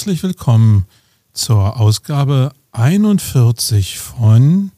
herzlich 0.00 0.22
willkommen 0.22 0.86
zur 1.34 1.78
Ausgabe 1.78 2.52
41 2.72 3.98
von 3.98 4.72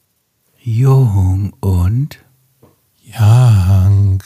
Jung 0.60 1.52
und 1.60 2.18
Young. 3.06 4.20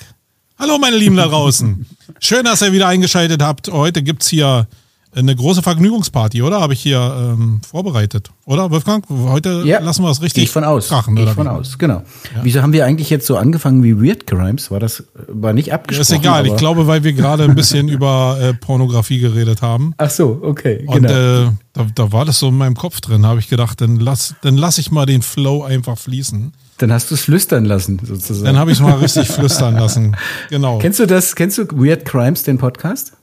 Hallo 0.59 0.79
meine 0.79 0.97
Lieben 0.97 1.17
da 1.17 1.27
draußen. 1.27 1.85
Schön, 2.19 2.47
dass 2.47 2.63
ihr 2.63 2.73
wieder 2.73 2.89
eingeschaltet 2.89 3.43
habt. 3.43 3.71
Heute 3.71 4.03
gibt 4.03 4.23
es 4.23 4.31
hier 4.31 4.69
eine 5.17 5.35
große 5.35 5.63
Vergnügungsparty, 5.63 6.43
oder? 6.43 6.61
Habe 6.61 6.75
ich 6.75 6.81
hier 6.81 6.99
ähm, 6.99 7.61
vorbereitet, 7.67 8.31
oder 8.45 8.71
Wolfgang? 8.71 9.05
Heute 9.09 9.63
ja, 9.65 9.81
lassen 9.81 10.03
wir 10.03 10.11
es 10.11 10.21
richtig 10.21 10.45
ich 10.45 10.51
von 10.51 10.63
aus. 10.63 10.89
krachen. 10.89 11.17
Ich 11.17 11.31
von 11.31 11.49
aus, 11.49 11.79
genau. 11.79 12.03
Ja. 12.35 12.43
Wieso 12.43 12.63
haben 12.63 12.73
wir 12.73 12.85
eigentlich 12.85 13.11
jetzt 13.11 13.27
so 13.27 13.37
angefangen 13.37 13.83
wie 13.83 14.01
Weird 14.01 14.27
Crimes? 14.27 14.71
War 14.71 14.79
das 14.79 15.05
war 15.29 15.53
nicht 15.53 15.73
abgesprochen? 15.73 16.03
ist 16.03 16.13
egal. 16.13 16.47
Ich 16.47 16.57
glaube, 16.57 16.87
weil 16.87 17.03
wir 17.03 17.15
gerade 17.15 17.45
ein 17.45 17.55
bisschen 17.55 17.89
über 17.97 18.39
äh, 18.41 18.55
Pornografie 18.55 19.19
geredet 19.19 19.63
haben. 19.63 19.95
Ach 19.97 20.11
so, 20.11 20.39
okay. 20.43 20.85
Und 20.87 21.03
genau. 21.03 21.47
äh, 21.47 21.51
da, 21.73 21.87
da 21.95 22.13
war 22.13 22.25
das 22.25 22.39
so 22.39 22.49
in 22.49 22.59
meinem 22.59 22.77
Kopf 22.77 23.01
drin. 23.01 23.25
Habe 23.25 23.41
ich 23.41 23.49
gedacht, 23.49 23.81
dann 23.81 23.97
lass, 23.97 24.35
dann 24.43 24.57
lass 24.57 24.79
ich 24.79 24.91
mal 24.91 25.07
den 25.07 25.23
Flow 25.23 25.65
einfach 25.65 25.99
fließen. 25.99 26.53
Dann 26.79 26.93
hast 26.93 27.11
du 27.11 27.15
es 27.15 27.23
flüstern 27.23 27.65
lassen, 27.65 28.01
sozusagen. 28.05 28.45
Dann 28.45 28.59
habe 28.59 28.71
ich 28.71 28.79
es 28.79 28.83
mal 28.83 28.99
richtig 28.99 29.29
flüstern 29.33 29.77
lassen. 29.77 30.15
Genau. 30.51 30.79
Kennst 30.79 31.01
du 31.01 31.07
das? 31.07 31.35
Kennst 31.35 31.57
du 31.57 31.67
Weird 31.73 32.05
Crimes, 32.05 32.43
den 32.43 32.59
Podcast? 32.59 33.15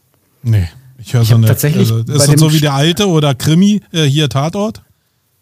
Nee. 0.42 0.68
Ich 1.06 1.14
höre 1.14 1.26
so 1.26 1.36
eine. 1.36 1.48
Tatsächlich. 1.48 1.92
Also, 1.92 2.00
ist 2.00 2.28
das 2.28 2.40
so 2.40 2.54
wie 2.54 2.60
der 2.60 2.74
alte 2.74 3.08
oder 3.08 3.36
Krimi 3.36 3.82
äh, 3.92 4.04
hier 4.04 4.30
Tatort? 4.30 4.82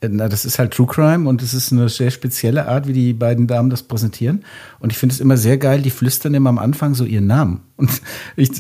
Äh, 0.02 0.10
na, 0.10 0.28
das 0.28 0.46
ist 0.46 0.60
halt 0.60 0.74
True 0.74 0.88
Crime 0.88 1.30
und 1.30 1.42
es 1.42 1.54
ist 1.54 1.72
eine 1.72 1.88
sehr 1.88 2.12
spezielle 2.12 2.68
Art, 2.68 2.88
wie 2.88 2.94
die 2.94 3.14
beiden 3.14 3.48
Damen 3.48 3.70
das 3.70 3.84
präsentieren. 3.84 4.44
Und 4.80 4.92
ich 4.92 4.98
finde 4.98 5.14
es 5.14 5.22
immer 5.22 5.38
sehr 5.38 5.58
geil, 5.58 5.82
die 5.82 5.92
flüstern 5.92 6.34
immer 6.34 6.50
am 6.50 6.58
Anfang 6.58 6.96
so 6.96 7.06
ihren 7.06 7.28
Namen. 7.28 7.62
Und 7.78 7.90
ich, 8.36 8.52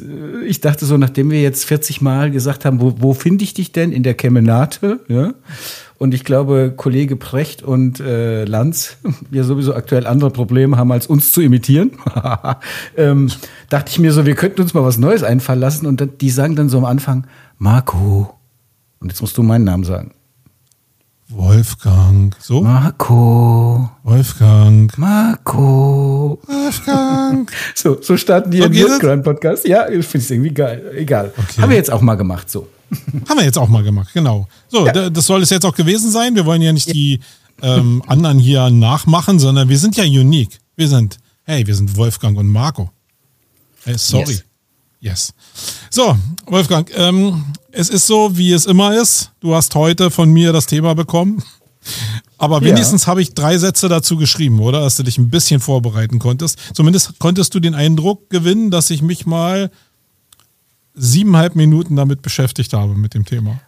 ich 0.46 0.62
dachte 0.62 0.86
so, 0.86 0.98
nachdem 0.98 1.32
wir 1.32 1.42
jetzt 1.42 1.66
40 1.66 2.02
Mal 2.02 2.32
gesagt 2.32 2.66
haben, 2.66 2.80
wo, 2.80 2.96
wo 3.00 3.14
finde 3.14 3.44
ich 3.44 3.54
dich 3.54 3.72
denn? 3.72 3.92
In 3.92 4.04
der 4.04 4.14
Kemenate, 4.14 5.00
ja? 5.08 5.34
Und 6.02 6.16
ich 6.16 6.24
glaube, 6.24 6.74
Kollege 6.76 7.16
Precht 7.16 7.62
und 7.62 8.00
äh, 8.00 8.44
Lanz, 8.46 8.98
ja 9.32 9.44
sowieso 9.44 9.76
aktuell 9.76 10.08
andere 10.08 10.32
Probleme 10.32 10.76
haben, 10.76 10.92
als 10.92 11.06
uns 11.06 11.32
zu 11.32 11.42
imitieren, 11.42 11.92
ähm, 12.98 13.30
dachte 13.70 13.92
ich 13.92 14.00
mir 14.00 14.12
so, 14.12 14.26
wir 14.26 14.34
könnten 14.34 14.62
uns 14.62 14.74
mal 14.74 14.84
was 14.84 14.98
Neues 14.98 15.22
einfallen 15.22 15.60
lassen. 15.60 15.86
Und 15.86 16.04
die 16.22 16.32
sagen 16.32 16.56
dann 16.56 16.70
so 16.70 16.80
am 16.80 16.86
Anfang, 16.86 17.28
Marco. 17.60 18.34
Und 19.00 19.10
jetzt 19.10 19.22
musst 19.22 19.38
du 19.38 19.44
meinen 19.44 19.64
Namen 19.64 19.84
sagen. 19.84 20.16
Wolfgang. 21.30 22.36
So? 22.40 22.62
Marco. 22.62 23.92
Wolfgang. 24.02 24.98
Marco. 24.98 26.42
Wolfgang. 26.48 27.52
so, 27.76 28.02
so 28.02 28.18
starten 28.18 28.50
die 28.50 28.64
so 28.64 28.70
ihren 28.70 28.98
Grand 28.98 29.24
Podcast. 29.24 29.68
Ja, 29.68 29.88
ich 29.88 30.08
finde 30.08 30.24
es 30.24 30.32
irgendwie 30.32 30.52
geil. 30.52 30.94
Egal. 30.96 31.32
Okay. 31.38 31.62
Haben 31.62 31.70
wir 31.70 31.78
jetzt 31.78 31.92
auch 31.92 32.02
mal 32.02 32.16
gemacht, 32.16 32.50
so. 32.50 32.68
Haben 33.28 33.38
wir 33.38 33.46
jetzt 33.46 33.58
auch 33.58 33.70
mal 33.70 33.84
gemacht, 33.84 34.10
genau. 34.14 34.48
So, 34.68 34.86
ja. 34.86 35.10
das 35.10 35.26
soll 35.26 35.42
es 35.42 35.50
jetzt 35.50 35.66
auch 35.66 35.76
gewesen 35.76 36.12
sein. 36.12 36.36
Wir 36.36 36.46
wollen 36.46 36.62
ja 36.62 36.74
nicht 36.74 36.88
ja. 36.88 36.94
die 36.94 37.20
ähm, 37.62 38.04
anderen 38.08 38.40
hier 38.40 38.70
nachmachen, 38.70 39.40
sondern 39.40 39.70
wir 39.70 39.78
sind 39.78 39.96
ja 39.98 40.04
unique. 40.04 40.60
Wir 40.76 40.88
sind, 40.88 41.18
hey, 41.44 41.66
wir 41.66 41.76
sind 41.76 41.96
Wolfgang 41.96 42.38
und 42.38 42.48
Marco. 42.48 42.90
Hey, 43.84 43.98
sorry. 43.98 44.32
Yes. 44.32 44.44
yes. 45.00 45.34
So, 45.90 46.18
Wolfgang, 46.48 46.90
ähm, 46.96 47.46
es 47.72 47.90
ist 47.90 48.08
so, 48.08 48.38
wie 48.38 48.52
es 48.52 48.66
immer 48.66 49.00
ist. 49.00 49.32
Du 49.40 49.56
hast 49.56 49.76
heute 49.76 50.12
von 50.12 50.30
mir 50.30 50.52
das 50.52 50.66
Thema 50.66 50.94
bekommen. 50.96 51.44
Aber 52.38 52.62
wenigstens 52.62 53.04
ja. 53.04 53.08
habe 53.08 53.22
ich 53.22 53.34
drei 53.34 53.58
Sätze 53.58 53.88
dazu 53.88 54.18
geschrieben, 54.18 54.60
oder? 54.60 54.82
Dass 54.82 54.98
du 54.98 55.04
dich 55.04 55.18
ein 55.18 55.30
bisschen 55.30 55.60
vorbereiten 55.60 56.20
konntest. 56.20 56.58
Zumindest 56.74 57.20
konntest 57.20 57.54
du 57.54 57.60
den 57.60 57.76
Eindruck 57.76 58.30
gewinnen, 58.30 58.72
dass 58.72 58.90
ich 58.90 59.02
mich 59.02 59.26
mal 59.26 59.72
siebeneinhalb 60.94 61.56
Minuten 61.56 61.96
damit 61.96 62.22
beschäftigt 62.22 62.74
habe 62.74 62.96
mit 62.96 63.14
dem 63.14 63.26
Thema. 63.26 63.60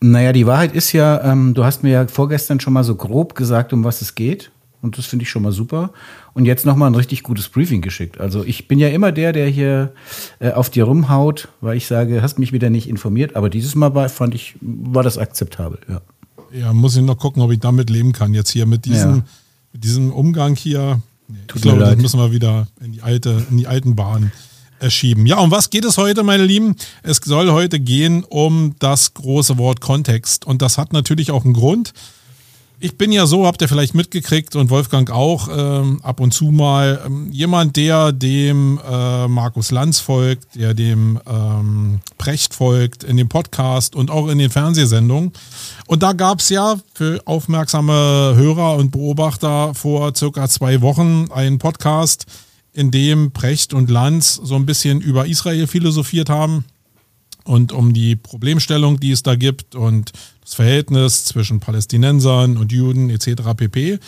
Naja, 0.00 0.32
die 0.32 0.46
Wahrheit 0.46 0.74
ist 0.74 0.92
ja, 0.92 1.22
ähm, 1.24 1.54
du 1.54 1.64
hast 1.64 1.82
mir 1.82 1.90
ja 1.90 2.06
vorgestern 2.06 2.60
schon 2.60 2.72
mal 2.72 2.84
so 2.84 2.94
grob 2.94 3.34
gesagt, 3.34 3.72
um 3.72 3.84
was 3.84 4.00
es 4.00 4.14
geht. 4.14 4.50
Und 4.80 4.96
das 4.96 5.06
finde 5.06 5.24
ich 5.24 5.30
schon 5.30 5.42
mal 5.42 5.50
super. 5.50 5.90
Und 6.34 6.44
jetzt 6.44 6.64
nochmal 6.64 6.88
ein 6.88 6.94
richtig 6.94 7.24
gutes 7.24 7.48
Briefing 7.48 7.82
geschickt. 7.82 8.20
Also 8.20 8.44
ich 8.44 8.68
bin 8.68 8.78
ja 8.78 8.88
immer 8.88 9.10
der, 9.10 9.32
der 9.32 9.48
hier 9.48 9.92
äh, 10.38 10.52
auf 10.52 10.70
dir 10.70 10.84
rumhaut, 10.84 11.48
weil 11.60 11.76
ich 11.76 11.88
sage, 11.88 12.22
hast 12.22 12.38
mich 12.38 12.52
wieder 12.52 12.70
nicht 12.70 12.88
informiert. 12.88 13.34
Aber 13.34 13.50
dieses 13.50 13.74
Mal 13.74 13.94
war, 13.96 14.08
fand 14.08 14.36
ich, 14.36 14.54
war 14.60 15.02
das 15.02 15.18
akzeptabel, 15.18 15.80
ja. 15.88 16.00
Ja, 16.50 16.72
muss 16.72 16.96
ich 16.96 17.02
noch 17.02 17.18
gucken, 17.18 17.42
ob 17.42 17.50
ich 17.50 17.58
damit 17.58 17.90
leben 17.90 18.12
kann. 18.12 18.32
Jetzt 18.32 18.50
hier 18.50 18.64
mit 18.64 18.86
diesem, 18.86 19.16
ja. 19.16 19.22
mit 19.72 19.84
diesem 19.84 20.12
Umgang 20.12 20.54
hier. 20.54 21.02
Tut 21.46 21.56
ich 21.56 21.62
glaube, 21.62 21.80
das 21.80 21.96
müssen 21.96 22.18
wir 22.18 22.32
wieder 22.32 22.68
in 22.80 22.92
die 22.92 23.02
alte, 23.02 23.44
in 23.50 23.58
die 23.58 23.66
alten 23.66 23.96
Bahnen 23.96 24.32
schieben. 24.88 25.26
Ja, 25.26 25.38
um 25.38 25.50
was 25.50 25.70
geht 25.70 25.84
es 25.84 25.98
heute, 25.98 26.22
meine 26.22 26.44
Lieben? 26.44 26.76
Es 27.02 27.20
soll 27.24 27.50
heute 27.50 27.80
gehen 27.80 28.24
um 28.24 28.74
das 28.78 29.14
große 29.14 29.58
Wort 29.58 29.80
Kontext. 29.80 30.46
Und 30.46 30.62
das 30.62 30.78
hat 30.78 30.92
natürlich 30.92 31.30
auch 31.30 31.44
einen 31.44 31.54
Grund. 31.54 31.92
Ich 32.80 32.96
bin 32.96 33.10
ja 33.10 33.26
so, 33.26 33.44
habt 33.44 33.60
ihr 33.60 33.66
vielleicht 33.66 33.96
mitgekriegt 33.96 34.54
und 34.54 34.70
Wolfgang 34.70 35.10
auch, 35.10 35.48
ähm, 35.50 35.98
ab 36.04 36.20
und 36.20 36.32
zu 36.32 36.52
mal 36.52 37.02
ähm, 37.04 37.28
jemand, 37.32 37.74
der 37.74 38.12
dem 38.12 38.78
äh, 38.88 39.26
Markus 39.26 39.72
Lanz 39.72 39.98
folgt, 39.98 40.54
der 40.54 40.74
dem 40.74 41.18
ähm, 41.28 41.98
Precht 42.18 42.54
folgt 42.54 43.02
in 43.02 43.16
dem 43.16 43.28
Podcast 43.28 43.96
und 43.96 44.12
auch 44.12 44.28
in 44.28 44.38
den 44.38 44.50
Fernsehsendungen. 44.50 45.32
Und 45.88 46.04
da 46.04 46.12
gab 46.12 46.38
es 46.38 46.50
ja 46.50 46.76
für 46.94 47.20
aufmerksame 47.24 48.34
Hörer 48.36 48.76
und 48.76 48.92
Beobachter 48.92 49.74
vor 49.74 50.14
circa 50.14 50.48
zwei 50.48 50.80
Wochen 50.80 51.26
einen 51.32 51.58
Podcast, 51.58 52.26
in 52.78 52.92
dem 52.92 53.32
Precht 53.32 53.74
und 53.74 53.90
Lanz 53.90 54.40
so 54.40 54.54
ein 54.54 54.64
bisschen 54.64 55.00
über 55.00 55.26
Israel 55.26 55.66
philosophiert 55.66 56.30
haben 56.30 56.64
und 57.42 57.72
um 57.72 57.92
die 57.92 58.14
Problemstellung, 58.14 59.00
die 59.00 59.10
es 59.10 59.24
da 59.24 59.34
gibt 59.34 59.74
und 59.74 60.12
das 60.44 60.54
Verhältnis 60.54 61.24
zwischen 61.24 61.58
Palästinensern 61.58 62.56
und 62.56 62.70
Juden 62.70 63.10
etc. 63.10 63.42
pp. 63.56 63.98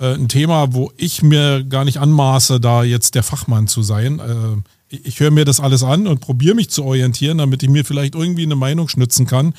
Äh, 0.00 0.14
ein 0.14 0.28
Thema, 0.28 0.72
wo 0.72 0.90
ich 0.96 1.22
mir 1.22 1.64
gar 1.64 1.84
nicht 1.84 1.98
anmaße, 1.98 2.60
da 2.60 2.82
jetzt 2.82 3.14
der 3.14 3.24
Fachmann 3.24 3.66
zu 3.66 3.82
sein. 3.82 4.20
Äh, 4.20 4.96
ich 5.04 5.20
höre 5.20 5.30
mir 5.30 5.44
das 5.44 5.60
alles 5.60 5.82
an 5.82 6.06
und 6.06 6.22
probiere 6.22 6.54
mich 6.54 6.70
zu 6.70 6.82
orientieren, 6.82 7.36
damit 7.36 7.62
ich 7.62 7.68
mir 7.68 7.84
vielleicht 7.84 8.14
irgendwie 8.14 8.44
eine 8.44 8.56
Meinung 8.56 8.88
schnitzen 8.88 9.26
kann. 9.26 9.52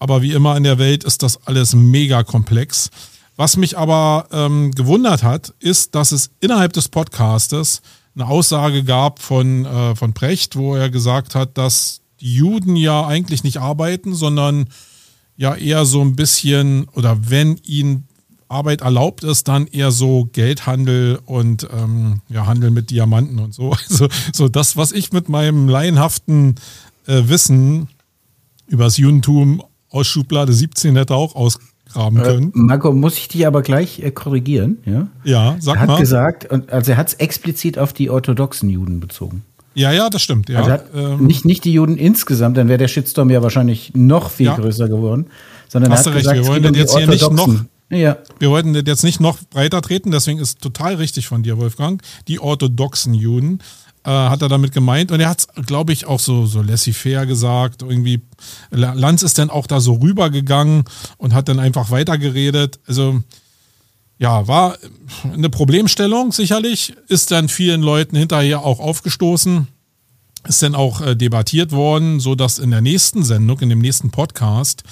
Aber 0.00 0.20
wie 0.20 0.32
immer 0.32 0.56
in 0.56 0.64
der 0.64 0.78
Welt 0.78 1.04
ist 1.04 1.22
das 1.22 1.46
alles 1.46 1.76
mega 1.76 2.24
komplex. 2.24 2.90
Was 3.36 3.56
mich 3.56 3.78
aber 3.78 4.26
ähm, 4.32 4.72
gewundert 4.72 5.22
hat, 5.22 5.54
ist, 5.60 5.94
dass 5.94 6.10
es 6.10 6.30
innerhalb 6.40 6.72
des 6.72 6.88
Podcastes 6.88 7.82
eine 8.14 8.26
Aussage 8.26 8.84
gab 8.84 9.20
von, 9.20 9.64
äh, 9.64 9.94
von 9.94 10.12
Precht, 10.12 10.56
wo 10.56 10.74
er 10.74 10.90
gesagt 10.90 11.34
hat, 11.34 11.56
dass 11.56 12.00
die 12.20 12.34
Juden 12.34 12.76
ja 12.76 13.06
eigentlich 13.06 13.44
nicht 13.44 13.58
arbeiten, 13.58 14.14
sondern 14.14 14.66
ja 15.36 15.54
eher 15.54 15.86
so 15.86 16.02
ein 16.02 16.16
bisschen, 16.16 16.86
oder 16.90 17.30
wenn 17.30 17.56
ihnen 17.64 18.06
Arbeit 18.48 18.80
erlaubt 18.80 19.24
ist, 19.24 19.46
dann 19.48 19.66
eher 19.68 19.92
so 19.92 20.28
Geldhandel 20.32 21.20
und 21.24 21.68
ähm, 21.72 22.20
ja, 22.28 22.46
Handel 22.46 22.70
mit 22.70 22.90
Diamanten 22.90 23.38
und 23.38 23.54
so. 23.54 23.74
Also 23.88 24.08
so 24.32 24.48
das, 24.48 24.76
was 24.76 24.92
ich 24.92 25.12
mit 25.12 25.28
meinem 25.28 25.68
laienhaften 25.68 26.56
äh, 27.06 27.22
Wissen 27.26 27.88
über 28.66 28.84
das 28.84 28.96
Judentum 28.96 29.62
aus 29.88 30.06
Schublade 30.06 30.52
17 30.52 30.96
hätte 30.96 31.14
auch 31.14 31.34
aus, 31.34 31.58
graben 31.92 32.18
äh, 32.18 32.22
können. 32.22 32.46
Äh, 32.48 32.58
Marco, 32.58 32.92
muss 32.92 33.16
ich 33.16 33.28
dich 33.28 33.46
aber 33.46 33.62
gleich 33.62 34.00
äh, 34.00 34.10
korrigieren? 34.10 34.78
Ja, 34.84 35.08
ja 35.24 35.56
sag 35.60 35.76
er 35.76 35.80
hat 35.80 35.88
mal. 35.88 36.00
gesagt, 36.00 36.50
also 36.70 36.92
er 36.92 36.96
hat 36.96 37.08
es 37.08 37.14
explizit 37.14 37.78
auf 37.78 37.92
die 37.92 38.10
orthodoxen 38.10 38.68
Juden 38.70 39.00
bezogen. 39.00 39.42
Ja, 39.74 39.92
ja, 39.92 40.10
das 40.10 40.22
stimmt. 40.22 40.48
Ja. 40.48 40.58
Also 40.58 40.70
hat, 40.72 40.86
ähm, 40.94 41.26
nicht, 41.26 41.44
nicht 41.44 41.64
die 41.64 41.72
Juden 41.72 41.96
insgesamt, 41.96 42.56
dann 42.56 42.68
wäre 42.68 42.78
der 42.78 42.88
Shitstorm 42.88 43.30
ja 43.30 43.42
wahrscheinlich 43.42 43.92
noch 43.94 44.30
viel 44.30 44.46
ja. 44.46 44.56
größer 44.56 44.88
geworden. 44.88 45.26
Sondern 45.68 45.92
Hast 45.92 46.06
er 46.06 46.12
hat 46.12 46.18
gesagt, 46.18 46.36
recht, 46.36 46.46
wir 46.46 46.52
wollen 46.52 46.66
um 46.66 46.74
jetzt 46.74 46.96
hier 46.96 47.06
nicht 47.06 47.30
noch. 47.30 47.54
Ja. 47.90 48.18
Wir 48.38 48.50
wollten 48.50 48.74
jetzt 48.74 49.02
nicht 49.02 49.20
noch 49.20 49.38
breiter 49.50 49.82
treten, 49.82 50.10
deswegen 50.10 50.38
ist 50.38 50.60
total 50.60 50.94
richtig 50.94 51.26
von 51.26 51.42
dir, 51.42 51.58
Wolfgang. 51.58 52.00
Die 52.28 52.38
orthodoxen 52.38 53.14
Juden 53.14 53.60
äh, 54.04 54.10
hat 54.10 54.42
er 54.42 54.48
damit 54.48 54.72
gemeint. 54.72 55.12
Und 55.12 55.20
er 55.20 55.28
hat 55.28 55.40
es, 55.40 55.66
glaube 55.66 55.92
ich, 55.92 56.06
auch 56.06 56.20
so, 56.20 56.46
so 56.46 56.62
laissez-faire 56.62 57.26
gesagt. 57.26 57.82
Irgendwie, 57.82 58.22
Lanz 58.70 59.22
ist 59.22 59.38
dann 59.38 59.50
auch 59.50 59.66
da 59.66 59.80
so 59.80 59.94
rübergegangen 59.94 60.84
und 61.18 61.34
hat 61.34 61.48
dann 61.48 61.58
einfach 61.58 61.90
weitergeredet. 61.90 62.80
Also, 62.86 63.22
ja, 64.18 64.46
war 64.46 64.76
eine 65.24 65.48
Problemstellung 65.48 66.32
sicherlich, 66.32 66.94
ist 67.08 67.30
dann 67.30 67.48
vielen 67.48 67.80
Leuten 67.80 68.16
hinterher 68.16 68.62
auch 68.64 68.78
aufgestoßen, 68.78 69.66
ist 70.46 70.62
dann 70.62 70.74
auch 70.74 71.00
äh, 71.00 71.16
debattiert 71.16 71.72
worden, 71.72 72.20
so 72.20 72.34
dass 72.34 72.58
in 72.58 72.70
der 72.70 72.82
nächsten 72.82 73.24
Sendung, 73.24 73.60
in 73.60 73.70
dem 73.70 73.78
nächsten 73.78 74.10
Podcast, 74.10 74.82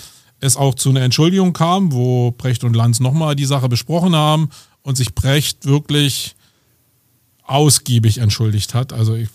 es 0.41 0.57
auch 0.57 0.75
zu 0.75 0.91
einer 0.91 1.03
Entschuldigung 1.03 1.53
kam, 1.53 1.93
wo 1.93 2.31
Brecht 2.31 2.65
und 2.65 2.75
Lanz 2.75 3.01
nochmal 3.01 3.37
die 3.37 3.45
Sache 3.45 3.69
besprochen 3.69 4.15
haben 4.15 4.51
und 4.83 4.97
sich 4.97 5.15
Brecht 5.15 5.67
wirklich 5.67 6.37
ausgiebig 7.49 8.19
entschuldigt 8.19 8.75
hat. 8.75 8.93
Also, 8.93 9.15
ich, 9.15 9.29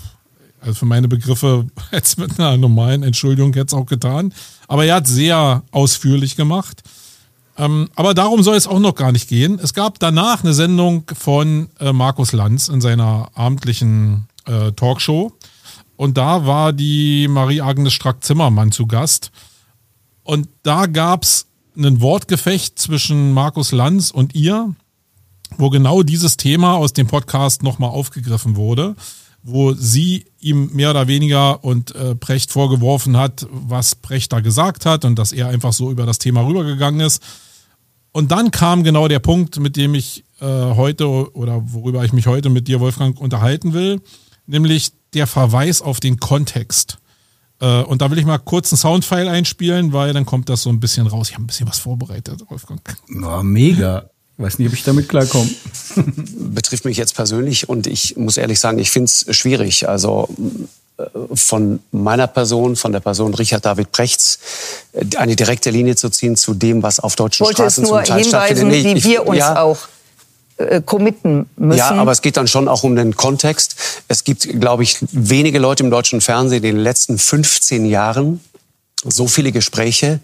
also 0.61 0.73
für 0.75 0.85
meine 0.85 1.07
Begriffe 1.07 1.67
jetzt 1.91 2.17
mit 2.17 2.39
einer 2.39 2.57
normalen 2.57 3.03
Entschuldigung 3.03 3.53
jetzt 3.53 3.73
auch 3.73 3.85
getan. 3.85 4.33
Aber 4.67 4.85
er 4.85 4.95
hat 4.95 5.07
sehr 5.07 5.63
ausführlich 5.71 6.35
gemacht. 6.35 6.81
Ähm, 7.57 7.89
aber 7.95 8.13
darum 8.13 8.41
soll 8.41 8.55
es 8.55 8.67
auch 8.67 8.79
noch 8.79 8.95
gar 8.95 9.11
nicht 9.11 9.27
gehen. 9.29 9.59
Es 9.61 9.73
gab 9.73 9.99
danach 9.99 10.43
eine 10.43 10.53
Sendung 10.53 11.03
von 11.13 11.69
äh, 11.79 11.93
Markus 11.93 12.31
Lanz 12.31 12.67
in 12.67 12.81
seiner 12.81 13.29
abendlichen 13.35 14.27
äh, 14.45 14.71
Talkshow. 14.71 15.33
Und 15.95 16.17
da 16.17 16.45
war 16.45 16.73
die 16.73 17.27
Marie-Agnes 17.27 17.93
Strack-Zimmermann 17.93 18.71
zu 18.71 18.87
Gast. 18.87 19.31
Und 20.23 20.47
da 20.63 20.87
gab 20.87 21.23
es 21.23 21.47
ein 21.77 22.01
Wortgefecht 22.01 22.79
zwischen 22.79 23.33
Markus 23.33 23.71
Lanz 23.71 24.11
und 24.11 24.35
ihr, 24.35 24.73
wo 25.57 25.69
genau 25.69 26.03
dieses 26.03 26.37
Thema 26.37 26.75
aus 26.75 26.93
dem 26.93 27.07
Podcast 27.07 27.63
nochmal 27.63 27.89
aufgegriffen 27.89 28.55
wurde, 28.55 28.95
wo 29.43 29.73
sie 29.73 30.25
ihm 30.39 30.69
mehr 30.73 30.91
oder 30.91 31.07
weniger 31.07 31.63
und 31.63 31.93
äh, 31.95 32.15
Precht 32.15 32.51
vorgeworfen 32.51 33.17
hat, 33.17 33.45
was 33.51 33.95
Precht 33.95 34.31
da 34.31 34.39
gesagt 34.39 34.85
hat 34.85 35.05
und 35.05 35.19
dass 35.19 35.33
er 35.33 35.49
einfach 35.49 35.73
so 35.73 35.91
über 35.91 36.05
das 36.05 36.17
Thema 36.17 36.45
rübergegangen 36.45 37.01
ist. 37.01 37.21
Und 38.13 38.31
dann 38.31 38.51
kam 38.51 38.83
genau 38.83 39.07
der 39.07 39.19
Punkt, 39.19 39.59
mit 39.59 39.75
dem 39.75 39.95
ich 39.95 40.23
äh, 40.39 40.45
heute 40.45 41.35
oder 41.35 41.61
worüber 41.73 42.05
ich 42.05 42.13
mich 42.13 42.27
heute 42.27 42.49
mit 42.49 42.67
dir, 42.67 42.79
Wolfgang, 42.79 43.19
unterhalten 43.19 43.73
will, 43.73 44.01
nämlich 44.45 44.91
der 45.13 45.27
Verweis 45.27 45.81
auf 45.81 45.99
den 45.99 46.19
Kontext. 46.19 46.99
Äh, 47.59 47.81
und 47.83 48.01
da 48.01 48.11
will 48.11 48.19
ich 48.19 48.25
mal 48.25 48.37
kurz 48.37 48.71
einen 48.71 48.77
Soundfile 48.77 49.29
einspielen, 49.29 49.93
weil 49.93 50.13
dann 50.13 50.25
kommt 50.25 50.49
das 50.49 50.63
so 50.63 50.69
ein 50.69 50.79
bisschen 50.79 51.07
raus. 51.07 51.29
Ich 51.29 51.35
habe 51.35 51.43
ein 51.43 51.47
bisschen 51.47 51.67
was 51.67 51.79
vorbereitet, 51.79 52.43
Wolfgang. 52.49 52.81
Oh, 53.23 53.43
mega. 53.43 54.09
Weiß 54.37 54.57
nicht, 54.57 54.67
ob 54.67 54.73
ich 54.73 54.83
damit 54.83 55.09
klarkomme. 55.09 55.49
Betrifft 56.37 56.85
mich 56.85 56.97
jetzt 56.97 57.15
persönlich 57.15 57.69
und 57.69 57.85
ich 57.85 58.17
muss 58.17 58.37
ehrlich 58.37 58.59
sagen, 58.59 58.79
ich 58.79 58.89
finde 58.89 59.05
es 59.05 59.25
schwierig. 59.35 59.87
Also 59.87 60.27
äh, 60.97 61.03
von 61.35 61.79
meiner 61.91 62.27
Person, 62.27 62.75
von 62.75 62.91
der 62.91 62.99
Person 62.99 63.33
Richard 63.35 63.65
David 63.65 63.91
Prechts, 63.91 64.39
äh, 64.93 65.17
eine 65.17 65.35
direkte 65.35 65.69
Linie 65.69 65.95
zu 65.95 66.09
ziehen 66.09 66.35
zu 66.35 66.53
dem, 66.55 66.81
was 66.81 66.99
auf 66.99 67.15
deutschen 67.15 67.45
Wollte 67.45 67.61
Straßen 67.61 67.85
zum 67.85 68.03
Teil 68.03 68.25
stattfindet. 68.25 68.83
Nee, 68.83 68.95
wie 68.95 69.03
wir 69.03 69.27
uns 69.27 69.37
ja, 69.37 69.61
auch 69.61 69.77
äh, 70.57 70.81
committen 70.81 71.47
müssen. 71.55 71.79
Ja, 71.79 71.91
aber 71.91 72.11
es 72.11 72.21
geht 72.21 72.37
dann 72.37 72.47
schon 72.47 72.67
auch 72.67 72.83
um 72.83 72.95
den 72.95 73.15
Kontext. 73.15 73.75
Es 74.07 74.23
gibt, 74.23 74.47
glaube 74.59 74.83
ich, 74.83 74.97
wenige 75.11 75.59
Leute 75.59 75.83
im 75.83 75.89
deutschen 75.89 76.21
Fernsehen 76.21 76.63
in 76.63 76.75
den 76.75 76.83
letzten 76.83 77.17
15 77.17 77.85
Jahren, 77.85 78.39
so 79.03 79.27
viele 79.27 79.51
Gespräche 79.51 80.19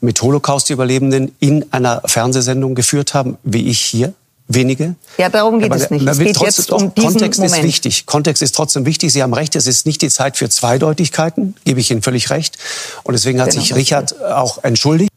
mit 0.00 0.20
Holocaust-Überlebenden 0.22 1.34
in 1.40 1.72
einer 1.72 2.02
Fernsehsendung 2.04 2.74
geführt 2.74 3.14
haben, 3.14 3.38
wie 3.42 3.68
ich 3.68 3.80
hier. 3.80 4.14
Wenige. 4.52 4.96
Ja, 5.16 5.28
darum 5.28 5.60
geht 5.60 5.70
Aber 5.70 5.80
es 5.80 5.90
nicht. 5.90 6.04
Es 6.04 6.18
geht 6.18 6.36
jetzt 6.40 6.72
um 6.72 6.92
diesen 6.92 7.12
Kontext 7.12 7.38
Moment. 7.38 7.58
ist 7.58 7.62
wichtig. 7.62 8.06
Kontext 8.06 8.42
ist 8.42 8.52
trotzdem 8.52 8.84
wichtig. 8.84 9.12
Sie 9.12 9.22
haben 9.22 9.32
recht, 9.32 9.54
es 9.54 9.68
ist 9.68 9.86
nicht 9.86 10.02
die 10.02 10.08
Zeit 10.08 10.36
für 10.36 10.48
Zweideutigkeiten, 10.48 11.54
gebe 11.64 11.78
ich 11.78 11.92
Ihnen 11.92 12.02
völlig 12.02 12.30
recht. 12.30 12.58
Und 13.04 13.12
deswegen 13.12 13.40
hat 13.40 13.50
genau. 13.50 13.62
sich 13.62 13.76
Richard 13.76 14.20
auch 14.20 14.64
entschuldigt. 14.64 15.10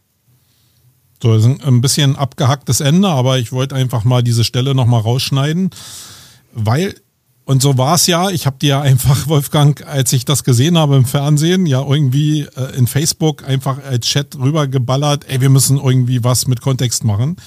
So, 1.24 1.34
das 1.36 1.46
ist 1.46 1.64
ein 1.64 1.82
bisschen 1.82 2.16
abgehacktes 2.16 2.80
Ende, 2.80 3.08
aber 3.08 3.40
ich 3.40 3.52
wollte 3.52 3.74
einfach 3.74 4.04
mal 4.04 4.22
diese 4.22 4.44
Stelle 4.44 4.76
nochmal 4.76 5.02
rausschneiden, 5.02 5.72
weil 6.52 6.94
und 7.46 7.62
so 7.62 7.78
war 7.78 7.96
es 7.96 8.08
ja. 8.08 8.30
Ich 8.30 8.46
habe 8.46 8.58
dir 8.60 8.70
ja 8.70 8.82
einfach, 8.82 9.28
Wolfgang, 9.28 9.86
als 9.86 10.14
ich 10.14 10.26
das 10.26 10.44
gesehen 10.44 10.78
habe 10.78 10.96
im 10.96 11.06
Fernsehen, 11.06 11.66
ja 11.66 11.82
irgendwie 11.82 12.42
äh, 12.56 12.76
in 12.78 12.88
Facebook 12.88 13.48
einfach 13.48 13.84
als 13.84 14.08
Chat 14.08 14.38
rübergeballert, 14.38 15.26
ey, 15.28 15.42
wir 15.42 15.50
müssen 15.50 15.78
irgendwie 15.78 16.24
was 16.24 16.48
mit 16.48 16.62
Kontext 16.62 17.04
machen. 17.04 17.38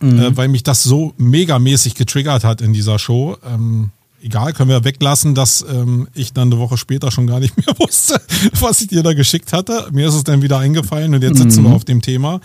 Mhm. 0.00 0.20
Äh, 0.20 0.36
weil 0.36 0.48
mich 0.48 0.62
das 0.62 0.82
so 0.84 1.12
megamäßig 1.16 1.94
getriggert 1.94 2.44
hat 2.44 2.60
in 2.60 2.72
dieser 2.72 2.98
Show. 2.98 3.36
Ähm, 3.44 3.90
egal, 4.22 4.52
können 4.52 4.70
wir 4.70 4.84
weglassen, 4.84 5.34
dass 5.34 5.64
ähm, 5.68 6.08
ich 6.14 6.32
dann 6.32 6.52
eine 6.52 6.60
Woche 6.60 6.76
später 6.76 7.10
schon 7.10 7.26
gar 7.26 7.40
nicht 7.40 7.56
mehr 7.66 7.74
wusste, 7.78 8.20
was 8.60 8.80
ich 8.80 8.88
dir 8.88 9.02
da 9.02 9.14
geschickt 9.14 9.52
hatte. 9.52 9.88
Mir 9.92 10.08
ist 10.08 10.14
es 10.14 10.24
dann 10.24 10.42
wieder 10.42 10.58
eingefallen 10.58 11.14
und 11.14 11.22
jetzt 11.22 11.38
sitzen 11.38 11.62
mhm. 11.62 11.68
wir 11.68 11.76
auf 11.76 11.84
dem 11.84 12.02
Thema. 12.02 12.40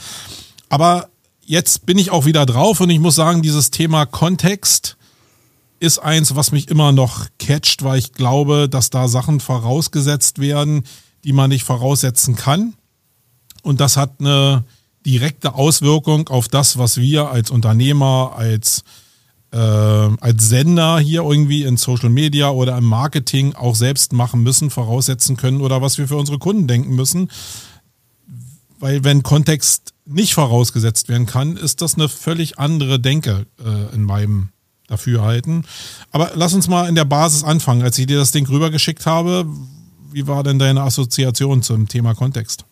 Aber 0.70 1.10
jetzt 1.46 1.86
bin 1.86 1.98
ich 1.98 2.12
auch 2.12 2.26
wieder 2.26 2.46
drauf 2.46 2.82
und 2.82 2.90
ich 2.90 3.00
muss 3.00 3.16
sagen, 3.16 3.42
dieses 3.42 3.72
Thema 3.72 4.06
Kontext, 4.06 4.98
ist 5.84 6.00
eins, 6.00 6.34
was 6.34 6.54
mich 6.54 6.70
immer 6.70 6.94
noch 6.94 7.28
catcht, 7.40 7.84
weil 7.84 8.00
ich 8.00 8.14
glaube, 8.14 8.70
dass 8.70 8.90
da 8.90 9.10
Sachen 9.10 9.42
vorausgesetzt 9.42 10.40
werden, 10.40 10.86
die 11.26 11.34
man 11.34 11.50
nicht 11.50 11.66
voraussetzen 11.66 12.38
kann. 12.38 12.76
Und 13.64 13.82
das 13.82 13.98
hat 13.98 14.22
eine 14.22 14.64
direkte 15.06 15.56
Auswirkung 15.56 16.30
auf 16.30 16.48
das, 16.48 16.78
was 16.78 16.96
wir 16.96 17.30
als 17.32 17.52
Unternehmer, 17.52 18.32
als, 18.38 18.86
äh, 19.52 19.58
als 19.58 20.48
Sender 20.48 21.00
hier 21.00 21.24
irgendwie 21.24 21.64
in 21.64 21.76
Social 21.76 22.10
Media 22.10 22.50
oder 22.50 22.78
im 22.78 22.86
Marketing 22.86 23.54
auch 23.54 23.76
selbst 23.76 24.14
machen 24.14 24.42
müssen, 24.42 24.70
voraussetzen 24.70 25.36
können 25.36 25.60
oder 25.60 25.82
was 25.82 25.98
wir 25.98 26.08
für 26.08 26.16
unsere 26.16 26.40
Kunden 26.40 26.66
denken 26.66 26.96
müssen. 26.96 27.30
Weil 28.80 29.04
wenn 29.04 29.22
Kontext 29.22 29.94
nicht 30.06 30.34
vorausgesetzt 30.34 31.10
werden 31.10 31.26
kann, 31.26 31.58
ist 31.58 31.82
das 31.82 31.96
eine 31.96 32.08
völlig 32.08 32.58
andere 32.58 33.02
Denke 33.02 33.48
äh, 33.60 33.94
in 33.94 34.04
meinem 34.04 34.54
dafür 34.88 35.24
halten. 35.24 35.64
Aber 36.12 36.32
lass 36.36 36.54
uns 36.54 36.68
mal 36.68 36.88
in 36.88 36.96
der 36.96 37.06
Basis 37.06 37.44
anfangen. 37.44 37.82
Als 37.84 37.98
ich 37.98 38.06
dir 38.06 38.18
das 38.18 38.32
Ding 38.32 38.48
rübergeschickt 38.48 39.06
habe, 39.06 39.46
wie 40.12 40.28
war 40.28 40.44
denn 40.44 40.60
deine 40.60 40.82
Assoziation 40.82 41.64
zum 41.64 41.88
Thema 41.88 42.14
Kontext? 42.14 42.66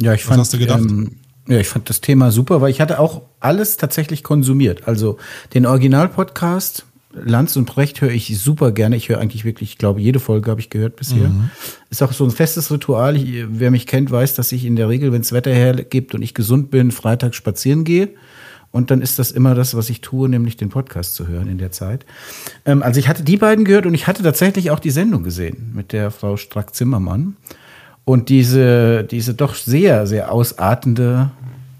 Ja, 0.00 0.14
ich 0.14 0.22
Was 0.22 0.28
fand, 0.28 0.40
hast 0.40 0.52
du 0.54 0.58
gedacht? 0.58 0.80
Ähm, 0.80 1.16
ja, 1.48 1.58
ich 1.58 1.68
fand 1.68 1.88
das 1.88 2.00
Thema 2.00 2.30
super, 2.30 2.60
weil 2.60 2.70
ich 2.70 2.80
hatte 2.80 2.98
auch 2.98 3.22
alles 3.40 3.76
tatsächlich 3.76 4.22
konsumiert. 4.22 4.88
Also 4.88 5.18
den 5.54 5.66
Original-Podcast, 5.66 6.84
Lanz 7.12 7.56
und 7.56 7.66
Brecht 7.66 8.00
höre 8.00 8.10
ich 8.10 8.38
super 8.38 8.72
gerne. 8.72 8.96
Ich 8.96 9.08
höre 9.08 9.18
eigentlich 9.18 9.44
wirklich, 9.44 9.70
ich 9.70 9.78
glaube, 9.78 10.00
jede 10.00 10.20
Folge 10.20 10.50
habe 10.50 10.60
ich 10.60 10.70
gehört 10.70 10.96
bisher. 10.96 11.28
Mhm. 11.28 11.50
Ist 11.88 12.02
auch 12.02 12.12
so 12.12 12.24
ein 12.24 12.30
festes 12.30 12.70
Ritual. 12.70 13.16
Ich, 13.16 13.44
wer 13.48 13.70
mich 13.70 13.86
kennt, 13.86 14.10
weiß, 14.10 14.34
dass 14.34 14.52
ich 14.52 14.64
in 14.64 14.76
der 14.76 14.88
Regel, 14.88 15.12
wenn 15.12 15.22
es 15.22 15.32
Wetter 15.32 15.52
hergibt 15.52 16.14
und 16.14 16.22
ich 16.22 16.34
gesund 16.34 16.70
bin, 16.70 16.90
Freitag 16.90 17.34
spazieren 17.34 17.84
gehe. 17.84 18.10
Und 18.76 18.90
dann 18.90 19.00
ist 19.00 19.18
das 19.18 19.30
immer 19.30 19.54
das, 19.54 19.74
was 19.74 19.88
ich 19.88 20.02
tue, 20.02 20.28
nämlich 20.28 20.58
den 20.58 20.68
Podcast 20.68 21.14
zu 21.14 21.26
hören 21.26 21.48
in 21.48 21.56
der 21.56 21.72
Zeit. 21.72 22.04
Ähm, 22.66 22.82
also 22.82 23.00
ich 23.00 23.08
hatte 23.08 23.24
die 23.24 23.38
beiden 23.38 23.64
gehört 23.64 23.86
und 23.86 23.94
ich 23.94 24.06
hatte 24.06 24.22
tatsächlich 24.22 24.70
auch 24.70 24.78
die 24.78 24.90
Sendung 24.90 25.22
gesehen 25.22 25.72
mit 25.74 25.94
der 25.94 26.10
Frau 26.10 26.36
Strack-Zimmermann. 26.36 27.36
Und 28.04 28.28
diese, 28.28 29.04
diese 29.04 29.32
doch 29.32 29.54
sehr, 29.54 30.06
sehr 30.06 30.30
ausartende, 30.30 31.30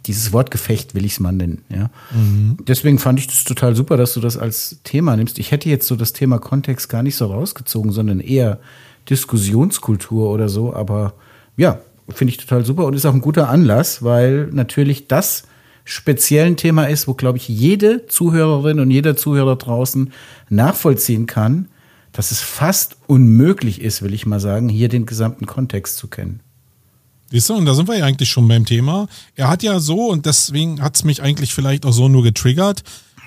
dieses 0.07 0.33
Wortgefecht 0.33 0.95
will 0.95 1.05
ich 1.05 1.13
es 1.13 1.21
mal 1.21 1.33
nennen. 1.33 1.65
Ja. 1.69 1.91
Mhm. 2.13 2.57
Deswegen 2.67 2.99
fand 2.99 3.19
ich 3.19 3.27
das 3.27 3.45
total 3.45 3.77
super, 3.77 3.99
dass 3.99 4.15
du 4.15 4.21
das 4.21 4.39
als 4.39 4.79
Thema 4.83 5.19
nimmst. 5.19 5.39
Ich 5.39 5.51
hätte 5.51 5.69
jetzt 5.69 5.87
so 5.87 5.97
das 5.97 6.15
Thema 6.15 6.39
Kontext 6.39 6.89
gar 6.89 7.03
nicht 7.03 7.17
so 7.17 7.27
rausgezogen, 7.27 7.93
sondern 7.93 8.21
eher 8.21 8.59
Diskussionskultur 9.11 10.31
oder 10.31 10.49
so. 10.49 10.73
Aber 10.75 11.13
ja, 11.59 11.79
finde 12.09 12.31
ich 12.31 12.39
total 12.39 12.65
super 12.65 12.87
und 12.87 12.95
ist 12.95 13.05
auch 13.05 13.13
ein 13.13 13.21
guter 13.21 13.51
Anlass, 13.51 14.03
weil 14.03 14.47
natürlich 14.47 15.09
das 15.09 15.45
speziellen 15.87 16.57
Thema 16.57 16.85
ist, 16.85 17.07
wo, 17.07 17.15
glaube 17.15 17.39
ich, 17.39 17.49
jede 17.49 18.07
Zuhörerin 18.09 18.81
und 18.81 18.91
jeder 18.91 19.17
Zuhörer 19.17 19.55
draußen 19.55 20.13
nachvollziehen 20.51 21.27
kann, 21.27 21.69
dass 22.13 22.33
es 22.33 22.41
fast 22.41 22.97
unmöglich 23.07 23.81
ist, 23.81 24.03
will 24.03 24.13
ich 24.13 24.27
mal 24.27 24.41
sagen, 24.41 24.69
hier 24.69 24.89
den 24.89 25.07
gesamten 25.07 25.47
Kontext 25.47 25.97
zu 25.97 26.09
kennen. 26.09 26.41
Siehst 27.31 27.49
du, 27.49 27.55
und 27.55 27.67
da 27.67 27.75
sind 27.75 27.89
wir 27.89 27.97
ja 27.97 28.05
eigentlich 28.05 28.29
schon 28.29 28.49
beim 28.49 28.67
Thema. 28.67 29.07
Er 29.37 29.49
hat 29.49 29.63
ja 29.63 29.79
so, 29.79 30.11
und 30.11 30.27
deswegen 30.27 30.83
hat 30.83 30.97
es 30.97 31.05
mich 31.05 31.23
eigentlich 31.23 31.55
vielleicht 31.55 31.87
auch 31.87 31.93
so 31.93 32.09
nur 32.09 32.25
getriggert, 32.25 32.83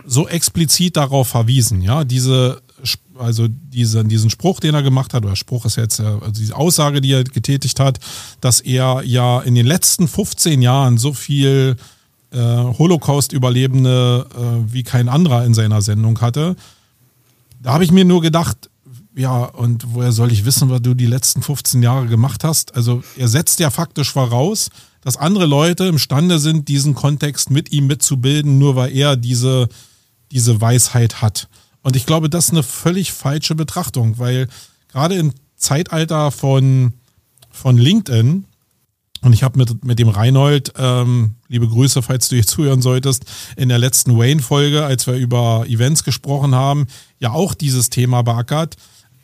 so 0.06 0.28
explizit 0.28 0.98
darauf 0.98 1.30
verwiesen, 1.30 1.82
ja, 1.82 2.04
diese, 2.04 2.62
also 3.18 3.48
diese, 3.50 4.04
diesen 4.04 4.30
Spruch, 4.30 4.60
den 4.60 4.76
er 4.76 4.84
gemacht 4.84 5.14
hat, 5.14 5.24
oder 5.24 5.36
Spruch 5.38 5.66
ist 5.66 5.78
jetzt, 5.78 6.02
also 6.02 6.32
diese 6.32 6.56
Aussage, 6.56 7.00
die 7.00 7.14
er 7.14 7.24
getätigt 7.24 7.80
hat, 7.80 8.00
dass 8.42 8.60
er 8.60 9.02
ja 9.06 9.40
in 9.42 9.56
den 9.56 9.66
letzten 9.66 10.10
15 10.10 10.62
Jahren 10.62 10.98
so 10.98 11.14
viel 11.14 11.78
äh, 12.32 12.38
Holocaust-Überlebende 12.38 14.28
äh, 14.34 14.74
wie 14.74 14.84
kein 14.84 15.10
anderer 15.10 15.46
in 15.46 15.54
seiner 15.54 15.82
Sendung 15.82 16.22
hatte. 16.22 16.56
Da 17.62 17.74
habe 17.74 17.84
ich 17.84 17.92
mir 17.92 18.06
nur 18.06 18.22
gedacht, 18.22 18.70
ja, 19.16 19.44
und 19.44 19.94
woher 19.94 20.12
soll 20.12 20.32
ich 20.32 20.46
wissen, 20.46 20.70
was 20.70 20.82
du 20.82 20.94
die 20.94 21.06
letzten 21.06 21.42
15 21.42 21.84
Jahre 21.84 22.08
gemacht 22.08 22.44
hast? 22.44 22.76
Also 22.76 23.04
er 23.18 23.28
setzt 23.28 23.60
ja 23.60 23.70
faktisch 23.70 24.12
voraus, 24.12 24.70
dass 25.02 25.18
andere 25.18 25.46
Leute 25.46 25.86
imstande 25.86 26.40
sind, 26.40 26.68
diesen 26.68 26.94
Kontext 26.94 27.50
mit 27.50 27.72
ihm 27.72 27.88
mitzubilden, 27.88 28.58
nur 28.60 28.76
weil 28.76 28.96
er 28.96 29.16
diese, 29.18 29.68
diese 30.32 30.62
Weisheit 30.62 31.22
hat. 31.22 31.50
Und 31.82 31.96
ich 31.96 32.06
glaube, 32.06 32.30
das 32.30 32.46
ist 32.46 32.52
eine 32.52 32.64
völlig 32.64 33.12
falsche 33.12 33.56
Betrachtung, 33.56 34.20
weil 34.20 34.48
gerade 34.90 35.16
im 35.16 35.34
Zeitalter 35.56 36.32
von, 36.32 36.94
von 37.50 37.78
LinkedIn 37.78 38.46
und 39.22 39.34
ich 39.34 39.44
habe 39.44 39.58
mit, 39.58 39.84
mit 39.84 40.00
dem 40.00 40.10
Reinhold, 40.10 40.74
ähm, 40.78 41.36
liebe 41.48 41.68
Grüße, 41.68 42.02
falls 42.02 42.30
du 42.30 42.36
hier 42.36 42.46
zuhören 42.46 42.82
solltest, 42.82 43.26
in 43.58 43.70
der 43.70 43.78
letzten 43.78 44.18
Wayne-Folge, 44.18 44.86
als 44.86 45.08
wir 45.08 45.16
über 45.16 45.66
Events 45.68 46.04
gesprochen 46.04 46.56
haben, 46.56 46.88
ja 47.20 47.32
auch 47.32 47.54
dieses 47.54 47.90
Thema 47.90 48.22
beackert, 48.22 48.76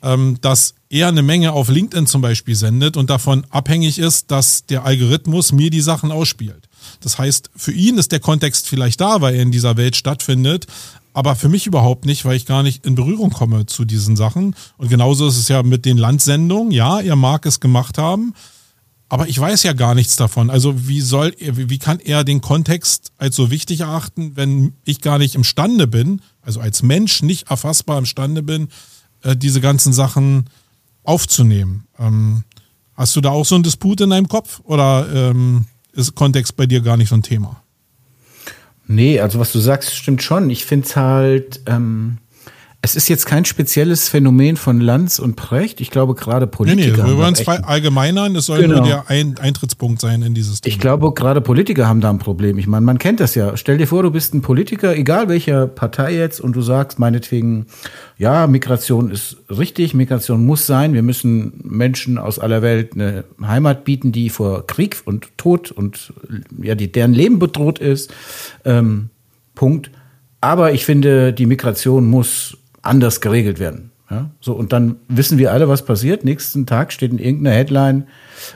ähm, 0.02 0.38
dass 0.40 0.74
er 0.88 1.08
eine 1.08 1.22
Menge 1.22 1.52
auf 1.52 1.68
LinkedIn 1.68 2.06
zum 2.06 2.20
Beispiel 2.20 2.54
sendet 2.54 2.96
und 2.96 3.10
davon 3.10 3.44
abhängig 3.50 3.98
ist, 3.98 4.30
dass 4.30 4.66
der 4.66 4.84
Algorithmus 4.84 5.52
mir 5.52 5.70
die 5.70 5.80
Sachen 5.80 6.12
ausspielt. 6.12 6.68
Das 7.00 7.18
heißt, 7.18 7.50
für 7.56 7.72
ihn 7.72 7.98
ist 7.98 8.12
der 8.12 8.20
Kontext 8.20 8.68
vielleicht 8.68 9.00
da, 9.00 9.20
weil 9.20 9.34
er 9.34 9.42
in 9.42 9.50
dieser 9.50 9.76
Welt 9.76 9.96
stattfindet, 9.96 10.66
aber 11.12 11.34
für 11.34 11.48
mich 11.48 11.66
überhaupt 11.66 12.04
nicht, 12.04 12.26
weil 12.26 12.36
ich 12.36 12.44
gar 12.44 12.62
nicht 12.62 12.84
in 12.84 12.94
Berührung 12.94 13.30
komme 13.30 13.64
zu 13.64 13.86
diesen 13.86 14.16
Sachen. 14.16 14.54
Und 14.76 14.90
genauso 14.90 15.26
ist 15.26 15.38
es 15.38 15.48
ja 15.48 15.62
mit 15.62 15.86
den 15.86 15.96
Landsendungen. 15.96 16.72
Ja, 16.72 17.00
er 17.00 17.16
mag 17.16 17.46
es 17.46 17.58
gemacht 17.58 17.96
haben, 17.96 18.34
aber 19.08 19.28
ich 19.28 19.38
weiß 19.38 19.62
ja 19.62 19.72
gar 19.72 19.94
nichts 19.94 20.16
davon. 20.16 20.50
Also 20.50 20.88
wie 20.88 21.00
soll 21.00 21.34
wie 21.38 21.78
kann 21.78 22.00
er 22.00 22.24
den 22.24 22.40
Kontext 22.40 23.12
als 23.18 23.36
so 23.36 23.50
wichtig 23.50 23.80
erachten, 23.80 24.32
wenn 24.34 24.74
ich 24.84 25.00
gar 25.00 25.18
nicht 25.18 25.34
imstande 25.34 25.86
bin, 25.86 26.22
also 26.42 26.60
als 26.60 26.82
Mensch 26.82 27.22
nicht 27.22 27.50
erfassbar 27.50 27.98
imstande 27.98 28.42
bin, 28.42 28.68
äh, 29.22 29.36
diese 29.36 29.60
ganzen 29.60 29.92
Sachen 29.92 30.50
aufzunehmen? 31.04 31.86
Ähm, 31.98 32.44
Hast 32.96 33.14
du 33.14 33.20
da 33.20 33.30
auch 33.30 33.44
so 33.44 33.54
einen 33.54 33.64
Disput 33.64 34.00
in 34.00 34.10
deinem 34.10 34.28
Kopf 34.28 34.60
oder 34.64 35.06
ähm, 35.12 35.66
ist 35.92 36.14
Kontext 36.14 36.56
bei 36.56 36.66
dir 36.66 36.80
gar 36.80 36.96
nicht 36.96 37.10
so 37.10 37.14
ein 37.14 37.22
Thema? 37.22 37.62
Nee, 38.86 39.20
also 39.20 39.38
was 39.38 39.52
du 39.52 39.58
sagst, 39.58 39.94
stimmt 39.94 40.22
schon. 40.22 40.48
Ich 40.48 40.64
finde 40.64 40.86
es 40.86 40.96
halt, 40.96 41.60
ähm, 41.66 42.18
es 42.86 42.94
ist 42.94 43.08
jetzt 43.08 43.26
kein 43.26 43.44
spezielles 43.44 44.08
Phänomen 44.08 44.56
von 44.56 44.80
Lanz 44.80 45.18
und 45.18 45.34
Precht. 45.34 45.80
Ich 45.80 45.90
glaube, 45.90 46.14
gerade 46.14 46.46
Politiker. 46.46 46.98
Nee, 46.98 47.02
nee, 47.02 47.08
wir 47.08 47.16
wollen 47.16 47.34
es 47.34 47.48
allgemeinern. 47.48 48.36
Es 48.36 48.46
soll 48.46 48.60
genau. 48.60 48.76
nur 48.76 48.86
der 48.86 49.10
Ein 49.10 49.36
Eintrittspunkt 49.40 50.00
sein 50.00 50.22
in 50.22 50.34
dieses 50.34 50.60
Thema. 50.60 50.72
Ich 50.72 50.78
glaube, 50.78 51.12
gerade 51.12 51.40
Politiker 51.40 51.88
haben 51.88 52.00
da 52.00 52.10
ein 52.10 52.20
Problem. 52.20 52.58
Ich 52.58 52.68
meine, 52.68 52.86
man 52.86 52.98
kennt 52.98 53.18
das 53.18 53.34
ja. 53.34 53.56
Stell 53.56 53.78
dir 53.78 53.88
vor, 53.88 54.04
du 54.04 54.12
bist 54.12 54.34
ein 54.34 54.40
Politiker, 54.40 54.94
egal 54.94 55.28
welcher 55.28 55.66
Partei 55.66 56.14
jetzt, 56.14 56.40
und 56.40 56.54
du 56.54 56.62
sagst 56.62 57.00
meinetwegen, 57.00 57.66
ja, 58.18 58.46
Migration 58.46 59.10
ist 59.10 59.38
richtig, 59.50 59.92
Migration 59.92 60.46
muss 60.46 60.64
sein. 60.64 60.94
Wir 60.94 61.02
müssen 61.02 61.60
Menschen 61.64 62.18
aus 62.18 62.38
aller 62.38 62.62
Welt 62.62 62.92
eine 62.94 63.24
Heimat 63.42 63.84
bieten, 63.84 64.12
die 64.12 64.30
vor 64.30 64.64
Krieg 64.64 64.98
und 65.06 65.36
Tod 65.36 65.72
und 65.72 66.12
ja, 66.62 66.76
die, 66.76 66.92
deren 66.92 67.14
Leben 67.14 67.40
bedroht 67.40 67.80
ist. 67.80 68.14
Ähm, 68.64 69.10
Punkt. 69.56 69.90
Aber 70.40 70.72
ich 70.72 70.84
finde, 70.84 71.32
die 71.32 71.46
Migration 71.46 72.06
muss 72.06 72.58
anders 72.86 73.20
geregelt 73.20 73.58
werden. 73.58 73.90
Ja, 74.10 74.30
so, 74.40 74.52
und 74.52 74.72
dann 74.72 74.96
wissen 75.08 75.36
wir 75.36 75.52
alle, 75.52 75.68
was 75.68 75.84
passiert. 75.84 76.24
Nächsten 76.24 76.64
Tag 76.64 76.92
steht 76.92 77.10
in 77.10 77.18
irgendeiner 77.18 77.56
Headline, 77.56 78.06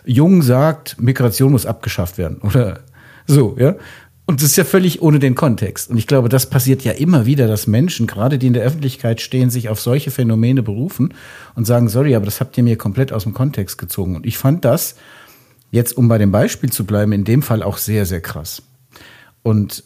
Jung 0.04 0.42
sagt, 0.42 1.00
Migration 1.00 1.52
muss 1.52 1.66
abgeschafft 1.66 2.18
werden. 2.18 2.38
Oder 2.42 2.80
so, 3.26 3.56
ja. 3.58 3.74
Und 4.26 4.40
das 4.40 4.50
ist 4.50 4.56
ja 4.56 4.64
völlig 4.64 5.02
ohne 5.02 5.18
den 5.18 5.34
Kontext. 5.34 5.90
Und 5.90 5.96
ich 5.96 6.06
glaube, 6.06 6.28
das 6.28 6.48
passiert 6.48 6.84
ja 6.84 6.92
immer 6.92 7.26
wieder, 7.26 7.48
dass 7.48 7.66
Menschen, 7.66 8.06
gerade 8.06 8.38
die 8.38 8.46
in 8.46 8.52
der 8.52 8.62
Öffentlichkeit 8.62 9.20
stehen, 9.20 9.50
sich 9.50 9.68
auf 9.68 9.80
solche 9.80 10.12
Phänomene 10.12 10.62
berufen 10.62 11.14
und 11.56 11.66
sagen, 11.66 11.88
sorry, 11.88 12.14
aber 12.14 12.26
das 12.26 12.38
habt 12.38 12.56
ihr 12.56 12.62
mir 12.62 12.76
komplett 12.78 13.12
aus 13.12 13.24
dem 13.24 13.34
Kontext 13.34 13.76
gezogen. 13.76 14.14
Und 14.14 14.26
ich 14.26 14.38
fand 14.38 14.64
das, 14.64 14.94
jetzt 15.72 15.96
um 15.96 16.06
bei 16.06 16.16
dem 16.16 16.30
Beispiel 16.30 16.70
zu 16.70 16.86
bleiben, 16.86 17.10
in 17.10 17.24
dem 17.24 17.42
Fall 17.42 17.64
auch 17.64 17.76
sehr, 17.76 18.06
sehr 18.06 18.20
krass. 18.20 18.62
Und 19.42 19.82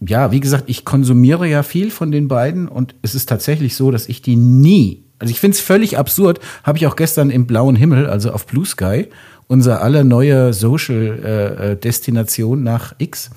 ja, 0.00 0.32
wie 0.32 0.40
gesagt, 0.40 0.64
ich 0.66 0.84
konsumiere 0.84 1.48
ja 1.48 1.62
viel 1.62 1.90
von 1.90 2.10
den 2.10 2.28
beiden 2.28 2.68
und 2.68 2.94
es 3.02 3.14
ist 3.14 3.28
tatsächlich 3.28 3.76
so, 3.76 3.90
dass 3.90 4.08
ich 4.08 4.22
die 4.22 4.36
nie, 4.36 5.04
also 5.18 5.30
ich 5.30 5.40
finde 5.40 5.56
es 5.56 5.60
völlig 5.60 5.98
absurd, 5.98 6.40
habe 6.62 6.78
ich 6.78 6.86
auch 6.86 6.96
gestern 6.96 7.30
im 7.30 7.46
blauen 7.46 7.76
Himmel, 7.76 8.06
also 8.06 8.32
auf 8.32 8.46
Blue 8.46 8.66
Sky, 8.66 9.08
unser 9.46 9.82
aller 9.82 10.04
neue 10.04 10.52
Social-Destination 10.52 12.58
äh, 12.58 12.60
äh 12.60 12.64
nach 12.64 12.94
X. 12.98 13.30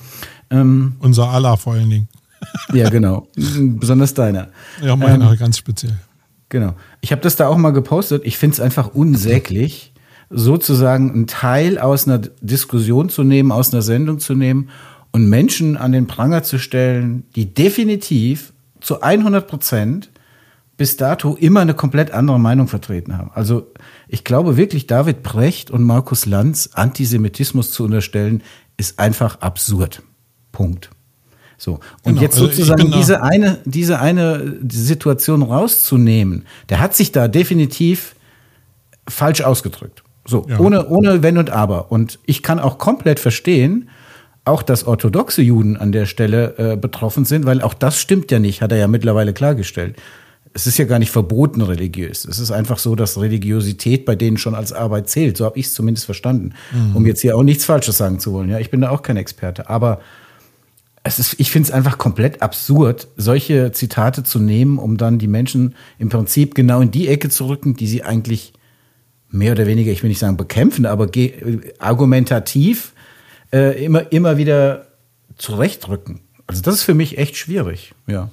Ähm, 0.50 0.96
unser 1.00 1.30
aller 1.30 1.58
vor 1.58 1.74
allen 1.74 1.90
Dingen. 1.90 2.08
ja, 2.74 2.90
genau. 2.90 3.28
Besonders 3.36 4.14
deiner. 4.14 4.50
Ja, 4.82 4.96
meiner 4.96 5.32
ähm, 5.32 5.38
ganz 5.38 5.58
speziell. 5.58 5.98
Genau. 6.50 6.76
Ich 7.02 7.12
habe 7.12 7.22
das 7.22 7.36
da 7.36 7.48
auch 7.48 7.58
mal 7.58 7.72
gepostet. 7.72 8.24
Ich 8.26 8.38
finde 8.38 8.54
es 8.54 8.60
einfach 8.60 8.94
unsäglich, 8.94 9.94
sozusagen 10.30 11.12
einen 11.12 11.28
Teil 11.28 11.78
aus 11.78 12.08
einer 12.08 12.20
Diskussion 12.20 13.10
zu 13.10 13.24
nehmen, 13.24 13.52
aus 13.52 13.74
einer 13.74 13.82
Sendung 13.82 14.20
zu 14.20 14.34
nehmen 14.34 14.70
und 15.18 15.30
Menschen 15.30 15.78
an 15.78 15.94
den 15.94 16.06
Pranger 16.06 16.44
zu 16.44 16.60
stellen, 16.60 17.24
die 17.36 17.52
definitiv 17.52 18.54
zu 18.82 19.02
100 19.02 19.48
Prozent 19.48 20.12
bis 20.78 20.96
dato 20.96 21.34
immer 21.34 21.62
eine 21.62 21.74
komplett 21.74 22.12
andere 22.12 22.40
Meinung 22.40 22.68
vertreten 22.68 23.18
haben. 23.18 23.32
Also 23.34 23.72
ich 24.08 24.24
glaube 24.24 24.58
wirklich, 24.58 24.86
David 24.86 25.24
Precht 25.24 25.72
und 25.72 25.82
Markus 25.82 26.28
Lanz 26.28 26.70
Antisemitismus 26.74 27.72
zu 27.72 27.86
unterstellen, 27.86 28.44
ist 28.78 29.00
einfach 29.00 29.42
absurd. 29.42 30.04
Punkt. 30.52 30.92
So. 31.58 31.80
Und 32.04 32.14
genau, 32.14 32.22
jetzt 32.22 32.36
also 32.36 32.46
sozusagen 32.46 32.84
also 32.84 32.98
diese 33.00 33.24
eine, 33.24 33.58
diese 33.66 34.00
eine 34.00 34.60
Situation 34.70 35.42
rauszunehmen, 35.42 36.46
der 36.70 36.80
hat 36.80 36.96
sich 36.96 37.12
da 37.12 37.28
definitiv 37.28 38.14
falsch 39.10 39.42
ausgedrückt. 39.42 40.04
So, 40.28 40.46
ja. 40.48 40.60
ohne, 40.60 40.88
ohne 40.90 41.24
Wenn 41.24 41.40
und 41.40 41.50
Aber. 41.50 41.92
Und 41.92 42.20
ich 42.28 42.44
kann 42.44 42.60
auch 42.60 42.78
komplett 42.78 43.20
verstehen, 43.20 43.90
auch, 44.48 44.64
dass 44.64 44.86
orthodoxe 44.86 45.42
Juden 45.42 45.78
an 45.78 45.92
der 45.92 46.06
Stelle 46.06 46.56
äh, 46.58 46.76
betroffen 46.78 47.26
sind, 47.26 47.46
weil 47.46 47.62
auch 47.62 47.74
das 47.74 48.00
stimmt 48.00 48.32
ja 48.32 48.40
nicht, 48.40 48.62
hat 48.62 48.72
er 48.72 48.78
ja 48.78 48.88
mittlerweile 48.88 49.34
klargestellt. 49.34 49.96
Es 50.54 50.66
ist 50.66 50.78
ja 50.78 50.86
gar 50.86 50.98
nicht 50.98 51.12
verboten 51.12 51.62
religiös. 51.62 52.26
Es 52.26 52.40
ist 52.40 52.52
einfach 52.52 52.80
so, 52.80 52.96
dass 52.96 53.20
Religiosität 53.20 54.06
bei 54.06 54.16
denen 54.16 54.38
schon 54.38 54.56
als 54.56 54.74
Arbeit 54.74 55.10
zählt. 55.10 55.38
So 55.38 55.46
habe 55.46 55.60
ich 55.60 55.68
es 55.68 55.74
zumindest 55.74 56.06
verstanden. 56.06 56.54
Mhm. 56.72 56.96
Um 56.96 57.06
jetzt 57.06 57.22
hier 57.22 57.38
auch 57.38 57.44
nichts 57.44 57.66
Falsches 57.66 57.98
sagen 57.98 58.20
zu 58.20 58.34
wollen. 58.34 58.50
Ja, 58.50 58.58
ich 58.58 58.72
bin 58.72 58.82
da 58.82 58.90
auch 58.90 59.04
kein 59.04 59.18
Experte. 59.18 59.70
Aber 59.70 60.00
es 61.04 61.20
ist, 61.20 61.36
ich 61.38 61.52
finde 61.52 61.68
es 61.68 61.72
einfach 61.72 61.98
komplett 61.98 62.42
absurd, 62.42 63.08
solche 63.18 63.72
Zitate 63.72 64.24
zu 64.24 64.40
nehmen, 64.40 64.80
um 64.80 64.98
dann 64.98 65.20
die 65.20 65.28
Menschen 65.28 65.76
im 66.00 66.10
Prinzip 66.10 66.56
genau 66.56 66.82
in 66.82 66.92
die 66.92 67.08
Ecke 67.08 67.30
zu 67.30 67.48
rücken, 67.48 67.76
die 67.76 67.88
sie 67.88 68.04
eigentlich 68.04 68.54
mehr 69.30 69.52
oder 69.52 69.68
weniger, 69.68 69.92
ich 69.92 70.02
will 70.02 70.10
nicht 70.10 70.20
sagen 70.20 70.38
bekämpfen, 70.38 70.86
aber 70.86 71.10
argumentativ 71.80 72.94
äh, 73.52 73.84
immer, 73.84 74.12
immer 74.12 74.38
wieder 74.38 74.88
zurechtrücken. 75.38 76.22
Also 76.48 76.62
das 76.62 76.76
ist 76.76 76.84
für 76.84 76.94
mich 76.94 77.18
echt 77.18 77.38
schwierig, 77.38 77.94
ja. 78.08 78.30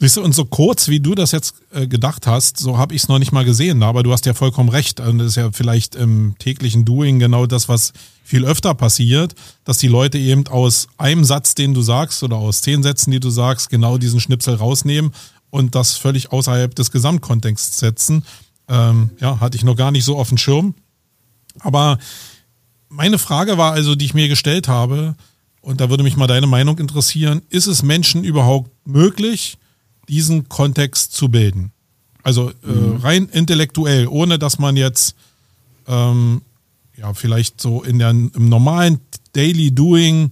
Siehst 0.00 0.16
du, 0.16 0.22
und 0.22 0.32
so 0.32 0.44
kurz, 0.44 0.86
wie 0.86 1.00
du 1.00 1.16
das 1.16 1.32
jetzt 1.32 1.54
äh, 1.72 1.88
gedacht 1.88 2.28
hast, 2.28 2.58
so 2.58 2.78
habe 2.78 2.94
ich 2.94 3.02
es 3.02 3.08
noch 3.08 3.18
nicht 3.18 3.32
mal 3.32 3.44
gesehen. 3.44 3.82
Aber 3.82 4.04
du 4.04 4.12
hast 4.12 4.26
ja 4.26 4.34
vollkommen 4.34 4.68
recht. 4.68 5.00
Und 5.00 5.18
das 5.18 5.28
ist 5.28 5.36
ja 5.36 5.50
vielleicht 5.52 5.96
im 5.96 6.36
täglichen 6.38 6.84
Doing 6.84 7.18
genau 7.18 7.46
das, 7.46 7.68
was 7.68 7.92
viel 8.22 8.44
öfter 8.44 8.74
passiert, 8.74 9.34
dass 9.64 9.78
die 9.78 9.88
Leute 9.88 10.16
eben 10.18 10.46
aus 10.46 10.86
einem 10.98 11.24
Satz, 11.24 11.56
den 11.56 11.74
du 11.74 11.82
sagst, 11.82 12.22
oder 12.22 12.36
aus 12.36 12.62
zehn 12.62 12.84
Sätzen, 12.84 13.10
die 13.10 13.18
du 13.18 13.30
sagst, 13.30 13.70
genau 13.70 13.98
diesen 13.98 14.20
Schnipsel 14.20 14.54
rausnehmen 14.54 15.12
und 15.50 15.74
das 15.74 15.96
völlig 15.96 16.30
außerhalb 16.30 16.74
des 16.74 16.92
Gesamtkontexts 16.92 17.80
setzen. 17.80 18.24
Ähm, 18.68 19.10
ja, 19.18 19.40
hatte 19.40 19.56
ich 19.56 19.64
noch 19.64 19.76
gar 19.76 19.90
nicht 19.90 20.04
so 20.04 20.16
auf 20.16 20.28
dem 20.28 20.38
Schirm. 20.38 20.74
Aber 21.60 21.98
meine 22.88 23.18
Frage 23.18 23.58
war 23.58 23.72
also, 23.72 23.94
die 23.94 24.04
ich 24.04 24.14
mir 24.14 24.28
gestellt 24.28 24.68
habe, 24.68 25.16
und 25.60 25.80
da 25.80 25.90
würde 25.90 26.02
mich 26.02 26.16
mal 26.16 26.26
deine 26.26 26.46
Meinung 26.46 26.78
interessieren, 26.78 27.42
ist 27.50 27.66
es 27.66 27.82
Menschen 27.82 28.24
überhaupt 28.24 28.70
möglich, 28.86 29.58
diesen 30.08 30.48
Kontext 30.48 31.12
zu 31.12 31.28
bilden? 31.28 31.72
Also 32.22 32.50
äh, 32.50 32.70
mhm. 32.70 32.96
rein 32.96 33.28
intellektuell, 33.28 34.06
ohne 34.06 34.38
dass 34.38 34.58
man 34.58 34.76
jetzt 34.76 35.14
ähm, 35.86 36.42
ja 36.96 37.12
vielleicht 37.14 37.60
so 37.60 37.82
in 37.82 37.98
der, 37.98 38.10
im 38.10 38.48
normalen 38.48 39.00
Daily 39.32 39.74
Doing 39.74 40.30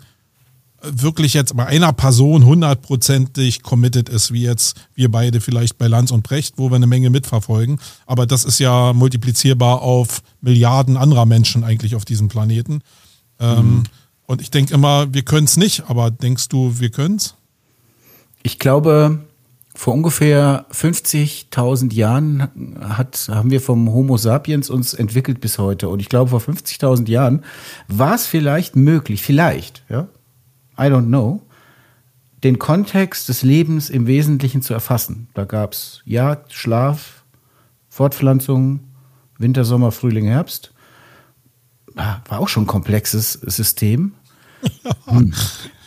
wirklich 0.90 1.34
jetzt 1.34 1.56
bei 1.56 1.66
einer 1.66 1.92
Person 1.92 2.44
hundertprozentig 2.44 3.62
committed 3.62 4.08
ist, 4.08 4.32
wie 4.32 4.42
jetzt 4.42 4.76
wir 4.94 5.10
beide 5.10 5.40
vielleicht 5.40 5.78
bei 5.78 5.86
Lanz 5.86 6.10
und 6.10 6.22
Brecht, 6.22 6.54
wo 6.58 6.70
wir 6.70 6.76
eine 6.76 6.86
Menge 6.86 7.10
mitverfolgen. 7.10 7.78
Aber 8.06 8.26
das 8.26 8.44
ist 8.44 8.58
ja 8.58 8.92
multiplizierbar 8.92 9.82
auf 9.82 10.22
Milliarden 10.40 10.96
anderer 10.96 11.26
Menschen 11.26 11.64
eigentlich 11.64 11.94
auf 11.94 12.04
diesem 12.04 12.28
Planeten. 12.28 12.82
Ähm, 13.38 13.58
mhm. 13.58 13.82
und 14.26 14.40
ich 14.40 14.50
denke 14.50 14.72
immer, 14.72 15.12
wir 15.12 15.22
können 15.22 15.44
es 15.44 15.56
nicht, 15.56 15.84
aber 15.88 16.10
denkst 16.10 16.48
du, 16.48 16.80
wir 16.80 16.90
können 16.90 17.16
es? 17.16 17.34
Ich 18.42 18.58
glaube, 18.58 19.20
vor 19.76 19.92
ungefähr 19.92 20.64
50.000 20.72 21.92
Jahren 21.92 22.48
hat, 22.80 23.28
haben 23.30 23.50
wir 23.50 23.60
vom 23.60 23.92
Homo 23.92 24.16
sapiens 24.16 24.70
uns 24.70 24.94
entwickelt 24.94 25.40
bis 25.40 25.58
heute. 25.58 25.88
Und 25.90 26.00
ich 26.00 26.08
glaube, 26.08 26.30
vor 26.30 26.40
50.000 26.40 27.08
Jahren 27.10 27.44
war 27.88 28.14
es 28.14 28.26
vielleicht 28.26 28.74
möglich, 28.74 29.22
vielleicht, 29.22 29.84
ja, 29.90 30.08
I 30.78 30.84
don't 30.84 31.06
know, 31.06 31.42
den 32.44 32.58
Kontext 32.58 33.28
des 33.28 33.42
Lebens 33.42 33.90
im 33.90 34.06
Wesentlichen 34.06 34.62
zu 34.62 34.74
erfassen. 34.74 35.28
Da 35.34 35.44
gab 35.44 35.72
es 35.72 36.02
Jagd, 36.04 36.52
Schlaf, 36.52 37.24
Fortpflanzung, 37.88 38.80
Winter, 39.38 39.64
Sommer, 39.64 39.90
Frühling, 39.92 40.26
Herbst. 40.26 40.72
Ah, 41.96 42.18
war 42.28 42.40
auch 42.40 42.48
schon 42.48 42.64
ein 42.64 42.68
komplexes 42.68 43.32
System. 43.32 44.12
Hm. 45.04 45.32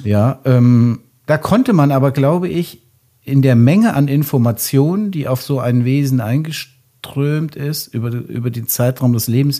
Ja, 0.03 0.39
ähm, 0.46 1.01
da 1.25 1.38
konnte 1.38 1.74
man 1.74 1.91
aber, 1.91 2.12
glaube 2.12 2.48
ich, 2.48 2.81
in 3.22 3.41
der 3.41 3.55
Menge 3.55 3.93
an 3.93 4.08
Informationen, 4.08 5.12
die 5.12 5.27
auf 5.27 5.41
so 5.41 5.60
ein 5.60 5.86
Wesen 5.86 6.22
eingeströmt 6.22 7.55
ist, 7.55 7.88
über, 7.88 8.10
über 8.10 8.50
den 8.50 8.67
Zeitraum 8.67 9.13
des 9.13 9.27
Lebens, 9.27 9.60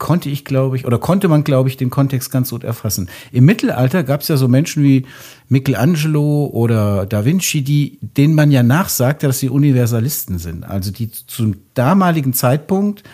konnte 0.00 0.30
ich, 0.30 0.44
glaube 0.44 0.76
ich, 0.76 0.86
oder 0.86 0.98
konnte 0.98 1.28
man, 1.28 1.44
glaube 1.44 1.68
ich, 1.68 1.76
den 1.76 1.90
Kontext 1.90 2.32
ganz 2.32 2.50
gut 2.50 2.64
erfassen. 2.64 3.08
Im 3.30 3.44
Mittelalter 3.44 4.02
gab 4.02 4.22
es 4.22 4.28
ja 4.28 4.36
so 4.36 4.48
Menschen 4.48 4.82
wie 4.82 5.06
Michelangelo 5.48 6.50
oder 6.52 7.06
Da 7.06 7.24
Vinci, 7.24 7.62
die, 7.62 7.98
denen 8.00 8.34
man 8.34 8.50
ja 8.50 8.64
nachsagte, 8.64 9.28
dass 9.28 9.38
sie 9.38 9.50
Universalisten 9.50 10.38
sind. 10.38 10.64
Also 10.64 10.90
die 10.90 11.10
zum 11.12 11.54
damaligen 11.74 12.32
Zeitpunkt 12.32 13.04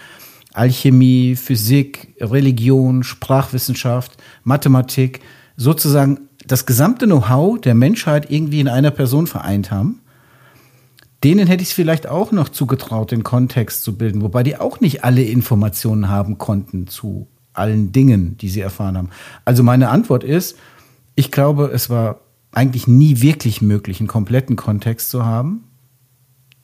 Alchemie, 0.55 1.37
Physik, 1.37 2.15
Religion, 2.21 3.03
Sprachwissenschaft, 3.03 4.17
Mathematik, 4.45 5.21
sozusagen 5.57 6.21
das 6.47 6.65
gesamte 6.65 7.05
Know-how 7.05 7.61
der 7.61 7.75
Menschheit 7.75 8.31
irgendwie 8.31 8.61
in 8.61 8.69
einer 8.69 8.93
Person 8.93 9.27
vereint 9.27 9.71
haben 9.71 10.01
denen 11.25 11.47
hätte 11.47 11.63
ich 11.63 11.71
es 11.71 11.75
vielleicht 11.75 12.07
auch 12.07 12.33
noch 12.33 12.49
zugetraut, 12.49 13.11
den 13.11 13.23
Kontext 13.23 13.83
zu 13.83 13.97
bilden, 13.97 14.23
wobei 14.23 14.43
die 14.43 14.57
auch 14.57 14.81
nicht 14.81 15.05
alle 15.05 15.23
Informationen 15.23 16.09
haben 16.09 16.39
konnten 16.39 16.87
zu 16.87 17.29
allen 17.53 17.93
Dingen, 17.93 18.37
die 18.37 18.49
sie 18.49 18.61
erfahren 18.61 18.97
haben. 18.97 19.11
Also 19.45 19.63
meine 19.63 19.89
Antwort 19.89 20.25
ist, 20.25 20.57
ich 21.15 21.33
glaube, 21.33 21.71
es 21.73 21.89
war 21.89 22.21
eigentlich 22.53 22.87
nie 22.87 23.21
wirklich 23.23 23.63
möglich, 23.63 24.01
einen 24.01 24.09
kompletten 24.09 24.57
Kontext 24.57 25.11
zu 25.11 25.25
haben. 25.25 25.65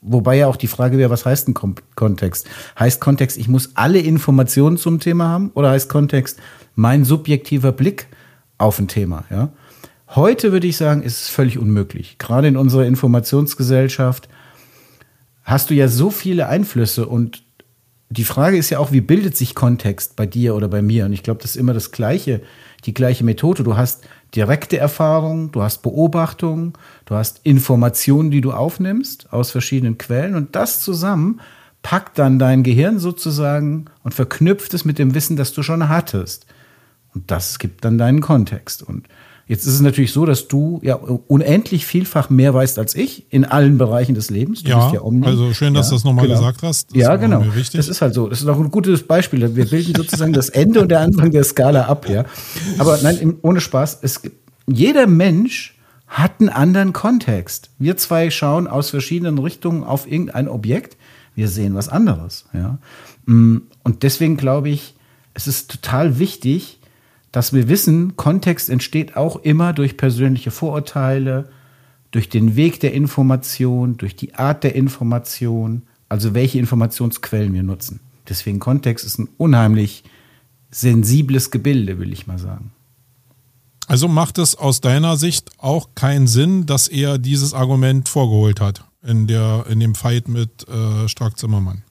Wobei 0.00 0.36
ja 0.36 0.48
auch 0.48 0.56
die 0.56 0.66
Frage 0.66 0.98
wäre, 0.98 1.10
was 1.10 1.24
heißt 1.24 1.48
ein 1.48 1.54
Kontext? 1.94 2.48
Heißt 2.78 3.00
Kontext, 3.00 3.38
ich 3.38 3.48
muss 3.48 3.76
alle 3.76 4.00
Informationen 4.00 4.76
zum 4.76 5.00
Thema 5.00 5.28
haben 5.28 5.50
oder 5.54 5.70
heißt 5.70 5.88
Kontext 5.88 6.38
mein 6.74 7.04
subjektiver 7.04 7.72
Blick 7.72 8.08
auf 8.58 8.78
ein 8.78 8.88
Thema? 8.88 9.24
Ja? 9.30 9.52
Heute 10.14 10.52
würde 10.52 10.66
ich 10.66 10.76
sagen, 10.76 11.02
ist 11.02 11.22
es 11.22 11.28
völlig 11.28 11.58
unmöglich. 11.58 12.18
Gerade 12.18 12.48
in 12.48 12.56
unserer 12.56 12.84
Informationsgesellschaft 12.84 14.28
hast 15.42 15.70
du 15.70 15.74
ja 15.74 15.88
so 15.88 16.10
viele 16.10 16.48
Einflüsse 16.48 17.06
und 17.06 17.42
die 18.10 18.24
Frage 18.24 18.58
ist 18.58 18.68
ja 18.68 18.78
auch, 18.78 18.92
wie 18.92 19.00
bildet 19.00 19.36
sich 19.36 19.54
Kontext 19.54 20.16
bei 20.16 20.26
dir 20.26 20.54
oder 20.54 20.68
bei 20.68 20.82
mir? 20.82 21.06
Und 21.06 21.14
ich 21.14 21.22
glaube, 21.22 21.40
das 21.40 21.52
ist 21.52 21.56
immer 21.56 21.72
das 21.72 21.92
gleiche, 21.92 22.42
die 22.84 22.92
gleiche 22.92 23.24
Methode. 23.24 23.62
Du 23.62 23.76
hast 23.76 24.04
direkte 24.34 24.76
Erfahrung, 24.76 25.50
du 25.50 25.62
hast 25.62 25.82
Beobachtung, 25.82 26.76
du 27.06 27.14
hast 27.14 27.40
Informationen, 27.42 28.30
die 28.30 28.42
du 28.42 28.52
aufnimmst 28.52 29.32
aus 29.32 29.50
verschiedenen 29.50 29.96
Quellen 29.96 30.34
und 30.34 30.54
das 30.54 30.82
zusammen 30.82 31.40
packt 31.82 32.18
dann 32.18 32.38
dein 32.38 32.62
Gehirn 32.62 32.98
sozusagen 32.98 33.86
und 34.02 34.14
verknüpft 34.14 34.72
es 34.74 34.84
mit 34.84 34.98
dem 34.98 35.14
Wissen, 35.14 35.36
das 35.36 35.52
du 35.52 35.62
schon 35.62 35.88
hattest. 35.88 36.46
Und 37.14 37.30
das 37.30 37.58
gibt 37.58 37.84
dann 37.84 37.98
deinen 37.98 38.20
Kontext. 38.20 38.82
Und 38.82 39.08
Jetzt 39.52 39.66
ist 39.66 39.74
es 39.74 39.80
natürlich 39.82 40.12
so, 40.12 40.24
dass 40.24 40.48
du 40.48 40.80
ja 40.82 40.94
unendlich 40.94 41.84
vielfach 41.84 42.30
mehr 42.30 42.54
weißt 42.54 42.78
als 42.78 42.94
ich 42.94 43.26
in 43.28 43.44
allen 43.44 43.76
Bereichen 43.76 44.14
des 44.14 44.30
Lebens. 44.30 44.62
Du 44.62 44.70
ja, 44.70 44.90
ja 44.94 45.02
also 45.02 45.52
schön, 45.52 45.74
dass 45.74 45.88
ja, 45.88 45.90
du 45.90 45.96
das 45.96 46.04
nochmal 46.04 46.26
genau. 46.26 46.38
gesagt 46.38 46.62
hast. 46.62 46.90
Das 46.92 46.96
ja, 46.96 47.16
genau. 47.16 47.44
Das 47.74 47.86
ist 47.86 48.00
halt 48.00 48.14
so. 48.14 48.30
Das 48.30 48.40
ist 48.40 48.48
auch 48.48 48.58
ein 48.58 48.70
gutes 48.70 49.02
Beispiel. 49.02 49.54
Wir 49.54 49.66
bilden 49.66 49.94
sozusagen 49.94 50.32
das 50.32 50.48
Ende 50.48 50.80
und 50.80 50.88
der 50.88 51.00
Anfang 51.00 51.32
der 51.32 51.44
Skala 51.44 51.82
ab. 51.82 52.08
Ja. 52.08 52.24
Aber 52.78 52.96
nein, 53.02 53.34
ohne 53.42 53.60
Spaß. 53.60 53.98
Es, 54.00 54.22
jeder 54.66 55.06
Mensch 55.06 55.78
hat 56.06 56.40
einen 56.40 56.48
anderen 56.48 56.94
Kontext. 56.94 57.68
Wir 57.78 57.98
zwei 57.98 58.30
schauen 58.30 58.66
aus 58.66 58.88
verschiedenen 58.88 59.36
Richtungen 59.36 59.84
auf 59.84 60.10
irgendein 60.10 60.48
Objekt. 60.48 60.96
Wir 61.34 61.48
sehen 61.48 61.74
was 61.74 61.90
anderes. 61.90 62.46
Ja. 62.54 62.78
Mm, 63.26 63.58
und 63.82 64.02
deswegen 64.02 64.38
glaube 64.38 64.70
ich, 64.70 64.94
es 65.34 65.46
ist 65.46 65.70
total 65.70 66.18
wichtig, 66.18 66.78
dass 67.32 67.54
wir 67.54 67.68
wissen, 67.68 68.16
Kontext 68.16 68.68
entsteht 68.68 69.16
auch 69.16 69.36
immer 69.36 69.72
durch 69.72 69.96
persönliche 69.96 70.50
Vorurteile, 70.50 71.48
durch 72.10 72.28
den 72.28 72.56
Weg 72.56 72.78
der 72.80 72.92
Information, 72.92 73.96
durch 73.96 74.14
die 74.14 74.34
Art 74.34 74.64
der 74.64 74.74
Information, 74.74 75.82
also 76.10 76.34
welche 76.34 76.58
Informationsquellen 76.58 77.54
wir 77.54 77.62
nutzen. 77.62 78.00
Deswegen 78.28 78.60
Kontext 78.60 79.04
ist 79.06 79.18
ein 79.18 79.28
unheimlich 79.38 80.04
sensibles 80.70 81.50
Gebilde, 81.50 81.98
will 81.98 82.12
ich 82.12 82.26
mal 82.26 82.38
sagen. 82.38 82.70
Also 83.88 84.08
macht 84.08 84.38
es 84.38 84.54
aus 84.54 84.80
deiner 84.80 85.16
Sicht 85.16 85.50
auch 85.58 85.90
keinen 85.94 86.26
Sinn, 86.26 86.66
dass 86.66 86.86
er 86.86 87.18
dieses 87.18 87.52
Argument 87.52 88.08
vorgeholt 88.08 88.60
hat 88.60 88.84
in, 89.02 89.26
der, 89.26 89.66
in 89.68 89.80
dem 89.80 89.94
Fight 89.94 90.28
mit 90.28 90.68
äh, 90.68 91.08
Stark 91.08 91.38
Zimmermann? 91.38 91.82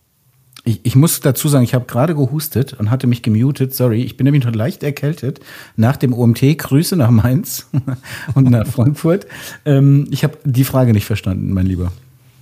Ich, 0.63 0.82
ich 0.84 0.96
muss 0.96 1.20
dazu 1.22 1.48
sagen, 1.48 1.63
ich 1.63 1.74
habe 1.74 1.86
gerade 1.86 2.13
gehustet 2.13 2.74
und 2.74 2.91
hatte 2.91 3.08
mich 3.08 3.24
gemutet. 3.24 3.74
Sorry, 3.74 4.03
ich 4.03 4.18
bin 4.18 4.25
nämlich 4.25 4.44
noch 4.46 4.53
leicht 4.53 4.84
erkältet 4.84 5.39
nach 5.75 5.98
dem 5.98 6.13
OMT. 6.13 6.58
Grüße 6.58 6.96
nach 6.96 7.10
Mainz 7.10 7.68
und 8.36 8.50
nach 8.50 8.68
Frankfurt. 8.68 9.25
Ähm, 9.65 10.08
ich 10.12 10.24
habe 10.24 10.38
die 10.44 10.63
Frage 10.63 10.94
nicht 10.94 11.06
verstanden, 11.06 11.53
mein 11.53 11.65
Lieber. 11.65 11.91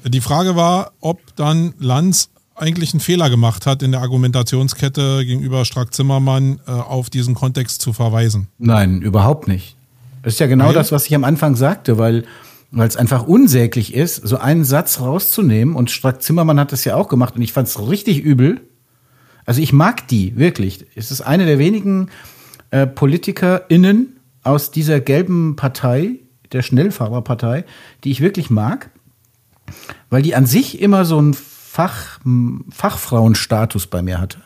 Die 0.05 0.21
Frage 0.21 0.55
war, 0.55 0.91
ob 0.99 1.19
dann 1.35 1.73
Lanz 1.79 2.29
eigentlich 2.55 2.93
einen 2.93 2.99
Fehler 2.99 3.29
gemacht 3.29 3.65
hat, 3.65 3.81
in 3.83 3.91
der 3.91 4.01
Argumentationskette 4.01 5.25
gegenüber 5.25 5.63
Strack-Zimmermann 5.65 6.59
äh, 6.67 6.71
auf 6.71 7.09
diesen 7.09 7.35
Kontext 7.35 7.81
zu 7.81 7.93
verweisen. 7.93 8.47
Nein, 8.57 9.01
überhaupt 9.01 9.47
nicht. 9.47 9.75
Das 10.23 10.33
ist 10.33 10.39
ja 10.39 10.47
genau 10.47 10.65
Nein. 10.65 10.73
das, 10.73 10.91
was 10.91 11.05
ich 11.05 11.15
am 11.15 11.23
Anfang 11.23 11.55
sagte, 11.55 11.97
weil 11.97 12.25
weil 12.71 12.87
es 12.87 12.97
einfach 12.97 13.25
unsäglich 13.25 13.93
ist, 13.93 14.15
so 14.15 14.37
einen 14.37 14.63
Satz 14.63 14.99
rauszunehmen. 14.99 15.75
Und 15.75 15.91
Strack 15.91 16.21
Zimmermann 16.21 16.59
hat 16.59 16.71
das 16.71 16.85
ja 16.85 16.95
auch 16.95 17.07
gemacht 17.07 17.35
und 17.35 17.41
ich 17.41 17.53
fand 17.53 17.67
es 17.67 17.89
richtig 17.89 18.21
übel. 18.21 18.61
Also 19.45 19.61
ich 19.61 19.73
mag 19.73 20.07
die, 20.07 20.35
wirklich. 20.37 20.85
Es 20.95 21.11
ist 21.11 21.21
eine 21.21 21.45
der 21.45 21.57
wenigen 21.57 22.09
äh, 22.71 22.85
PolitikerInnen 22.85 24.19
aus 24.43 24.71
dieser 24.71 24.99
gelben 24.99 25.55
Partei, 25.55 26.19
der 26.51 26.61
Schnellfahrerpartei, 26.61 27.65
die 28.03 28.11
ich 28.11 28.21
wirklich 28.21 28.49
mag, 28.49 28.91
weil 30.09 30.21
die 30.21 30.35
an 30.35 30.45
sich 30.45 30.81
immer 30.81 31.05
so 31.05 31.17
einen 31.17 31.33
Fach, 31.33 32.19
Fachfrauenstatus 32.71 33.87
bei 33.87 34.01
mir 34.01 34.19
hatte. 34.19 34.39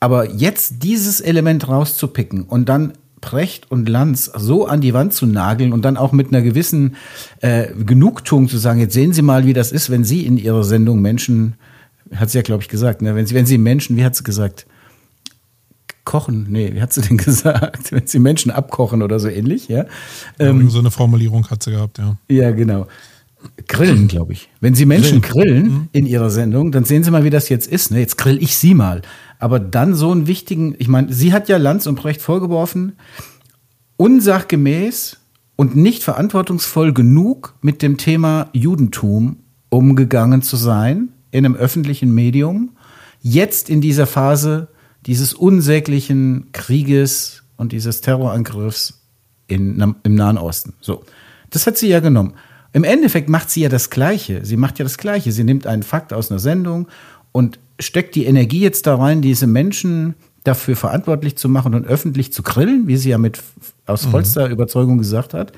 Aber 0.00 0.30
jetzt 0.30 0.82
dieses 0.82 1.20
Element 1.20 1.68
rauszupicken 1.68 2.44
und 2.44 2.68
dann 2.68 2.92
Precht 3.20 3.70
und 3.70 3.88
Lanz 3.88 4.30
so 4.36 4.66
an 4.66 4.80
die 4.80 4.94
Wand 4.94 5.12
zu 5.14 5.26
nageln 5.26 5.72
und 5.72 5.84
dann 5.84 5.96
auch 5.96 6.12
mit 6.12 6.28
einer 6.28 6.42
gewissen 6.42 6.96
äh, 7.40 7.68
Genugtuung 7.74 8.48
zu 8.48 8.58
sagen, 8.58 8.80
jetzt 8.80 8.94
sehen 8.94 9.12
Sie 9.12 9.22
mal, 9.22 9.46
wie 9.46 9.52
das 9.52 9.72
ist, 9.72 9.90
wenn 9.90 10.04
Sie 10.04 10.26
in 10.26 10.36
Ihrer 10.36 10.64
Sendung 10.64 11.00
Menschen, 11.00 11.54
hat 12.14 12.30
sie 12.30 12.38
ja, 12.38 12.42
glaube 12.42 12.62
ich, 12.62 12.68
gesagt, 12.68 13.02
ne? 13.02 13.14
wenn, 13.14 13.26
Sie, 13.26 13.34
wenn 13.34 13.46
Sie 13.46 13.58
Menschen, 13.58 13.96
wie 13.96 14.04
hat 14.04 14.14
sie 14.14 14.22
gesagt, 14.22 14.66
kochen, 16.04 16.46
nee, 16.48 16.72
wie 16.72 16.80
hat 16.80 16.92
sie 16.92 17.02
denn 17.02 17.16
gesagt, 17.18 17.92
wenn 17.92 18.06
Sie 18.06 18.18
Menschen 18.18 18.50
abkochen 18.50 19.02
oder 19.02 19.18
so 19.18 19.28
ähnlich, 19.28 19.68
ja. 19.68 19.84
Ähm, 20.38 20.70
so 20.70 20.78
eine 20.78 20.90
Formulierung 20.90 21.48
hat 21.48 21.62
sie 21.62 21.72
gehabt, 21.72 21.98
ja. 21.98 22.16
Ja, 22.28 22.50
genau. 22.52 22.86
Grillen, 23.68 24.08
glaube 24.08 24.32
ich. 24.32 24.48
Wenn 24.60 24.74
Sie 24.74 24.86
Menschen 24.86 25.20
grillen, 25.20 25.46
grillen 25.46 25.72
mhm. 25.72 25.88
in 25.92 26.06
Ihrer 26.06 26.30
Sendung, 26.30 26.72
dann 26.72 26.84
sehen 26.84 27.04
Sie 27.04 27.10
mal, 27.10 27.22
wie 27.22 27.30
das 27.30 27.48
jetzt 27.48 27.66
ist. 27.66 27.90
Ne? 27.90 28.00
Jetzt 28.00 28.16
grill 28.16 28.42
ich 28.42 28.56
Sie 28.56 28.74
mal. 28.74 29.02
Aber 29.38 29.60
dann 29.60 29.94
so 29.94 30.10
einen 30.10 30.26
wichtigen, 30.26 30.74
ich 30.78 30.88
meine, 30.88 31.12
sie 31.12 31.32
hat 31.32 31.48
ja 31.48 31.56
Lanz 31.56 31.86
und 31.86 31.96
Brecht 31.96 32.22
vorgeworfen, 32.22 32.92
unsachgemäß 33.96 35.18
und 35.56 35.76
nicht 35.76 36.02
verantwortungsvoll 36.02 36.92
genug 36.92 37.54
mit 37.60 37.82
dem 37.82 37.96
Thema 37.96 38.48
Judentum 38.52 39.38
umgegangen 39.68 40.42
zu 40.42 40.56
sein 40.56 41.08
in 41.30 41.44
einem 41.44 41.56
öffentlichen 41.56 42.14
Medium. 42.14 42.76
Jetzt 43.20 43.70
in 43.70 43.80
dieser 43.80 44.06
Phase 44.06 44.68
dieses 45.06 45.34
unsäglichen 45.34 46.48
Krieges 46.52 47.42
und 47.56 47.72
dieses 47.72 48.00
Terrorangriffs 48.00 49.02
in, 49.46 49.94
im 50.02 50.14
Nahen 50.14 50.38
Osten. 50.38 50.74
So. 50.80 51.04
Das 51.50 51.66
hat 51.66 51.78
sie 51.78 51.88
ja 51.88 52.00
genommen. 52.00 52.34
Im 52.72 52.84
Endeffekt 52.84 53.28
macht 53.28 53.50
sie 53.50 53.62
ja 53.62 53.68
das 53.68 53.90
Gleiche. 53.90 54.44
Sie 54.44 54.56
macht 54.56 54.78
ja 54.78 54.84
das 54.84 54.98
Gleiche. 54.98 55.32
Sie 55.32 55.44
nimmt 55.44 55.66
einen 55.66 55.82
Fakt 55.82 56.12
aus 56.12 56.30
einer 56.30 56.40
Sendung 56.40 56.88
und 57.32 57.58
steckt 57.78 58.14
die 58.14 58.26
Energie 58.26 58.60
jetzt 58.60 58.86
da 58.86 58.96
rein, 58.96 59.22
diese 59.22 59.46
Menschen 59.46 60.14
dafür 60.44 60.76
verantwortlich 60.76 61.36
zu 61.36 61.48
machen 61.48 61.74
und 61.74 61.86
öffentlich 61.86 62.32
zu 62.32 62.42
grillen, 62.42 62.86
wie 62.86 62.96
sie 62.96 63.10
ja 63.10 63.18
mit 63.18 63.42
aus 63.86 64.06
mhm. 64.06 64.10
vollster 64.10 64.46
mhm. 64.46 64.52
Überzeugung 64.52 64.98
gesagt 64.98 65.34
hat. 65.34 65.52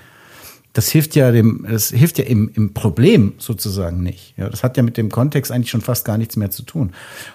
Das 0.73 0.89
hilft 0.89 1.17
ja 1.17 1.33
dem, 1.33 1.67
das 1.69 1.91
hilft 1.91 2.19
ja 2.19 2.25
im, 2.25 2.51
im 2.55 2.75
Problem 2.75 3.35
sozusagen 3.39 4.03
nicht. 4.03 4.35
Ja, 4.37 4.49
das 4.49 4.63
hat 4.63 4.77
ja 4.77 4.83
mit 4.83 4.97
dem 4.97 5.11
Kontext 5.11 5.51
eigentlich 5.51 5.71
schon 5.71 5.81
fast 5.81 6.05
gar 6.05 6.19
nichts 6.19 6.37
mehr 6.37 6.51
zu 6.51 6.63
tun. 6.63 6.93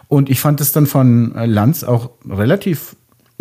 Und 0.07 0.29
ich 0.29 0.39
fand 0.39 0.61
es 0.61 0.71
dann 0.71 0.85
von 0.85 1.33
Lanz 1.33 1.83
auch 1.83 2.11
relativ 2.29 2.95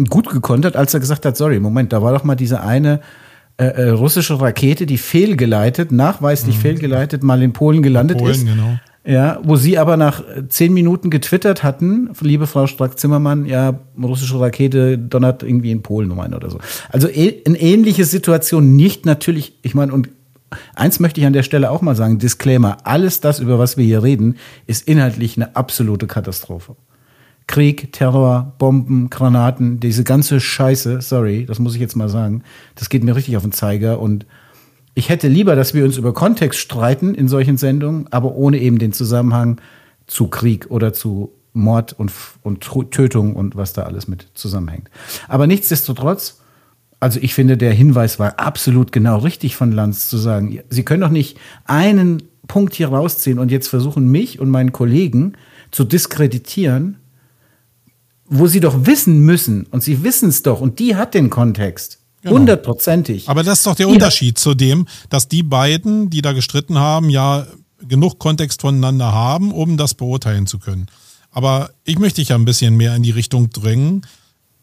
gut 0.09 0.29
gekontert, 0.29 0.77
als 0.77 0.95
er 0.95 1.01
gesagt 1.01 1.25
hat, 1.25 1.37
sorry, 1.37 1.61
Moment, 1.61 1.93
da 1.93 2.03
war 2.03 2.13
doch 2.13 2.25
mal 2.25 2.35
diese 2.35 2.63
eine 2.63 3.01
äh, 3.59 3.67
äh 3.67 3.89
russische 3.91 4.41
Rakete, 4.41 4.87
die 4.87 4.99
fehlgeleitet, 4.99 5.93
nachweislich 5.93 6.57
mhm. 6.57 6.61
fehlgeleitet, 6.61 7.23
mal 7.23 7.43
in 7.43 7.53
Polen 7.53 7.83
gelandet 7.83 8.19
Polen, 8.19 8.33
ist. 8.33 8.47
Genau. 8.47 8.79
Ja, 9.05 9.41
wo 9.43 9.57
Sie 9.57 9.79
aber 9.79 9.97
nach 9.97 10.23
zehn 10.49 10.73
Minuten 10.73 11.11
getwittert 11.11 11.65
hatten, 11.65 12.11
liebe 12.21 12.47
Frau 12.47 12.69
Strack-Zimmermann, 12.69 13.47
ja, 13.47 13.81
russische 14.01 14.39
Rakete 14.39 14.97
donnert 14.97 15.43
irgendwie 15.43 15.73
in 15.73 15.83
Polen 15.83 16.13
um 16.13 16.21
einen 16.21 16.35
oder 16.35 16.51
so. 16.51 16.61
Also 16.89 17.09
eine 17.09 17.61
ähnliche 17.61 18.05
Situation, 18.05 18.77
nicht 18.77 19.05
natürlich, 19.05 19.59
ich 19.63 19.75
meine, 19.75 19.93
und 19.93 20.09
eins 20.77 21.01
möchte 21.01 21.21
ich 21.21 21.27
an 21.27 21.33
der 21.33 21.43
Stelle 21.43 21.73
auch 21.73 21.83
mal 21.83 21.97
sagen, 21.97 22.19
Disclaimer, 22.19 22.79
alles 22.85 23.19
das, 23.19 23.41
über 23.41 23.59
was 23.59 23.77
wir 23.77 23.85
hier 23.85 24.05
reden, 24.05 24.37
ist 24.69 24.87
inhaltlich 24.87 25.37
eine 25.37 25.57
absolute 25.57 26.07
Katastrophe. 26.07 26.77
Krieg, 27.49 27.93
Terror, 27.93 28.55
Bomben, 28.59 29.11
Granaten, 29.11 29.81
diese 29.81 30.05
ganze 30.05 30.39
Scheiße, 30.39 31.01
sorry, 31.01 31.45
das 31.45 31.59
muss 31.59 31.75
ich 31.75 31.81
jetzt 31.81 31.97
mal 31.97 32.09
sagen, 32.09 32.45
das 32.77 32.89
geht 32.89 33.03
mir 33.03 33.17
richtig 33.17 33.37
auf 33.37 33.43
den 33.43 33.51
Zeiger 33.51 33.99
und 33.99 34.27
ich 34.95 35.09
hätte 35.09 35.29
lieber, 35.29 35.57
dass 35.57 35.75
wir 35.75 35.85
uns 35.85 35.97
über 35.97 36.13
Kontext 36.13 36.61
streiten 36.61 37.15
in 37.15 37.29
solchen 37.29 37.57
Sendungen, 37.57 38.07
aber 38.11 38.35
ohne 38.35 38.59
eben 38.59 38.79
den 38.79 38.93
Zusammenhang 38.93 39.61
zu 40.07 40.29
Krieg 40.29 40.71
oder 40.71 40.93
zu 40.93 41.33
Mord 41.55 41.93
und, 41.93 42.13
und 42.43 42.61
Tötung 42.91 43.35
und 43.35 43.57
was 43.57 43.73
da 43.73 43.83
alles 43.83 44.09
mit 44.09 44.29
zusammenhängt. 44.35 44.89
Aber 45.29 45.47
nichtsdestotrotz, 45.47 46.41
also 47.01 47.21
ich 47.21 47.35
finde, 47.35 47.57
der 47.57 47.73
Hinweis 47.73 48.19
war 48.19 48.39
absolut 48.39 48.93
genau 48.93 49.19
richtig 49.19 49.57
von 49.57 49.73
Lanz 49.73 50.09
zu 50.09 50.19
sagen, 50.19 50.61
Sie 50.69 50.85
können 50.85 51.01
doch 51.01 51.09
nicht 51.11 51.39
einen 51.65 52.23
Punkt 52.47 52.75
hier 52.75 52.89
rausziehen 52.89 53.39
und 53.39 53.51
jetzt 53.51 53.69
versuchen, 53.69 54.11
mich 54.11 54.41
und 54.41 54.51
meinen 54.51 54.73
Kollegen 54.73 55.35
zu 55.71 55.85
diskreditieren, 55.85 56.99
wo 58.27 58.47
Sie 58.47 58.61
doch 58.61 58.87
wissen 58.87 59.21
müssen, 59.21 59.67
und 59.71 59.83
Sie 59.83 60.05
wissen 60.05 60.29
es 60.29 60.43
doch, 60.43 60.61
und 60.61 60.79
die 60.79 60.97
hat 60.97 61.15
den 61.15 61.29
Kontext 61.29 62.02
Genau. 62.23 62.37
Hundertprozentig. 62.37 63.29
Aber 63.29 63.43
das 63.43 63.59
ist 63.59 63.67
doch 63.67 63.75
der 63.75 63.89
ja. 63.89 63.93
Unterschied 63.93 64.39
zu 64.39 64.55
dem, 64.55 64.87
dass 65.11 65.29
die 65.29 65.43
beiden, 65.43 66.09
die 66.09 66.23
da 66.23 66.33
gestritten 66.33 66.79
haben, 66.79 67.11
ja 67.11 67.47
genug 67.81 68.21
Kontext 68.21 68.61
voneinander 68.61 69.13
haben, 69.13 69.53
um 69.53 69.77
das 69.77 69.95
beurteilen 69.95 70.47
zu 70.47 70.61
können. 70.61 70.87
Aber 71.33 71.71
ich 71.85 71.99
möchte 71.99 72.21
dich 72.21 72.29
ja 72.29 72.37
ein 72.37 72.45
bisschen 72.45 72.77
mehr 72.77 72.95
in 72.95 73.03
die 73.03 73.11
Richtung 73.11 73.51
drängen, 73.51 74.07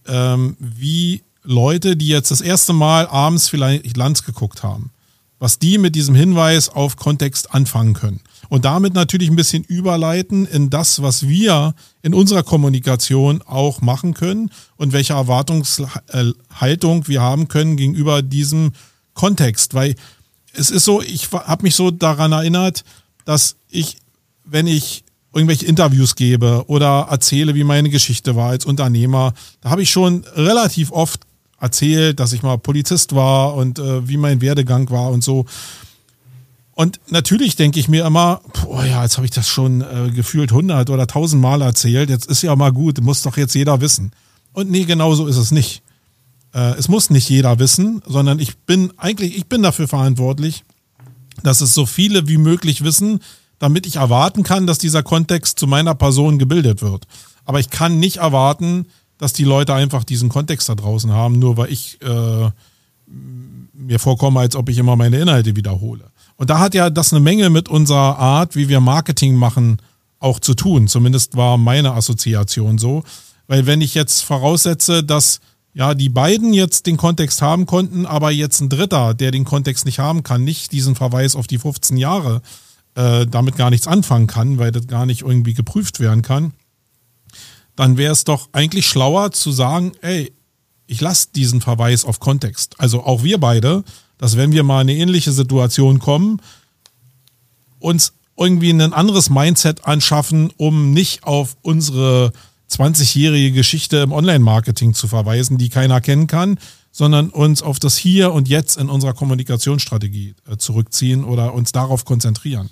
ähm, 0.08 0.56
wie 0.60 1.24
Leute, 1.44 1.98
die 1.98 2.08
jetzt 2.08 2.32
das 2.32 2.42
erste 2.42 2.74
Mal 2.74 3.08
abends 3.08 3.50
vielleicht 3.50 3.98
Lanz 3.98 4.24
geguckt 4.24 4.64
haben, 4.64 4.92
was 5.40 5.60
die 5.60 5.78
mit 5.78 5.96
diesem 5.96 6.16
Hinweis 6.16 6.70
auf 6.70 6.96
Kontext 6.96 7.54
anfangen 7.54 7.94
können. 7.94 8.22
Und 8.50 8.66
damit 8.66 8.94
natürlich 8.94 9.30
ein 9.30 9.36
bisschen 9.36 9.64
überleiten 9.64 10.46
in 10.46 10.70
das, 10.70 11.02
was 11.02 11.28
wir 11.28 11.76
in 12.02 12.14
unserer 12.14 12.44
Kommunikation 12.44 13.42
auch 13.44 13.82
machen 13.82 14.14
können 14.14 14.52
und 14.76 14.92
welche 14.92 15.14
Erwartungshaltung 15.14 17.08
wir 17.08 17.22
haben 17.22 17.48
können 17.48 17.78
gegenüber 17.78 18.22
diesem 18.22 18.72
Kontext. 19.14 19.76
Weil 19.76 19.96
es 20.54 20.72
ist 20.72 20.86
so, 20.86 21.02
ich 21.02 21.32
habe 21.32 21.64
mich 21.64 21.76
so 21.76 21.92
daran 21.92 22.32
erinnert, 22.32 22.84
dass 23.26 23.56
ich, 23.70 23.98
wenn 24.46 24.66
ich 24.66 25.04
irgendwelche 25.34 25.68
Interviews 25.68 26.16
gebe 26.16 26.64
oder 26.68 27.08
erzähle, 27.10 27.54
wie 27.54 27.64
meine 27.64 27.90
Geschichte 27.90 28.36
war 28.36 28.50
als 28.50 28.66
Unternehmer, 28.66 29.34
da 29.62 29.70
habe 29.70 29.84
ich 29.84 29.92
schon 29.92 30.26
relativ 30.36 30.92
oft 30.92 31.22
erzählt, 31.60 32.20
dass 32.20 32.34
ich 32.34 32.42
mal 32.42 32.58
Polizist 32.58 33.14
war 33.14 33.54
und 33.56 33.80
äh, 33.80 34.08
wie 34.08 34.18
mein 34.18 34.42
Werdegang 34.42 34.90
war 34.90 35.12
und 35.12 35.24
so. 35.24 35.46
Und 36.80 37.02
natürlich 37.10 37.58
denke 37.58 37.78
ich 37.78 37.90
mir 37.90 38.06
immer, 38.06 38.40
boah, 38.64 38.86
ja, 38.86 39.04
jetzt 39.04 39.18
habe 39.18 39.26
ich 39.26 39.32
das 39.32 39.50
schon 39.50 39.82
äh, 39.82 40.12
gefühlt 40.12 40.54
hundert 40.54 40.90
oder 40.90 41.08
tausend 41.08 41.42
Mal 41.42 41.62
erzählt. 41.62 42.10
Jetzt 42.10 42.28
ist 42.28 42.42
ja 42.42 42.56
mal 42.56 42.72
gut, 42.72 43.02
muss 43.02 43.22
doch 43.22 43.36
jetzt 43.36 43.54
jeder 43.54 43.82
wissen. 43.82 44.14
Und 44.54 44.72
nee, 44.72 44.86
genau 44.86 45.14
so 45.14 45.28
ist 45.28 45.36
es 45.36 45.52
nicht. 45.52 45.84
Äh, 46.54 46.78
es 46.78 46.88
muss 46.88 47.10
nicht 47.10 47.30
jeder 47.30 47.60
wissen, 47.60 48.02
sondern 48.08 48.40
ich 48.40 48.60
bin 48.60 48.94
eigentlich, 48.96 49.36
ich 49.36 49.48
bin 49.48 49.62
dafür 49.62 49.90
verantwortlich, 49.90 50.64
dass 51.44 51.60
es 51.60 51.74
so 51.74 51.86
viele 51.86 52.30
wie 52.30 52.38
möglich 52.38 52.82
wissen, 52.82 53.20
damit 53.60 53.86
ich 53.86 53.98
erwarten 53.98 54.44
kann, 54.44 54.66
dass 54.66 54.78
dieser 54.78 55.04
Kontext 55.04 55.60
zu 55.60 55.68
meiner 55.68 55.96
Person 55.96 56.40
gebildet 56.40 56.82
wird. 56.82 57.08
Aber 57.44 57.60
ich 57.60 57.70
kann 57.72 58.00
nicht 58.00 58.20
erwarten, 58.20 58.86
dass 59.18 59.34
die 59.34 59.44
Leute 59.44 59.74
einfach 59.74 60.06
diesen 60.06 60.30
Kontext 60.30 60.70
da 60.70 60.76
draußen 60.76 61.12
haben, 61.12 61.40
nur 61.40 61.58
weil 61.58 61.74
ich 61.74 62.02
äh, 62.04 62.50
mir 63.74 64.00
vorkomme, 64.00 64.40
als 64.40 64.56
ob 64.56 64.70
ich 64.70 64.78
immer 64.78 64.96
meine 64.96 65.20
Inhalte 65.20 65.58
wiederhole. 65.58 66.09
Und 66.40 66.50
da 66.50 66.60
hat 66.60 66.74
ja 66.74 66.90
das 66.90 67.12
eine 67.12 67.20
Menge 67.20 67.50
mit 67.50 67.68
unserer 67.68 68.18
Art, 68.18 68.56
wie 68.56 68.70
wir 68.70 68.80
Marketing 68.80 69.36
machen, 69.36 69.82
auch 70.20 70.40
zu 70.40 70.54
tun. 70.54 70.88
Zumindest 70.88 71.36
war 71.36 71.58
meine 71.58 71.92
Assoziation 71.92 72.78
so. 72.78 73.04
Weil 73.48 73.66
wenn 73.66 73.82
ich 73.82 73.94
jetzt 73.94 74.22
voraussetze, 74.22 75.04
dass 75.04 75.42
ja 75.74 75.94
die 75.94 76.08
beiden 76.08 76.54
jetzt 76.54 76.86
den 76.86 76.96
Kontext 76.96 77.42
haben 77.42 77.66
konnten, 77.66 78.06
aber 78.06 78.32
jetzt 78.32 78.62
ein 78.62 78.70
Dritter, 78.70 79.14
der 79.14 79.32
den 79.32 79.44
Kontext 79.44 79.86
nicht 79.86 80.00
haben 80.00 80.24
kann, 80.24 80.46
nicht 80.46 80.72
diesen 80.72 80.96
Verweis 80.96 81.36
auf 81.36 81.46
die 81.46 81.58
15 81.58 81.98
Jahre 81.98 82.42
äh, 82.96 83.28
damit 83.28 83.58
gar 83.58 83.70
nichts 83.70 83.88
anfangen 83.88 84.28
kann, 84.28 84.60
weil 84.60 84.72
das 84.72 84.88
gar 84.88 85.06
nicht 85.06 85.24
irgendwie 85.24 85.54
geprüft 85.54 86.00
werden 86.00 86.22
kann, 86.22 86.54
dann 87.76 87.98
wäre 87.98 88.14
es 88.14 88.24
doch 88.24 88.48
eigentlich 88.54 88.88
schlauer 88.88 89.34
zu 89.34 89.52
sagen, 89.52 89.92
ey, 90.02 90.32
ich 90.88 91.02
lasse 91.02 91.28
diesen 91.36 91.60
Verweis 91.60 92.06
auf 92.06 92.22
Kontext. 92.22 92.80
Also 92.80 93.04
auch 93.04 93.24
wir 93.24 93.40
beide, 93.40 93.84
dass 94.20 94.38
wenn 94.38 94.52
wir 94.52 94.64
mal 94.64 94.82
in 94.82 94.90
eine 94.90 95.00
ähnliche 95.00 95.32
Situation 95.32 95.98
kommen, 95.98 96.40
uns 97.80 98.14
irgendwie 98.38 98.70
ein 98.70 98.94
anderes 98.94 99.32
Mindset 99.32 99.86
anschaffen, 99.86 100.52
um 100.58 100.94
nicht 100.94 101.24
auf 101.24 101.58
unsere 101.62 102.32
20-jährige 102.70 103.52
Geschichte 103.52 103.98
im 103.98 104.12
Online-Marketing 104.12 104.94
zu 104.94 105.08
verweisen, 105.08 105.58
die 105.58 105.70
keiner 105.70 106.02
kennen 106.02 106.28
kann, 106.28 106.60
sondern 106.92 107.30
uns 107.30 107.62
auf 107.62 107.80
das 107.80 107.98
Hier 107.98 108.32
und 108.32 108.48
Jetzt 108.48 108.78
in 108.78 108.90
unserer 108.90 109.14
Kommunikationsstrategie 109.14 110.36
äh, 110.50 110.58
zurückziehen 110.58 111.24
oder 111.24 111.54
uns 111.54 111.72
darauf 111.72 112.06
konzentrieren. 112.06 112.70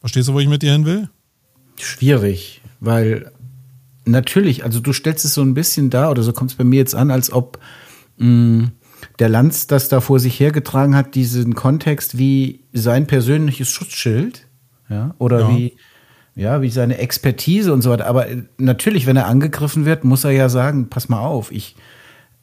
Verstehst 0.00 0.28
du, 0.28 0.34
wo 0.34 0.40
ich 0.40 0.48
mit 0.48 0.62
dir 0.62 0.72
hin 0.72 0.86
will? 0.86 1.08
Schwierig, 1.78 2.60
weil 2.80 3.30
natürlich, 4.04 4.64
also 4.64 4.80
du 4.80 4.92
stellst 4.92 5.24
es 5.24 5.34
so 5.34 5.42
ein 5.42 5.54
bisschen 5.54 5.90
da, 5.90 6.10
oder 6.10 6.22
so 6.22 6.32
kommt 6.32 6.52
es 6.52 6.56
bei 6.56 6.64
mir 6.64 6.76
jetzt 6.76 6.94
an, 6.94 7.10
als 7.10 7.32
ob 7.32 7.58
mh, 8.18 8.26
mm, 8.26 8.72
der 9.18 9.28
Lanz 9.28 9.66
das 9.66 9.88
da 9.88 10.00
vor 10.00 10.18
sich 10.18 10.38
hergetragen 10.38 10.94
hat, 10.96 11.14
diesen 11.14 11.54
Kontext 11.54 12.18
wie 12.18 12.60
sein 12.72 13.06
persönliches 13.06 13.68
Schutzschild, 13.68 14.46
ja, 14.88 15.14
oder 15.18 15.40
ja. 15.40 15.50
wie, 15.50 15.76
ja, 16.34 16.62
wie 16.62 16.70
seine 16.70 16.98
Expertise 16.98 17.72
und 17.72 17.82
so 17.82 17.90
weiter. 17.90 18.06
Aber 18.06 18.26
natürlich, 18.58 19.06
wenn 19.06 19.16
er 19.16 19.26
angegriffen 19.26 19.84
wird, 19.84 20.04
muss 20.04 20.24
er 20.24 20.30
ja 20.30 20.48
sagen, 20.48 20.88
pass 20.88 21.08
mal 21.08 21.20
auf, 21.20 21.52
ich, 21.52 21.76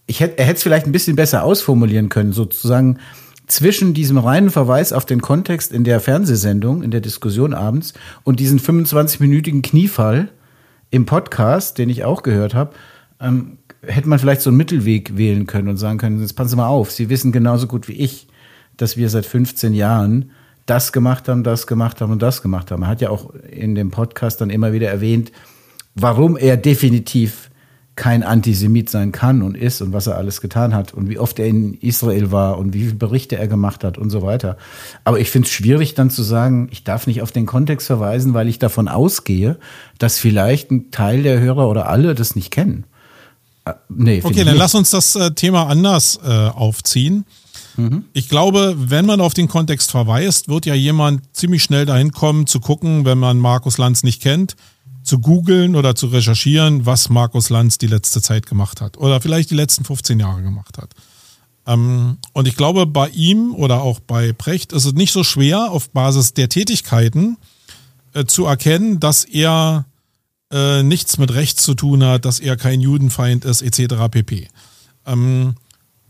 ich 0.07 0.19
hätte, 0.19 0.37
er 0.39 0.45
hätte 0.45 0.57
es 0.57 0.63
vielleicht 0.63 0.85
ein 0.85 0.91
bisschen 0.91 1.15
besser 1.15 1.43
ausformulieren 1.43 2.09
können, 2.09 2.33
sozusagen 2.33 2.99
zwischen 3.47 3.93
diesem 3.93 4.17
reinen 4.17 4.51
Verweis 4.51 4.93
auf 4.93 5.05
den 5.05 5.21
Kontext 5.21 5.73
in 5.73 5.83
der 5.83 5.99
Fernsehsendung, 5.99 6.83
in 6.83 6.91
der 6.91 7.01
Diskussion 7.01 7.53
abends 7.53 7.93
und 8.23 8.39
diesen 8.39 8.59
25-minütigen 8.59 9.61
Kniefall, 9.61 10.29
im 10.91 11.05
Podcast, 11.05 11.77
den 11.77 11.89
ich 11.89 12.03
auch 12.03 12.23
gehört 12.23 12.53
habe, 12.53 12.73
ähm, 13.19 13.58
hätte 13.81 14.09
man 14.09 14.19
vielleicht 14.19 14.41
so 14.41 14.49
einen 14.49 14.57
Mittelweg 14.57 15.17
wählen 15.17 15.45
können 15.45 15.69
und 15.69 15.77
sagen 15.77 15.97
können, 15.97 16.21
jetzt 16.21 16.33
passen 16.33 16.49
Sie 16.49 16.55
mal 16.55 16.67
auf, 16.67 16.91
Sie 16.91 17.09
wissen 17.09 17.31
genauso 17.31 17.67
gut 17.67 17.87
wie 17.87 17.93
ich, 17.93 18.27
dass 18.77 18.97
wir 18.97 19.09
seit 19.09 19.25
15 19.25 19.73
Jahren 19.73 20.31
das 20.65 20.91
gemacht 20.91 21.27
haben, 21.27 21.43
das 21.43 21.67
gemacht 21.67 22.01
haben 22.01 22.11
und 22.11 22.21
das 22.21 22.41
gemacht 22.41 22.71
haben. 22.71 22.83
Er 22.83 22.89
hat 22.89 23.01
ja 23.01 23.09
auch 23.09 23.33
in 23.51 23.75
dem 23.75 23.91
Podcast 23.91 24.41
dann 24.41 24.49
immer 24.49 24.71
wieder 24.71 24.89
erwähnt, 24.89 25.31
warum 25.95 26.37
er 26.37 26.57
definitiv 26.57 27.49
kein 27.95 28.23
Antisemit 28.23 28.89
sein 28.89 29.11
kann 29.11 29.41
und 29.41 29.57
ist 29.57 29.81
und 29.81 29.91
was 29.91 30.07
er 30.07 30.15
alles 30.15 30.39
getan 30.39 30.73
hat 30.73 30.93
und 30.93 31.09
wie 31.09 31.19
oft 31.19 31.37
er 31.37 31.47
in 31.47 31.73
Israel 31.73 32.31
war 32.31 32.57
und 32.57 32.73
wie 32.73 32.83
viele 32.83 32.95
Berichte 32.95 33.37
er 33.37 33.49
gemacht 33.49 33.83
hat 33.83 33.97
und 33.97 34.09
so 34.09 34.21
weiter. 34.21 34.55
Aber 35.03 35.19
ich 35.19 35.29
finde 35.29 35.47
es 35.47 35.51
schwierig 35.51 35.95
dann 35.95 36.09
zu 36.09 36.23
sagen, 36.23 36.69
ich 36.71 36.85
darf 36.85 37.07
nicht 37.07 37.21
auf 37.21 37.33
den 37.33 37.45
Kontext 37.45 37.87
verweisen, 37.87 38.33
weil 38.33 38.47
ich 38.47 38.57
davon 38.57 38.87
ausgehe, 38.87 39.57
dass 39.97 40.17
vielleicht 40.17 40.71
ein 40.71 40.91
Teil 40.91 41.23
der 41.23 41.41
Hörer 41.41 41.67
oder 41.67 41.89
alle 41.89 42.15
das 42.15 42.37
nicht 42.37 42.51
kennen. 42.51 42.85
Äh, 43.71 43.75
nee, 43.89 44.21
okay, 44.23 44.43
dann 44.43 44.53
nicht. 44.53 44.57
lass 44.57 44.75
uns 44.75 44.89
das 44.89 45.15
äh, 45.15 45.31
Thema 45.31 45.67
anders 45.67 46.19
äh, 46.23 46.29
aufziehen. 46.29 47.25
Mhm. 47.77 48.05
Ich 48.13 48.29
glaube, 48.29 48.75
wenn 48.77 49.05
man 49.05 49.21
auf 49.21 49.33
den 49.33 49.47
Kontext 49.47 49.91
verweist, 49.91 50.49
wird 50.49 50.65
ja 50.65 50.73
jemand 50.73 51.35
ziemlich 51.35 51.63
schnell 51.63 51.85
dahin 51.85 52.11
kommen 52.11 52.47
zu 52.47 52.59
gucken, 52.59 53.05
wenn 53.05 53.17
man 53.17 53.37
Markus 53.37 53.77
Lanz 53.77 54.03
nicht 54.03 54.21
kennt, 54.21 54.55
zu 55.03 55.19
googeln 55.19 55.75
oder 55.75 55.95
zu 55.95 56.07
recherchieren, 56.07 56.85
was 56.85 57.09
Markus 57.09 57.49
Lanz 57.49 57.77
die 57.77 57.87
letzte 57.87 58.21
Zeit 58.21 58.45
gemacht 58.45 58.81
hat 58.81 58.97
oder 58.97 59.21
vielleicht 59.21 59.49
die 59.49 59.55
letzten 59.55 59.85
15 59.85 60.19
Jahre 60.19 60.41
gemacht 60.41 60.77
hat. 60.77 60.93
Ähm, 61.65 62.17
und 62.33 62.47
ich 62.47 62.55
glaube, 62.55 62.85
bei 62.85 63.09
ihm 63.09 63.53
oder 63.55 63.81
auch 63.81 63.99
bei 63.99 64.33
Precht 64.33 64.73
ist 64.73 64.85
es 64.85 64.93
nicht 64.93 65.13
so 65.13 65.23
schwer, 65.23 65.71
auf 65.71 65.89
Basis 65.91 66.33
der 66.33 66.49
Tätigkeiten 66.49 67.37
äh, 68.13 68.25
zu 68.25 68.45
erkennen, 68.45 68.99
dass 68.99 69.23
er 69.23 69.85
äh, 70.51 70.83
nichts 70.83 71.17
mit 71.17 71.33
Rechts 71.33 71.63
zu 71.63 71.73
tun 71.75 72.03
hat, 72.03 72.25
dass 72.25 72.39
er 72.39 72.57
kein 72.57 72.81
Judenfeind 72.81 73.45
ist, 73.45 73.61
etc. 73.61 73.95
pp. 74.09 74.47
Ähm, 75.05 75.55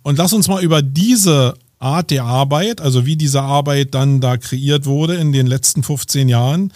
und 0.01 0.17
lass 0.17 0.33
uns 0.33 0.47
mal 0.47 0.63
über 0.63 0.81
diese 0.81 1.55
Art 1.79 2.11
der 2.11 2.25
Arbeit, 2.25 2.81
also 2.81 3.05
wie 3.05 3.15
diese 3.15 3.41
Arbeit 3.41 3.93
dann 3.93 4.21
da 4.21 4.37
kreiert 4.37 4.85
wurde 4.85 5.15
in 5.15 5.31
den 5.31 5.47
letzten 5.47 5.83
15 5.83 6.27
Jahren, 6.29 6.73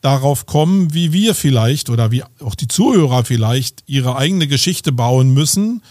darauf 0.00 0.46
kommen, 0.46 0.94
wie 0.94 1.12
wir 1.12 1.34
vielleicht 1.34 1.90
oder 1.90 2.10
wie 2.10 2.24
auch 2.40 2.54
die 2.54 2.68
Zuhörer 2.68 3.24
vielleicht 3.24 3.84
ihre 3.86 4.16
eigene 4.16 4.46
Geschichte 4.48 4.92
bauen 4.92 5.32
müssen, 5.32 5.82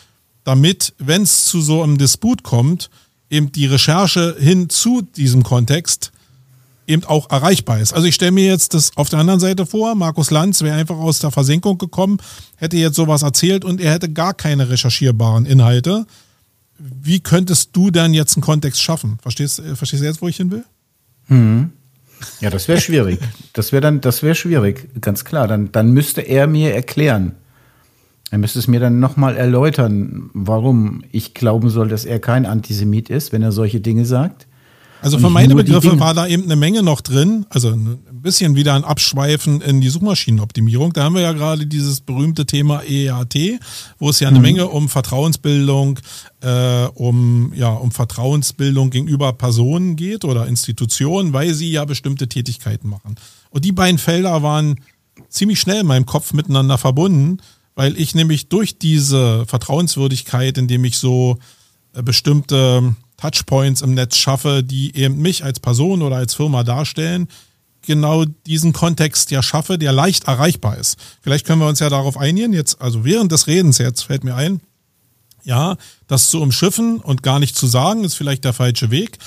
damit, 0.44 0.94
wenn 0.98 1.22
es 1.22 1.46
zu 1.46 1.62
so 1.62 1.84
einem 1.84 1.98
Disput 1.98 2.44
kommt, 2.44 2.90
eben 3.30 3.52
die 3.52 3.68
Recherche 3.68 4.36
hin 4.40 4.70
zu 4.70 5.02
diesem 5.02 5.44
Kontext 5.44 6.12
eben 6.90 7.04
auch 7.06 7.30
erreichbar 7.30 7.80
ist. 7.80 7.94
Also 7.94 8.08
ich 8.08 8.16
stelle 8.16 8.32
mir 8.32 8.46
jetzt 8.46 8.74
das 8.74 8.92
auf 8.98 9.10
der 9.10 9.20
anderen 9.20 9.40
Seite 9.40 9.66
vor, 9.66 9.96
Markus 9.96 10.32
Lanz 10.32 10.62
wäre 10.62 10.76
einfach 10.76 10.98
aus 10.98 11.20
der 11.20 11.32
Versenkung 11.32 11.78
gekommen, 11.78 12.18
hätte 12.58 12.78
jetzt 12.78 12.96
sowas 12.96 13.22
erzählt 13.22 13.64
und 13.64 13.80
er 13.80 13.94
hätte 13.94 14.12
gar 14.12 14.34
keine 14.34 14.70
recherchierbaren 14.70 15.46
Inhalte. 15.46 16.06
Wie 16.78 17.20
könntest 17.20 17.76
du 17.76 17.92
denn 17.92 18.14
jetzt 18.14 18.36
einen 18.36 18.44
Kontext 18.44 18.82
schaffen? 18.82 19.18
Verstehst, 19.22 19.62
verstehst 19.76 20.02
du 20.02 20.08
jetzt, 20.08 20.22
wo 20.22 20.28
ich 20.28 20.38
hin 20.38 20.52
will? 20.52 20.66
Hm. 21.28 21.72
Ja, 22.42 22.50
das 22.50 22.68
wäre 22.68 22.82
schwierig. 22.82 23.20
Das 23.54 23.72
wäre 23.72 23.82
dann, 23.82 24.02
das 24.02 24.24
wäre 24.24 24.36
schwierig, 24.36 24.90
ganz 25.00 25.24
klar. 25.24 25.48
Dann, 25.48 25.72
dann 25.72 25.92
müsste 25.92 26.22
er 26.22 26.48
mir 26.48 26.74
erklären. 26.74 27.36
Er 28.32 28.38
müsste 28.38 28.60
es 28.60 28.68
mir 28.68 28.80
dann 28.80 29.00
nochmal 29.00 29.38
erläutern, 29.38 30.30
warum 30.34 31.04
ich 31.12 31.34
glauben 31.34 31.70
soll, 31.70 31.88
dass 31.88 32.06
er 32.06 32.20
kein 32.20 32.46
Antisemit 32.46 33.10
ist, 33.10 33.32
wenn 33.32 33.42
er 33.42 33.52
solche 33.52 33.80
Dinge 33.80 34.06
sagt. 34.06 34.48
Also 35.02 35.18
für 35.18 35.30
meine 35.30 35.56
Begriffe 35.56 36.00
war 36.00 36.14
da 36.14 36.28
eben 36.28 36.44
eine 36.44 36.56
Menge 36.56 36.84
noch 36.84 37.02
drin, 37.02 37.46
also 37.50 37.70
ein 37.70 38.00
bisschen 38.12 38.56
wieder 38.56 38.74
ein 38.74 38.84
Abschweifen 38.84 39.62
in 39.62 39.80
die 39.80 39.90
Suchmaschinenoptimierung. 39.90 40.92
Da 40.94 41.04
haben 41.04 41.16
wir 41.16 41.22
ja 41.22 41.32
gerade 41.32 41.66
dieses 41.66 42.02
berühmte 42.02 42.46
Thema 42.46 42.84
EAT, 42.84 43.36
wo 43.98 44.10
es 44.10 44.20
ja 44.20 44.28
eine 44.28 44.40
mhm. 44.40 44.44
Menge 44.44 44.68
um 44.68 44.90
Vertrauensbildung, 44.90 46.00
äh, 46.42 46.86
um 46.96 47.54
ja 47.56 47.70
um 47.70 47.92
Vertrauensbildung 47.92 48.90
gegenüber 48.90 49.32
Personen 49.34 49.96
geht 49.96 50.26
oder 50.26 50.48
Institutionen, 50.48 51.32
weil 51.32 51.54
sie 51.54 51.72
ja 51.72 51.86
bestimmte 51.86 52.28
Tätigkeiten 52.28 52.90
machen. 52.90 53.16
Und 53.52 53.64
die 53.64 53.72
beiden 53.72 54.00
Felder 54.00 54.44
waren 54.44 54.82
ziemlich 55.30 55.60
schnell 55.60 55.82
in 55.82 55.88
meinem 55.88 56.06
Kopf 56.06 56.34
miteinander 56.34 56.78
verbunden, 56.78 57.38
weil 57.76 57.98
ich 57.98 58.16
nämlich 58.16 58.50
durch 58.50 58.78
diese 58.78 59.46
Vertrauenswürdigkeit, 59.46 60.58
indem 60.58 60.84
ich 60.84 60.98
so 60.98 61.38
äh, 61.94 62.04
bestimmte 62.04 62.96
Touchpoints 63.20 63.82
im 63.82 63.94
Netz 63.94 64.18
schaffe, 64.18 64.64
die 64.64 64.96
eben 64.96 65.18
mich 65.18 65.44
als 65.44 65.60
Person 65.60 66.02
oder 66.02 66.16
als 66.16 66.34
Firma 66.34 66.64
darstellen, 66.64 67.28
genau 67.82 68.26
diesen 68.46 68.74
Kontext 68.74 69.32
ja 69.32 69.44
schaffe, 69.44 69.78
der 69.78 69.92
leicht 69.92 70.26
erreichbar 70.26 70.78
ist. 70.78 70.98
Vielleicht 71.22 71.46
können 71.46 71.62
wir 71.62 71.68
uns 71.68 71.80
ja 71.80 71.90
darauf 71.90 72.18
einigen, 72.18 72.54
jetzt, 72.54 72.82
also 72.82 73.04
während 73.04 73.32
des 73.32 73.48
Redens 73.48 73.78
jetzt 73.78 74.04
fällt 74.04 74.24
mir 74.24 74.36
ein, 74.36 74.62
ja, 75.44 75.78
das 76.08 76.30
zu 76.30 76.42
umschiffen 76.42 77.00
und 77.00 77.24
gar 77.24 77.40
nicht 77.40 77.56
zu 77.56 77.68
sagen, 77.68 78.04
ist 78.04 78.16
vielleicht 78.16 78.46
der 78.46 78.54
falsche 78.54 78.92
Weg. 78.92 79.18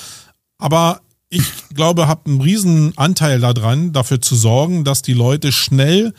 Aber 0.59 1.01
ich 1.29 1.45
glaube, 1.75 2.09
habe 2.09 2.31
einen 2.31 2.41
riesen 2.41 2.97
Anteil 2.97 3.41
daran, 3.41 3.93
dafür 3.93 4.21
zu 4.21 4.37
sorgen, 4.37 4.85
dass 4.85 5.03
die 5.03 5.15
Leute 5.15 5.51
schnell 5.51 6.13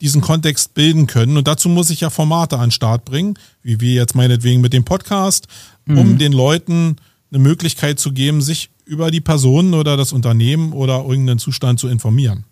diesen 0.00 0.20
Kontext 0.20 0.74
bilden 0.74 1.06
können. 1.06 1.36
Und 1.36 1.48
dazu 1.48 1.68
muss 1.68 1.90
ich 1.90 2.00
ja 2.00 2.10
Formate 2.10 2.56
an 2.56 2.66
den 2.66 2.70
Start 2.70 3.04
bringen, 3.04 3.38
wie 3.62 3.80
wir 3.80 3.94
jetzt 3.94 4.14
meinetwegen 4.14 4.60
mit 4.60 4.72
dem 4.72 4.84
Podcast, 4.84 5.46
um 5.88 6.12
mhm. 6.12 6.18
den 6.18 6.32
Leuten 6.32 6.96
eine 7.30 7.42
Möglichkeit 7.42 7.98
zu 7.98 8.12
geben, 8.12 8.40
sich 8.40 8.70
über 8.84 9.10
die 9.10 9.20
Personen 9.20 9.74
oder 9.74 9.96
das 9.96 10.12
Unternehmen 10.12 10.72
oder 10.72 11.04
irgendeinen 11.04 11.38
Zustand 11.38 11.78
zu 11.78 11.88
informieren. 11.88 12.44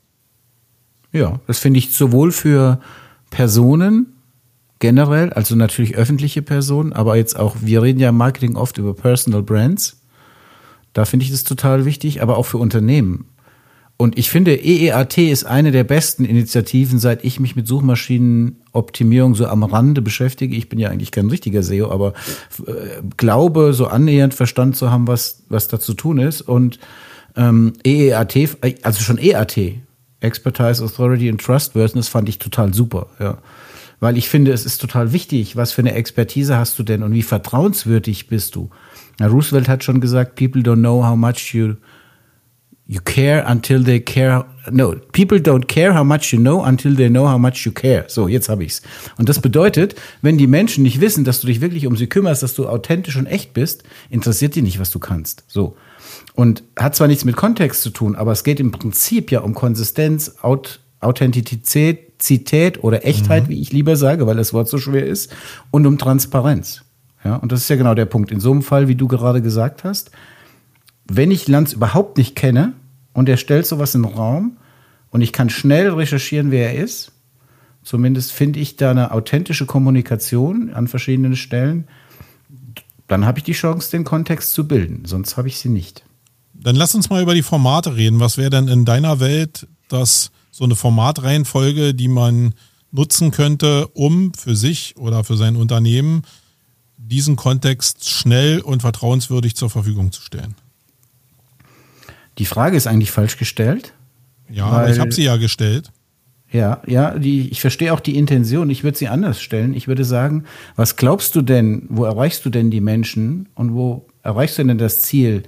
Ja, 1.12 1.40
das 1.46 1.58
finde 1.58 1.78
ich 1.78 1.94
sowohl 1.94 2.30
für 2.30 2.80
Personen 3.30 4.12
generell, 4.78 5.32
also 5.32 5.56
natürlich 5.56 5.96
öffentliche 5.96 6.42
Personen, 6.42 6.92
aber 6.92 7.16
jetzt 7.16 7.38
auch, 7.38 7.56
wir 7.60 7.82
reden 7.82 8.00
ja 8.00 8.10
im 8.10 8.16
Marketing 8.16 8.56
oft 8.56 8.76
über 8.76 8.94
Personal 8.94 9.42
Brands. 9.42 10.02
Da 10.92 11.04
finde 11.04 11.24
ich 11.24 11.30
das 11.30 11.44
total 11.44 11.84
wichtig, 11.84 12.22
aber 12.22 12.36
auch 12.36 12.44
für 12.44 12.58
Unternehmen. 12.58 13.26
Und 13.98 14.18
ich 14.18 14.28
finde, 14.28 14.54
EEAT 14.54 15.16
ist 15.18 15.44
eine 15.44 15.72
der 15.72 15.84
besten 15.84 16.26
Initiativen, 16.26 16.98
seit 16.98 17.24
ich 17.24 17.40
mich 17.40 17.56
mit 17.56 17.66
Suchmaschinenoptimierung 17.66 19.34
so 19.34 19.46
am 19.46 19.62
Rande 19.62 20.02
beschäftige. 20.02 20.54
Ich 20.54 20.68
bin 20.68 20.78
ja 20.78 20.90
eigentlich 20.90 21.12
kein 21.12 21.30
richtiger 21.30 21.62
SEO, 21.62 21.90
aber 21.90 22.12
äh, 22.66 23.00
glaube, 23.16 23.72
so 23.72 23.86
annähernd 23.86 24.34
verstanden 24.34 24.74
zu 24.74 24.90
haben, 24.90 25.06
was, 25.06 25.44
was 25.48 25.68
da 25.68 25.80
zu 25.80 25.94
tun 25.94 26.18
ist. 26.18 26.42
Und 26.42 26.78
ähm, 27.36 27.72
EEAT, 27.84 28.58
also 28.82 29.02
schon 29.02 29.16
EAT, 29.16 29.56
Expertise, 30.20 30.84
Authority 30.84 31.30
and 31.30 31.40
Trustworthiness, 31.40 32.08
fand 32.08 32.28
ich 32.28 32.38
total 32.38 32.74
super, 32.74 33.08
ja. 33.18 33.38
Weil 33.98 34.18
ich 34.18 34.28
finde, 34.28 34.52
es 34.52 34.66
ist 34.66 34.78
total 34.78 35.14
wichtig, 35.14 35.56
was 35.56 35.72
für 35.72 35.80
eine 35.80 35.94
Expertise 35.94 36.58
hast 36.58 36.78
du 36.78 36.82
denn 36.82 37.02
und 37.02 37.14
wie 37.14 37.22
vertrauenswürdig 37.22 38.28
bist 38.28 38.54
du. 38.54 38.68
Na, 39.18 39.26
Roosevelt 39.26 39.68
hat 39.68 39.84
schon 39.84 40.02
gesagt, 40.02 40.34
people 40.34 40.60
don't 40.60 40.80
know 40.80 41.02
how 41.02 41.16
much 41.16 41.54
you 41.54 41.76
You 42.88 43.00
care 43.04 43.44
until 43.48 43.82
they 43.82 44.00
care. 44.00 44.44
No, 44.70 44.94
people 45.12 45.40
don't 45.40 45.66
care 45.66 45.92
how 45.92 46.04
much 46.04 46.32
you 46.32 46.38
know 46.38 46.62
until 46.64 46.94
they 46.94 47.08
know 47.08 47.28
how 47.28 47.36
much 47.36 47.66
you 47.66 47.72
care. 47.72 48.04
So, 48.06 48.28
jetzt 48.28 48.48
habe 48.48 48.62
ich's. 48.62 48.80
Und 49.18 49.28
das 49.28 49.40
bedeutet, 49.40 49.96
wenn 50.22 50.38
die 50.38 50.46
Menschen 50.46 50.84
nicht 50.84 51.00
wissen, 51.00 51.24
dass 51.24 51.40
du 51.40 51.48
dich 51.48 51.60
wirklich 51.60 51.88
um 51.88 51.96
sie 51.96 52.06
kümmerst, 52.06 52.44
dass 52.44 52.54
du 52.54 52.68
authentisch 52.68 53.16
und 53.16 53.26
echt 53.26 53.54
bist, 53.54 53.82
interessiert 54.08 54.54
die 54.54 54.62
nicht, 54.62 54.78
was 54.78 54.92
du 54.92 55.00
kannst. 55.00 55.42
So. 55.48 55.76
Und 56.36 56.62
hat 56.78 56.94
zwar 56.94 57.08
nichts 57.08 57.24
mit 57.24 57.34
Kontext 57.34 57.82
zu 57.82 57.90
tun, 57.90 58.14
aber 58.14 58.30
es 58.30 58.44
geht 58.44 58.60
im 58.60 58.70
Prinzip 58.70 59.32
ja 59.32 59.40
um 59.40 59.54
Konsistenz, 59.54 60.36
Aut 60.42 60.80
Authentizität, 61.00 62.14
Zität 62.18 62.82
oder 62.82 63.04
Echtheit, 63.04 63.44
mhm. 63.44 63.48
wie 63.50 63.60
ich 63.60 63.72
lieber 63.72 63.96
sage, 63.96 64.26
weil 64.26 64.36
das 64.36 64.54
Wort 64.54 64.68
so 64.68 64.78
schwer 64.78 65.04
ist, 65.06 65.34
und 65.70 65.86
um 65.86 65.98
Transparenz. 65.98 66.82
Ja, 67.24 67.36
und 67.36 67.52
das 67.52 67.60
ist 67.60 67.68
ja 67.68 67.76
genau 67.76 67.94
der 67.94 68.06
Punkt. 68.06 68.30
In 68.30 68.40
so 68.40 68.52
einem 68.52 68.62
Fall, 68.62 68.88
wie 68.88 68.94
du 68.94 69.08
gerade 69.08 69.42
gesagt 69.42 69.84
hast, 69.84 70.10
wenn 71.08 71.30
ich 71.30 71.48
Lanz 71.48 71.72
überhaupt 71.72 72.18
nicht 72.18 72.36
kenne 72.36 72.72
und 73.12 73.28
er 73.28 73.36
stellt 73.36 73.66
sowas 73.66 73.94
in 73.94 74.02
den 74.02 74.12
Raum 74.12 74.56
und 75.10 75.20
ich 75.20 75.32
kann 75.32 75.50
schnell 75.50 75.90
recherchieren, 75.90 76.50
wer 76.50 76.72
er 76.72 76.82
ist, 76.82 77.12
zumindest 77.82 78.32
finde 78.32 78.60
ich 78.60 78.76
da 78.76 78.90
eine 78.90 79.12
authentische 79.12 79.66
Kommunikation 79.66 80.70
an 80.72 80.88
verschiedenen 80.88 81.36
Stellen, 81.36 81.86
dann 83.06 83.24
habe 83.24 83.38
ich 83.38 83.44
die 83.44 83.52
Chance, 83.52 83.90
den 83.92 84.04
Kontext 84.04 84.52
zu 84.52 84.66
bilden. 84.66 85.04
Sonst 85.04 85.36
habe 85.36 85.48
ich 85.48 85.58
sie 85.58 85.68
nicht. 85.68 86.04
Dann 86.52 86.74
lass 86.74 86.94
uns 86.94 87.08
mal 87.08 87.22
über 87.22 87.34
die 87.34 87.42
Formate 87.42 87.94
reden. 87.94 88.18
Was 88.18 88.36
wäre 88.36 88.50
denn 88.50 88.66
in 88.66 88.84
deiner 88.84 89.20
Welt 89.20 89.68
das 89.88 90.32
so 90.50 90.64
eine 90.64 90.74
Formatreihenfolge, 90.74 91.94
die 91.94 92.08
man 92.08 92.54
nutzen 92.90 93.30
könnte, 93.30 93.86
um 93.88 94.32
für 94.34 94.56
sich 94.56 94.96
oder 94.96 95.22
für 95.22 95.36
sein 95.36 95.54
Unternehmen 95.54 96.22
diesen 96.96 97.36
Kontext 97.36 98.08
schnell 98.08 98.60
und 98.60 98.80
vertrauenswürdig 98.80 99.54
zur 99.54 99.70
Verfügung 99.70 100.10
zu 100.10 100.22
stellen? 100.22 100.56
Die 102.38 102.46
Frage 102.46 102.76
ist 102.76 102.86
eigentlich 102.86 103.10
falsch 103.10 103.36
gestellt. 103.38 103.92
Ja, 104.50 104.70
weil, 104.70 104.80
aber 104.80 104.90
ich 104.90 104.98
habe 104.98 105.12
sie 105.12 105.24
ja 105.24 105.36
gestellt. 105.36 105.90
Ja, 106.52 106.80
ja, 106.86 107.18
die, 107.18 107.48
ich 107.48 107.60
verstehe 107.60 107.92
auch 107.92 108.00
die 108.00 108.16
Intention. 108.16 108.70
Ich 108.70 108.84
würde 108.84 108.96
sie 108.96 109.08
anders 109.08 109.40
stellen. 109.40 109.74
Ich 109.74 109.88
würde 109.88 110.04
sagen, 110.04 110.44
was 110.76 110.96
glaubst 110.96 111.34
du 111.34 111.42
denn, 111.42 111.86
wo 111.88 112.04
erreichst 112.04 112.44
du 112.44 112.50
denn 112.50 112.70
die 112.70 112.80
Menschen 112.80 113.48
und 113.54 113.74
wo 113.74 114.06
erreichst 114.22 114.58
du 114.58 114.64
denn 114.64 114.78
das 114.78 115.02
Ziel, 115.02 115.42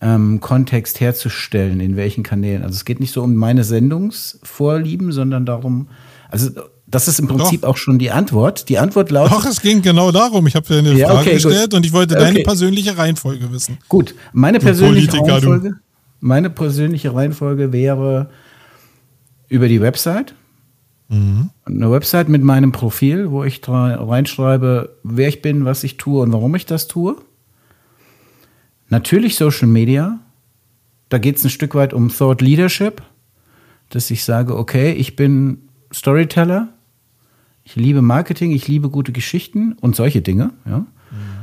ähm, 0.00 0.40
Kontext 0.40 1.00
herzustellen, 1.00 1.80
in 1.80 1.96
welchen 1.96 2.22
Kanälen? 2.22 2.62
Also 2.62 2.76
es 2.76 2.84
geht 2.84 2.98
nicht 2.98 3.12
so 3.12 3.22
um 3.22 3.34
meine 3.34 3.62
Sendungsvorlieben, 3.62 5.12
sondern 5.12 5.44
darum, 5.44 5.88
also 6.30 6.50
das 6.86 7.08
ist 7.08 7.20
im 7.20 7.28
Prinzip 7.28 7.62
Doch. 7.62 7.70
auch 7.70 7.76
schon 7.76 7.98
die 7.98 8.10
Antwort. 8.10 8.68
Die 8.68 8.78
Antwort 8.78 9.10
lautet. 9.10 9.32
Doch, 9.32 9.46
es 9.46 9.60
ging 9.60 9.82
genau 9.82 10.12
darum. 10.12 10.46
Ich 10.46 10.54
habe 10.54 10.66
dir 10.66 10.78
eine 10.78 10.92
ja, 10.94 11.08
Frage 11.08 11.20
okay, 11.20 11.34
gestellt 11.34 11.70
gut. 11.70 11.74
und 11.74 11.86
ich 11.86 11.92
wollte 11.92 12.14
deine 12.14 12.30
okay. 12.30 12.42
persönliche 12.42 12.96
Reihenfolge 12.96 13.50
wissen. 13.52 13.78
Gut, 13.88 14.14
meine 14.32 14.58
persönliche 14.58 15.12
Reihenfolge. 15.12 15.70
Du. 15.70 15.76
Meine 16.24 16.50
persönliche 16.50 17.16
Reihenfolge 17.16 17.72
wäre 17.72 18.30
über 19.48 19.66
die 19.66 19.80
Website. 19.80 20.36
Mhm. 21.08 21.50
Eine 21.64 21.90
Website 21.90 22.28
mit 22.28 22.44
meinem 22.44 22.70
Profil, 22.70 23.32
wo 23.32 23.42
ich 23.42 23.60
reinschreibe, 23.66 24.98
wer 25.02 25.28
ich 25.28 25.42
bin, 25.42 25.64
was 25.64 25.82
ich 25.82 25.96
tue 25.96 26.22
und 26.22 26.32
warum 26.32 26.54
ich 26.54 26.64
das 26.64 26.86
tue. 26.86 27.16
Natürlich 28.88 29.34
Social 29.34 29.66
Media. 29.66 30.20
Da 31.08 31.18
geht 31.18 31.38
es 31.38 31.44
ein 31.44 31.50
Stück 31.50 31.74
weit 31.74 31.92
um 31.92 32.08
Thought 32.08 32.40
Leadership, 32.40 33.02
dass 33.88 34.08
ich 34.12 34.22
sage, 34.22 34.56
okay, 34.56 34.92
ich 34.92 35.16
bin 35.16 35.68
Storyteller, 35.92 36.68
ich 37.64 37.74
liebe 37.74 38.00
Marketing, 38.00 38.52
ich 38.52 38.68
liebe 38.68 38.90
gute 38.90 39.10
Geschichten 39.10 39.72
und 39.80 39.96
solche 39.96 40.22
Dinge. 40.22 40.52
Ja? 40.66 40.78
Mhm. 40.78 40.86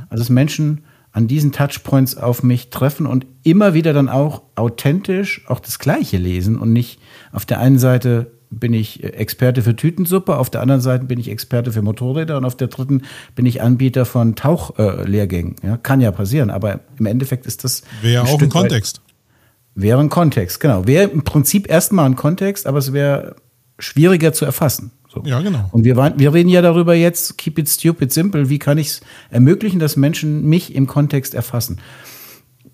Also 0.08 0.22
dass 0.22 0.30
Menschen 0.30 0.84
an 1.12 1.26
diesen 1.26 1.52
Touchpoints 1.52 2.16
auf 2.16 2.42
mich 2.42 2.70
treffen 2.70 3.06
und 3.06 3.26
immer 3.42 3.74
wieder 3.74 3.92
dann 3.92 4.08
auch 4.08 4.42
authentisch 4.54 5.44
auch 5.48 5.60
das 5.60 5.78
Gleiche 5.78 6.18
lesen 6.18 6.58
und 6.58 6.72
nicht 6.72 7.00
auf 7.32 7.44
der 7.46 7.58
einen 7.58 7.78
Seite 7.78 8.32
bin 8.50 8.74
ich 8.74 9.04
Experte 9.04 9.62
für 9.62 9.76
Tütensuppe, 9.76 10.36
auf 10.36 10.50
der 10.50 10.60
anderen 10.60 10.80
Seite 10.80 11.04
bin 11.04 11.20
ich 11.20 11.30
Experte 11.30 11.72
für 11.72 11.82
Motorräder 11.82 12.36
und 12.36 12.44
auf 12.44 12.56
der 12.56 12.66
dritten 12.68 13.02
bin 13.36 13.46
ich 13.46 13.62
Anbieter 13.62 14.04
von 14.04 14.34
Tauchlehrgängen. 14.34 15.56
ja, 15.62 15.76
kann 15.76 16.00
ja 16.00 16.10
passieren, 16.10 16.50
aber 16.50 16.80
im 16.98 17.06
Endeffekt 17.06 17.46
ist 17.46 17.62
das. 17.62 17.82
Wäre 18.02 18.24
auch 18.24 18.40
ein 18.40 18.48
Kontext. 18.48 19.00
Wäre 19.76 20.00
ein 20.00 20.10
Kontext, 20.10 20.58
genau. 20.58 20.86
Wäre 20.86 21.08
im 21.08 21.22
Prinzip 21.22 21.70
erstmal 21.70 22.06
ein 22.06 22.16
Kontext, 22.16 22.66
aber 22.66 22.78
es 22.78 22.92
wäre 22.92 23.36
schwieriger 23.78 24.32
zu 24.32 24.44
erfassen. 24.44 24.90
So. 25.12 25.22
Ja, 25.24 25.40
genau. 25.40 25.68
Und 25.72 25.84
wir, 25.84 25.96
wir 25.96 26.32
reden 26.32 26.48
ja 26.48 26.62
darüber 26.62 26.94
jetzt, 26.94 27.36
keep 27.36 27.58
it 27.58 27.68
stupid 27.68 28.12
simple, 28.12 28.48
wie 28.48 28.60
kann 28.60 28.78
ich 28.78 28.86
es 28.86 29.00
ermöglichen, 29.30 29.80
dass 29.80 29.96
Menschen 29.96 30.48
mich 30.48 30.74
im 30.74 30.86
Kontext 30.86 31.34
erfassen. 31.34 31.78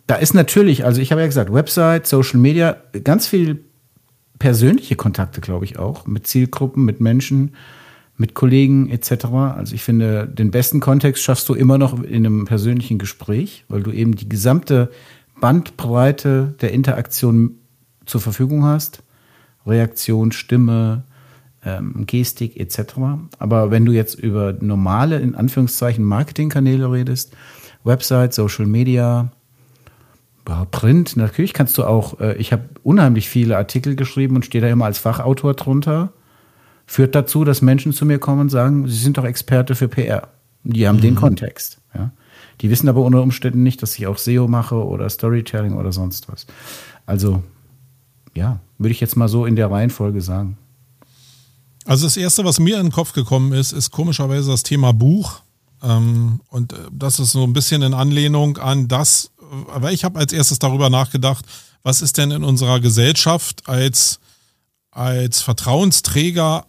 Da 0.06 0.16
ist 0.16 0.34
natürlich, 0.34 0.84
also 0.84 1.00
ich 1.00 1.12
habe 1.12 1.22
ja 1.22 1.26
gesagt, 1.26 1.52
Website, 1.52 2.06
Social 2.06 2.38
Media, 2.38 2.76
ganz 3.04 3.26
viel 3.26 3.64
persönliche 4.38 4.96
Kontakte, 4.96 5.40
glaube 5.40 5.64
ich 5.64 5.78
auch, 5.78 6.06
mit 6.06 6.26
Zielgruppen, 6.26 6.84
mit 6.84 7.00
Menschen, 7.00 7.54
mit 8.18 8.34
Kollegen 8.34 8.90
etc. 8.90 9.24
Also 9.24 9.74
ich 9.74 9.82
finde, 9.82 10.26
den 10.26 10.50
besten 10.50 10.80
Kontext 10.80 11.22
schaffst 11.22 11.48
du 11.48 11.54
immer 11.54 11.78
noch 11.78 12.02
in 12.02 12.26
einem 12.26 12.44
persönlichen 12.44 12.98
Gespräch, 12.98 13.64
weil 13.68 13.82
du 13.82 13.92
eben 13.92 14.14
die 14.14 14.28
gesamte 14.28 14.90
Bandbreite 15.40 16.54
der 16.60 16.72
Interaktion 16.72 17.58
zur 18.04 18.20
Verfügung 18.20 18.64
hast. 18.64 19.02
Reaktion, 19.66 20.32
Stimme, 20.32 21.04
ähm, 21.66 22.04
Gestik 22.06 22.56
etc. 22.56 22.94
Aber 23.38 23.70
wenn 23.70 23.84
du 23.84 23.92
jetzt 23.92 24.14
über 24.14 24.54
normale, 24.54 25.18
in 25.18 25.34
Anführungszeichen, 25.34 26.04
Marketingkanäle 26.04 26.90
redest, 26.90 27.36
Website, 27.84 28.32
Social 28.32 28.66
Media, 28.66 29.30
Print, 30.70 31.16
natürlich 31.16 31.52
kannst 31.52 31.76
du 31.76 31.84
auch, 31.84 32.20
äh, 32.20 32.36
ich 32.36 32.52
habe 32.52 32.62
unheimlich 32.84 33.28
viele 33.28 33.56
Artikel 33.56 33.96
geschrieben 33.96 34.36
und 34.36 34.44
stehe 34.44 34.62
da 34.62 34.68
immer 34.68 34.84
als 34.84 34.98
Fachautor 34.98 35.54
drunter. 35.54 36.12
Führt 36.86 37.16
dazu, 37.16 37.42
dass 37.44 37.62
Menschen 37.62 37.92
zu 37.92 38.06
mir 38.06 38.20
kommen 38.20 38.42
und 38.42 38.48
sagen, 38.48 38.86
sie 38.86 38.96
sind 38.96 39.18
doch 39.18 39.24
Experte 39.24 39.74
für 39.74 39.88
PR. 39.88 40.28
Die 40.62 40.86
haben 40.86 40.98
mhm. 40.98 41.02
den 41.02 41.14
Kontext. 41.16 41.78
Ja. 41.92 42.12
Die 42.60 42.70
wissen 42.70 42.88
aber 42.88 43.02
unter 43.02 43.22
Umständen 43.22 43.64
nicht, 43.64 43.82
dass 43.82 43.98
ich 43.98 44.06
auch 44.06 44.18
SEO 44.18 44.46
mache 44.46 44.76
oder 44.76 45.10
Storytelling 45.10 45.74
oder 45.74 45.90
sonst 45.90 46.30
was. 46.30 46.46
Also, 47.06 47.42
ja, 48.34 48.60
würde 48.78 48.92
ich 48.92 49.00
jetzt 49.00 49.16
mal 49.16 49.28
so 49.28 49.46
in 49.46 49.56
der 49.56 49.70
Reihenfolge 49.70 50.20
sagen. 50.20 50.58
Also 51.86 52.06
das 52.06 52.16
Erste, 52.16 52.44
was 52.44 52.58
mir 52.58 52.78
in 52.78 52.86
den 52.86 52.92
Kopf 52.92 53.12
gekommen 53.12 53.52
ist, 53.52 53.72
ist 53.72 53.92
komischerweise 53.92 54.50
das 54.50 54.64
Thema 54.64 54.92
Buch. 54.92 55.40
Ähm, 55.82 56.40
und 56.48 56.72
äh, 56.72 56.76
das 56.90 57.20
ist 57.20 57.32
so 57.32 57.44
ein 57.44 57.52
bisschen 57.52 57.82
in 57.82 57.94
Anlehnung 57.94 58.58
an 58.58 58.88
das, 58.88 59.30
aber 59.72 59.92
ich 59.92 60.04
habe 60.04 60.18
als 60.18 60.32
erstes 60.32 60.58
darüber 60.58 60.90
nachgedacht, 60.90 61.44
was 61.82 62.02
ist 62.02 62.18
denn 62.18 62.32
in 62.32 62.42
unserer 62.42 62.80
Gesellschaft 62.80 63.68
als, 63.68 64.18
als 64.90 65.42
Vertrauensträger 65.42 66.66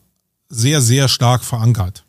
sehr, 0.50 0.82
sehr 0.82 1.08
stark 1.08 1.44
verankert. 1.44 2.06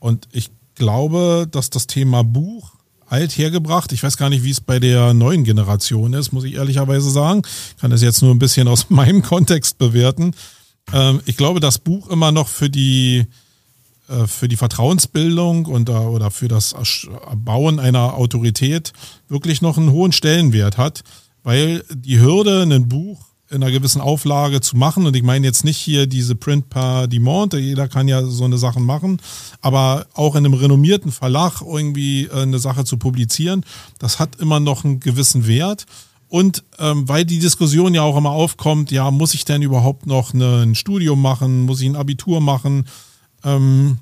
Und 0.00 0.26
ich 0.32 0.50
glaube, 0.74 1.46
dass 1.48 1.70
das 1.70 1.86
Thema 1.86 2.24
Buch 2.24 2.72
alt 3.06 3.36
hergebracht. 3.36 3.92
Ich 3.92 4.02
weiß 4.02 4.16
gar 4.16 4.30
nicht, 4.30 4.44
wie 4.44 4.50
es 4.50 4.60
bei 4.60 4.78
der 4.78 5.14
neuen 5.14 5.44
Generation 5.44 6.12
ist, 6.14 6.32
muss 6.32 6.44
ich 6.44 6.54
ehrlicherweise 6.54 7.10
sagen. 7.10 7.42
Ich 7.76 7.80
kann 7.80 7.90
das 7.90 8.02
jetzt 8.02 8.22
nur 8.22 8.34
ein 8.34 8.38
bisschen 8.38 8.68
aus 8.68 8.86
meinem 8.88 9.22
Kontext 9.22 9.78
bewerten. 9.78 10.34
Ähm, 10.92 11.20
ich 11.26 11.36
glaube, 11.36 11.60
das 11.60 11.78
Buch 11.78 12.08
immer 12.08 12.32
noch 12.32 12.48
für 12.48 12.70
die, 12.70 13.26
äh, 14.08 14.26
für 14.26 14.48
die 14.48 14.56
Vertrauensbildung 14.56 15.66
und, 15.66 15.88
äh, 15.88 15.92
oder 15.92 16.30
für 16.30 16.48
das 16.48 16.74
Bauen 17.34 17.78
einer 17.78 18.14
Autorität 18.14 18.92
wirklich 19.28 19.62
noch 19.62 19.76
einen 19.78 19.92
hohen 19.92 20.12
Stellenwert 20.12 20.78
hat. 20.78 21.02
weil 21.42 21.82
die 21.90 22.20
Hürde, 22.20 22.62
ein 22.62 22.88
Buch 22.88 23.30
in 23.50 23.62
einer 23.62 23.72
gewissen 23.72 24.00
Auflage 24.00 24.60
zu 24.60 24.76
machen, 24.76 25.06
und 25.06 25.16
ich 25.16 25.22
meine 25.22 25.46
jetzt 25.46 25.64
nicht 25.64 25.78
hier 25.78 26.06
diese 26.06 26.36
Print 26.36 26.70
par 26.70 27.08
Dimont, 27.08 27.52
jeder 27.54 27.88
kann 27.88 28.06
ja 28.06 28.22
so 28.22 28.44
eine 28.44 28.58
Sachen 28.58 28.84
machen, 28.84 29.20
aber 29.60 30.06
auch 30.14 30.36
in 30.36 30.44
einem 30.44 30.54
renommierten 30.54 31.10
Verlag 31.10 31.60
irgendwie 31.60 32.26
äh, 32.26 32.42
eine 32.42 32.60
Sache 32.60 32.84
zu 32.84 32.96
publizieren, 32.96 33.64
das 33.98 34.18
hat 34.20 34.36
immer 34.36 34.60
noch 34.60 34.84
einen 34.84 35.00
gewissen 35.00 35.46
Wert. 35.46 35.86
Und 36.30 36.62
ähm, 36.78 37.08
weil 37.08 37.24
die 37.24 37.40
Diskussion 37.40 37.92
ja 37.92 38.02
auch 38.02 38.16
immer 38.16 38.30
aufkommt, 38.30 38.92
ja, 38.92 39.10
muss 39.10 39.34
ich 39.34 39.44
denn 39.44 39.62
überhaupt 39.62 40.06
noch 40.06 40.32
eine, 40.32 40.62
ein 40.62 40.76
Studium 40.76 41.20
machen, 41.20 41.62
muss 41.62 41.80
ich 41.80 41.88
ein 41.88 41.96
Abitur 41.96 42.40
machen, 42.40 42.86
ähm, 43.42 43.98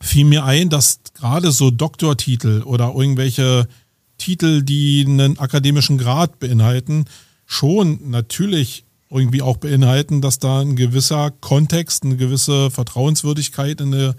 fiel 0.00 0.24
mir 0.24 0.44
ein, 0.44 0.68
dass 0.68 1.00
gerade 1.14 1.50
so 1.50 1.72
Doktortitel 1.72 2.62
oder 2.62 2.94
irgendwelche 2.94 3.66
Titel, 4.18 4.62
die 4.62 5.04
einen 5.04 5.40
akademischen 5.40 5.98
Grad 5.98 6.38
beinhalten, 6.38 7.06
schon 7.44 8.08
natürlich 8.08 8.84
irgendwie 9.10 9.42
auch 9.42 9.56
beinhalten, 9.56 10.20
dass 10.20 10.38
da 10.38 10.60
ein 10.60 10.76
gewisser 10.76 11.32
Kontext, 11.32 12.04
eine 12.04 12.16
gewisse 12.16 12.70
Vertrauenswürdigkeit 12.70 13.80
in 13.80 13.92
eine, 13.92 14.14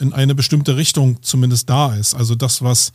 in 0.00 0.12
eine 0.12 0.34
bestimmte 0.34 0.76
Richtung 0.76 1.22
zumindest 1.22 1.70
da 1.70 1.94
ist. 1.94 2.16
Also 2.16 2.34
das, 2.34 2.62
was 2.62 2.92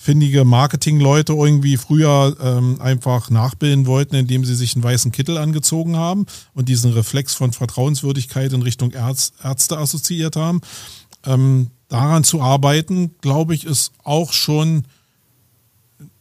findige 0.00 0.44
Marketingleute 0.44 1.32
irgendwie 1.32 1.76
früher 1.76 2.36
ähm, 2.40 2.80
einfach 2.80 3.30
nachbilden 3.30 3.86
wollten, 3.86 4.14
indem 4.14 4.44
sie 4.44 4.54
sich 4.54 4.76
einen 4.76 4.84
weißen 4.84 5.10
Kittel 5.10 5.36
angezogen 5.36 5.96
haben 5.96 6.26
und 6.54 6.68
diesen 6.68 6.92
Reflex 6.92 7.34
von 7.34 7.52
Vertrauenswürdigkeit 7.52 8.52
in 8.52 8.62
Richtung 8.62 8.92
Ärz, 8.92 9.32
Ärzte 9.42 9.76
assoziiert 9.76 10.36
haben. 10.36 10.60
Ähm, 11.26 11.72
daran 11.88 12.22
zu 12.22 12.40
arbeiten, 12.40 13.16
glaube 13.20 13.56
ich, 13.56 13.64
ist 13.64 13.90
auch 14.04 14.32
schon 14.32 14.84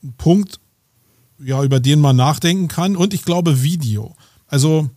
ein 0.03 0.13
Punkt, 0.17 0.59
ja, 1.37 1.63
über 1.63 1.79
den 1.79 1.99
man 1.99 2.15
nachdenken 2.15 2.67
kann. 2.67 2.95
Und 2.95 3.13
ich 3.13 3.25
glaube 3.25 3.61
Video. 3.61 4.15
Also 4.47 4.89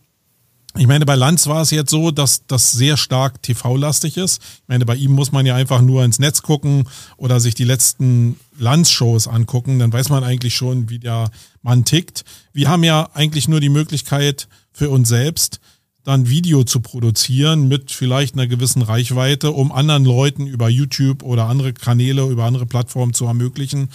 ich 0.77 0.87
meine, 0.87 1.05
bei 1.05 1.15
Lanz 1.15 1.47
war 1.47 1.61
es 1.61 1.71
jetzt 1.71 1.91
so, 1.91 2.11
dass 2.11 2.45
das 2.47 2.71
sehr 2.71 2.95
stark 2.95 3.41
TV-lastig 3.43 4.15
ist. 4.15 4.41
Ich 4.41 4.67
meine, 4.67 4.85
bei 4.85 4.95
ihm 4.95 5.11
muss 5.11 5.33
man 5.33 5.45
ja 5.45 5.55
einfach 5.55 5.81
nur 5.81 6.05
ins 6.05 6.17
Netz 6.17 6.43
gucken 6.43 6.87
oder 7.17 7.41
sich 7.41 7.55
die 7.55 7.65
letzten 7.65 8.39
Lanz-Shows 8.57 9.27
angucken. 9.27 9.79
Dann 9.79 9.91
weiß 9.91 10.09
man 10.09 10.23
eigentlich 10.23 10.55
schon, 10.55 10.89
wie 10.89 10.99
der 10.99 11.29
Mann 11.61 11.83
tickt. 11.83 12.23
Wir 12.53 12.69
haben 12.69 12.85
ja 12.85 13.09
eigentlich 13.13 13.49
nur 13.49 13.59
die 13.59 13.69
Möglichkeit 13.69 14.47
für 14.71 14.89
uns 14.89 15.09
selbst, 15.09 15.59
dann 16.03 16.29
Video 16.29 16.63
zu 16.63 16.79
produzieren 16.79 17.67
mit 17.67 17.91
vielleicht 17.91 18.35
einer 18.35 18.47
gewissen 18.47 18.81
Reichweite, 18.81 19.51
um 19.51 19.73
anderen 19.73 20.05
Leuten 20.05 20.47
über 20.47 20.69
YouTube 20.69 21.21
oder 21.21 21.47
andere 21.47 21.73
Kanäle, 21.73 22.25
über 22.27 22.45
andere 22.45 22.65
Plattformen 22.65 23.13
zu 23.13 23.25
ermöglichen, 23.25 23.89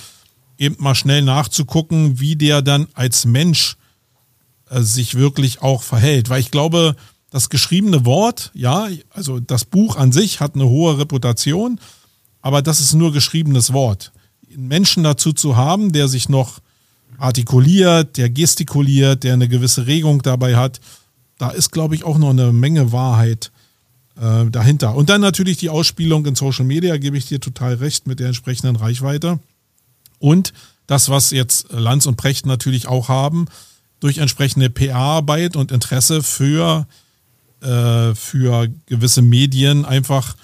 eben 0.58 0.76
mal 0.78 0.94
schnell 0.94 1.22
nachzugucken, 1.22 2.20
wie 2.20 2.36
der 2.36 2.60
dann 2.60 2.86
als 2.92 3.24
Mensch 3.24 3.76
sich 4.70 5.14
wirklich 5.14 5.62
auch 5.62 5.82
verhält. 5.82 6.28
Weil 6.28 6.40
ich 6.40 6.50
glaube, 6.50 6.96
das 7.30 7.48
geschriebene 7.50 8.04
Wort, 8.04 8.50
ja, 8.54 8.88
also 9.10 9.40
das 9.40 9.64
Buch 9.64 9.96
an 9.96 10.12
sich 10.12 10.40
hat 10.40 10.54
eine 10.54 10.68
hohe 10.68 10.98
Reputation, 10.98 11.80
aber 12.40 12.62
das 12.62 12.80
ist 12.80 12.94
nur 12.94 13.12
geschriebenes 13.12 13.72
Wort. 13.72 14.12
Einen 14.50 14.68
Menschen 14.68 15.02
dazu 15.02 15.32
zu 15.32 15.56
haben, 15.56 15.92
der 15.92 16.08
sich 16.08 16.28
noch 16.28 16.60
artikuliert, 17.18 18.16
der 18.16 18.30
gestikuliert, 18.30 19.24
der 19.24 19.34
eine 19.34 19.48
gewisse 19.48 19.86
Regung 19.86 20.22
dabei 20.22 20.56
hat, 20.56 20.80
da 21.38 21.50
ist, 21.50 21.70
glaube 21.72 21.94
ich, 21.94 22.04
auch 22.04 22.18
noch 22.18 22.30
eine 22.30 22.52
Menge 22.52 22.92
Wahrheit 22.92 23.50
äh, 24.20 24.46
dahinter. 24.46 24.94
Und 24.94 25.10
dann 25.10 25.20
natürlich 25.20 25.58
die 25.58 25.70
Ausspielung 25.70 26.24
in 26.26 26.34
Social 26.34 26.64
Media, 26.64 26.96
gebe 26.96 27.18
ich 27.18 27.26
dir 27.26 27.40
total 27.40 27.74
recht, 27.74 28.06
mit 28.06 28.20
der 28.20 28.28
entsprechenden 28.28 28.76
Reichweite. 28.76 29.38
Und 30.18 30.52
das, 30.86 31.08
was 31.08 31.30
jetzt 31.30 31.66
Lanz 31.70 32.06
und 32.06 32.16
Precht 32.16 32.46
natürlich 32.46 32.86
auch 32.86 33.08
haben, 33.08 33.46
durch 34.06 34.18
entsprechende 34.18 34.70
PR-Arbeit 34.70 35.56
und 35.56 35.72
Interesse 35.72 36.22
für, 36.22 36.86
äh, 37.60 38.14
für 38.14 38.68
gewisse 38.86 39.20
Medien 39.20 39.84
einfach 39.84 40.36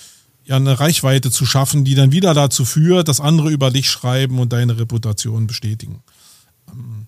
ja 0.44 0.56
eine 0.56 0.80
Reichweite 0.80 1.30
zu 1.30 1.46
schaffen, 1.46 1.84
die 1.84 1.94
dann 1.94 2.10
wieder 2.10 2.34
dazu 2.34 2.64
führt, 2.64 3.06
dass 3.06 3.20
andere 3.20 3.50
über 3.50 3.70
dich 3.70 3.88
schreiben 3.88 4.40
und 4.40 4.52
deine 4.52 4.80
Reputation 4.80 5.46
bestätigen. 5.46 6.02
Ähm, 6.72 7.04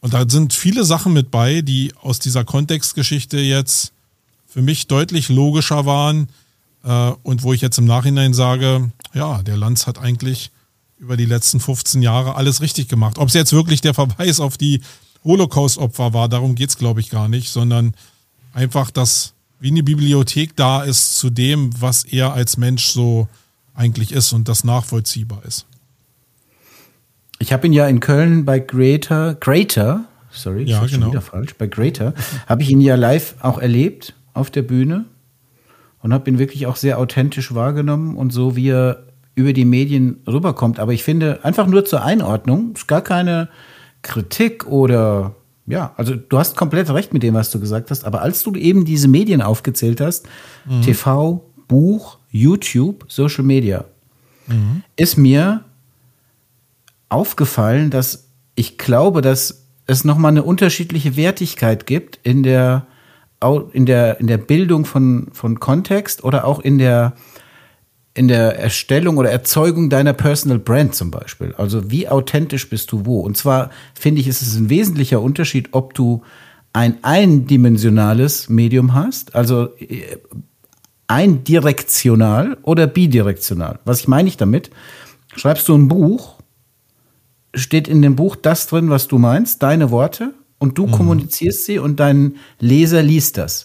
und 0.00 0.14
da 0.14 0.26
sind 0.26 0.54
viele 0.54 0.84
Sachen 0.84 1.12
mit 1.12 1.30
bei, 1.30 1.60
die 1.60 1.92
aus 2.00 2.18
dieser 2.18 2.42
Kontextgeschichte 2.42 3.38
jetzt 3.38 3.92
für 4.46 4.62
mich 4.62 4.86
deutlich 4.86 5.28
logischer 5.28 5.84
waren 5.84 6.28
äh, 6.84 7.10
und 7.22 7.42
wo 7.42 7.52
ich 7.52 7.60
jetzt 7.60 7.76
im 7.76 7.84
Nachhinein 7.84 8.32
sage, 8.32 8.90
ja, 9.12 9.42
der 9.42 9.58
Lanz 9.58 9.86
hat 9.86 9.98
eigentlich 9.98 10.52
über 10.96 11.18
die 11.18 11.26
letzten 11.26 11.60
15 11.60 12.00
Jahre 12.00 12.36
alles 12.36 12.62
richtig 12.62 12.88
gemacht. 12.88 13.18
Ob 13.18 13.28
es 13.28 13.34
jetzt 13.34 13.52
wirklich 13.52 13.82
der 13.82 13.92
Verweis 13.92 14.40
auf 14.40 14.56
die 14.56 14.80
Holocaust-Opfer 15.24 16.12
war, 16.12 16.28
darum 16.28 16.54
geht 16.54 16.70
es, 16.70 16.78
glaube 16.78 17.00
ich, 17.00 17.10
gar 17.10 17.28
nicht, 17.28 17.50
sondern 17.50 17.94
einfach, 18.52 18.90
dass 18.90 19.34
wie 19.60 19.70
eine 19.70 19.82
Bibliothek 19.82 20.56
da 20.56 20.82
ist 20.82 21.16
zu 21.18 21.30
dem, 21.30 21.70
was 21.80 22.04
er 22.04 22.32
als 22.32 22.56
Mensch 22.56 22.86
so 22.86 23.28
eigentlich 23.74 24.12
ist 24.12 24.32
und 24.32 24.48
das 24.48 24.64
nachvollziehbar 24.64 25.42
ist. 25.46 25.66
Ich 27.38 27.52
habe 27.52 27.66
ihn 27.66 27.72
ja 27.72 27.86
in 27.86 28.00
Köln 28.00 28.44
bei 28.44 28.58
Greater, 28.58 29.34
Greater, 29.34 30.04
sorry, 30.30 30.64
ja, 30.64 30.84
genau. 30.86 31.08
wieder 31.08 31.20
falsch, 31.20 31.54
bei 31.56 31.66
Greater, 31.66 32.14
habe 32.46 32.62
ich 32.62 32.70
ihn 32.70 32.80
ja 32.80 32.96
live 32.96 33.36
auch 33.40 33.58
erlebt 33.58 34.14
auf 34.34 34.50
der 34.50 34.62
Bühne 34.62 35.04
und 36.02 36.12
habe 36.12 36.28
ihn 36.30 36.38
wirklich 36.38 36.66
auch 36.66 36.76
sehr 36.76 36.98
authentisch 36.98 37.54
wahrgenommen 37.54 38.16
und 38.16 38.32
so 38.32 38.56
wie 38.56 38.70
er 38.70 39.04
über 39.34 39.52
die 39.52 39.64
Medien 39.64 40.20
rüberkommt. 40.26 40.78
Aber 40.78 40.92
ich 40.92 41.02
finde, 41.04 41.44
einfach 41.44 41.66
nur 41.66 41.84
zur 41.84 42.02
Einordnung, 42.02 42.72
ist 42.74 42.86
gar 42.86 43.00
keine 43.00 43.48
Kritik 44.02 44.66
oder 44.66 45.34
ja, 45.66 45.94
also 45.96 46.16
du 46.16 46.38
hast 46.38 46.56
komplett 46.56 46.90
recht 46.90 47.12
mit 47.12 47.22
dem, 47.22 47.34
was 47.34 47.50
du 47.50 47.60
gesagt 47.60 47.90
hast, 47.90 48.04
aber 48.04 48.22
als 48.22 48.42
du 48.42 48.54
eben 48.54 48.84
diese 48.84 49.08
Medien 49.08 49.42
aufgezählt 49.42 50.00
hast, 50.00 50.26
mhm. 50.64 50.82
TV, 50.82 51.44
Buch, 51.68 52.18
YouTube, 52.30 53.04
Social 53.08 53.44
Media, 53.44 53.84
mhm. 54.48 54.82
ist 54.96 55.16
mir 55.16 55.64
aufgefallen, 57.08 57.90
dass 57.90 58.28
ich 58.54 58.76
glaube, 58.76 59.22
dass 59.22 59.66
es 59.86 60.04
nochmal 60.04 60.32
eine 60.32 60.42
unterschiedliche 60.42 61.16
Wertigkeit 61.16 61.86
gibt 61.86 62.18
in 62.22 62.42
der, 62.42 62.86
in 63.72 63.86
der, 63.86 64.20
in 64.20 64.26
der 64.26 64.38
Bildung 64.38 64.84
von, 64.84 65.28
von 65.32 65.60
Kontext 65.60 66.24
oder 66.24 66.44
auch 66.44 66.60
in 66.60 66.78
der, 66.78 67.14
in 68.14 68.28
der 68.28 68.58
Erstellung 68.58 69.16
oder 69.16 69.30
Erzeugung 69.30 69.88
deiner 69.88 70.12
Personal 70.12 70.58
Brand 70.58 70.94
zum 70.94 71.10
Beispiel. 71.10 71.54
Also 71.56 71.90
wie 71.90 72.08
authentisch 72.08 72.68
bist 72.68 72.92
du 72.92 73.06
wo? 73.06 73.20
Und 73.20 73.36
zwar 73.36 73.70
finde 73.94 74.20
ich, 74.20 74.28
ist 74.28 74.42
es 74.42 74.56
ein 74.56 74.68
wesentlicher 74.68 75.22
Unterschied, 75.22 75.70
ob 75.72 75.94
du 75.94 76.22
ein 76.74 77.02
eindimensionales 77.02 78.48
Medium 78.48 78.94
hast, 78.94 79.34
also 79.34 79.68
äh, 79.78 80.18
eindirektional 81.06 82.58
oder 82.62 82.86
bidirektional. 82.86 83.78
Was 83.84 84.06
meine 84.08 84.28
ich 84.28 84.36
damit? 84.36 84.70
Schreibst 85.36 85.68
du 85.68 85.74
ein 85.74 85.88
Buch, 85.88 86.36
steht 87.54 87.88
in 87.88 88.02
dem 88.02 88.16
Buch 88.16 88.36
das 88.36 88.66
drin, 88.66 88.90
was 88.90 89.08
du 89.08 89.18
meinst, 89.18 89.62
deine 89.62 89.90
Worte, 89.90 90.34
und 90.58 90.78
du 90.78 90.86
mhm. 90.86 90.92
kommunizierst 90.92 91.64
sie 91.64 91.78
und 91.78 91.98
dein 91.98 92.36
Leser 92.60 93.02
liest 93.02 93.36
das. 93.36 93.64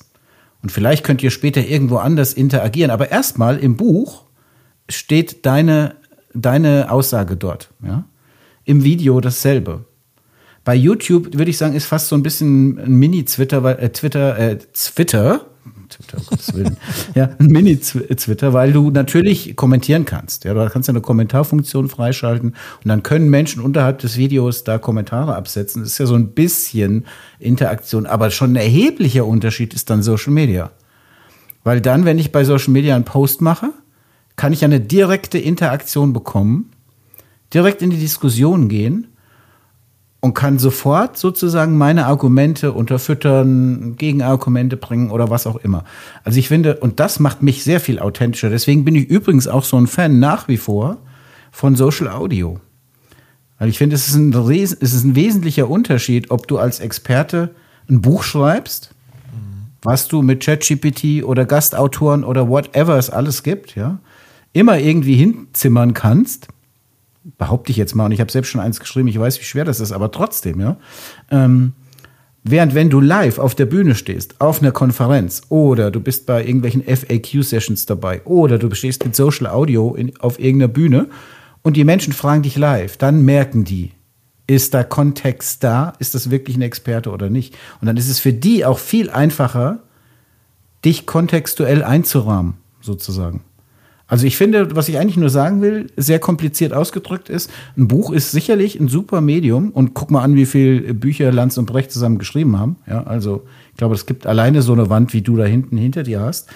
Und 0.63 0.71
vielleicht 0.71 1.05
könnt 1.05 1.21
ihr 1.21 1.29
später 1.29 1.65
irgendwo 1.65 1.97
anders 1.97 2.33
interagieren, 2.33 2.91
aber 2.91 3.11
erstmal 3.11 3.59
im 3.59 3.77
Buch 3.77 4.26
steht 4.89 5.45
deine, 5.45 5.95
deine 6.33 6.91
Aussage 6.91 7.35
dort. 7.35 7.69
Ja? 7.83 8.05
Im 8.65 8.83
Video 8.83 9.19
dasselbe. 9.21 9.85
Bei 10.63 10.75
YouTube 10.75 11.37
würde 11.37 11.49
ich 11.49 11.57
sagen, 11.57 11.75
ist 11.75 11.85
fast 11.85 12.09
so 12.09 12.15
ein 12.15 12.23
bisschen 12.23 12.77
ein 12.77 12.95
Mini-Twitter, 12.95 13.63
weil 13.63 13.79
äh, 13.79 13.89
Twitter, 13.89 14.37
äh, 14.37 14.57
Twitter, 14.73 15.45
Twitter, 15.87 16.17
Gottes 16.29 16.53
Willen. 16.53 16.77
ja, 17.15 17.29
ein 17.39 17.47
Mini-Twitter, 17.47 18.51
weil 18.51 18.73
du 18.73 18.91
natürlich 18.91 19.55
kommentieren 19.55 20.03
kannst. 20.03 20.43
Ja, 20.43 20.53
du 20.53 20.69
kannst 20.69 20.87
ja 20.87 20.91
eine 20.91 21.01
Kommentarfunktion 21.01 21.87
freischalten 21.87 22.49
und 22.49 22.87
dann 22.87 23.03
können 23.03 23.29
Menschen 23.29 23.61
unterhalb 23.63 23.99
des 23.99 24.17
Videos 24.17 24.65
da 24.65 24.77
Kommentare 24.77 25.35
absetzen. 25.35 25.83
Das 25.83 25.93
ist 25.93 25.97
ja 25.99 26.05
so 26.05 26.15
ein 26.15 26.33
bisschen 26.33 27.05
Interaktion, 27.39 28.05
aber 28.05 28.29
schon 28.29 28.53
ein 28.53 28.57
erheblicher 28.57 29.25
Unterschied 29.25 29.73
ist 29.73 29.89
dann 29.89 30.03
Social 30.03 30.33
Media. 30.33 30.71
Weil 31.63 31.81
dann, 31.81 32.05
wenn 32.05 32.19
ich 32.19 32.31
bei 32.31 32.43
Social 32.43 32.73
Media 32.73 32.95
einen 32.95 33.05
Post 33.05 33.41
mache, 33.41 33.71
kann 34.37 34.53
ich 34.53 34.63
eine 34.63 34.79
direkte 34.79 35.37
Interaktion 35.39 36.13
bekommen, 36.13 36.71
direkt 37.53 37.81
in 37.81 37.89
die 37.89 37.97
Diskussion 37.97 38.69
gehen 38.69 39.07
und 40.19 40.33
kann 40.33 40.59
sofort 40.59 41.17
sozusagen 41.17 41.77
meine 41.77 42.05
Argumente 42.05 42.71
unterfüttern, 42.71 43.95
Gegenargumente 43.97 44.77
bringen 44.77 45.11
oder 45.11 45.29
was 45.29 45.47
auch 45.47 45.57
immer. 45.57 45.83
Also 46.23 46.39
ich 46.39 46.47
finde, 46.47 46.77
und 46.77 46.99
das 46.99 47.19
macht 47.19 47.41
mich 47.41 47.63
sehr 47.63 47.79
viel 47.79 47.99
authentischer. 47.99 48.49
Deswegen 48.49 48.85
bin 48.85 48.95
ich 48.95 49.09
übrigens 49.09 49.47
auch 49.47 49.63
so 49.63 49.77
ein 49.77 49.87
Fan 49.87 50.19
nach 50.19 50.47
wie 50.47 50.57
vor 50.57 50.97
von 51.51 51.75
Social 51.75 52.07
Audio. 52.07 52.59
Weil 53.59 53.69
ich 53.69 53.79
finde, 53.79 53.95
es 53.95 54.07
ist 54.07 54.15
ein, 54.15 54.33
es 54.33 54.73
ist 54.73 55.03
ein 55.03 55.15
wesentlicher 55.15 55.69
Unterschied, 55.69 56.29
ob 56.29 56.47
du 56.47 56.59
als 56.59 56.79
Experte 56.79 57.55
ein 57.89 58.01
Buch 58.01 58.23
schreibst, 58.23 58.93
was 59.81 60.07
du 60.07 60.21
mit 60.21 60.43
ChatGPT 60.43 61.23
oder 61.23 61.45
Gastautoren 61.45 62.23
oder 62.23 62.49
whatever 62.49 62.97
es 62.97 63.09
alles 63.09 63.41
gibt, 63.41 63.75
ja, 63.75 63.99
immer 64.57 64.79
irgendwie 64.79 65.15
hinzimmern 65.15 65.93
kannst, 65.93 66.47
behaupte 67.37 67.71
ich 67.71 67.77
jetzt 67.77 67.95
mal, 67.95 68.05
und 68.05 68.11
ich 68.11 68.19
habe 68.19 68.31
selbst 68.31 68.49
schon 68.49 68.61
eins 68.61 68.79
geschrieben, 68.79 69.07
ich 69.07 69.19
weiß, 69.19 69.39
wie 69.39 69.45
schwer 69.45 69.65
das 69.65 69.79
ist, 69.79 69.91
aber 69.91 70.11
trotzdem, 70.11 70.59
ja. 70.59 70.77
Ähm, 71.29 71.73
während 72.43 72.73
wenn 72.73 72.89
du 72.89 72.99
live 72.99 73.39
auf 73.39 73.55
der 73.55 73.65
Bühne 73.65 73.95
stehst, 73.95 74.39
auf 74.39 74.61
einer 74.61 74.71
Konferenz, 74.71 75.41
oder 75.49 75.91
du 75.91 75.99
bist 75.99 76.25
bei 76.25 76.45
irgendwelchen 76.45 76.83
FAQ-Sessions 76.83 77.85
dabei, 77.85 78.21
oder 78.23 78.57
du 78.57 78.73
stehst 78.73 79.03
mit 79.03 79.15
Social 79.15 79.47
Audio 79.47 79.93
in, 79.95 80.17
auf 80.19 80.39
irgendeiner 80.39 80.71
Bühne 80.71 81.07
und 81.61 81.75
die 81.75 81.83
Menschen 81.83 82.13
fragen 82.13 82.43
dich 82.43 82.57
live, 82.57 82.97
dann 82.97 83.23
merken 83.23 83.63
die, 83.65 83.91
ist 84.47 84.73
da 84.73 84.83
Kontext 84.83 85.63
da? 85.63 85.93
Ist 85.99 86.15
das 86.15 86.31
wirklich 86.31 86.55
ein 86.55 86.61
Experte 86.61 87.11
oder 87.11 87.29
nicht? 87.29 87.55
Und 87.81 87.87
dann 87.87 87.97
ist 87.97 88.07
es 88.07 88.19
für 88.19 88.31
die 88.31 88.63
auch 88.63 88.79
viel 88.79 89.09
einfacher, 89.09 89.79
dich 90.85 91.05
kontextuell 91.05 91.83
einzurahmen, 91.83 92.53
sozusagen. 92.79 93.43
Also 94.07 94.25
ich 94.25 94.37
finde, 94.37 94.75
was 94.75 94.87
ich 94.87 94.97
eigentlich 94.97 95.17
nur 95.17 95.29
sagen 95.29 95.61
will, 95.61 95.87
sehr 95.97 96.19
kompliziert 96.19 96.71
ausgedrückt 96.71 97.27
ist, 97.27 97.51
ein 97.75 97.89
Buch 97.89 98.11
ist 98.11 98.31
sicherlich 98.31 98.79
ein 98.79 98.87
super 98.87 99.19
Medium 99.19 99.71
und 99.71 99.93
guck 99.93 100.11
mal 100.11 100.23
an, 100.23 100.35
wie 100.35 100.45
viele 100.45 100.93
Bücher 100.93 101.31
Lanz 101.31 101.57
und 101.57 101.65
Brecht 101.65 101.91
zusammen 101.91 102.17
geschrieben 102.17 102.57
haben. 102.57 102.77
Ja, 102.87 103.03
also 103.03 103.45
ich 103.71 103.77
glaube, 103.77 103.95
es 103.95 104.05
gibt 104.05 104.25
alleine 104.25 104.61
so 104.61 104.71
eine 104.71 104.89
Wand, 104.89 105.13
wie 105.13 105.21
du 105.21 105.35
da 105.35 105.43
hinten 105.43 105.77
hinter 105.77 106.03
dir 106.03 106.21
hast. 106.21 106.47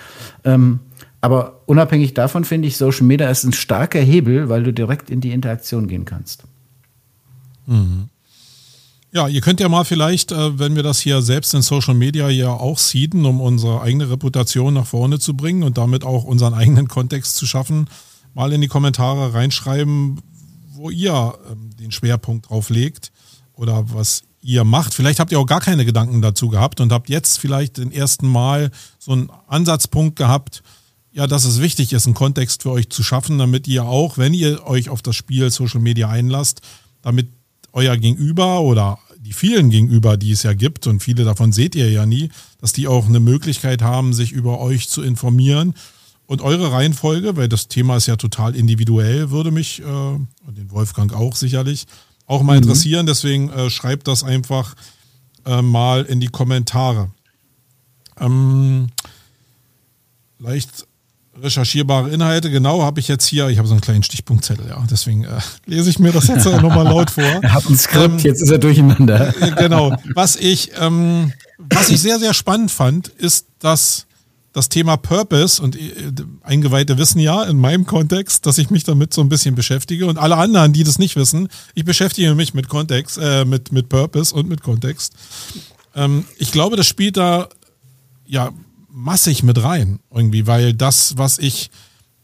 Ähm, 0.46 0.80
aber 1.20 1.62
unabhängig 1.66 2.14
davon 2.14 2.46
finde 2.46 2.68
ich, 2.68 2.78
Social 2.78 3.06
Media 3.06 3.30
ist 3.30 3.44
ein 3.44 3.54
starker 3.54 4.00
Hebel, 4.00 4.50
weil 4.50 4.64
du 4.64 4.74
direkt 4.74 5.10
in 5.10 5.22
die 5.22 5.32
Interaktion 5.32 5.88
gehen 5.88 6.06
kannst. 6.06 6.46
Mhm. 7.68 8.10
Ja, 9.14 9.28
ihr 9.28 9.42
könnt 9.42 9.60
ja 9.60 9.68
mal 9.68 9.84
vielleicht, 9.84 10.32
äh, 10.32 10.58
wenn 10.58 10.78
wir 10.78 10.84
das 10.84 11.02
hier 11.02 11.22
selbst 11.22 11.54
in 11.54 11.62
Social 11.62 11.94
Media 11.94 12.30
ja 12.30 12.54
auch 12.54 12.78
seeden, 12.78 13.26
um 13.26 13.42
unsere 13.42 13.82
eigene 13.82 14.10
Reputation 14.10 14.74
nach 14.74 14.86
vorne 14.86 15.20
zu 15.20 15.36
bringen 15.36 15.64
und 15.64 15.78
damit 15.78 16.06
auch 16.06 16.24
unseren 16.24 16.54
eigenen 16.54 16.88
Kontext 16.88 17.36
zu 17.36 17.46
schaffen, 17.46 17.90
mal 18.34 18.54
in 18.54 18.62
die 18.62 18.70
Kommentare 18.70 19.34
reinschreiben, 19.34 20.22
wo 20.74 20.90
ihr 20.90 21.34
ähm, 21.52 21.76
den 21.78 21.92
Schwerpunkt 21.92 22.50
drauf 22.50 22.70
legt 22.70 23.12
oder 23.54 23.94
was 23.94 24.24
ihr 24.42 24.64
macht. 24.64 24.94
Vielleicht 24.94 25.20
habt 25.20 25.34
ihr 25.34 25.40
auch 25.40 25.46
gar 25.46 25.60
keine 25.60 25.84
Gedanken 25.84 26.22
dazu 26.22 26.48
gehabt 26.48 26.80
und 26.80 26.94
habt 26.94 27.10
jetzt 27.10 27.38
vielleicht 27.38 27.78
den 27.78 27.92
ersten 27.92 28.28
Mal 28.28 28.72
so 28.98 29.12
einen 29.12 29.30
Ansatzpunkt 29.48 30.16
gehabt, 30.16 30.64
ja, 31.12 31.28
dass 31.28 31.44
es 31.44 31.62
wichtig 31.62 31.92
ist, 31.92 32.06
einen 32.06 32.16
Kontext 32.16 32.64
für 32.64 32.72
euch 32.72 32.90
zu 32.90 33.04
schaffen, 33.04 33.38
damit 33.38 33.68
ihr 33.68 33.84
auch, 33.84 34.18
wenn 34.18 34.34
ihr 34.34 34.66
euch 34.66 34.88
auf 34.88 35.02
das 35.02 35.18
Spiel 35.18 35.52
Social 35.52 35.82
Media 35.82 36.08
einlasst, 36.08 36.62
damit 37.02 37.28
euer 37.74 37.98
Gegenüber 37.98 38.62
oder 38.62 39.00
die 39.18 39.34
vielen 39.34 39.70
Gegenüber, 39.70 40.18
die 40.18 40.32
es 40.32 40.44
ja 40.44 40.54
gibt, 40.54 40.88
und 40.88 41.02
viele 41.02 41.24
davon 41.24 41.52
seht 41.52 41.76
ihr 41.76 41.90
ja 41.92 42.06
nie, 42.06 42.30
dass 42.60 42.74
die 42.74 42.88
auch 42.88 43.08
eine 43.08 43.20
Möglichkeit 43.20 43.82
haben, 43.82 44.14
sich 44.14 44.32
über 44.32 44.60
euch 44.60 44.90
zu 44.90 45.02
informieren. 45.04 45.76
Und 46.26 46.42
eure 46.42 46.72
Reihenfolge, 46.72 47.36
weil 47.36 47.50
das 47.50 47.68
Thema 47.68 47.98
ist 47.98 48.08
ja 48.08 48.16
total 48.16 48.56
individuell, 48.56 49.32
würde 49.32 49.52
mich, 49.52 49.82
äh, 49.82 49.84
und 49.84 50.58
den 50.58 50.72
Wolfgang 50.72 51.14
auch 51.14 51.36
sicherlich, 51.36 51.86
auch 52.26 52.42
mal 52.42 52.58
mhm. 52.58 52.64
interessieren. 52.64 53.06
Deswegen 53.06 53.50
äh, 53.50 53.70
schreibt 53.70 54.08
das 54.08 54.24
einfach 54.24 54.76
äh, 55.46 55.62
mal 55.62 56.04
in 56.04 56.20
die 56.20 56.30
Kommentare. 56.30 57.12
Ähm, 58.20 58.88
leicht 60.40 60.88
recherchierbare 61.42 62.10
Inhalte, 62.10 62.50
genau, 62.52 62.84
habe 62.84 63.00
ich 63.00 63.08
jetzt 63.08 63.26
hier, 63.26 63.50
ich 63.50 63.58
habe 63.58 63.68
so 63.68 63.74
einen 63.74 63.82
kleinen 63.82 64.04
Stichpunktzettel, 64.04 64.68
ja, 64.70 64.84
deswegen 64.90 65.24
äh, 65.24 65.40
lese 65.66 65.90
ich 65.90 66.00
mir 66.00 66.12
das 66.12 66.28
jetzt 66.28 66.46
nochmal 66.46 66.86
laut 66.86 67.12
vor. 67.12 67.24
Er 67.42 67.54
hat 67.54 67.70
ein 67.70 67.78
Skript, 67.78 68.14
ähm, 68.14 68.20
jetzt 68.20 68.42
ist 68.42 68.50
er 68.50 68.58
durcheinander. 68.58 69.34
Äh, 69.42 69.52
genau. 69.52 69.96
Was 70.14 70.36
ich, 70.36 70.72
ähm, 70.80 71.34
was 71.58 71.90
ich 71.90 72.02
sehr, 72.02 72.20
sehr 72.20 72.34
spannend 72.34 72.72
fand, 72.72 73.08
ist, 73.08 73.48
dass 73.60 74.06
das 74.54 74.70
Thema 74.70 74.98
Purpose 74.98 75.62
und 75.62 75.76
äh, 75.76 76.12
Eingeweihte 76.44 76.98
wissen 76.98 77.20
ja 77.20 77.44
in 77.44 77.58
meinem 77.58 77.86
Kontext, 77.86 78.46
dass 78.46 78.58
ich 78.58 78.70
mich 78.70 78.84
damit 78.84 79.14
so 79.14 79.22
ein 79.22 79.30
bisschen 79.30 79.56
beschäftige 79.56 80.08
und 80.08 80.18
alle 80.18 80.38
anderen, 80.38 80.74
die 80.74 80.84
das 80.84 81.00
nicht 81.00 81.16
wissen, 81.16 81.48
ich 81.74 81.86
beschäftige 81.86 82.36
mich 82.36 82.54
mit 82.54 82.68
Kontext, 82.68 83.18
äh, 83.22 83.46
mit, 83.46 83.72
mit 83.72 83.90
Purpose 83.90 84.36
und 84.36 84.50
mit 84.50 84.62
Kontext. 84.62 85.14
Ähm, 85.96 86.26
ich 86.38 86.52
glaube, 86.52 86.76
das 86.76 86.88
spielt 86.88 87.18
da 87.18 87.48
ja 88.26 88.52
massig 88.92 89.44
mit 89.44 89.64
rein, 89.64 90.00
irgendwie, 90.14 90.48
weil 90.48 90.74
das, 90.74 91.18
was 91.18 91.40
ich 91.40 91.70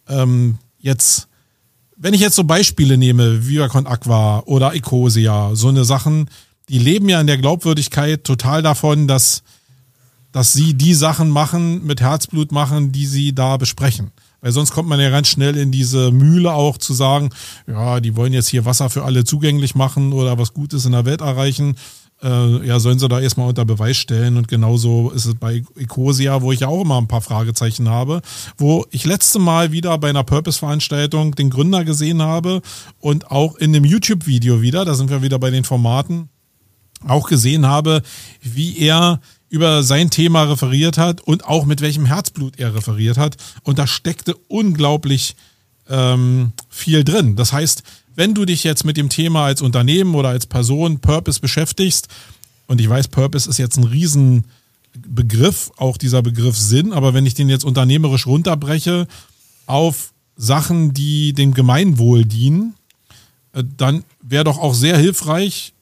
ähm, 0.07 0.57
jetzt, 0.79 1.27
wenn 1.95 2.13
ich 2.13 2.21
jetzt 2.21 2.35
so 2.35 2.43
Beispiele 2.43 2.97
nehme, 2.97 3.47
Vivacon 3.47 3.87
Aqua 3.87 4.43
oder 4.45 4.73
Ecosia, 4.73 5.55
so 5.55 5.69
eine 5.69 5.85
Sachen, 5.85 6.29
die 6.69 6.79
leben 6.79 7.09
ja 7.09 7.21
in 7.21 7.27
der 7.27 7.37
Glaubwürdigkeit 7.37 8.23
total 8.23 8.61
davon, 8.61 9.07
dass, 9.07 9.43
dass 10.31 10.53
sie 10.53 10.73
die 10.73 10.93
Sachen 10.93 11.29
machen, 11.29 11.85
mit 11.85 12.01
Herzblut 12.01 12.51
machen, 12.51 12.91
die 12.91 13.07
sie 13.07 13.33
da 13.33 13.57
besprechen. 13.57 14.11
Weil 14.41 14.51
sonst 14.51 14.71
kommt 14.71 14.87
man 14.87 14.99
ja 14.99 15.09
ganz 15.09 15.29
schnell 15.29 15.57
in 15.57 15.71
diese 15.71 16.11
Mühle 16.11 16.53
auch 16.53 16.77
zu 16.77 16.93
sagen, 16.93 17.31
ja, 17.65 17.99
die 17.99 18.15
wollen 18.15 18.33
jetzt 18.33 18.49
hier 18.49 18.65
Wasser 18.65 18.89
für 18.89 19.03
alle 19.03 19.23
zugänglich 19.23 19.73
machen 19.73 20.13
oder 20.13 20.37
was 20.37 20.53
Gutes 20.53 20.85
in 20.85 20.91
der 20.91 21.05
Welt 21.05 21.21
erreichen 21.21 21.75
äh, 22.23 22.67
ja, 22.67 22.79
sollen 22.79 22.99
sie 22.99 23.07
da 23.07 23.19
erstmal 23.19 23.47
unter 23.47 23.65
Beweis 23.65 23.97
stellen. 23.97 24.37
Und 24.37 24.47
genauso 24.47 25.11
ist 25.11 25.25
es 25.25 25.35
bei 25.35 25.63
Ecosia, 25.75 26.41
wo 26.41 26.51
ich 26.51 26.61
ja 26.61 26.67
auch 26.67 26.81
immer 26.81 26.97
ein 26.97 27.07
paar 27.07 27.21
Fragezeichen 27.21 27.89
habe, 27.89 28.21
wo 28.57 28.85
ich 28.91 29.05
letzte 29.05 29.39
Mal 29.39 29.71
wieder 29.71 29.97
bei 29.97 30.09
einer 30.09 30.23
Purpose-Veranstaltung 30.23 31.35
den 31.35 31.49
Gründer 31.49 31.85
gesehen 31.85 32.21
habe 32.21 32.61
und 32.99 33.31
auch 33.31 33.55
in 33.55 33.73
dem 33.73 33.85
YouTube-Video 33.85 34.61
wieder, 34.61 34.85
da 34.85 34.95
sind 34.95 35.09
wir 35.09 35.21
wieder 35.21 35.39
bei 35.39 35.51
den 35.51 35.63
Formaten, 35.63 36.29
auch 37.07 37.27
gesehen 37.27 37.67
habe, 37.67 38.01
wie 38.41 38.79
er 38.79 39.19
über 39.49 39.83
sein 39.83 40.09
Thema 40.09 40.43
referiert 40.43 40.97
hat 40.97 41.21
und 41.21 41.45
auch 41.45 41.65
mit 41.65 41.81
welchem 41.81 42.05
Herzblut 42.05 42.59
er 42.59 42.75
referiert 42.75 43.17
hat. 43.17 43.37
Und 43.63 43.79
da 43.79 43.87
steckte 43.87 44.35
unglaublich 44.47 45.35
ähm, 45.89 46.53
viel 46.69 47.03
drin. 47.03 47.35
Das 47.35 47.53
heißt, 47.53 47.83
wenn 48.17 48.33
du 48.33 48.45
dich 48.45 48.63
jetzt 48.63 48.83
mit 48.83 48.97
dem 48.97 49.09
Thema 49.09 49.45
als 49.45 49.61
Unternehmen 49.61 50.15
oder 50.15 50.29
als 50.29 50.47
Person 50.47 50.99
Purpose 50.99 51.39
beschäftigst, 51.39 52.07
und 52.65 52.81
ich 52.81 52.89
weiß, 52.89 53.07
Purpose 53.09 53.47
ist 53.47 53.59
jetzt 53.59 53.77
ein 53.77 53.83
Riesenbegriff, 53.85 55.71
auch 55.77 55.97
dieser 55.97 56.23
Begriff 56.23 56.57
Sinn, 56.57 56.93
aber 56.93 57.13
wenn 57.13 57.27
ich 57.27 57.35
den 57.35 57.47
jetzt 57.47 57.63
unternehmerisch 57.63 58.25
runterbreche 58.25 59.07
auf 59.67 60.13
Sachen, 60.35 60.93
die 60.93 61.33
dem 61.33 61.53
Gemeinwohl 61.53 62.25
dienen, 62.25 62.73
äh, 63.53 63.63
dann 63.77 64.03
wäre 64.21 64.43
doch 64.43 64.57
auch 64.57 64.73
sehr 64.73 64.97
hilfreich, 64.97 65.73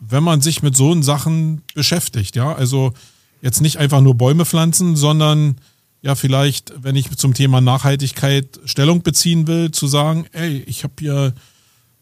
wenn 0.00 0.24
man 0.24 0.40
sich 0.40 0.62
mit 0.62 0.74
so 0.74 1.00
Sachen 1.02 1.60
beschäftigt. 1.74 2.36
Ja, 2.36 2.54
also 2.54 2.94
jetzt 3.42 3.60
nicht 3.60 3.76
einfach 3.76 4.00
nur 4.00 4.14
Bäume 4.14 4.46
pflanzen, 4.46 4.96
sondern 4.96 5.56
ja, 6.00 6.14
vielleicht, 6.14 6.72
wenn 6.82 6.96
ich 6.96 7.14
zum 7.16 7.34
Thema 7.34 7.60
Nachhaltigkeit 7.60 8.60
Stellung 8.64 9.02
beziehen 9.02 9.46
will, 9.46 9.70
zu 9.70 9.86
sagen, 9.86 10.24
ey, 10.32 10.64
ich 10.66 10.84
habe 10.84 10.94
hier 10.98 11.34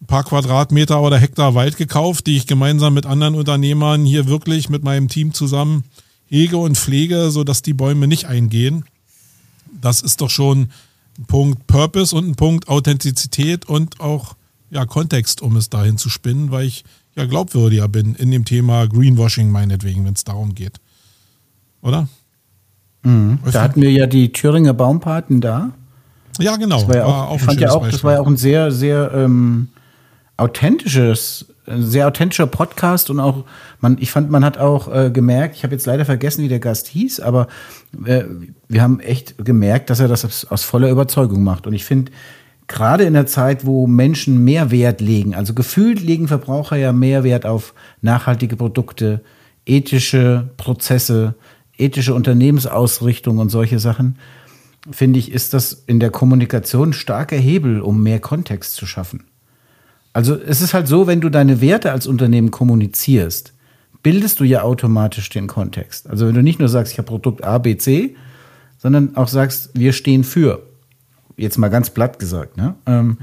ein 0.01 0.07
paar 0.07 0.25
Quadratmeter 0.25 1.01
oder 1.01 1.19
Hektar 1.19 1.55
Wald 1.55 1.77
gekauft, 1.77 2.27
die 2.27 2.37
ich 2.37 2.47
gemeinsam 2.47 2.95
mit 2.95 3.07
anderen 3.07 3.35
Unternehmern 3.35 4.05
hier 4.05 4.27
wirklich 4.27 4.69
mit 4.69 4.83
meinem 4.83 5.09
Team 5.09 5.35
zusammen 5.35 5.85
hege 6.27 6.57
und 6.57 6.79
pflege, 6.79 7.31
sodass 7.31 7.63
die 7.63 7.75
Bäume 7.75 8.07
nicht 8.07 8.27
eingehen. 8.27 8.85
Das 9.81 10.01
ist 10.01 10.21
doch 10.21 10.31
schon 10.31 10.69
ein 11.19 11.25
Punkt 11.27 11.67
Purpose 11.67 12.15
und 12.15 12.29
ein 12.29 12.35
Punkt 12.37 12.69
Authentizität 12.69 13.69
und 13.69 14.01
auch 14.01 14.35
ja, 14.71 14.87
Kontext, 14.87 15.43
um 15.43 15.57
es 15.57 15.69
dahin 15.69 15.99
zu 15.99 16.09
spinnen, 16.09 16.51
weil 16.51 16.67
ich 16.67 16.85
ja 17.17 17.27
glaubwürdiger 17.27 17.89
bin 17.89 18.15
in 18.15 18.31
dem 18.31 18.45
Thema 18.45 18.87
Greenwashing 18.87 19.51
meinetwegen, 19.51 20.05
wenn 20.05 20.15
es 20.15 20.25
darum 20.25 20.55
geht. 20.55 20.81
Oder? 21.83 22.09
Mhm. 23.03 23.41
Da 23.51 23.63
hatten 23.63 23.81
wir 23.81 23.91
ja 23.91 24.07
die 24.07 24.33
Thüringer 24.33 24.75
Baumpaten 24.75 25.41
da. 25.41 25.73
Ja, 26.39 26.57
genau. 26.57 26.79
Das 26.79 26.89
war 26.89 26.97
ja 26.97 27.07
auch, 27.07 27.37
ich 27.37 27.43
fand 27.43 27.61
ja 27.61 27.71
auch, 27.71 27.89
das 27.89 28.05
war 28.05 28.13
ja 28.15 28.21
auch 28.21 28.27
ein 28.27 28.37
sehr, 28.37 28.71
sehr 28.71 29.13
ähm, 29.13 29.69
authentisches, 30.41 31.47
sehr 31.67 32.09
authentischer 32.09 32.47
Podcast 32.47 33.11
und 33.11 33.21
auch, 33.21 33.45
man, 33.81 33.99
ich 34.01 34.11
fand, 34.11 34.31
man 34.31 34.45
hat 34.45 34.59
auch 34.59 34.93
äh, 34.93 35.11
gemerkt, 35.11 35.57
ich 35.57 35.63
habe 35.63 35.75
jetzt 35.75 35.87
leider 35.87 36.05
vergessen, 36.05 36.43
wie 36.43 36.49
der 36.49 36.59
Gast 36.59 36.89
hieß, 36.89 37.21
aber 37.21 37.47
äh, 38.05 38.25
wir 38.69 38.83
haben 38.83 39.01
echt 39.01 39.45
gemerkt, 39.45 39.91
dass 39.91 40.01
er 40.01 40.09
das 40.09 40.25
aus, 40.25 40.45
aus 40.47 40.65
voller 40.65 40.91
Überzeugung 40.91 41.45
macht. 41.45 41.67
Und 41.67 41.75
ich 41.75 41.85
finde, 41.85 42.11
gerade 42.67 43.05
in 43.05 43.15
der 43.15 43.27
Zeit, 43.27 43.67
wo 43.67 43.87
Menschen 43.87 44.43
mehr 44.43 44.71
Wert 44.71 45.01
legen, 45.01 45.35
also 45.35 45.55
gefühlt 45.55 46.01
legen 46.01 46.29
Verbraucher 46.29 46.77
ja 46.77 46.93
mehr 46.93 47.25
Wert 47.25 47.47
auf 47.47 47.75
nachhaltige 48.01 48.57
Produkte, 48.57 49.21
ethische 49.67 50.51
Prozesse, 50.57 51.35
ethische 51.77 52.15
Unternehmensausrichtung 52.15 53.39
und 53.39 53.51
solche 53.51 53.79
Sachen, 53.79 54.17
finde 54.91 55.19
ich, 55.19 55.31
ist 55.31 55.53
das 55.55 55.85
in 55.87 56.01
der 56.01 56.11
Kommunikation 56.11 56.93
starker 56.93 57.37
Hebel, 57.37 57.81
um 57.81 58.03
mehr 58.03 58.19
Kontext 58.19 58.75
zu 58.75 58.87
schaffen. 58.87 59.25
Also 60.13 60.35
es 60.35 60.61
ist 60.61 60.75
halt 60.75 60.89
so, 60.89 61.07
wenn 61.07 61.21
du 61.21 61.29
deine 61.29 61.61
Werte 61.61 61.93
als 61.93 62.07
Unternehmen 62.07 62.51
kommunizierst, 62.51 63.53
bildest 64.03 64.41
du 64.41 64.45
ja 64.45 64.63
automatisch 64.63 65.29
den 65.29 65.47
Kontext. 65.47 66.09
Also 66.09 66.27
wenn 66.27 66.35
du 66.35 66.43
nicht 66.43 66.59
nur 66.59 66.69
sagst, 66.69 66.93
ich 66.93 66.99
habe 66.99 67.07
Produkt 67.07 67.45
A, 67.45 67.59
B, 67.59 67.77
C, 67.77 68.17
sondern 68.79 69.17
auch 69.17 69.29
sagst, 69.29 69.71
wir 69.75 69.93
stehen 69.93 70.25
für, 70.25 70.63
jetzt 71.37 71.59
mal 71.59 71.69
ganz 71.69 71.91
platt 71.91 72.19
gesagt, 72.19 72.57
ne? 72.57 72.75
Ähm, 72.87 73.07
mhm. 73.07 73.17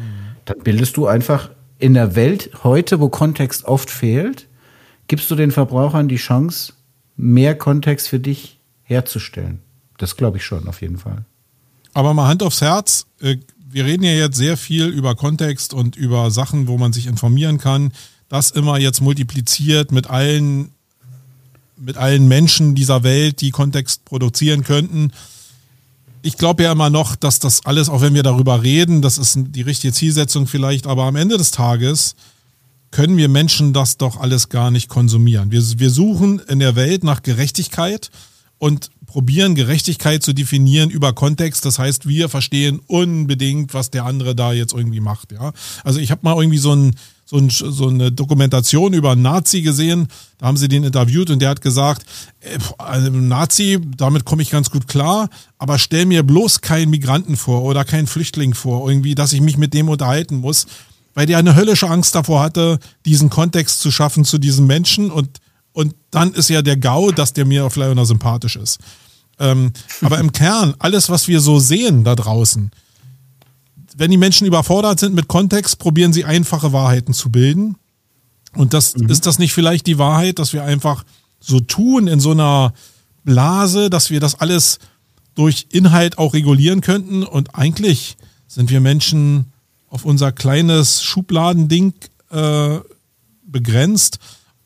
dann 0.45 0.59
bildest 0.59 0.97
du 0.97 1.07
einfach 1.07 1.49
in 1.79 1.93
der 1.93 2.15
Welt 2.15 2.51
heute, 2.63 2.99
wo 2.99 3.09
Kontext 3.09 3.65
oft 3.65 3.89
fehlt, 3.89 4.47
gibst 5.07 5.29
du 5.31 5.35
den 5.35 5.51
Verbrauchern 5.51 6.07
die 6.07 6.17
Chance, 6.17 6.73
mehr 7.15 7.55
Kontext 7.55 8.07
für 8.07 8.19
dich 8.19 8.59
herzustellen. 8.83 9.61
Das 9.97 10.15
glaube 10.15 10.37
ich 10.37 10.45
schon, 10.45 10.67
auf 10.67 10.81
jeden 10.81 10.97
Fall. 10.97 11.25
Aber 11.93 12.13
mal 12.13 12.27
Hand 12.27 12.43
aufs 12.43 12.61
Herz, 12.61 13.07
äh, 13.21 13.37
wir 13.69 13.85
reden 13.85 14.03
ja 14.03 14.11
jetzt 14.11 14.37
sehr 14.37 14.57
viel 14.57 14.85
über 14.87 15.15
Kontext 15.15 15.73
und 15.73 15.95
über 15.95 16.31
Sachen, 16.31 16.67
wo 16.67 16.77
man 16.77 16.93
sich 16.93 17.07
informieren 17.07 17.57
kann. 17.57 17.91
Das 18.29 18.51
immer 18.51 18.77
jetzt 18.77 19.01
multipliziert 19.01 19.91
mit 19.91 20.09
allen, 20.09 20.71
mit 21.77 21.97
allen 21.97 22.27
Menschen 22.27 22.75
dieser 22.75 23.03
Welt, 23.03 23.41
die 23.41 23.51
Kontext 23.51 24.05
produzieren 24.05 24.63
könnten. 24.63 25.11
Ich 26.21 26.37
glaube 26.37 26.63
ja 26.63 26.71
immer 26.71 26.89
noch, 26.89 27.15
dass 27.15 27.39
das 27.39 27.65
alles, 27.65 27.89
auch 27.89 28.01
wenn 28.01 28.13
wir 28.13 28.23
darüber 28.23 28.63
reden, 28.63 29.01
das 29.01 29.17
ist 29.17 29.37
die 29.37 29.61
richtige 29.61 29.93
Zielsetzung 29.93 30.47
vielleicht, 30.47 30.87
aber 30.87 31.03
am 31.03 31.15
Ende 31.15 31.37
des 31.37 31.51
Tages 31.51 32.15
können 32.91 33.17
wir 33.17 33.29
Menschen 33.29 33.73
das 33.73 33.97
doch 33.97 34.19
alles 34.19 34.49
gar 34.49 34.71
nicht 34.71 34.89
konsumieren. 34.89 35.51
Wir, 35.51 35.61
wir 35.79 35.89
suchen 35.89 36.39
in 36.47 36.59
der 36.59 36.75
Welt 36.75 37.03
nach 37.03 37.21
Gerechtigkeit 37.21 38.09
und 38.57 38.89
probieren 39.07 39.55
Gerechtigkeit 39.55 40.21
zu 40.21 40.33
definieren 40.33 40.91
über 40.91 41.13
Kontext. 41.13 41.65
Das 41.65 41.79
heißt, 41.79 42.07
wir 42.07 42.29
verstehen 42.29 42.79
unbedingt, 42.85 43.73
was 43.73 43.89
der 43.89 44.05
andere 44.05 44.35
da 44.35 44.53
jetzt 44.53 44.73
irgendwie 44.73 44.99
macht. 44.99 45.31
Ja, 45.31 45.53
also 45.83 45.99
ich 45.99 46.11
habe 46.11 46.21
mal 46.23 46.37
irgendwie 46.37 46.59
so 46.59 46.75
ein 46.75 46.95
so, 47.29 47.37
ein, 47.37 47.49
so 47.49 47.89
eine 47.89 48.09
Dokumentation 48.09 48.93
über 48.93 49.11
einen 49.11 49.21
Nazi 49.21 49.61
gesehen. 49.61 50.07
Da 50.37 50.47
haben 50.47 50.55
sie 50.55 50.69
den 50.69 50.85
interviewt 50.85 51.29
und 51.29 51.41
der 51.41 51.49
hat 51.49 51.61
gesagt, 51.61 52.05
äh, 52.39 52.57
also 52.77 53.11
Nazi, 53.11 53.79
damit 53.97 54.23
komme 54.23 54.41
ich 54.41 54.49
ganz 54.49 54.71
gut 54.71 54.87
klar, 54.87 55.29
aber 55.57 55.77
stell 55.77 56.05
mir 56.05 56.23
bloß 56.23 56.61
keinen 56.61 56.89
Migranten 56.89 57.35
vor 57.35 57.63
oder 57.63 57.83
keinen 57.83 58.07
Flüchtling 58.07 58.53
vor, 58.53 58.89
irgendwie, 58.89 59.13
dass 59.13 59.33
ich 59.33 59.41
mich 59.41 59.57
mit 59.57 59.73
dem 59.73 59.89
unterhalten 59.89 60.37
muss, 60.37 60.67
weil 61.15 61.25
der 61.25 61.37
eine 61.37 61.55
höllische 61.55 61.89
Angst 61.89 62.15
davor 62.15 62.41
hatte, 62.41 62.79
diesen 63.05 63.29
Kontext 63.29 63.81
zu 63.81 63.91
schaffen 63.91 64.23
zu 64.23 64.37
diesem 64.37 64.65
Menschen 64.65 65.11
und 65.11 65.41
und 65.77 65.93
dann 66.09 66.33
ist 66.33 66.49
ja 66.49 66.63
der 66.63 66.75
GAU, 66.75 67.11
dass 67.11 67.33
der 67.33 67.45
mir 67.45 67.69
vielleicht 67.69 67.91
auch 67.91 67.95
noch 67.95 68.05
sympathisch 68.05 68.55
ist. 68.55 68.79
Ähm, 69.37 69.73
aber 70.01 70.17
im 70.17 70.31
Kern, 70.31 70.73
alles, 70.79 71.07
was 71.11 71.27
wir 71.27 71.39
so 71.39 71.59
sehen 71.59 72.03
da 72.03 72.15
draußen, 72.15 72.71
wenn 73.95 74.09
die 74.09 74.17
Menschen 74.17 74.47
überfordert 74.47 74.99
sind 74.99 75.13
mit 75.13 75.27
Kontext, 75.27 75.77
probieren 75.77 76.13
sie 76.13 76.25
einfache 76.25 76.73
Wahrheiten 76.73 77.13
zu 77.13 77.29
bilden. 77.29 77.75
Und 78.55 78.73
das 78.73 78.95
mhm. 78.95 79.07
ist 79.07 79.27
das 79.27 79.37
nicht 79.37 79.53
vielleicht 79.53 79.85
die 79.85 79.99
Wahrheit, 79.99 80.39
dass 80.39 80.51
wir 80.51 80.63
einfach 80.63 81.05
so 81.39 81.59
tun 81.59 82.07
in 82.07 82.19
so 82.19 82.31
einer 82.31 82.73
Blase, 83.23 83.91
dass 83.91 84.09
wir 84.09 84.19
das 84.19 84.33
alles 84.33 84.79
durch 85.35 85.67
Inhalt 85.69 86.17
auch 86.17 86.33
regulieren 86.33 86.81
könnten. 86.81 87.21
Und 87.21 87.53
eigentlich 87.53 88.17
sind 88.47 88.71
wir 88.71 88.81
Menschen 88.81 89.53
auf 89.89 90.05
unser 90.05 90.31
kleines 90.31 91.03
Schubladending 91.03 91.93
äh, 92.31 92.79
begrenzt 93.45 94.17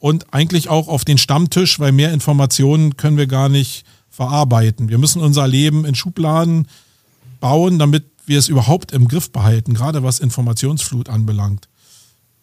und 0.01 0.33
eigentlich 0.33 0.67
auch 0.67 0.87
auf 0.87 1.05
den 1.05 1.19
Stammtisch, 1.19 1.79
weil 1.79 1.91
mehr 1.91 2.11
Informationen 2.11 2.97
können 2.97 3.17
wir 3.17 3.27
gar 3.27 3.49
nicht 3.49 3.85
verarbeiten. 4.09 4.89
Wir 4.89 4.97
müssen 4.97 5.21
unser 5.21 5.47
Leben 5.47 5.85
in 5.85 5.93
Schubladen 5.93 6.67
bauen, 7.39 7.77
damit 7.77 8.05
wir 8.25 8.39
es 8.39 8.49
überhaupt 8.49 8.93
im 8.93 9.07
Griff 9.07 9.31
behalten, 9.31 9.75
gerade 9.75 10.01
was 10.01 10.19
Informationsflut 10.19 11.07
anbelangt. 11.07 11.69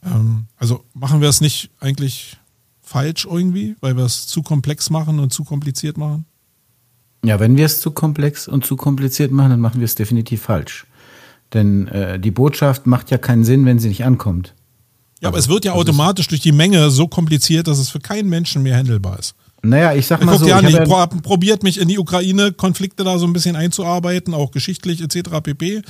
Ähm, 0.04 0.46
also 0.56 0.84
machen 0.94 1.20
wir 1.20 1.28
es 1.28 1.40
nicht 1.40 1.70
eigentlich 1.80 2.36
falsch 2.80 3.26
irgendwie, 3.28 3.74
weil 3.80 3.96
wir 3.96 4.04
es 4.04 4.28
zu 4.28 4.42
komplex 4.42 4.88
machen 4.88 5.18
und 5.18 5.32
zu 5.32 5.42
kompliziert 5.42 5.98
machen? 5.98 6.26
Ja, 7.24 7.40
wenn 7.40 7.56
wir 7.56 7.66
es 7.66 7.80
zu 7.80 7.90
komplex 7.90 8.46
und 8.46 8.64
zu 8.64 8.76
kompliziert 8.76 9.32
machen, 9.32 9.50
dann 9.50 9.60
machen 9.60 9.80
wir 9.80 9.84
es 9.84 9.96
definitiv 9.96 10.42
falsch. 10.42 10.86
Denn 11.54 11.88
äh, 11.88 12.20
die 12.20 12.30
Botschaft 12.30 12.86
macht 12.86 13.10
ja 13.10 13.18
keinen 13.18 13.42
Sinn, 13.42 13.66
wenn 13.66 13.80
sie 13.80 13.88
nicht 13.88 14.04
ankommt. 14.04 14.54
Ja, 15.20 15.28
aber 15.28 15.38
es 15.38 15.48
wird 15.48 15.64
ja 15.64 15.72
also 15.72 15.82
automatisch 15.82 16.28
durch 16.28 16.40
die 16.40 16.52
Menge 16.52 16.90
so 16.90 17.08
kompliziert, 17.08 17.66
dass 17.66 17.78
es 17.78 17.88
für 17.88 18.00
keinen 18.00 18.28
Menschen 18.28 18.62
mehr 18.62 18.76
handelbar 18.76 19.18
ist. 19.18 19.34
Naja, 19.62 19.92
ich 19.94 20.06
sag 20.06 20.24
mal 20.24 20.32
Guckt 20.32 20.44
so. 20.44 20.48
Ja, 20.48 20.60
ich 20.60 20.72
ja 20.72 21.06
probiert 21.06 21.62
mich 21.62 21.80
in 21.80 21.88
die 21.88 21.98
Ukraine-Konflikte 21.98 23.02
da 23.02 23.18
so 23.18 23.26
ein 23.26 23.32
bisschen 23.32 23.56
einzuarbeiten, 23.56 24.32
auch 24.34 24.52
geschichtlich 24.52 25.00
etc. 25.02 25.40
pp. 25.42 25.82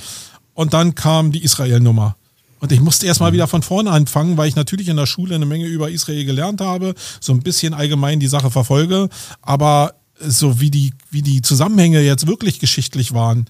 Und 0.55 0.73
dann 0.73 0.95
kam 0.95 1.31
die 1.31 1.43
Israel-Nummer. 1.43 2.15
Und 2.59 2.71
ich 2.71 2.81
musste 2.81 3.05
erstmal 3.05 3.31
mhm. 3.31 3.35
wieder 3.35 3.47
von 3.47 3.61
vorne 3.61 3.91
anfangen, 3.91 4.37
weil 4.37 4.49
ich 4.49 4.55
natürlich 4.55 4.89
in 4.89 4.97
der 4.97 5.05
Schule 5.05 5.35
eine 5.35 5.45
Menge 5.45 5.65
über 5.65 5.89
Israel 5.89 6.25
gelernt 6.25 6.61
habe, 6.61 6.93
so 7.21 7.31
ein 7.31 7.41
bisschen 7.41 7.73
allgemein 7.73 8.19
die 8.19 8.27
Sache 8.27 8.51
verfolge. 8.51 9.09
Aber 9.41 9.93
so 10.19 10.59
wie 10.59 10.71
die, 10.71 10.93
wie 11.11 11.21
die 11.21 11.41
Zusammenhänge 11.41 12.01
jetzt 12.01 12.27
wirklich 12.27 12.59
geschichtlich 12.59 13.13
waren, 13.13 13.45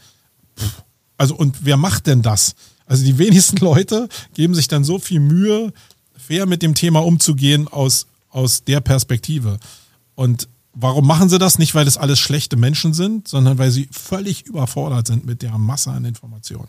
also 1.18 1.36
und 1.36 1.58
wer 1.62 1.78
macht 1.78 2.08
denn 2.08 2.22
das? 2.22 2.56
Also 2.90 3.06
die 3.06 3.18
wenigsten 3.18 3.58
Leute 3.64 4.10
geben 4.34 4.54
sich 4.54 4.68
dann 4.68 4.84
so 4.84 5.00
viel 5.00 5.22
Mühe, 5.22 5.72
fair 6.18 6.46
mit 6.46 6.62
dem 6.62 6.74
Thema 6.76 7.06
umzugehen 7.06 7.70
aus, 7.70 8.08
aus 8.30 8.66
der 8.66 8.82
Perspektive. 8.82 9.60
Und 10.16 10.50
warum 10.74 11.08
machen 11.08 11.30
sie 11.30 11.40
das? 11.40 11.60
Nicht, 11.60 11.76
weil 11.76 11.88
es 11.88 11.98
alles 11.98 12.20
schlechte 12.20 12.58
Menschen 12.58 12.94
sind, 12.94 13.28
sondern 13.28 13.58
weil 13.58 13.72
sie 13.72 13.88
völlig 13.92 14.46
überfordert 14.46 15.08
sind 15.08 15.26
mit 15.26 15.42
der 15.42 15.58
Masse 15.58 15.92
an 15.92 16.04
Informationen. 16.04 16.68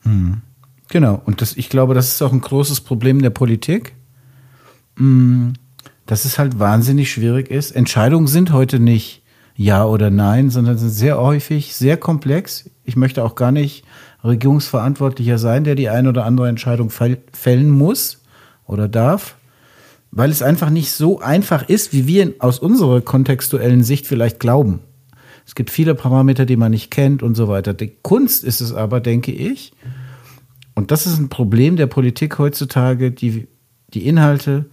Hm. 0.00 0.40
Genau. 0.88 1.22
Und 1.24 1.40
das, 1.40 1.56
ich 1.56 1.68
glaube, 1.68 1.94
das 1.94 2.08
ist 2.08 2.22
auch 2.22 2.32
ein 2.32 2.40
großes 2.40 2.80
Problem 2.80 3.22
der 3.22 3.30
Politik. 3.30 3.94
Hm. 4.96 5.52
Dass 6.06 6.24
es 6.24 6.38
halt 6.38 6.58
wahnsinnig 6.58 7.12
schwierig 7.12 7.50
ist. 7.50 7.70
Entscheidungen 7.70 8.26
sind 8.26 8.52
heute 8.52 8.80
nicht 8.80 9.22
ja 9.54 9.84
oder 9.84 10.10
nein, 10.10 10.50
sondern 10.50 10.78
sind 10.78 10.90
sehr 10.90 11.18
häufig 11.18 11.76
sehr 11.76 11.98
komplex. 11.98 12.70
Ich 12.84 12.96
möchte 12.96 13.22
auch 13.22 13.34
gar 13.34 13.52
nicht 13.52 13.84
Regierungsverantwortlicher 14.24 15.38
sein, 15.38 15.64
der 15.64 15.74
die 15.74 15.88
eine 15.88 16.10
oder 16.10 16.24
andere 16.24 16.48
Entscheidung 16.48 16.90
fällen 16.90 17.70
muss 17.70 18.20
oder 18.66 18.88
darf, 18.88 19.36
weil 20.10 20.30
es 20.30 20.42
einfach 20.42 20.70
nicht 20.70 20.92
so 20.92 21.20
einfach 21.20 21.68
ist, 21.68 21.92
wie 21.92 22.06
wir 22.06 22.34
aus 22.38 22.58
unserer 22.58 23.00
kontextuellen 23.00 23.82
Sicht 23.82 24.06
vielleicht 24.06 24.40
glauben. 24.40 24.80
Es 25.46 25.54
gibt 25.54 25.70
viele 25.70 25.94
Parameter, 25.94 26.46
die 26.46 26.56
man 26.56 26.70
nicht 26.70 26.90
kennt 26.90 27.22
und 27.22 27.34
so 27.34 27.48
weiter. 27.48 27.74
Die 27.74 27.92
Kunst 28.02 28.44
ist 28.44 28.60
es 28.60 28.72
aber, 28.72 29.00
denke 29.00 29.32
ich, 29.32 29.72
und 30.74 30.90
das 30.90 31.06
ist 31.06 31.18
ein 31.18 31.28
Problem 31.28 31.76
der 31.76 31.86
Politik 31.86 32.38
heutzutage, 32.38 33.10
die, 33.10 33.48
die 33.92 34.06
Inhalte 34.06 34.66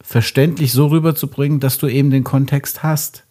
verständlich 0.00 0.72
so 0.72 0.88
rüberzubringen, 0.88 1.60
dass 1.60 1.78
du 1.78 1.86
eben 1.86 2.10
den 2.10 2.24
Kontext 2.24 2.82
hast. 2.82 3.24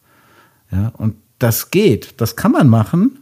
Ja, 0.72 0.90
und 0.98 1.16
das 1.40 1.72
geht, 1.72 2.16
das 2.18 2.36
kann 2.36 2.52
man 2.52 2.68
machen, 2.68 3.19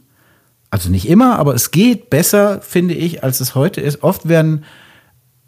also 0.70 0.90
nicht 0.90 1.08
immer, 1.08 1.38
aber 1.38 1.54
es 1.54 1.70
geht 1.70 2.10
besser, 2.10 2.60
finde 2.60 2.94
ich, 2.94 3.24
als 3.24 3.40
es 3.40 3.54
heute 3.54 3.80
ist. 3.80 4.02
Oft 4.02 4.28
werden 4.28 4.64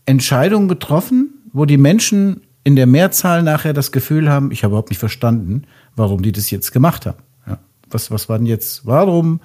Entscheidungen 0.07 0.69
getroffen, 0.69 1.43
wo 1.53 1.67
die 1.67 1.77
Menschen 1.77 2.43
in 2.65 2.77
der 2.77 2.87
Mehrzahl 2.87 3.43
nachher 3.43 3.73
das 3.73 3.93
Gefühl 3.93 4.31
haben, 4.31 4.51
ich 4.51 4.65
habe 4.65 4.73
überhaupt 4.73 4.91
nicht 4.91 4.99
verstanden, 4.99 5.63
warum 5.97 6.23
die 6.23 6.33
das 6.33 6.51
jetzt 6.51 6.73
gemacht 6.73 7.07
haben. 7.07 7.19
Ja. 7.47 7.59
Was, 7.91 8.11
was 8.11 8.29
war 8.29 8.39
denn 8.39 8.47
jetzt, 8.47 8.87
warum 8.87 9.41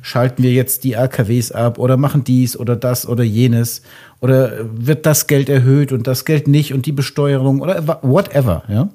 schalten 0.00 0.42
wir 0.42 0.52
jetzt 0.52 0.82
die 0.82 0.96
AKWs 0.96 1.52
ab 1.52 1.78
oder 1.78 1.96
machen 1.96 2.24
dies 2.24 2.56
oder 2.56 2.74
das 2.74 3.06
oder 3.06 3.22
jenes 3.22 3.82
oder 4.20 4.52
wird 4.72 5.06
das 5.06 5.28
Geld 5.28 5.48
erhöht 5.48 5.92
und 5.92 6.06
das 6.08 6.24
Geld 6.24 6.48
nicht 6.48 6.74
und 6.74 6.86
die 6.86 6.92
Besteuerung 6.92 7.60
oder 7.60 8.00
whatever, 8.02 8.64
ja. 8.68 8.88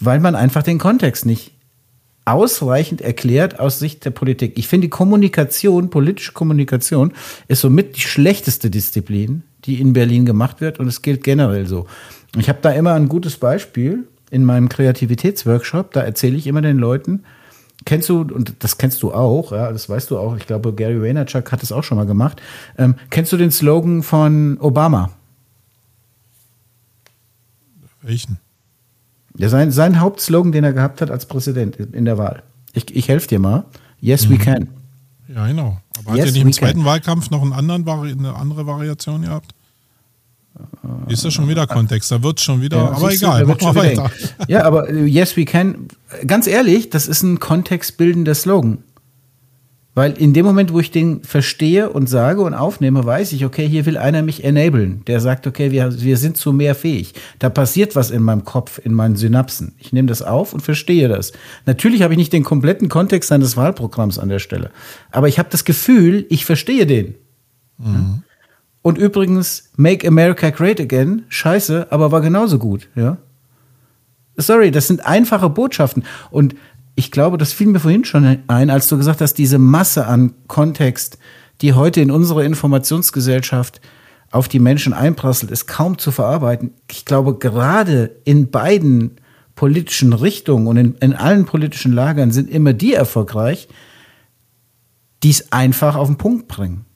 Weil 0.00 0.20
man 0.20 0.34
einfach 0.34 0.62
den 0.62 0.78
Kontext 0.78 1.24
nicht 1.24 1.55
ausreichend 2.26 3.00
erklärt 3.00 3.58
aus 3.60 3.78
Sicht 3.78 4.04
der 4.04 4.10
Politik. 4.10 4.58
Ich 4.58 4.68
finde, 4.68 4.88
Kommunikation, 4.88 5.90
politische 5.90 6.32
Kommunikation, 6.32 7.12
ist 7.48 7.60
somit 7.60 7.96
die 7.96 8.00
schlechteste 8.00 8.68
Disziplin, 8.68 9.44
die 9.64 9.80
in 9.80 9.92
Berlin 9.92 10.26
gemacht 10.26 10.60
wird 10.60 10.78
und 10.78 10.88
es 10.88 11.02
gilt 11.02 11.22
generell 11.24 11.66
so. 11.66 11.86
Ich 12.36 12.48
habe 12.48 12.58
da 12.60 12.72
immer 12.72 12.94
ein 12.94 13.08
gutes 13.08 13.36
Beispiel 13.36 14.06
in 14.30 14.44
meinem 14.44 14.68
Kreativitätsworkshop, 14.68 15.92
da 15.92 16.02
erzähle 16.02 16.36
ich 16.36 16.48
immer 16.48 16.62
den 16.62 16.78
Leuten, 16.78 17.22
kennst 17.84 18.08
du, 18.08 18.22
und 18.22 18.54
das 18.58 18.76
kennst 18.76 19.04
du 19.04 19.12
auch, 19.12 19.52
ja, 19.52 19.70
das 19.70 19.88
weißt 19.88 20.10
du 20.10 20.18
auch, 20.18 20.36
ich 20.36 20.46
glaube, 20.46 20.74
Gary 20.74 21.00
Vaynerchuk 21.00 21.52
hat 21.52 21.62
es 21.62 21.70
auch 21.70 21.84
schon 21.84 21.96
mal 21.96 22.06
gemacht, 22.06 22.42
ähm, 22.76 22.96
kennst 23.10 23.32
du 23.32 23.36
den 23.36 23.52
Slogan 23.52 24.02
von 24.02 24.58
Obama? 24.60 25.12
Welchen? 28.02 28.38
Sein, 29.38 29.70
sein 29.70 30.00
Hauptslogan, 30.00 30.52
den 30.52 30.64
er 30.64 30.72
gehabt 30.72 31.00
hat 31.00 31.10
als 31.10 31.26
Präsident 31.26 31.76
in 31.76 32.04
der 32.04 32.18
Wahl. 32.18 32.42
Ich, 32.72 32.94
ich 32.94 33.08
helfe 33.08 33.28
dir 33.28 33.38
mal. 33.38 33.64
Yes, 34.00 34.28
mhm. 34.28 34.32
we 34.32 34.38
can. 34.38 34.68
Ja, 35.34 35.46
genau. 35.46 35.78
Aber 35.98 36.16
yes, 36.16 36.20
hat 36.20 36.26
er 36.26 36.32
nicht 36.32 36.42
im 36.42 36.52
zweiten 36.52 36.78
can. 36.78 36.84
Wahlkampf 36.84 37.30
noch 37.30 37.42
einen 37.42 37.52
anderen, 37.52 37.86
eine 37.88 38.34
andere 38.34 38.66
Variation 38.66 39.22
gehabt? 39.22 39.52
Ist 41.08 41.24
das 41.24 41.34
schon 41.34 41.48
wieder 41.48 41.66
Kontext? 41.66 42.10
Da 42.10 42.22
wird 42.22 42.40
schon 42.40 42.62
wieder, 42.62 42.78
ja, 42.78 42.90
aber 42.90 43.12
egal, 43.12 43.44
mach 43.44 43.60
mal 43.60 43.74
weiter. 43.74 44.10
Ja, 44.48 44.64
aber 44.64 44.88
äh, 44.88 45.04
Yes, 45.04 45.36
we 45.36 45.44
can. 45.44 45.88
Ganz 46.26 46.46
ehrlich, 46.46 46.88
das 46.88 47.08
ist 47.08 47.22
ein 47.22 47.38
kontextbildender 47.40 48.34
Slogan. 48.34 48.78
Weil 49.96 50.12
in 50.12 50.34
dem 50.34 50.44
Moment, 50.44 50.74
wo 50.74 50.78
ich 50.78 50.90
den 50.90 51.24
verstehe 51.24 51.88
und 51.88 52.06
sage 52.06 52.42
und 52.42 52.52
aufnehme, 52.52 53.06
weiß 53.06 53.32
ich, 53.32 53.46
okay, 53.46 53.66
hier 53.66 53.86
will 53.86 53.96
einer 53.96 54.20
mich 54.20 54.44
enablen. 54.44 55.02
Der 55.06 55.20
sagt, 55.20 55.46
okay, 55.46 55.70
wir, 55.70 56.02
wir 56.02 56.18
sind 56.18 56.36
zu 56.36 56.52
mehr 56.52 56.74
fähig. 56.74 57.14
Da 57.38 57.48
passiert 57.48 57.96
was 57.96 58.10
in 58.10 58.22
meinem 58.22 58.44
Kopf, 58.44 58.78
in 58.84 58.92
meinen 58.92 59.16
Synapsen. 59.16 59.74
Ich 59.78 59.94
nehme 59.94 60.06
das 60.06 60.20
auf 60.20 60.52
und 60.52 60.60
verstehe 60.60 61.08
das. 61.08 61.32
Natürlich 61.64 62.02
habe 62.02 62.12
ich 62.12 62.18
nicht 62.18 62.34
den 62.34 62.44
kompletten 62.44 62.90
Kontext 62.90 63.30
seines 63.30 63.56
Wahlprogramms 63.56 64.18
an 64.18 64.28
der 64.28 64.38
Stelle. 64.38 64.70
Aber 65.12 65.28
ich 65.28 65.38
habe 65.38 65.48
das 65.50 65.64
Gefühl, 65.64 66.26
ich 66.28 66.44
verstehe 66.44 66.84
den. 66.84 67.14
Mhm. 67.78 68.22
Und 68.82 68.98
übrigens, 68.98 69.70
Make 69.76 70.06
America 70.06 70.50
Great 70.50 70.78
Again, 70.78 71.24
scheiße, 71.30 71.86
aber 71.88 72.12
war 72.12 72.20
genauso 72.20 72.58
gut, 72.58 72.90
ja. 72.96 73.16
Sorry, 74.36 74.70
das 74.70 74.88
sind 74.88 75.06
einfache 75.06 75.48
Botschaften. 75.48 76.04
Und 76.30 76.54
ich 76.96 77.10
glaube, 77.10 77.38
das 77.38 77.52
fiel 77.52 77.68
mir 77.68 77.78
vorhin 77.78 78.04
schon 78.04 78.38
ein, 78.48 78.70
als 78.70 78.88
du 78.88 78.96
gesagt 78.96 79.20
hast, 79.20 79.34
diese 79.34 79.58
Masse 79.58 80.06
an 80.06 80.32
Kontext, 80.48 81.18
die 81.60 81.74
heute 81.74 82.00
in 82.00 82.10
unserer 82.10 82.42
Informationsgesellschaft 82.42 83.80
auf 84.30 84.48
die 84.48 84.58
Menschen 84.58 84.92
einprasselt, 84.92 85.50
ist 85.50 85.66
kaum 85.66 85.98
zu 85.98 86.10
verarbeiten. 86.10 86.72
Ich 86.90 87.04
glaube, 87.04 87.38
gerade 87.38 88.16
in 88.24 88.50
beiden 88.50 89.12
politischen 89.54 90.14
Richtungen 90.14 90.66
und 90.66 90.76
in, 90.76 90.94
in 90.96 91.14
allen 91.14 91.44
politischen 91.44 91.92
Lagern 91.92 92.30
sind 92.30 92.50
immer 92.50 92.72
die 92.72 92.94
erfolgreich, 92.94 93.68
die 95.22 95.30
es 95.30 95.52
einfach 95.52 95.96
auf 95.96 96.08
den 96.08 96.18
Punkt 96.18 96.48
bringen. 96.48 96.86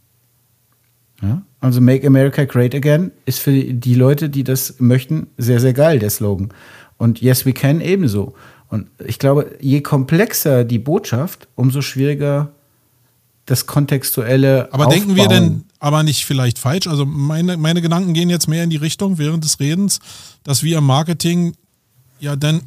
Ja? 1.23 1.43
Also 1.61 1.81
Make 1.83 2.07
America 2.07 2.45
Great 2.45 2.75
Again 2.75 3.13
ist 3.27 3.41
für 3.41 3.53
die 3.53 3.95
Leute, 3.95 4.31
die 4.31 4.45
das 4.45 4.77
möchten, 4.79 5.29
sehr, 5.37 5.61
sehr 5.61 5.75
geil, 5.75 5.99
der 5.99 6.11
Slogan. 6.11 6.53
Und 6.97 7.21
Yes 7.21 7.45
We 7.45 7.53
Can 7.53 7.81
ebenso. 7.81 8.35
Und 8.71 8.87
ich 9.05 9.19
glaube, 9.19 9.59
je 9.61 9.81
komplexer 9.81 10.65
die 10.65 10.79
Botschaft, 10.79 11.49
umso 11.57 11.83
schwieriger 11.83 12.53
das 13.45 13.67
kontextuelle. 13.67 14.69
Aber 14.73 14.87
Aufbauen. 14.87 14.91
denken 14.91 15.17
wir 15.17 15.27
denn 15.27 15.65
aber 15.81 16.03
nicht 16.05 16.25
vielleicht 16.25 16.59
falsch? 16.59 16.87
Also 16.87 17.05
meine, 17.05 17.57
meine 17.57 17.83
Gedanken 17.83 18.15
gehen 18.15 18.31
jetzt 18.31 18.47
mehr 18.49 18.63
in 18.63 18.71
die 18.71 18.77
Richtung 18.77 19.19
während 19.19 19.43
des 19.43 19.59
Redens, 19.59 19.99
dass 20.45 20.63
wir 20.63 20.79
im 20.79 20.85
Marketing 20.85 21.55
ja 22.21 22.37
denn, 22.37 22.63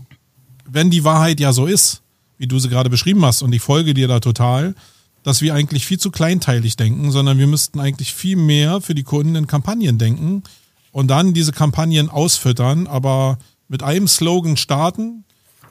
wenn 0.69 0.89
die 0.89 1.05
Wahrheit 1.05 1.39
ja 1.39 1.53
so 1.53 1.67
ist, 1.67 2.01
wie 2.37 2.47
du 2.47 2.59
sie 2.59 2.69
gerade 2.69 2.89
beschrieben 2.89 3.23
hast, 3.23 3.41
und 3.41 3.53
ich 3.53 3.61
folge 3.61 3.93
dir 3.93 4.09
da 4.09 4.19
total, 4.19 4.75
dass 5.23 5.41
wir 5.41 5.53
eigentlich 5.53 5.85
viel 5.85 5.99
zu 5.99 6.11
kleinteilig 6.11 6.75
denken, 6.75 7.11
sondern 7.11 7.37
wir 7.37 7.47
müssten 7.47 7.79
eigentlich 7.79 8.13
viel 8.13 8.35
mehr 8.35 8.81
für 8.81 8.93
die 8.93 9.03
Kunden 9.03 9.35
in 9.35 9.47
Kampagnen 9.47 9.97
denken 9.97 10.43
und 10.91 11.07
dann 11.07 11.33
diese 11.33 11.53
Kampagnen 11.53 12.09
ausfüttern, 12.09 12.87
aber 12.87 13.37
mit 13.69 13.83
einem 13.83 14.09
Slogan 14.09 14.57
starten, 14.57 15.23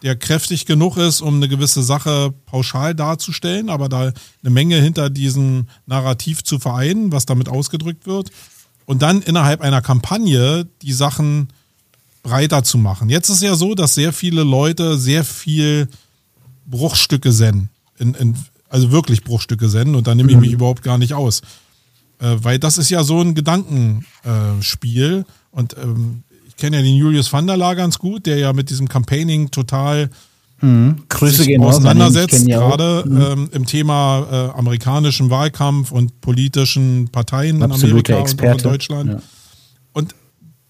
der 0.03 0.16
kräftig 0.16 0.66
genug 0.66 0.96
ist, 0.96 1.20
um 1.20 1.36
eine 1.36 1.48
gewisse 1.48 1.82
Sache 1.82 2.34
pauschal 2.46 2.94
darzustellen, 2.94 3.70
aber 3.70 3.88
da 3.88 4.12
eine 4.42 4.50
Menge 4.50 4.80
hinter 4.80 5.11
diesem 5.11 5.68
Narrativ 5.86 6.42
zu 6.42 6.59
vereinen, 6.59 7.12
was 7.12 7.24
damit 7.26 7.48
ausgedrückt 7.48 8.07
wird. 8.07 8.30
Und 8.84 9.03
dann 9.03 9.22
innerhalb 9.22 9.61
einer 9.61 9.80
Kampagne 9.80 10.68
die 10.82 10.92
Sachen 10.92 11.48
breiter 12.22 12.64
zu 12.64 12.78
machen. 12.78 13.09
Jetzt 13.09 13.28
ist 13.28 13.42
ja 13.42 13.55
so, 13.55 13.74
dass 13.74 13.94
sehr 13.94 14.12
viele 14.12 14.42
Leute 14.42 14.98
sehr 14.98 15.24
viel 15.24 15.88
Bruchstücke 16.66 17.32
senden. 17.32 17.70
In, 17.98 18.14
in, 18.14 18.36
also 18.68 18.90
wirklich 18.90 19.22
Bruchstücke 19.22 19.68
senden 19.68 19.94
und 19.94 20.07
da 20.07 20.14
nehme 20.14 20.30
ich 20.30 20.38
mich 20.38 20.50
mhm. 20.50 20.55
überhaupt 20.55 20.82
gar 20.82 20.98
nicht 20.98 21.14
aus. 21.14 21.42
Äh, 22.18 22.36
weil 22.42 22.59
das 22.59 22.78
ist 22.78 22.90
ja 22.90 23.05
so 23.05 23.20
ein 23.20 23.34
Gedankenspiel. 23.34 25.24
Und 25.50 25.76
ähm, 25.76 26.22
ich 26.53 26.57
kenne 26.57 26.76
ja 26.76 26.82
den 26.82 26.96
Julius 26.96 27.32
van 27.32 27.46
der 27.46 27.57
Laar 27.57 27.74
ganz 27.74 27.98
gut, 27.98 28.26
der 28.26 28.36
ja 28.36 28.53
mit 28.53 28.68
diesem 28.68 28.88
Campaigning 28.88 29.50
total 29.50 30.11
mhm. 30.61 31.03
Grüße 31.09 31.44
sich 31.44 31.59
auseinandersetzt, 31.59 32.46
gerade 32.46 33.05
mhm. 33.07 33.20
ähm, 33.20 33.48
im 33.53 33.66
Thema 33.66 34.26
äh, 34.30 34.59
amerikanischen 34.59 35.30
Wahlkampf 35.30 35.92
und 35.92 36.20
politischen 36.20 37.09
Parteien 37.09 37.62
Absolute 37.62 37.86
in 37.86 37.90
Amerika 37.90 38.20
Experte. 38.20 38.53
und 38.53 38.64
in 38.64 38.70
Deutschland. 38.70 39.11
Ja. 39.12 39.22
Und 39.94 40.14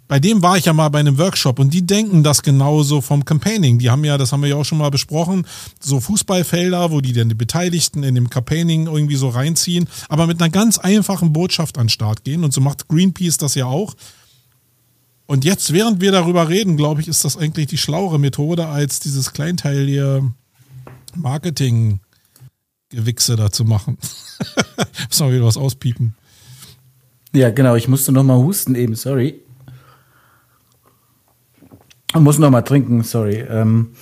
bei 0.07 0.21
dem 0.21 0.43
war 0.43 0.57
ich 0.57 0.67
ja 0.67 0.73
mal 0.73 0.89
bei 0.89 1.01
einem 1.01 1.19
Workshop 1.19 1.59
und 1.59 1.75
die 1.75 1.85
denken 1.85 2.23
das 2.23 2.43
genauso 2.43 3.01
vom 3.01 3.25
Campaigning. 3.25 3.79
Die 3.79 3.91
haben 3.91 4.05
ja, 4.05 4.19
das 4.19 4.31
haben 4.31 4.43
wir 4.43 4.51
ja 4.51 4.57
auch 4.57 4.65
schon 4.65 4.79
mal 4.79 4.91
besprochen, 4.91 5.47
so 5.81 5.99
Fußballfelder, 6.01 6.93
wo 6.93 7.01
die 7.01 7.13
dann 7.13 7.29
die 7.29 7.35
Beteiligten 7.35 8.05
in 8.05 8.15
dem 8.15 8.31
Campaigning 8.31 8.87
irgendwie 8.87 9.17
so 9.17 9.31
reinziehen, 9.31 9.89
aber 10.09 10.27
mit 10.27 10.41
einer 10.41 10.51
ganz 10.51 10.79
einfachen 10.79 11.33
Botschaft 11.33 11.77
an 11.79 11.85
den 11.85 11.89
Start 11.89 12.25
gehen 12.25 12.45
und 12.45 12.53
so 12.53 12.61
macht 12.61 12.89
Greenpeace 12.89 13.39
das 13.39 13.57
ja 13.57 13.67
auch. 13.67 13.95
Und 15.27 15.45
jetzt, 15.45 15.73
während 15.73 16.01
wir 16.01 16.13
darüber 16.13 16.49
reden, 16.49 16.77
glaube 16.77 17.01
ich, 17.01 17.09
ist 17.09 17.25
das 17.25 17.37
eigentlich 17.37 17.67
die 17.67 17.79
schlauere 17.79 18.19
Methode, 18.19 18.67
als 18.67 19.01
dieses 19.01 19.33
kleinteilige 19.33 20.31
Marketing-Gewichse 21.15 23.37
da 23.37 23.51
zu 23.51 23.65
machen. 23.65 23.99
Muss 25.09 25.21
mal 25.21 25.33
wieder 25.33 25.45
was 25.45 25.57
auspiepen. 25.57 26.15
Ja, 27.35 27.51
genau. 27.51 27.77
Ich 27.77 27.89
musste 27.89 28.13
noch 28.13 28.25
mal 28.25 28.37
husten 28.37 28.75
eben, 28.75 28.95
sorry. 28.95 29.41
Ich 32.15 32.21
muss 32.21 32.39
noch 32.39 32.51
mal 32.51 32.61
trinken, 32.61 33.03
sorry. 33.05 33.43
Ähm, 33.49 33.93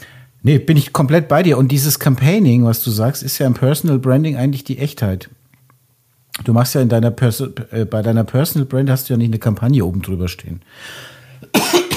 nee, 0.43 0.59
bin 0.59 0.77
ich 0.77 0.93
komplett 0.93 1.29
bei 1.29 1.45
dir. 1.45 1.59
Und 1.59 1.71
dieses 1.71 2.01
Campaigning, 2.01 2.64
was 2.64 2.83
du 2.83 2.91
sagst, 2.91 3.23
ist 3.23 3.39
ja 3.39 3.47
im 3.47 3.55
Personal 3.55 4.01
Branding 4.01 4.37
eigentlich 4.37 4.64
die 4.64 4.79
Echtheit. 4.79 5.31
Du 6.45 6.53
machst 6.53 6.75
ja 6.75 6.81
in 6.81 6.89
deiner 6.89 7.11
Perso 7.11 7.49
äh, 7.71 7.85
bei 7.85 8.03
deiner 8.03 8.25
Personal 8.25 8.66
Brand 8.66 8.91
hast 8.91 9.09
du 9.09 9.12
ja 9.12 9.16
nicht 9.16 9.29
eine 9.29 9.39
Kampagne 9.39 9.85
oben 9.85 10.03
drüber 10.03 10.27
stehen. 10.27 10.62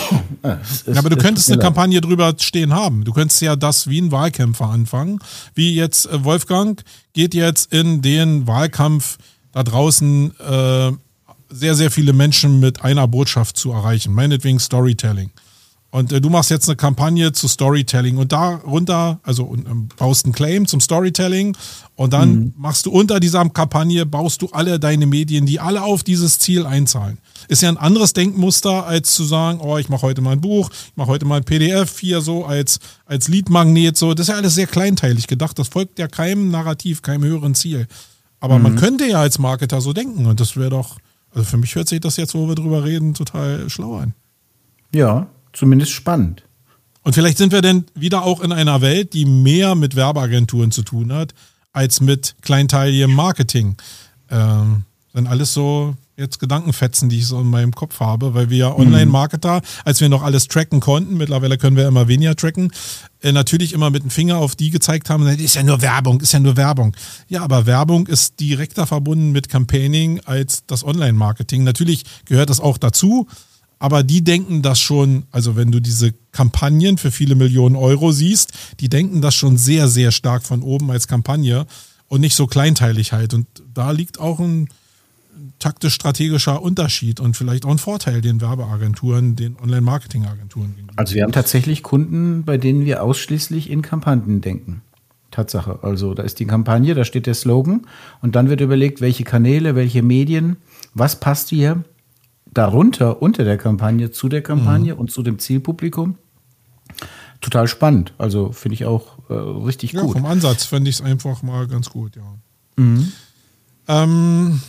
Ja, 0.44 0.60
aber 0.98 1.10
du 1.10 1.16
könntest 1.16 1.50
eine 1.50 1.62
Kampagne 1.62 2.02
drüber 2.02 2.36
stehen 2.38 2.74
haben. 2.74 3.06
Du 3.06 3.14
könntest 3.14 3.42
ja 3.42 3.56
das 3.56 3.88
wie 3.88 4.02
ein 4.02 4.12
Wahlkämpfer 4.12 4.66
anfangen. 4.66 5.20
Wie 5.56 5.74
jetzt 5.74 6.06
äh, 6.08 6.24
Wolfgang 6.26 6.84
geht 7.14 7.34
jetzt 7.34 7.72
in 7.72 8.02
den 8.02 8.46
Wahlkampf 8.46 9.18
da 9.54 9.64
draußen 9.64 10.38
äh, 10.40 10.92
sehr, 11.50 11.76
sehr 11.76 11.92
viele 11.92 12.12
Menschen 12.12 12.60
mit 12.60 12.84
einer 12.84 13.08
Botschaft 13.08 13.56
zu 13.56 13.72
erreichen. 13.72 14.14
Meinetwegen 14.14 14.60
Storytelling. 14.60 15.30
Und 15.94 16.12
äh, 16.12 16.20
du 16.20 16.32
machst 16.32 16.50
jetzt 16.50 16.68
eine 16.68 16.76
Kampagne 16.76 17.34
zu 17.34 17.48
Storytelling 17.48 18.18
und 18.18 18.32
darunter, 18.32 19.20
also 19.22 19.44
und, 19.44 19.68
ähm, 19.68 19.90
baust 19.96 20.26
einen 20.26 20.34
Claim 20.34 20.66
zum 20.66 20.80
Storytelling 20.80 21.56
und 21.94 22.14
dann 22.14 22.36
mhm. 22.36 22.54
machst 22.58 22.88
du 22.88 22.92
unter 22.92 23.20
dieser 23.20 23.48
Kampagne, 23.50 24.04
baust 24.08 24.42
du 24.42 24.50
alle 24.54 24.80
deine 24.80 25.06
Medien, 25.06 25.46
die 25.46 25.60
alle 25.60 25.84
auf 25.84 26.02
dieses 26.02 26.40
Ziel 26.40 26.66
einzahlen. 26.66 27.20
Ist 27.48 27.62
ja 27.62 27.70
ein 27.70 27.78
anderes 27.78 28.14
Denkmuster, 28.14 28.88
als 28.88 29.14
zu 29.14 29.24
sagen, 29.24 29.60
oh, 29.62 29.78
ich 29.78 29.88
mache 29.88 30.02
heute 30.02 30.22
mal 30.22 30.32
ein 30.32 30.42
Buch, 30.42 30.72
ich 30.72 30.98
mache 30.98 31.10
heute 31.10 31.26
mal 31.26 31.38
ein 31.38 31.44
PDF 31.44 32.00
hier 32.00 32.22
so 32.22 32.44
als, 32.44 32.80
als 33.06 33.28
Leadmagnet, 33.28 33.96
so. 33.96 34.16
Das 34.16 34.24
ist 34.24 34.30
ja 34.30 34.38
alles 34.38 34.56
sehr 34.56 34.66
kleinteilig 34.66 35.28
gedacht. 35.28 35.60
Das 35.60 35.68
folgt 35.68 36.00
ja 36.00 36.08
keinem 36.08 36.50
Narrativ, 36.50 37.04
keinem 37.04 37.24
höheren 37.24 37.54
Ziel. 37.54 37.86
Aber 38.40 38.58
mhm. 38.58 38.64
man 38.64 38.76
könnte 38.78 39.06
ja 39.06 39.22
als 39.22 39.38
Marketer 39.38 39.80
so 39.80 39.94
denken 39.94 40.26
und 40.26 40.40
das 40.40 40.58
wäre 40.58 40.72
doch, 40.72 40.98
also 41.30 41.44
für 41.44 41.58
mich 41.58 41.76
hört 41.76 41.88
sich 41.88 42.02
das 42.02 42.18
jetzt, 42.18 42.34
wo 42.34 42.48
wir 42.48 42.56
drüber 42.56 42.84
reden, 42.84 43.14
total 43.14 43.70
schlau 43.70 43.98
an. 43.98 44.16
Ja, 44.92 45.28
zumindest 45.54 45.92
spannend. 45.92 46.44
Und 47.04 47.14
vielleicht 47.14 47.38
sind 47.38 47.52
wir 47.52 47.62
denn 47.62 47.86
wieder 47.96 48.24
auch 48.24 48.42
in 48.42 48.52
einer 48.52 48.82
Welt, 48.82 49.14
die 49.14 49.26
mehr 49.26 49.76
mit 49.76 49.96
Werbeagenturen 49.96 50.72
zu 50.72 50.84
tun 50.84 51.14
hat, 51.14 51.34
als 51.74 52.02
mit 52.02 52.36
kleinteiligem 52.42 53.14
Marketing. 53.14 53.76
Ähm, 54.30 54.84
sind 55.14 55.28
alles 55.28 55.54
so 55.54 55.96
jetzt 56.16 56.40
Gedankenfetzen, 56.40 57.10
die 57.10 57.18
ich 57.20 57.28
so 57.28 57.40
in 57.40 57.50
meinem 57.50 57.74
Kopf 57.74 58.00
habe, 58.00 58.34
weil 58.36 58.50
wir 58.50 58.58
ja 58.58 58.76
Online-Marketer, 58.76 59.62
als 59.84 60.00
wir 60.00 60.10
noch 60.10 60.22
alles 60.22 60.48
tracken 60.48 60.80
konnten, 60.80 61.18
mittlerweile 61.18 61.58
können 61.58 61.76
wir 61.76 61.88
immer 61.88 62.08
weniger 62.08 62.36
tracken, 62.36 62.72
äh, 63.22 63.32
natürlich 63.32 63.74
immer 63.74 63.90
mit 63.90 64.04
dem 64.04 64.12
Finger 64.12 64.38
auf 64.38 64.56
die 64.56 64.70
gezeigt 64.70 65.10
haben, 65.10 65.26
ist 65.28 65.56
ja 65.56 65.64
nur 65.64 65.82
Werbung, 65.82 66.22
ist 66.22 66.34
ja 66.34 66.40
nur 66.40 66.56
Werbung. 66.56 66.96
Ja, 67.28 67.44
aber 67.44 67.66
Werbung 67.66 68.08
ist 68.08 68.40
direkter 68.40 68.86
verbunden 68.86 69.32
mit 69.32 69.50
Campaigning 69.50 70.20
als 70.26 70.66
das 70.68 70.84
Online-Marketing. 70.84 71.64
Natürlich 71.64 72.04
gehört 72.26 72.52
das 72.52 72.60
auch 72.60 72.78
dazu, 72.78 73.28
aber 73.84 74.02
die 74.02 74.24
denken 74.24 74.62
das 74.62 74.80
schon, 74.80 75.24
also 75.30 75.58
wenn 75.58 75.70
du 75.70 75.82
diese 75.82 76.14
Kampagnen 76.32 76.98
für 76.98 77.12
viele 77.12 77.36
Millionen 77.36 77.76
Euro 77.76 78.14
siehst, 78.14 78.54
die 78.80 78.88
denken 78.88 79.22
das 79.22 79.36
schon 79.36 79.58
sehr, 79.58 79.90
sehr 79.90 80.12
stark 80.12 80.44
von 80.44 80.62
oben 80.62 80.90
als 80.90 81.10
Kampagne 81.10 81.66
und 82.08 82.22
nicht 82.22 82.34
so 82.34 82.48
kleinteilig 82.48 83.12
halt. 83.12 83.34
Und 83.34 83.46
da 83.74 83.92
liegt 83.92 84.22
auch 84.22 84.40
ein 84.40 84.70
taktisch-strategischer 85.60 86.62
Unterschied 86.62 87.20
und 87.20 87.36
vielleicht 87.36 87.66
auch 87.66 87.72
ein 87.72 87.78
Vorteil 87.78 88.22
den 88.22 88.40
Werbeagenturen, 88.40 89.36
den 89.36 89.58
Online-Marketing-Agenturen. 89.62 90.76
Also 90.96 91.16
wir 91.16 91.24
haben 91.24 91.34
tatsächlich 91.34 91.84
Kunden, 91.84 92.46
bei 92.46 92.58
denen 92.58 92.86
wir 92.86 93.04
ausschließlich 93.04 93.70
in 93.70 93.82
Kampagnen 93.82 94.40
denken. 94.40 94.82
Tatsache. 95.32 95.80
Also 95.82 96.14
da 96.14 96.24
ist 96.24 96.40
die 96.40 96.46
Kampagne, 96.46 96.96
da 96.96 97.04
steht 97.04 97.26
der 97.26 97.34
Slogan 97.34 97.86
und 98.22 98.38
dann 98.38 98.50
wird 98.50 98.62
überlegt, 98.62 99.02
welche 99.02 99.26
Kanäle, 99.26 99.76
welche 99.76 100.04
Medien, 100.04 100.56
was 100.94 101.20
passt 101.20 101.50
hier 101.50 101.84
darunter, 102.54 103.22
unter 103.22 103.44
der 103.44 103.58
Kampagne, 103.58 104.12
zu 104.12 104.30
der 104.30 104.42
Kampagne 104.42 104.94
mhm. 104.94 105.00
und 105.00 105.12
zu 105.12 105.24
dem 105.24 105.40
Zielpublikum. 105.40 106.18
Total 107.42 107.68
spannend. 107.68 108.14
Also 108.18 108.52
finde 108.52 108.76
ich 108.76 108.86
auch 108.86 109.18
äh, 109.30 109.34
richtig 109.34 109.94
ja, 109.94 110.02
gut. 110.02 110.14
Vom 110.14 110.26
Ansatz 110.26 110.66
fände 110.66 110.90
ich 110.90 110.98
es 110.98 111.02
einfach 111.02 111.42
mal 111.44 111.68
ganz 111.68 111.90
gut, 111.90 112.16
ja. 112.16 112.24
Mhm. 112.78 113.12
Ähm, 113.88 114.62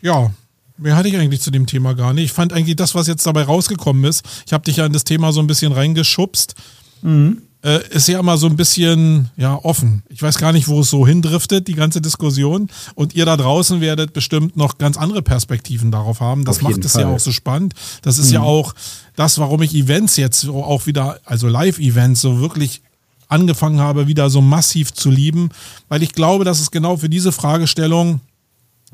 ja, 0.00 0.30
mehr 0.76 0.96
hatte 0.96 1.08
ich 1.08 1.16
eigentlich 1.16 1.40
zu 1.40 1.50
dem 1.50 1.66
Thema 1.66 1.94
gar 1.94 2.12
nicht. 2.12 2.26
Ich 2.26 2.32
fand 2.32 2.52
eigentlich 2.52 2.76
das, 2.76 2.94
was 2.94 3.06
jetzt 3.06 3.26
dabei 3.26 3.42
rausgekommen 3.42 4.04
ist, 4.04 4.24
ich 4.46 4.52
habe 4.52 4.64
dich 4.64 4.76
ja 4.76 4.86
in 4.86 4.92
das 4.92 5.04
Thema 5.04 5.32
so 5.32 5.40
ein 5.40 5.46
bisschen 5.46 5.72
reingeschubst. 5.72 6.54
Mhm 7.02 7.42
äh, 7.62 7.86
ist 7.90 8.08
ja 8.08 8.18
immer 8.18 8.38
so 8.38 8.46
ein 8.46 8.56
bisschen 8.56 9.30
ja 9.36 9.54
offen. 9.54 10.02
Ich 10.08 10.22
weiß 10.22 10.38
gar 10.38 10.52
nicht, 10.52 10.68
wo 10.68 10.80
es 10.80 10.90
so 10.90 11.06
hindriftet, 11.06 11.68
die 11.68 11.74
ganze 11.74 12.00
Diskussion. 12.00 12.68
Und 12.94 13.14
ihr 13.14 13.26
da 13.26 13.36
draußen 13.36 13.80
werdet 13.80 14.12
bestimmt 14.12 14.56
noch 14.56 14.78
ganz 14.78 14.96
andere 14.96 15.22
Perspektiven 15.22 15.90
darauf 15.90 16.20
haben. 16.20 16.44
Das 16.44 16.56
Auf 16.56 16.62
macht 16.62 16.84
es 16.84 16.92
Fall. 16.92 17.02
ja 17.02 17.08
auch 17.08 17.20
so 17.20 17.32
spannend. 17.32 17.74
Das 18.02 18.18
ist 18.18 18.28
mhm. 18.28 18.34
ja 18.34 18.40
auch 18.42 18.74
das, 19.16 19.38
warum 19.38 19.62
ich 19.62 19.74
Events 19.74 20.16
jetzt 20.16 20.48
auch 20.48 20.86
wieder, 20.86 21.20
also 21.24 21.48
Live-Events, 21.48 22.20
so 22.20 22.40
wirklich 22.40 22.82
angefangen 23.28 23.80
habe, 23.80 24.08
wieder 24.08 24.28
so 24.28 24.40
massiv 24.40 24.92
zu 24.92 25.10
lieben, 25.10 25.50
weil 25.88 26.02
ich 26.02 26.12
glaube, 26.12 26.44
dass 26.44 26.60
es 26.60 26.70
genau 26.70 26.96
für 26.96 27.08
diese 27.08 27.30
Fragestellung, 27.30 28.20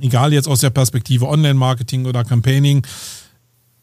egal 0.00 0.32
jetzt 0.32 0.46
aus 0.46 0.60
der 0.60 0.70
Perspektive 0.70 1.26
Online-Marketing 1.26 2.04
oder 2.04 2.22
Campaigning, 2.22 2.86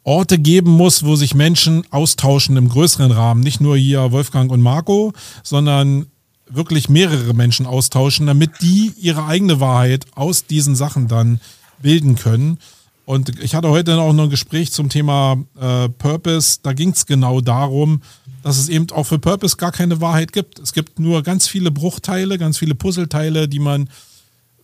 Orte 0.03 0.37
geben 0.37 0.71
muss, 0.71 1.03
wo 1.05 1.15
sich 1.15 1.33
Menschen 1.33 1.83
austauschen 1.91 2.57
im 2.57 2.69
größeren 2.69 3.11
Rahmen. 3.11 3.41
Nicht 3.41 3.61
nur 3.61 3.77
hier 3.77 4.11
Wolfgang 4.11 4.51
und 4.51 4.61
Marco, 4.61 5.13
sondern 5.43 6.07
wirklich 6.49 6.89
mehrere 6.89 7.33
Menschen 7.33 7.65
austauschen, 7.65 8.27
damit 8.27 8.51
die 8.61 8.91
ihre 8.99 9.25
eigene 9.25 9.59
Wahrheit 9.59 10.05
aus 10.15 10.45
diesen 10.45 10.75
Sachen 10.75 11.07
dann 11.07 11.39
bilden 11.81 12.15
können. 12.15 12.57
Und 13.05 13.39
ich 13.43 13.55
hatte 13.55 13.69
heute 13.69 13.99
auch 13.99 14.13
noch 14.13 14.25
ein 14.25 14.29
Gespräch 14.29 14.71
zum 14.71 14.89
Thema 14.89 15.37
äh, 15.59 15.89
Purpose. 15.89 16.59
Da 16.63 16.73
ging 16.73 16.91
es 16.91 17.05
genau 17.05 17.41
darum, 17.41 18.01
dass 18.43 18.57
es 18.57 18.69
eben 18.69 18.89
auch 18.91 19.03
für 19.03 19.19
Purpose 19.19 19.57
gar 19.57 19.71
keine 19.71 19.99
Wahrheit 19.99 20.31
gibt. 20.31 20.59
Es 20.59 20.73
gibt 20.73 20.99
nur 20.99 21.21
ganz 21.21 21.47
viele 21.47 21.71
Bruchteile, 21.71 22.37
ganz 22.37 22.57
viele 22.57 22.75
Puzzleteile, 22.75 23.49
die 23.49 23.59
man, 23.59 23.89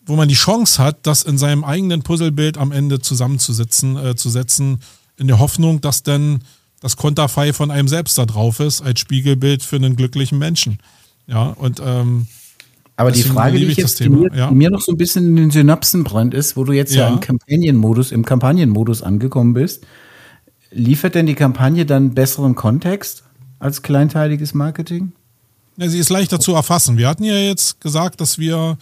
wo 0.05 0.15
man 0.15 0.29
die 0.29 0.35
Chance 0.35 0.81
hat, 0.81 1.05
das 1.05 1.23
in 1.23 1.37
seinem 1.37 1.65
eigenen 1.65 2.01
Puzzlebild 2.01 2.57
am 2.57 2.71
Ende 2.71 2.99
zusammenzusetzen, 2.99 3.97
äh, 3.97 4.15
in 5.19 5.27
der 5.27 5.39
Hoffnung, 5.39 5.81
dass 5.81 6.03
dann 6.03 6.39
das 6.81 6.95
Konterfei 6.95 7.53
von 7.53 7.71
einem 7.71 7.87
selbst 7.87 8.17
da 8.17 8.25
drauf 8.25 8.59
ist, 8.59 8.81
als 8.81 8.99
Spiegelbild 8.99 9.63
für 9.63 9.75
einen 9.75 9.95
glücklichen 9.95 10.37
Menschen. 10.39 10.79
Ja, 11.27 11.49
und 11.49 11.81
ähm, 11.85 12.27
aber 12.95 13.11
die 13.11 13.23
Frage, 13.23 13.57
die, 13.57 13.65
ich 13.65 13.77
jetzt, 13.77 13.99
die 14.01 14.09
mir, 14.09 14.29
ja. 14.35 14.51
mir, 14.51 14.69
noch 14.69 14.81
so 14.81 14.91
ein 14.91 14.97
bisschen 14.97 15.25
in 15.25 15.35
den 15.37 15.51
Synapsen 15.51 16.03
brennt, 16.03 16.33
ist, 16.33 16.57
wo 16.57 16.65
du 16.65 16.73
jetzt 16.73 16.93
ja, 16.93 17.07
ja 17.07 17.13
im 17.13 17.21
Kampagnenmodus, 17.21 18.11
im 18.11 18.25
Kampagnenmodus 18.25 19.03
angekommen 19.03 19.53
bist, 19.53 19.85
liefert 20.71 21.15
denn 21.15 21.25
die 21.25 21.35
Kampagne 21.35 21.85
dann 21.85 22.13
besseren 22.13 22.55
Kontext 22.55 23.23
als 23.57 23.83
kleinteiliges 23.83 24.53
Marketing? 24.53 25.13
Ja, 25.77 25.87
sie 25.87 25.97
ist 25.97 26.09
leichter 26.09 26.41
zu 26.41 26.53
erfassen. 26.53 26.97
Wir 26.97 27.07
hatten 27.07 27.23
ja 27.23 27.37
jetzt 27.37 27.79
gesagt, 27.79 28.19
dass 28.19 28.37
wir 28.37 28.77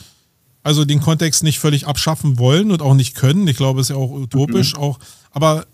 also 0.64 0.84
den 0.84 1.00
Kontext 1.00 1.44
nicht 1.44 1.60
völlig 1.60 1.86
abschaffen 1.86 2.40
wollen 2.40 2.72
und 2.72 2.82
auch 2.82 2.96
nicht 2.96 3.14
können. 3.14 3.48
Ich 3.48 3.58
glaube, 3.58 3.82
es 3.82 3.90
ist 3.90 3.96
ja 3.96 4.02
auch 4.02 4.10
utopisch, 4.10 4.74
mhm. 4.74 4.82
auch, 4.82 5.00
aber 5.32 5.68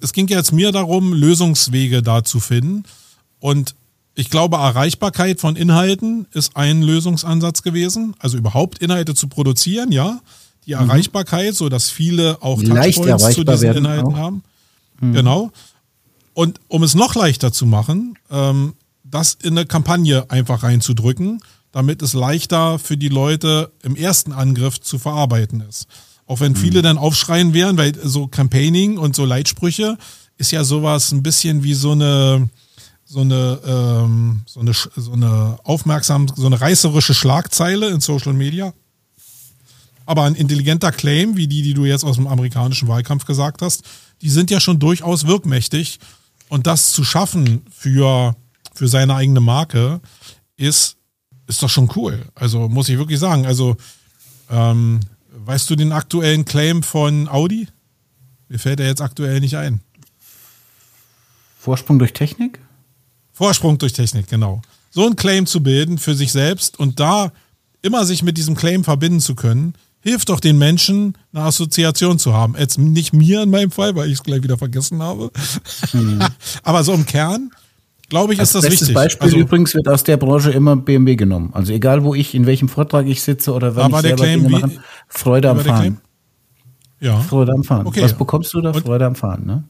es 0.00 0.12
ging 0.12 0.28
jetzt 0.28 0.52
mir 0.52 0.72
darum, 0.72 1.12
Lösungswege 1.12 2.02
da 2.02 2.24
zu 2.24 2.40
finden. 2.40 2.84
Und 3.40 3.74
ich 4.14 4.28
glaube, 4.28 4.56
Erreichbarkeit 4.56 5.40
von 5.40 5.56
Inhalten 5.56 6.26
ist 6.32 6.56
ein 6.56 6.82
Lösungsansatz 6.82 7.62
gewesen. 7.62 8.14
Also 8.18 8.36
überhaupt 8.36 8.78
Inhalte 8.78 9.14
zu 9.14 9.28
produzieren, 9.28 9.90
ja. 9.90 10.20
Die 10.66 10.74
mhm. 10.74 10.82
Erreichbarkeit, 10.82 11.54
so 11.54 11.68
dass 11.68 11.90
viele 11.90 12.42
auch 12.42 12.62
Touchpoints 12.62 13.30
zu 13.30 13.44
diesen 13.44 13.74
Inhalten 13.74 14.14
auch. 14.14 14.16
haben. 14.16 14.44
Mhm. 15.00 15.12
Genau. 15.14 15.50
Und 16.34 16.60
um 16.68 16.82
es 16.82 16.94
noch 16.94 17.14
leichter 17.14 17.52
zu 17.52 17.66
machen, 17.66 18.18
ähm, 18.30 18.74
das 19.04 19.34
in 19.42 19.56
eine 19.58 19.66
Kampagne 19.66 20.30
einfach 20.30 20.62
reinzudrücken, 20.62 21.40
damit 21.72 22.02
es 22.02 22.12
leichter 22.12 22.78
für 22.78 22.96
die 22.96 23.08
Leute 23.08 23.72
im 23.82 23.96
ersten 23.96 24.32
Angriff 24.32 24.80
zu 24.80 24.98
verarbeiten 24.98 25.62
ist. 25.68 25.86
Auch 26.26 26.40
wenn 26.40 26.56
viele 26.56 26.80
mhm. 26.80 26.84
dann 26.84 26.98
aufschreien 26.98 27.54
werden, 27.54 27.76
weil 27.76 27.92
so 28.02 28.26
Campaigning 28.26 28.98
und 28.98 29.16
so 29.16 29.24
Leitsprüche 29.24 29.98
ist 30.38 30.50
ja 30.50 30.64
sowas 30.64 31.12
ein 31.12 31.22
bisschen 31.22 31.62
wie 31.62 31.74
so 31.74 31.92
eine, 31.92 32.48
so 33.04 33.20
eine, 33.20 33.60
ähm, 33.66 34.42
so 34.46 34.60
eine, 34.60 34.72
so 34.72 35.12
eine 35.12 35.58
aufmerksam, 35.64 36.28
so 36.34 36.46
eine 36.46 36.60
reißerische 36.60 37.14
Schlagzeile 37.14 37.88
in 37.90 38.00
Social 38.00 38.32
Media. 38.32 38.72
Aber 40.06 40.24
ein 40.24 40.34
intelligenter 40.34 40.90
Claim, 40.90 41.36
wie 41.36 41.46
die, 41.46 41.62
die 41.62 41.74
du 41.74 41.84
jetzt 41.84 42.04
aus 42.04 42.16
dem 42.16 42.26
amerikanischen 42.26 42.88
Wahlkampf 42.88 43.24
gesagt 43.24 43.62
hast, 43.62 43.84
die 44.20 44.30
sind 44.30 44.50
ja 44.50 44.60
schon 44.60 44.78
durchaus 44.78 45.26
wirkmächtig. 45.26 46.00
Und 46.48 46.66
das 46.66 46.92
zu 46.92 47.04
schaffen 47.04 47.62
für, 47.70 48.34
für 48.74 48.88
seine 48.88 49.14
eigene 49.14 49.40
Marke 49.40 50.00
ist, 50.56 50.96
ist 51.46 51.62
doch 51.62 51.70
schon 51.70 51.90
cool. 51.96 52.24
Also 52.34 52.68
muss 52.68 52.88
ich 52.88 52.98
wirklich 52.98 53.18
sagen. 53.18 53.46
Also 53.46 53.76
ähm, 54.50 55.00
Weißt 55.44 55.68
du 55.68 55.76
den 55.76 55.92
aktuellen 55.92 56.44
Claim 56.44 56.82
von 56.82 57.28
Audi? 57.28 57.66
Mir 58.48 58.58
fällt 58.58 58.80
er 58.80 58.86
jetzt 58.86 59.00
aktuell 59.00 59.40
nicht 59.40 59.56
ein. 59.56 59.80
Vorsprung 61.58 61.98
durch 61.98 62.12
Technik? 62.12 62.60
Vorsprung 63.32 63.78
durch 63.78 63.92
Technik, 63.92 64.28
genau. 64.28 64.62
So 64.90 65.04
einen 65.04 65.16
Claim 65.16 65.46
zu 65.46 65.62
bilden 65.62 65.98
für 65.98 66.14
sich 66.14 66.32
selbst 66.32 66.78
und 66.78 67.00
da 67.00 67.32
immer 67.82 68.04
sich 68.04 68.22
mit 68.22 68.36
diesem 68.36 68.54
Claim 68.54 68.84
verbinden 68.84 69.20
zu 69.20 69.34
können, 69.34 69.74
hilft 70.00 70.28
doch 70.28 70.38
den 70.38 70.58
Menschen, 70.58 71.16
eine 71.32 71.44
Assoziation 71.44 72.18
zu 72.18 72.34
haben. 72.34 72.54
Jetzt 72.56 72.78
nicht 72.78 73.12
mir 73.12 73.42
in 73.42 73.50
meinem 73.50 73.70
Fall, 73.70 73.96
weil 73.96 74.08
ich 74.08 74.14
es 74.14 74.22
gleich 74.22 74.42
wieder 74.42 74.58
vergessen 74.58 75.02
habe. 75.02 75.32
Mhm. 75.92 76.20
Aber 76.62 76.84
so 76.84 76.92
im 76.92 77.06
Kern 77.06 77.50
glaube 78.12 78.34
ich, 78.34 78.40
ist 78.40 78.54
das 78.54 78.64
wichtig. 78.64 78.92
Beispiel 78.92 79.24
also, 79.24 79.38
übrigens 79.38 79.74
wird 79.74 79.88
aus 79.88 80.04
der 80.04 80.18
Branche 80.18 80.50
immer 80.50 80.76
BMW 80.76 81.16
genommen. 81.16 81.48
Also 81.54 81.72
egal, 81.72 82.04
wo 82.04 82.14
ich, 82.14 82.34
in 82.34 82.44
welchem 82.44 82.68
Vortrag 82.68 83.06
ich 83.06 83.22
sitze 83.22 83.54
oder 83.54 83.74
wenn 83.74 83.90
ich 83.90 83.96
selber 83.96 84.16
Claim, 84.22 84.46
Dinge 84.46 84.58
mache, 84.60 84.72
Freude 85.08 85.48
am 85.48 85.60
Fahren. 85.60 86.00
Ja. 87.00 87.18
Freude 87.20 87.52
am 87.52 87.64
Fahren. 87.64 87.86
Okay. 87.86 88.02
Was 88.02 88.12
bekommst 88.12 88.52
du 88.52 88.60
da? 88.60 88.70
Und, 88.70 88.84
Freude 88.84 89.06
am 89.06 89.14
Fahren, 89.14 89.46
ne? 89.46 89.64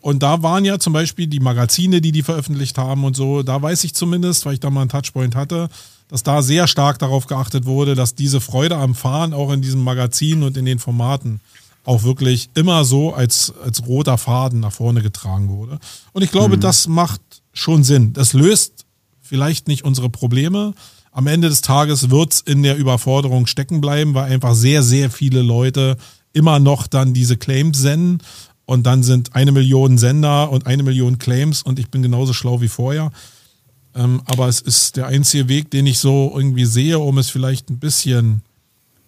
Und 0.00 0.24
da 0.24 0.42
waren 0.42 0.64
ja 0.64 0.80
zum 0.80 0.92
Beispiel 0.92 1.28
die 1.28 1.38
Magazine, 1.38 2.00
die 2.00 2.10
die 2.10 2.24
veröffentlicht 2.24 2.76
haben 2.76 3.04
und 3.04 3.14
so, 3.14 3.44
da 3.44 3.62
weiß 3.62 3.84
ich 3.84 3.94
zumindest, 3.94 4.44
weil 4.44 4.54
ich 4.54 4.60
da 4.60 4.68
mal 4.68 4.80
einen 4.80 4.90
Touchpoint 4.90 5.36
hatte, 5.36 5.68
dass 6.08 6.24
da 6.24 6.42
sehr 6.42 6.66
stark 6.66 6.98
darauf 6.98 7.28
geachtet 7.28 7.64
wurde, 7.64 7.94
dass 7.94 8.16
diese 8.16 8.40
Freude 8.40 8.76
am 8.76 8.96
Fahren 8.96 9.32
auch 9.32 9.52
in 9.52 9.62
diesem 9.62 9.84
Magazin 9.84 10.42
und 10.42 10.56
in 10.56 10.64
den 10.64 10.80
Formaten 10.80 11.40
auch 11.84 12.02
wirklich 12.02 12.50
immer 12.54 12.84
so 12.84 13.14
als, 13.14 13.52
als 13.64 13.86
roter 13.86 14.18
Faden 14.18 14.60
nach 14.60 14.72
vorne 14.72 15.02
getragen 15.02 15.48
wurde. 15.48 15.78
Und 16.12 16.22
ich 16.22 16.30
glaube, 16.30 16.56
mhm. 16.56 16.60
das 16.60 16.86
macht 16.86 17.21
schon 17.52 17.84
Sinn. 17.84 18.12
Das 18.12 18.32
löst 18.32 18.86
vielleicht 19.20 19.68
nicht 19.68 19.84
unsere 19.84 20.10
Probleme. 20.10 20.74
Am 21.10 21.26
Ende 21.26 21.48
des 21.48 21.60
Tages 21.60 22.10
wird 22.10 22.32
es 22.32 22.40
in 22.40 22.62
der 22.62 22.76
Überforderung 22.76 23.46
stecken 23.46 23.80
bleiben, 23.80 24.14
weil 24.14 24.32
einfach 24.32 24.54
sehr, 24.54 24.82
sehr 24.82 25.10
viele 25.10 25.42
Leute 25.42 25.96
immer 26.32 26.58
noch 26.58 26.86
dann 26.86 27.12
diese 27.12 27.36
Claims 27.36 27.78
senden 27.78 28.22
und 28.64 28.84
dann 28.84 29.02
sind 29.02 29.34
eine 29.34 29.52
Million 29.52 29.98
Sender 29.98 30.50
und 30.50 30.66
eine 30.66 30.82
Million 30.82 31.18
Claims 31.18 31.62
und 31.62 31.78
ich 31.78 31.90
bin 31.90 32.02
genauso 32.02 32.32
schlau 32.32 32.60
wie 32.60 32.68
vorher. 32.68 33.10
Ähm, 33.94 34.22
aber 34.24 34.48
es 34.48 34.60
ist 34.60 34.96
der 34.96 35.06
einzige 35.06 35.48
Weg, 35.48 35.70
den 35.70 35.86
ich 35.86 35.98
so 35.98 36.32
irgendwie 36.34 36.64
sehe, 36.64 36.98
um 36.98 37.18
es 37.18 37.28
vielleicht 37.28 37.68
ein 37.68 37.78
bisschen 37.78 38.42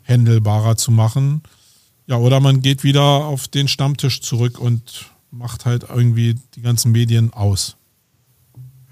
händelbarer 0.02 0.76
zu 0.76 0.90
machen. 0.90 1.42
Ja, 2.06 2.18
oder 2.18 2.40
man 2.40 2.60
geht 2.60 2.84
wieder 2.84 3.02
auf 3.02 3.48
den 3.48 3.68
Stammtisch 3.68 4.20
zurück 4.20 4.58
und 4.58 5.06
macht 5.30 5.64
halt 5.64 5.86
irgendwie 5.88 6.36
die 6.54 6.60
ganzen 6.60 6.92
Medien 6.92 7.32
aus. 7.32 7.76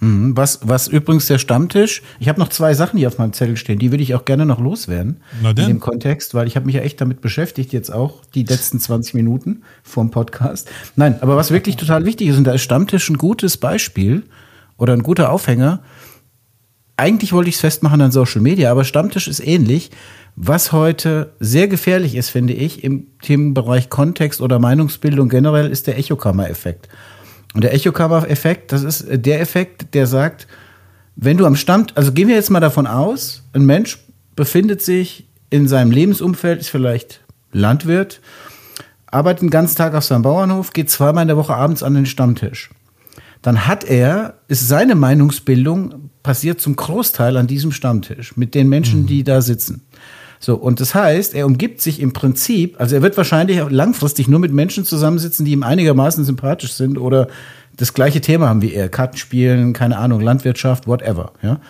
Mhm. 0.02 0.36
Was, 0.36 0.58
was 0.64 0.88
übrigens 0.88 1.26
der 1.26 1.38
Stammtisch, 1.38 2.02
ich 2.18 2.28
habe 2.28 2.40
noch 2.40 2.48
zwei 2.48 2.74
Sachen 2.74 2.98
hier 2.98 3.06
auf 3.06 3.18
meinem 3.18 3.32
Zettel 3.32 3.56
stehen, 3.56 3.78
die 3.78 3.92
würde 3.92 4.02
ich 4.02 4.16
auch 4.16 4.24
gerne 4.24 4.44
noch 4.44 4.58
loswerden 4.58 5.20
in 5.42 5.54
dem 5.54 5.80
Kontext, 5.80 6.34
weil 6.34 6.48
ich 6.48 6.56
habe 6.56 6.66
mich 6.66 6.74
ja 6.74 6.80
echt 6.80 7.00
damit 7.00 7.20
beschäftigt, 7.20 7.72
jetzt 7.72 7.92
auch 7.92 8.24
die 8.34 8.42
letzten 8.42 8.80
20 8.80 9.14
Minuten 9.14 9.62
vom 9.84 10.10
Podcast. 10.10 10.68
Nein, 10.96 11.18
aber 11.20 11.36
was 11.36 11.52
wirklich 11.52 11.76
total 11.76 12.04
wichtig 12.04 12.28
ist, 12.28 12.36
und 12.36 12.44
da 12.44 12.52
ist 12.52 12.62
Stammtisch 12.62 13.08
ein 13.10 13.16
gutes 13.16 13.56
Beispiel 13.56 14.24
oder 14.76 14.92
ein 14.92 15.04
guter 15.04 15.30
Aufhänger. 15.30 15.84
Eigentlich 16.96 17.32
wollte 17.32 17.48
ich 17.48 17.54
es 17.54 17.60
festmachen 17.60 18.00
an 18.00 18.10
Social 18.10 18.40
Media, 18.40 18.72
aber 18.72 18.82
Stammtisch 18.82 19.28
ist 19.28 19.38
ähnlich. 19.38 19.92
Was 20.34 20.72
heute 20.72 21.32
sehr 21.38 21.68
gefährlich 21.68 22.16
ist, 22.16 22.30
finde 22.30 22.54
ich, 22.54 22.82
im 22.82 23.06
Themenbereich 23.22 23.88
Kontext 23.88 24.40
oder 24.40 24.58
Meinungsbildung 24.58 25.28
generell, 25.28 25.70
ist 25.70 25.86
der 25.86 25.96
Echokammer-Effekt. 25.96 26.88
Und 27.54 27.64
der 27.64 27.74
Echokammer-Effekt, 27.74 28.72
das 28.72 28.82
ist 28.82 29.06
der 29.10 29.40
Effekt, 29.40 29.94
der 29.94 30.06
sagt, 30.06 30.46
wenn 31.16 31.36
du 31.36 31.46
am 31.46 31.56
Stamm, 31.56 31.86
also 31.94 32.12
gehen 32.12 32.28
wir 32.28 32.34
jetzt 32.34 32.50
mal 32.50 32.60
davon 32.60 32.86
aus, 32.86 33.42
ein 33.52 33.66
Mensch 33.66 33.98
befindet 34.34 34.80
sich 34.80 35.28
in 35.50 35.68
seinem 35.68 35.90
Lebensumfeld, 35.90 36.60
ist 36.60 36.70
vielleicht 36.70 37.20
Landwirt, 37.52 38.20
arbeitet 39.06 39.42
den 39.42 39.50
ganzen 39.50 39.76
Tag 39.76 39.94
auf 39.94 40.04
seinem 40.04 40.22
Bauernhof, 40.22 40.72
geht 40.72 40.90
zweimal 40.90 41.22
in 41.22 41.28
der 41.28 41.36
Woche 41.36 41.54
abends 41.54 41.82
an 41.82 41.94
den 41.94 42.06
Stammtisch. 42.06 42.70
Dann 43.42 43.66
hat 43.66 43.84
er, 43.84 44.38
ist 44.48 44.68
seine 44.68 44.94
Meinungsbildung 44.94 46.10
passiert 46.22 46.60
zum 46.60 46.76
Großteil 46.76 47.36
an 47.36 47.48
diesem 47.48 47.72
Stammtisch 47.72 48.36
mit 48.36 48.54
den 48.54 48.68
Menschen, 48.68 49.02
mhm. 49.02 49.06
die 49.06 49.24
da 49.24 49.42
sitzen. 49.42 49.82
So, 50.44 50.56
und 50.56 50.80
das 50.80 50.92
heißt, 50.92 51.34
er 51.36 51.46
umgibt 51.46 51.80
sich 51.80 52.00
im 52.00 52.12
Prinzip, 52.12 52.80
also 52.80 52.96
er 52.96 53.02
wird 53.02 53.16
wahrscheinlich 53.16 53.62
langfristig 53.70 54.26
nur 54.26 54.40
mit 54.40 54.52
Menschen 54.52 54.84
zusammensitzen, 54.84 55.46
die 55.46 55.52
ihm 55.52 55.62
einigermaßen 55.62 56.24
sympathisch 56.24 56.72
sind 56.72 56.98
oder 56.98 57.28
das 57.76 57.94
gleiche 57.94 58.20
Thema 58.20 58.48
haben 58.48 58.60
wie 58.60 58.74
er. 58.74 58.88
Kartenspielen, 58.88 59.72
keine 59.72 59.98
Ahnung, 59.98 60.20
Landwirtschaft, 60.20 60.88
whatever, 60.88 61.32
ja. 61.42 61.60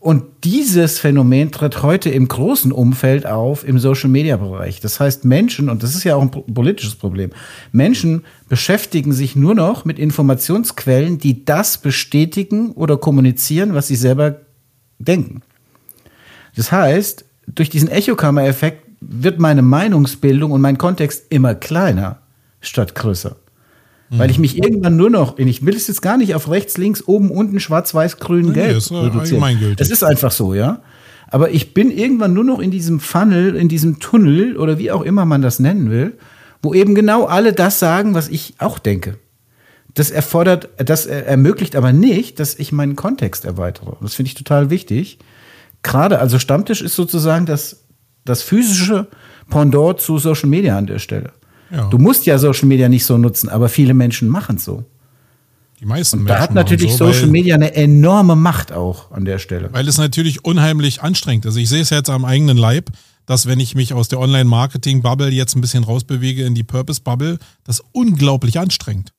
Und 0.00 0.24
dieses 0.44 0.98
Phänomen 0.98 1.52
tritt 1.52 1.82
heute 1.82 2.10
im 2.10 2.26
großen 2.28 2.72
Umfeld 2.72 3.26
auf 3.26 3.66
im 3.66 3.78
Social-Media-Bereich. 3.78 4.80
Das 4.80 4.98
heißt, 5.00 5.24
Menschen, 5.24 5.70
und 5.70 5.84
das 5.84 5.94
ist 5.94 6.02
ja 6.02 6.16
auch 6.16 6.22
ein 6.22 6.30
politisches 6.30 6.96
Problem, 6.96 7.30
Menschen 7.70 8.24
beschäftigen 8.48 9.12
sich 9.12 9.34
nur 9.34 9.54
noch 9.54 9.84
mit 9.84 10.00
Informationsquellen, 10.00 11.18
die 11.18 11.44
das 11.44 11.78
bestätigen 11.78 12.72
oder 12.72 12.98
kommunizieren, 12.98 13.72
was 13.72 13.86
sie 13.86 13.94
selber 13.94 14.40
denken. 14.98 15.42
Das 16.56 16.72
heißt, 16.72 17.24
durch 17.46 17.70
diesen 17.70 17.88
Echokammer-Effekt 17.88 18.86
wird 19.00 19.38
meine 19.38 19.62
Meinungsbildung 19.62 20.52
und 20.52 20.60
mein 20.60 20.78
Kontext 20.78 21.26
immer 21.30 21.54
kleiner 21.54 22.18
statt 22.60 22.94
größer. 22.94 23.36
Mhm. 24.10 24.18
Weil 24.18 24.30
ich 24.30 24.38
mich 24.38 24.58
irgendwann 24.62 24.96
nur 24.96 25.10
noch, 25.10 25.38
ich 25.38 25.64
will 25.66 25.74
es 25.74 25.88
jetzt 25.88 26.02
gar 26.02 26.16
nicht 26.16 26.34
auf 26.34 26.48
rechts, 26.48 26.78
links, 26.78 27.02
oben, 27.06 27.30
unten, 27.30 27.60
schwarz, 27.60 27.94
weiß, 27.94 28.18
grün, 28.18 28.46
nee, 28.46 28.52
gelb 28.52 28.82
nee, 28.90 28.98
reduzieren. 28.98 29.76
Es 29.78 29.90
ist 29.90 30.04
einfach 30.04 30.30
so, 30.30 30.54
ja. 30.54 30.80
Aber 31.28 31.50
ich 31.50 31.74
bin 31.74 31.90
irgendwann 31.90 32.34
nur 32.34 32.44
noch 32.44 32.60
in 32.60 32.70
diesem 32.70 33.00
Funnel, 33.00 33.56
in 33.56 33.68
diesem 33.68 34.00
Tunnel 34.00 34.56
oder 34.56 34.78
wie 34.78 34.92
auch 34.92 35.02
immer 35.02 35.24
man 35.24 35.40
das 35.40 35.58
nennen 35.58 35.90
will, 35.90 36.18
wo 36.62 36.74
eben 36.74 36.94
genau 36.94 37.24
alle 37.24 37.52
das 37.54 37.78
sagen, 37.78 38.14
was 38.14 38.28
ich 38.28 38.54
auch 38.58 38.78
denke. 38.78 39.18
Das 39.94 40.10
erfordert, 40.10 40.68
das 40.76 41.06
ermöglicht 41.06 41.74
aber 41.74 41.92
nicht, 41.92 42.38
dass 42.38 42.54
ich 42.58 42.72
meinen 42.72 42.96
Kontext 42.96 43.44
erweitere. 43.44 43.96
Das 44.00 44.14
finde 44.14 44.28
ich 44.28 44.34
total 44.34 44.70
wichtig 44.70 45.18
gerade, 45.82 46.18
also 46.18 46.38
Stammtisch 46.38 46.82
ist 46.82 46.94
sozusagen 46.94 47.46
das, 47.46 47.84
das 48.24 48.42
physische 48.42 49.08
Pendant 49.50 50.00
zu 50.00 50.18
Social 50.18 50.48
Media 50.48 50.78
an 50.78 50.86
der 50.86 50.98
Stelle. 50.98 51.32
Ja. 51.70 51.88
Du 51.88 51.98
musst 51.98 52.26
ja 52.26 52.38
Social 52.38 52.68
Media 52.68 52.88
nicht 52.88 53.04
so 53.04 53.18
nutzen, 53.18 53.48
aber 53.48 53.68
viele 53.68 53.94
Menschen 53.94 54.28
machen 54.28 54.56
es 54.56 54.64
so. 54.64 54.84
Die 55.80 55.86
meisten 55.86 56.20
und 56.20 56.26
da 56.26 56.34
Menschen 56.34 56.42
hat 56.42 56.54
natürlich 56.54 56.92
so, 56.92 57.12
Social 57.12 57.26
Media 57.26 57.56
eine 57.56 57.74
enorme 57.74 58.36
Macht 58.36 58.72
auch 58.72 59.10
an 59.10 59.24
der 59.24 59.38
Stelle. 59.38 59.70
Weil 59.72 59.88
es 59.88 59.98
natürlich 59.98 60.44
unheimlich 60.44 61.02
anstrengend 61.02 61.44
ist. 61.46 61.56
Ich 61.56 61.68
sehe 61.68 61.80
es 61.80 61.90
jetzt 61.90 62.08
am 62.08 62.24
eigenen 62.24 62.56
Leib, 62.56 62.90
dass 63.26 63.46
wenn 63.46 63.58
ich 63.58 63.74
mich 63.74 63.92
aus 63.94 64.08
der 64.08 64.20
Online-Marketing-Bubble 64.20 65.30
jetzt 65.30 65.56
ein 65.56 65.60
bisschen 65.60 65.84
rausbewege 65.84 66.44
in 66.44 66.54
die 66.54 66.62
Purpose-Bubble, 66.62 67.38
das 67.64 67.82
unglaublich 67.92 68.58
anstrengend. 68.58 69.12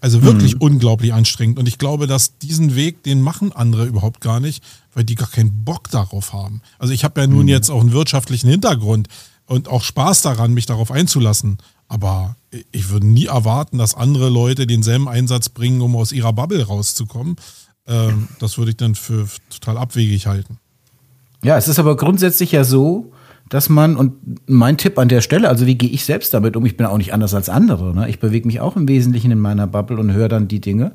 Also 0.00 0.22
wirklich 0.22 0.54
mhm. 0.54 0.60
unglaublich 0.60 1.12
anstrengend. 1.12 1.58
Und 1.58 1.66
ich 1.66 1.78
glaube, 1.78 2.06
dass 2.06 2.38
diesen 2.38 2.76
Weg, 2.76 3.02
den 3.02 3.22
machen 3.22 3.52
andere 3.52 3.86
überhaupt 3.86 4.20
gar 4.20 4.40
nicht, 4.40 4.62
weil 4.96 5.04
die 5.04 5.14
gar 5.14 5.28
keinen 5.28 5.62
Bock 5.62 5.90
darauf 5.90 6.32
haben. 6.32 6.62
Also 6.78 6.94
ich 6.94 7.04
habe 7.04 7.20
ja 7.20 7.26
nun 7.26 7.42
mhm. 7.42 7.48
jetzt 7.48 7.70
auch 7.70 7.82
einen 7.82 7.92
wirtschaftlichen 7.92 8.48
Hintergrund 8.48 9.08
und 9.44 9.68
auch 9.68 9.82
Spaß 9.82 10.22
daran, 10.22 10.54
mich 10.54 10.64
darauf 10.64 10.90
einzulassen. 10.90 11.58
Aber 11.86 12.34
ich 12.72 12.88
würde 12.88 13.06
nie 13.06 13.26
erwarten, 13.26 13.76
dass 13.76 13.94
andere 13.94 14.30
Leute 14.30 14.66
denselben 14.66 15.06
Einsatz 15.06 15.50
bringen, 15.50 15.82
um 15.82 15.94
aus 15.96 16.12
ihrer 16.12 16.32
Bubble 16.32 16.66
rauszukommen. 16.66 17.36
Ähm, 17.86 18.28
das 18.40 18.56
würde 18.56 18.70
ich 18.70 18.78
dann 18.78 18.94
für 18.94 19.28
total 19.50 19.76
abwegig 19.76 20.26
halten. 20.26 20.58
Ja, 21.44 21.58
es 21.58 21.68
ist 21.68 21.78
aber 21.78 21.94
grundsätzlich 21.96 22.52
ja 22.52 22.64
so, 22.64 23.12
dass 23.50 23.68
man, 23.68 23.96
und 23.96 24.14
mein 24.48 24.78
Tipp 24.78 24.98
an 24.98 25.08
der 25.08 25.20
Stelle, 25.20 25.50
also 25.50 25.66
wie 25.66 25.76
gehe 25.76 25.90
ich 25.90 26.06
selbst 26.06 26.32
damit 26.32 26.56
um? 26.56 26.64
Ich 26.64 26.78
bin 26.78 26.86
auch 26.86 26.96
nicht 26.96 27.12
anders 27.12 27.34
als 27.34 27.50
andere. 27.50 27.94
Ne? 27.94 28.08
Ich 28.08 28.18
bewege 28.18 28.46
mich 28.46 28.60
auch 28.60 28.76
im 28.76 28.88
Wesentlichen 28.88 29.30
in 29.30 29.40
meiner 29.40 29.66
Bubble 29.66 29.98
und 29.98 30.14
höre 30.14 30.30
dann 30.30 30.48
die 30.48 30.62
Dinge. 30.62 30.92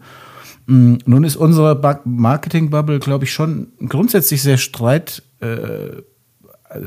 Mm, 0.65 0.95
nun 1.05 1.23
ist 1.23 1.35
unsere 1.35 2.01
Marketing-Bubble, 2.05 2.99
glaube 2.99 3.25
ich, 3.25 3.33
schon 3.33 3.67
grundsätzlich 3.87 4.41
sehr 4.41 4.57
streit, 4.57 5.23
äh, 5.39 6.01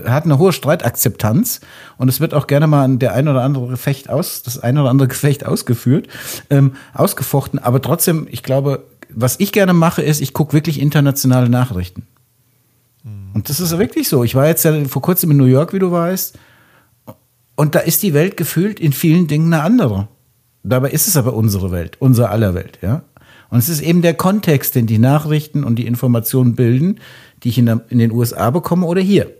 hat 0.06 0.24
eine 0.24 0.38
hohe 0.38 0.52
Streitakzeptanz 0.52 1.60
und 1.98 2.08
es 2.08 2.18
wird 2.18 2.32
auch 2.32 2.46
gerne 2.46 2.66
mal 2.66 2.96
der 2.96 3.12
ein 3.12 3.28
oder 3.28 3.42
andere 3.42 3.66
Gefecht 3.68 4.08
aus, 4.08 4.42
das 4.42 4.58
ein 4.58 4.78
oder 4.78 4.88
andere 4.88 5.08
Gefecht 5.14 5.44
ausgeführt, 5.44 6.08
ähm, 6.50 6.74
ausgefochten. 6.94 7.58
Aber 7.58 7.82
trotzdem, 7.82 8.26
ich 8.30 8.42
glaube, 8.42 8.84
was 9.10 9.38
ich 9.38 9.52
gerne 9.52 9.74
mache, 9.74 10.02
ist, 10.02 10.20
ich 10.22 10.32
gucke 10.32 10.54
wirklich 10.54 10.80
internationale 10.80 11.48
Nachrichten. 11.48 12.06
Und 13.34 13.50
das 13.50 13.60
ist 13.60 13.76
wirklich 13.76 14.08
so. 14.08 14.24
Ich 14.24 14.34
war 14.34 14.46
jetzt 14.46 14.64
ja 14.64 14.84
vor 14.84 15.02
kurzem 15.02 15.30
in 15.32 15.36
New 15.36 15.44
York, 15.44 15.72
wie 15.72 15.78
du 15.78 15.90
weißt, 15.90 16.38
und 17.56 17.74
da 17.74 17.80
ist 17.80 18.02
die 18.02 18.14
Welt 18.14 18.36
gefühlt 18.36 18.80
in 18.80 18.92
vielen 18.92 19.26
Dingen 19.26 19.52
eine 19.52 19.62
andere. 19.62 20.08
Dabei 20.62 20.90
ist 20.90 21.06
es 21.06 21.16
aber 21.16 21.34
unsere 21.34 21.70
Welt, 21.70 21.96
unser 22.00 22.30
aller 22.30 22.54
Welt, 22.54 22.78
ja. 22.80 23.02
Und 23.54 23.60
es 23.60 23.68
ist 23.68 23.82
eben 23.82 24.02
der 24.02 24.14
Kontext, 24.14 24.74
den 24.74 24.88
die 24.88 24.98
Nachrichten 24.98 25.62
und 25.62 25.76
die 25.76 25.86
Informationen 25.86 26.56
bilden, 26.56 26.98
die 27.44 27.50
ich 27.50 27.58
in, 27.58 27.66
der, 27.66 27.84
in 27.88 28.00
den 28.00 28.10
USA 28.10 28.50
bekomme 28.50 28.84
oder 28.84 29.00
hier. 29.00 29.30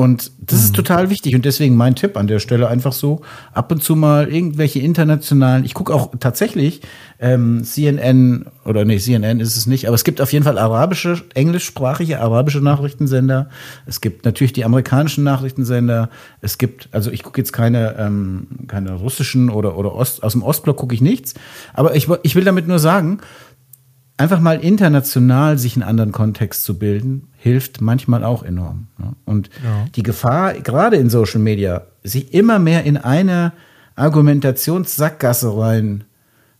Und 0.00 0.32
das 0.38 0.60
mhm. 0.60 0.64
ist 0.64 0.74
total 0.74 1.10
wichtig. 1.10 1.34
Und 1.34 1.44
deswegen 1.44 1.76
mein 1.76 1.94
Tipp 1.94 2.16
an 2.16 2.26
der 2.26 2.38
Stelle 2.38 2.68
einfach 2.68 2.94
so, 2.94 3.20
ab 3.52 3.70
und 3.70 3.82
zu 3.82 3.96
mal 3.96 4.32
irgendwelche 4.32 4.78
internationalen, 4.78 5.62
ich 5.66 5.74
gucke 5.74 5.92
auch 5.92 6.12
tatsächlich 6.18 6.80
ähm, 7.18 7.62
CNN, 7.64 8.46
oder 8.64 8.86
nee, 8.86 8.96
CNN 8.96 9.40
ist 9.40 9.58
es 9.58 9.66
nicht, 9.66 9.88
aber 9.88 9.94
es 9.94 10.04
gibt 10.04 10.22
auf 10.22 10.32
jeden 10.32 10.46
Fall 10.46 10.56
arabische, 10.56 11.22
englischsprachige 11.34 12.18
arabische 12.18 12.62
Nachrichtensender. 12.62 13.50
Es 13.84 14.00
gibt 14.00 14.24
natürlich 14.24 14.54
die 14.54 14.64
amerikanischen 14.64 15.22
Nachrichtensender. 15.22 16.08
Es 16.40 16.56
gibt, 16.56 16.88
also 16.92 17.10
ich 17.10 17.22
gucke 17.22 17.38
jetzt 17.38 17.52
keine, 17.52 17.96
ähm, 17.98 18.46
keine 18.68 18.94
russischen 18.94 19.50
oder, 19.50 19.76
oder 19.76 19.94
Ost, 19.94 20.22
aus 20.22 20.32
dem 20.32 20.42
Ostblock 20.42 20.78
gucke 20.78 20.94
ich 20.94 21.02
nichts. 21.02 21.34
Aber 21.74 21.94
ich, 21.94 22.08
ich 22.22 22.36
will 22.36 22.44
damit 22.44 22.66
nur 22.66 22.78
sagen, 22.78 23.20
einfach 24.20 24.40
mal 24.40 24.60
international 24.60 25.58
sich 25.58 25.76
einen 25.76 25.82
anderen 25.82 26.12
Kontext 26.12 26.64
zu 26.64 26.78
bilden, 26.78 27.28
hilft 27.38 27.80
manchmal 27.80 28.22
auch 28.22 28.42
enorm. 28.42 28.88
Ne? 28.98 29.14
Und 29.24 29.48
ja. 29.64 29.86
die 29.96 30.02
Gefahr, 30.02 30.52
gerade 30.60 30.96
in 30.96 31.08
Social 31.08 31.40
Media, 31.40 31.86
sich 32.04 32.34
immer 32.34 32.58
mehr 32.58 32.84
in 32.84 32.98
eine 32.98 33.52
Argumentationssackgasse 33.96 35.56
rein 35.56 36.04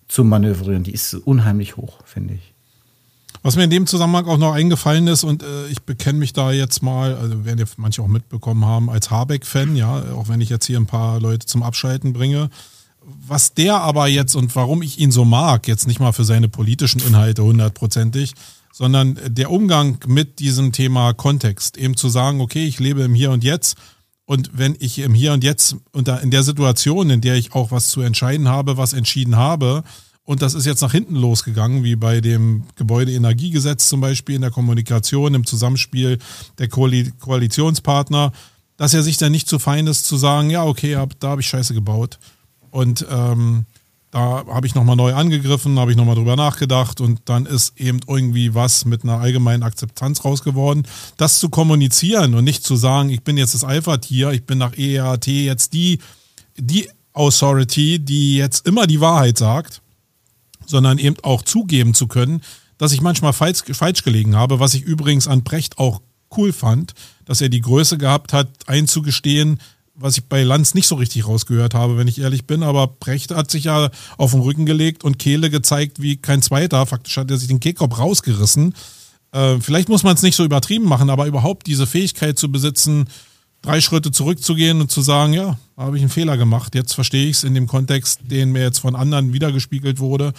zu 0.08 0.24
manövrieren, 0.24 0.84
die 0.84 0.92
ist 0.92 1.12
unheimlich 1.12 1.76
hoch, 1.76 1.98
finde 2.06 2.34
ich. 2.34 2.54
Was 3.42 3.56
mir 3.56 3.64
in 3.64 3.70
dem 3.70 3.86
Zusammenhang 3.86 4.26
auch 4.26 4.38
noch 4.38 4.54
eingefallen 4.54 5.06
ist, 5.06 5.22
und 5.22 5.42
äh, 5.42 5.66
ich 5.68 5.82
bekenne 5.82 6.18
mich 6.18 6.32
da 6.32 6.52
jetzt 6.52 6.82
mal, 6.82 7.14
also 7.14 7.44
werden 7.44 7.58
ja 7.58 7.66
manche 7.76 8.00
auch 8.00 8.08
mitbekommen 8.08 8.64
haben, 8.64 8.88
als 8.88 9.10
Habeck-Fan, 9.10 9.76
ja, 9.76 10.02
auch 10.14 10.28
wenn 10.28 10.40
ich 10.40 10.48
jetzt 10.48 10.64
hier 10.64 10.78
ein 10.78 10.86
paar 10.86 11.20
Leute 11.20 11.46
zum 11.46 11.62
Abschalten 11.62 12.14
bringe, 12.14 12.48
was 13.26 13.54
der 13.54 13.76
aber 13.76 14.08
jetzt 14.08 14.34
und 14.34 14.54
warum 14.56 14.82
ich 14.82 14.98
ihn 14.98 15.10
so 15.10 15.24
mag, 15.24 15.68
jetzt 15.68 15.86
nicht 15.86 16.00
mal 16.00 16.12
für 16.12 16.24
seine 16.24 16.48
politischen 16.48 17.00
Inhalte 17.00 17.42
hundertprozentig, 17.42 18.34
sondern 18.72 19.18
der 19.26 19.50
Umgang 19.50 19.98
mit 20.06 20.38
diesem 20.38 20.72
Thema 20.72 21.12
Kontext, 21.12 21.76
eben 21.76 21.96
zu 21.96 22.08
sagen, 22.08 22.40
okay, 22.40 22.66
ich 22.66 22.78
lebe 22.78 23.02
im 23.02 23.14
Hier 23.14 23.30
und 23.30 23.44
Jetzt 23.44 23.76
und 24.24 24.50
wenn 24.54 24.76
ich 24.78 24.98
im 25.00 25.14
Hier 25.14 25.32
und 25.32 25.44
Jetzt 25.44 25.76
unter 25.92 26.20
in 26.22 26.30
der 26.30 26.42
Situation, 26.42 27.10
in 27.10 27.20
der 27.20 27.34
ich 27.34 27.52
auch 27.52 27.70
was 27.70 27.90
zu 27.90 28.00
entscheiden 28.00 28.48
habe, 28.48 28.76
was 28.76 28.92
entschieden 28.92 29.36
habe, 29.36 29.82
und 30.22 30.42
das 30.42 30.54
ist 30.54 30.66
jetzt 30.66 30.82
nach 30.82 30.92
hinten 30.92 31.16
losgegangen, 31.16 31.82
wie 31.82 31.96
bei 31.96 32.20
dem 32.20 32.64
Gebäudeenergiegesetz 32.76 33.88
zum 33.88 34.00
Beispiel 34.00 34.36
in 34.36 34.42
der 34.42 34.52
Kommunikation, 34.52 35.34
im 35.34 35.44
Zusammenspiel 35.44 36.18
der 36.58 36.68
Koalitionspartner, 36.68 38.30
dass 38.76 38.94
er 38.94 39.02
sich 39.02 39.16
dann 39.16 39.32
nicht 39.32 39.48
zu 39.48 39.58
fein 39.58 39.88
ist 39.88 40.04
zu 40.04 40.16
sagen, 40.16 40.50
ja, 40.50 40.64
okay, 40.64 40.96
da 41.18 41.28
habe 41.28 41.40
ich 41.40 41.48
Scheiße 41.48 41.74
gebaut 41.74 42.18
und 42.70 43.06
ähm, 43.10 43.66
da 44.10 44.44
habe 44.48 44.66
ich 44.66 44.74
nochmal 44.74 44.96
neu 44.96 45.14
angegriffen, 45.14 45.78
habe 45.78 45.92
ich 45.92 45.96
nochmal 45.96 46.16
drüber 46.16 46.34
nachgedacht 46.34 47.00
und 47.00 47.20
dann 47.26 47.46
ist 47.46 47.78
eben 47.78 48.00
irgendwie 48.08 48.54
was 48.54 48.84
mit 48.84 49.04
einer 49.04 49.20
allgemeinen 49.20 49.62
Akzeptanz 49.62 50.24
raus 50.24 50.42
geworden. 50.42 50.84
Das 51.16 51.38
zu 51.38 51.48
kommunizieren 51.48 52.34
und 52.34 52.42
nicht 52.42 52.64
zu 52.64 52.74
sagen, 52.74 53.10
ich 53.10 53.22
bin 53.22 53.36
jetzt 53.36 53.54
das 53.54 53.62
Alpha-Tier, 53.62 54.32
ich 54.32 54.44
bin 54.44 54.58
nach 54.58 54.76
EAT 54.76 55.28
jetzt 55.28 55.74
die, 55.74 56.00
die 56.56 56.88
Authority, 57.12 58.00
die 58.00 58.36
jetzt 58.36 58.66
immer 58.66 58.88
die 58.88 59.00
Wahrheit 59.00 59.38
sagt, 59.38 59.80
sondern 60.66 60.98
eben 60.98 61.16
auch 61.22 61.42
zugeben 61.42 61.94
zu 61.94 62.08
können, 62.08 62.42
dass 62.78 62.92
ich 62.92 63.02
manchmal 63.02 63.32
falsch, 63.32 63.62
falsch 63.72 64.02
gelegen 64.02 64.34
habe, 64.34 64.58
was 64.58 64.74
ich 64.74 64.82
übrigens 64.82 65.28
an 65.28 65.44
Brecht 65.44 65.78
auch 65.78 66.00
cool 66.36 66.52
fand, 66.52 66.94
dass 67.26 67.40
er 67.40 67.48
die 67.48 67.60
Größe 67.60 67.98
gehabt 67.98 68.32
hat, 68.32 68.48
einzugestehen, 68.66 69.60
was 69.94 70.16
ich 70.16 70.24
bei 70.24 70.42
Lanz 70.42 70.74
nicht 70.74 70.86
so 70.86 70.94
richtig 70.94 71.26
rausgehört 71.26 71.74
habe, 71.74 71.96
wenn 71.96 72.08
ich 72.08 72.20
ehrlich 72.20 72.46
bin. 72.46 72.62
Aber 72.62 72.86
Brecht 72.86 73.32
hat 73.32 73.50
sich 73.50 73.64
ja 73.64 73.90
auf 74.16 74.32
den 74.32 74.40
Rücken 74.40 74.66
gelegt 74.66 75.04
und 75.04 75.18
Kehle 75.18 75.50
gezeigt 75.50 76.00
wie 76.00 76.16
kein 76.16 76.42
zweiter. 76.42 76.86
Faktisch 76.86 77.16
hat 77.16 77.30
er 77.30 77.36
sich 77.36 77.48
den 77.48 77.60
Kehlkopf 77.60 77.98
rausgerissen. 77.98 78.74
Äh, 79.32 79.60
vielleicht 79.60 79.88
muss 79.88 80.02
man 80.02 80.14
es 80.14 80.22
nicht 80.22 80.36
so 80.36 80.44
übertrieben 80.44 80.86
machen, 80.86 81.10
aber 81.10 81.26
überhaupt 81.26 81.66
diese 81.66 81.86
Fähigkeit 81.86 82.38
zu 82.38 82.50
besitzen, 82.50 83.08
drei 83.62 83.80
Schritte 83.80 84.10
zurückzugehen 84.10 84.80
und 84.80 84.90
zu 84.90 85.02
sagen, 85.02 85.32
ja, 85.34 85.58
habe 85.76 85.96
ich 85.96 86.02
einen 86.02 86.10
Fehler 86.10 86.36
gemacht. 86.36 86.74
Jetzt 86.74 86.94
verstehe 86.94 87.28
ich 87.28 87.36
es 87.36 87.44
in 87.44 87.54
dem 87.54 87.66
Kontext, 87.66 88.20
den 88.24 88.52
mir 88.52 88.62
jetzt 88.62 88.78
von 88.78 88.96
anderen 88.96 89.32
wiedergespiegelt 89.32 89.98
wurde. 89.98 90.32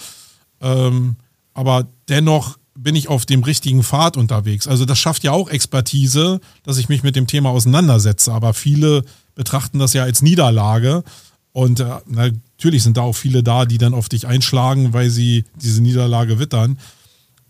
Ähm, 0.60 1.16
aber 1.54 1.86
dennoch 2.08 2.58
bin 2.74 2.96
ich 2.96 3.08
auf 3.08 3.26
dem 3.26 3.42
richtigen 3.42 3.82
Pfad 3.82 4.16
unterwegs. 4.16 4.66
Also 4.66 4.84
das 4.84 4.98
schafft 4.98 5.24
ja 5.24 5.32
auch 5.32 5.50
Expertise, 5.50 6.40
dass 6.62 6.78
ich 6.78 6.88
mich 6.88 7.02
mit 7.02 7.16
dem 7.16 7.26
Thema 7.26 7.50
auseinandersetze. 7.50 8.32
Aber 8.32 8.54
viele 8.54 9.04
betrachten 9.34 9.78
das 9.78 9.92
ja 9.92 10.02
als 10.02 10.22
Niederlage. 10.22 11.04
Und 11.52 11.80
äh, 11.80 11.98
natürlich 12.06 12.82
sind 12.82 12.96
da 12.96 13.02
auch 13.02 13.14
viele 13.14 13.42
da, 13.42 13.66
die 13.66 13.78
dann 13.78 13.94
auf 13.94 14.08
dich 14.08 14.26
einschlagen, 14.26 14.92
weil 14.92 15.10
sie 15.10 15.44
diese 15.60 15.82
Niederlage 15.82 16.38
wittern. 16.38 16.78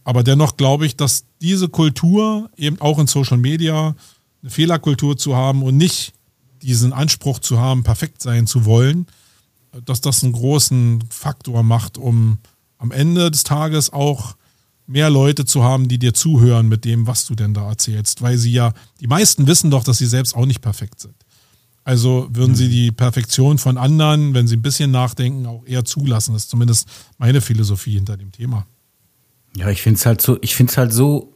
Aber 0.05 0.25
dennoch 0.25 0.57
glaube 0.57 0.87
ich, 0.87 0.97
dass 0.97 1.25
diese 1.41 1.69
Kultur 1.69 2.51
eben 2.57 2.81
auch 2.81 2.99
in 2.99 3.07
Social 3.07 3.39
Media 3.39 3.95
eine 4.43 4.51
Fehlerkultur 4.51 5.17
zu 5.17 5.37
haben 5.37 5.63
und 5.63 5.77
nicht 5.77 6.15
diesen 6.63 6.93
Anspruch 6.93 7.39
zu 7.39 7.61
haben, 7.61 7.85
perfekt 7.85 8.23
sein 8.23 8.47
zu 8.47 8.65
wollen, 8.65 9.07
dass 9.85 10.01
das 10.01 10.23
einen 10.23 10.33
großen 10.33 11.05
Faktor 11.11 11.63
macht, 11.63 11.99
um 11.99 12.39
am 12.79 12.91
Ende 12.91 13.31
des 13.31 13.45
Tages 13.45 13.93
auch 13.93 14.37
mehr 14.87 15.11
Leute 15.11 15.45
zu 15.45 15.63
haben, 15.63 15.89
die 15.89 15.99
dir 15.99 16.15
zuhören 16.15 16.69
mit 16.69 16.85
dem, 16.85 17.07
was 17.07 17.25
du 17.27 17.35
denn 17.35 17.55
da 17.55 17.69
erzählst, 17.69 18.23
weil 18.23 18.37
sie 18.37 18.53
ja, 18.53 18.75
die 19.01 19.07
meisten 19.07 19.47
wissen 19.47 19.71
doch, 19.71 19.85
dass 19.85 19.99
sie 19.99 20.07
selbst 20.07 20.35
auch 20.35 20.47
nicht 20.47 20.61
perfekt 20.61 21.01
sind. 21.01 21.15
Also 21.85 22.29
würden 22.31 22.55
sie 22.55 22.69
die 22.69 22.93
Perfektion 22.93 23.59
von 23.59 23.77
anderen, 23.77 24.35
wenn 24.35 24.47
sie 24.47 24.57
ein 24.57 24.63
bisschen 24.63 24.91
nachdenken, 24.91 25.47
auch 25.47 25.67
eher 25.67 25.85
zulassen. 25.85 26.33
Das 26.33 26.45
ist 26.45 26.51
zumindest 26.51 26.89
meine 27.19 27.41
Philosophie 27.41 27.95
hinter 27.95 28.17
dem 28.17 28.31
Thema. 28.31 28.67
Ja, 29.57 29.69
ich 29.69 29.83
finde 29.83 29.99
es 29.99 30.07
halt 30.07 30.21
so, 30.21 30.39
ich 30.41 30.55
finde 30.55 30.71
es 30.71 30.79
halt 30.79 30.93
so, 30.93 31.35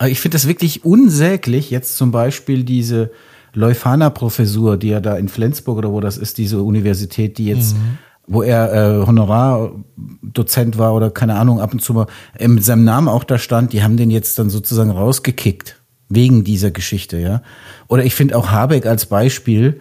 äh, 0.00 0.10
ich 0.10 0.20
finde 0.20 0.36
es 0.36 0.48
wirklich 0.48 0.84
unsäglich, 0.84 1.70
jetzt 1.70 1.96
zum 1.96 2.10
Beispiel 2.10 2.64
diese 2.64 3.12
Leuphana-Professur, 3.54 4.76
die 4.76 4.88
ja 4.88 5.00
da 5.00 5.16
in 5.16 5.28
Flensburg 5.28 5.78
oder 5.78 5.92
wo 5.92 6.00
das 6.00 6.18
ist, 6.18 6.38
diese 6.38 6.62
Universität, 6.62 7.38
die 7.38 7.46
jetzt, 7.46 7.76
mhm. 7.76 7.98
wo 8.26 8.42
er 8.42 8.72
äh, 8.72 9.06
Honorardozent 9.06 10.78
war 10.78 10.94
oder 10.94 11.10
keine 11.10 11.36
Ahnung, 11.36 11.60
ab 11.60 11.72
und 11.72 11.80
zu 11.80 11.94
mal 11.94 12.06
äh, 12.36 12.48
mit 12.48 12.64
seinem 12.64 12.84
Namen 12.84 13.08
auch 13.08 13.24
da 13.24 13.38
stand, 13.38 13.72
die 13.72 13.82
haben 13.82 13.96
den 13.96 14.10
jetzt 14.10 14.38
dann 14.38 14.50
sozusagen 14.50 14.90
rausgekickt 14.90 15.79
wegen 16.10 16.44
dieser 16.44 16.70
Geschichte, 16.70 17.18
ja. 17.18 17.42
Oder 17.88 18.04
ich 18.04 18.14
finde 18.14 18.36
auch 18.36 18.50
Habeck 18.50 18.84
als 18.84 19.06
Beispiel, 19.06 19.80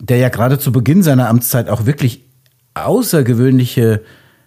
der 0.00 0.18
ja 0.18 0.28
gerade 0.28 0.58
zu 0.58 0.70
Beginn 0.70 1.02
seiner 1.02 1.28
Amtszeit 1.28 1.68
auch 1.68 1.86
wirklich 1.86 2.24
außergewöhnliche 2.74 4.02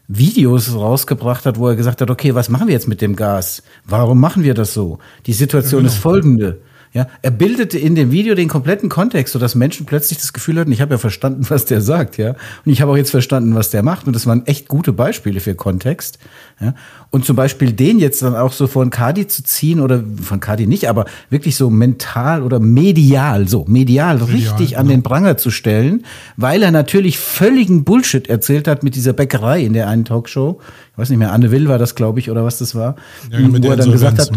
Videos 0.07 0.73
rausgebracht 0.73 1.45
hat, 1.45 1.57
wo 1.57 1.67
er 1.67 1.76
gesagt 1.76 1.99
hat, 1.99 2.09
okay, 2.11 2.36
was 2.36 2.49
machen 2.49 2.67
wir 2.67 2.73
jetzt 2.73 2.88
mit 2.88 3.01
dem 3.01 3.15
Gas? 3.15 3.63
Warum 3.86 4.19
machen 4.19 4.43
wir 4.43 4.53
das 4.53 4.73
so? 4.73 4.99
Die 5.26 5.34
Situation 5.34 5.82
genau. 5.82 5.91
ist 5.91 5.97
folgende. 5.97 6.61
Ja, 6.95 7.07
er 7.21 7.31
bildete 7.31 7.77
in 7.77 7.93
dem 7.93 8.09
Video 8.11 8.35
den 8.35 8.47
kompletten 8.47 8.87
Kontext, 8.87 9.33
sodass 9.33 9.53
Menschen 9.53 9.85
plötzlich 9.85 10.17
das 10.17 10.31
Gefühl 10.31 10.57
hatten, 10.57 10.71
ich 10.71 10.79
habe 10.79 10.93
ja 10.93 10.97
verstanden, 10.97 11.45
was 11.49 11.65
der 11.65 11.81
sagt, 11.81 12.17
ja. 12.17 12.29
Und 12.29 12.71
ich 12.71 12.81
habe 12.81 12.93
auch 12.93 12.95
jetzt 12.95 13.11
verstanden, 13.11 13.53
was 13.53 13.69
der 13.69 13.83
macht. 13.83 14.07
Und 14.07 14.15
das 14.15 14.25
waren 14.25 14.47
echt 14.47 14.69
gute 14.69 14.93
Beispiele 14.93 15.41
für 15.41 15.55
Kontext. 15.55 16.19
Ja. 16.61 16.73
Und 17.09 17.25
zum 17.25 17.35
Beispiel 17.35 17.73
den 17.73 17.99
jetzt 17.99 18.21
dann 18.21 18.33
auch 18.33 18.53
so 18.53 18.67
von 18.67 18.91
Kadi 18.91 19.27
zu 19.27 19.43
ziehen, 19.43 19.81
oder 19.81 20.01
von 20.21 20.39
Kadi 20.39 20.67
nicht, 20.67 20.87
aber 20.87 21.03
wirklich 21.29 21.57
so 21.57 21.69
mental 21.69 22.41
oder 22.41 22.61
medial, 22.61 23.49
so 23.49 23.65
medial, 23.67 24.15
medial 24.15 24.31
richtig 24.31 24.71
ja. 24.71 24.77
an 24.77 24.87
den 24.87 25.03
Pranger 25.03 25.35
zu 25.35 25.51
stellen, 25.51 26.05
weil 26.37 26.63
er 26.63 26.71
natürlich 26.71 27.19
völligen 27.19 27.83
Bullshit 27.83 28.29
erzählt 28.29 28.69
hat 28.69 28.83
mit 28.83 28.95
dieser 28.95 29.11
Bäckerei 29.11 29.61
in 29.61 29.73
der 29.73 29.89
einen 29.89 30.05
Talkshow. 30.05 30.61
Ich 30.93 30.97
weiß 30.97 31.09
nicht 31.09 31.19
mehr, 31.19 31.33
Anne 31.33 31.51
Will 31.51 31.67
war 31.67 31.77
das, 31.77 31.95
glaube 31.95 32.19
ich, 32.21 32.31
oder 32.31 32.45
was 32.45 32.59
das 32.59 32.73
war. 32.73 32.95
Ja, 33.29 33.39
wo 33.41 33.69
er 33.69 33.75
dann 33.75 33.91
gesagt 33.91 34.17
hat, 34.17 34.31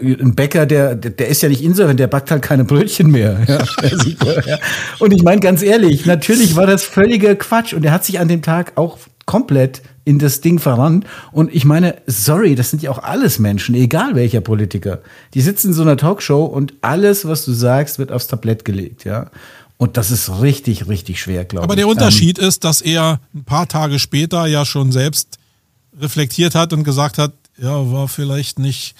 ein 0.00 0.34
Bäcker, 0.34 0.66
der, 0.66 0.94
der 0.94 1.28
ist 1.28 1.42
ja 1.42 1.48
nicht 1.48 1.62
insolvent, 1.62 1.98
der 1.98 2.06
backt 2.06 2.30
halt 2.30 2.42
keine 2.42 2.64
Brötchen 2.64 3.10
mehr. 3.10 3.40
Ja, 4.46 4.58
und 4.98 5.12
ich 5.12 5.22
meine 5.22 5.40
ganz 5.40 5.62
ehrlich, 5.62 6.06
natürlich 6.06 6.56
war 6.56 6.66
das 6.66 6.84
völliger 6.84 7.34
Quatsch 7.34 7.72
und 7.72 7.84
er 7.84 7.92
hat 7.92 8.04
sich 8.04 8.20
an 8.20 8.28
dem 8.28 8.42
Tag 8.42 8.72
auch 8.76 8.98
komplett 9.24 9.82
in 10.04 10.18
das 10.18 10.40
Ding 10.40 10.58
verrannt. 10.58 11.06
Und 11.32 11.54
ich 11.54 11.64
meine, 11.64 11.96
sorry, 12.06 12.54
das 12.54 12.70
sind 12.70 12.82
ja 12.82 12.90
auch 12.90 13.02
alles 13.02 13.38
Menschen, 13.38 13.74
egal 13.74 14.14
welcher 14.14 14.40
Politiker. 14.40 15.00
Die 15.34 15.40
sitzen 15.40 15.68
in 15.68 15.72
so 15.74 15.82
einer 15.82 15.96
Talkshow 15.96 16.44
und 16.44 16.74
alles, 16.80 17.26
was 17.26 17.44
du 17.44 17.52
sagst, 17.52 17.98
wird 17.98 18.12
aufs 18.12 18.28
Tablett 18.28 18.64
gelegt, 18.64 19.04
ja. 19.04 19.30
Und 19.78 19.96
das 19.96 20.10
ist 20.10 20.40
richtig, 20.40 20.88
richtig 20.88 21.20
schwer, 21.20 21.44
glaube 21.44 21.64
ich. 21.64 21.68
Aber 21.68 21.76
der 21.76 21.88
Unterschied 21.88 22.38
ähm, 22.38 22.48
ist, 22.48 22.64
dass 22.64 22.80
er 22.80 23.20
ein 23.34 23.44
paar 23.44 23.68
Tage 23.68 23.98
später 23.98 24.46
ja 24.46 24.64
schon 24.64 24.92
selbst 24.92 25.38
reflektiert 25.98 26.54
hat 26.54 26.72
und 26.72 26.84
gesagt 26.84 27.18
hat, 27.18 27.32
ja, 27.58 27.90
war 27.90 28.08
vielleicht 28.08 28.58
nicht 28.58 28.94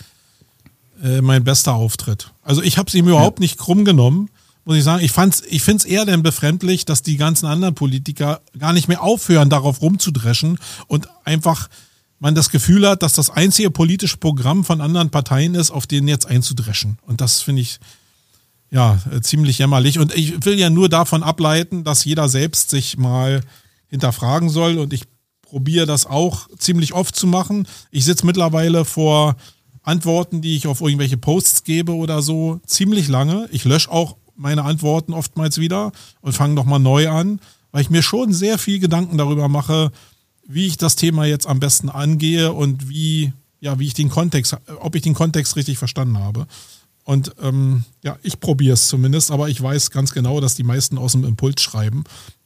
äh, 1.03 1.21
mein 1.21 1.45
bester 1.45 1.75
Auftritt. 1.75 2.33
Also 2.43 2.63
ich 2.63 2.79
habe 2.79 2.89
es 2.89 2.95
ihm 2.95 3.09
überhaupt 3.09 3.39
ja. 3.39 3.43
nicht 3.43 3.59
krumm 3.59 3.85
genommen, 3.85 4.31
muss 4.65 4.77
ich 4.77 4.85
sagen. 4.85 5.05
Ich, 5.05 5.13
fand's, 5.13 5.43
ich 5.49 5.63
finde 5.63 5.79
es 5.79 5.85
eher 5.85 6.05
denn 6.05 6.23
befremdlich, 6.23 6.85
dass 6.85 7.03
die 7.03 7.17
ganzen 7.17 7.47
anderen 7.47 7.75
Politiker 7.75 8.41
gar 8.59 8.73
nicht 8.73 8.89
mehr 8.89 9.03
aufhören, 9.03 9.51
darauf 9.51 9.81
rumzudreschen 9.83 10.59
und 10.87 11.09
einfach 11.25 11.69
man 12.19 12.35
das 12.35 12.51
Gefühl 12.51 12.89
hat, 12.89 13.03
dass 13.03 13.13
das 13.13 13.31
einzige 13.31 13.71
politische 13.71 14.17
Programm 14.17 14.65
von 14.65 14.81
anderen 14.81 15.11
Parteien 15.11 15.55
ist, 15.55 15.71
auf 15.71 15.87
denen 15.87 16.09
jetzt 16.09 16.27
einzudreschen. 16.27 16.99
Und 17.07 17.21
das 17.21 17.43
finde 17.43 17.63
ich 17.63 17.79
ja 18.71 18.99
äh, 19.13 19.21
ziemlich 19.21 19.59
jämmerlich. 19.59 19.99
Und 19.99 20.15
ich 20.15 20.45
will 20.45 20.59
ja 20.59 20.71
nur 20.71 20.89
davon 20.89 21.23
ableiten, 21.23 21.85
dass 21.85 22.05
jeder 22.05 22.29
selbst 22.29 22.71
sich 22.71 22.97
mal 22.97 23.43
hinterfragen 23.89 24.49
soll. 24.49 24.79
Und 24.79 24.93
ich 24.93 25.05
probiere 25.43 25.87
das 25.87 26.07
auch 26.07 26.49
ziemlich 26.59 26.93
oft 26.93 27.15
zu 27.15 27.27
machen. 27.27 27.69
Ich 27.91 28.05
sitze 28.05 28.27
mittlerweile 28.27 28.85
vor 28.85 29.37
Antworten, 29.87 30.43
die 30.43 30.57
ich 30.57 30.67
auf 30.67 30.81
irgendwelche 30.81 31.17
Posts 31.17 31.65
gebe 31.65 31.95
oder 31.95 32.21
so, 32.21 32.61
ziemlich 32.67 33.09
lange. 33.09 33.49
Ich 33.53 33.65
lösche 33.65 33.91
auch 33.91 34.17
meine 34.35 34.65
Antworten 34.65 35.15
oftmals 35.15 35.59
wieder 35.59 35.93
und 36.21 36.33
fange 36.33 36.55
nochmal 36.55 36.81
neu 36.81 37.09
an, 37.09 37.41
weil 37.71 37.83
ich 37.83 37.91
mir 37.91 38.03
schon 38.03 38.33
sehr 38.33 38.59
viel 38.59 38.81
Gedanken 38.81 39.17
darüber 39.17 39.49
mache, 39.49 39.93
wie 40.47 40.67
ich 40.67 40.77
das 40.77 40.97
Thema 40.97 41.25
jetzt 41.25 41.47
am 41.47 41.61
besten 41.61 41.89
angehe 41.89 42.53
und 42.53 42.89
wie, 42.89 43.33
ja, 43.61 43.79
wie 43.79 43.87
ich 43.87 43.95
den 43.95 44.11
Kontext, 44.11 44.57
ob 44.81 44.95
ich 44.97 45.03
den 45.03 45.15
Kontext 45.15 45.57
richtig 45.57 45.79
verstanden 45.79 46.19
habe. 46.19 46.47
Und 47.05 47.33
ähm, 47.41 47.85
ja, 48.03 48.19
ich 48.25 48.41
probiere 48.41 48.75
es 48.75 48.89
zumindest, 48.89 49.31
aber 49.31 49.49
ich 49.49 49.63
weiß 49.63 49.93
ganz 49.93 50.13
genau, 50.13 50.41
dass 50.41 50.57
die 50.57 50.65
meisten 50.65 50.99
aus 50.99 51.13
dem 51.13 51.25
Impuls 51.25 51.63
schreiben. 51.63 52.03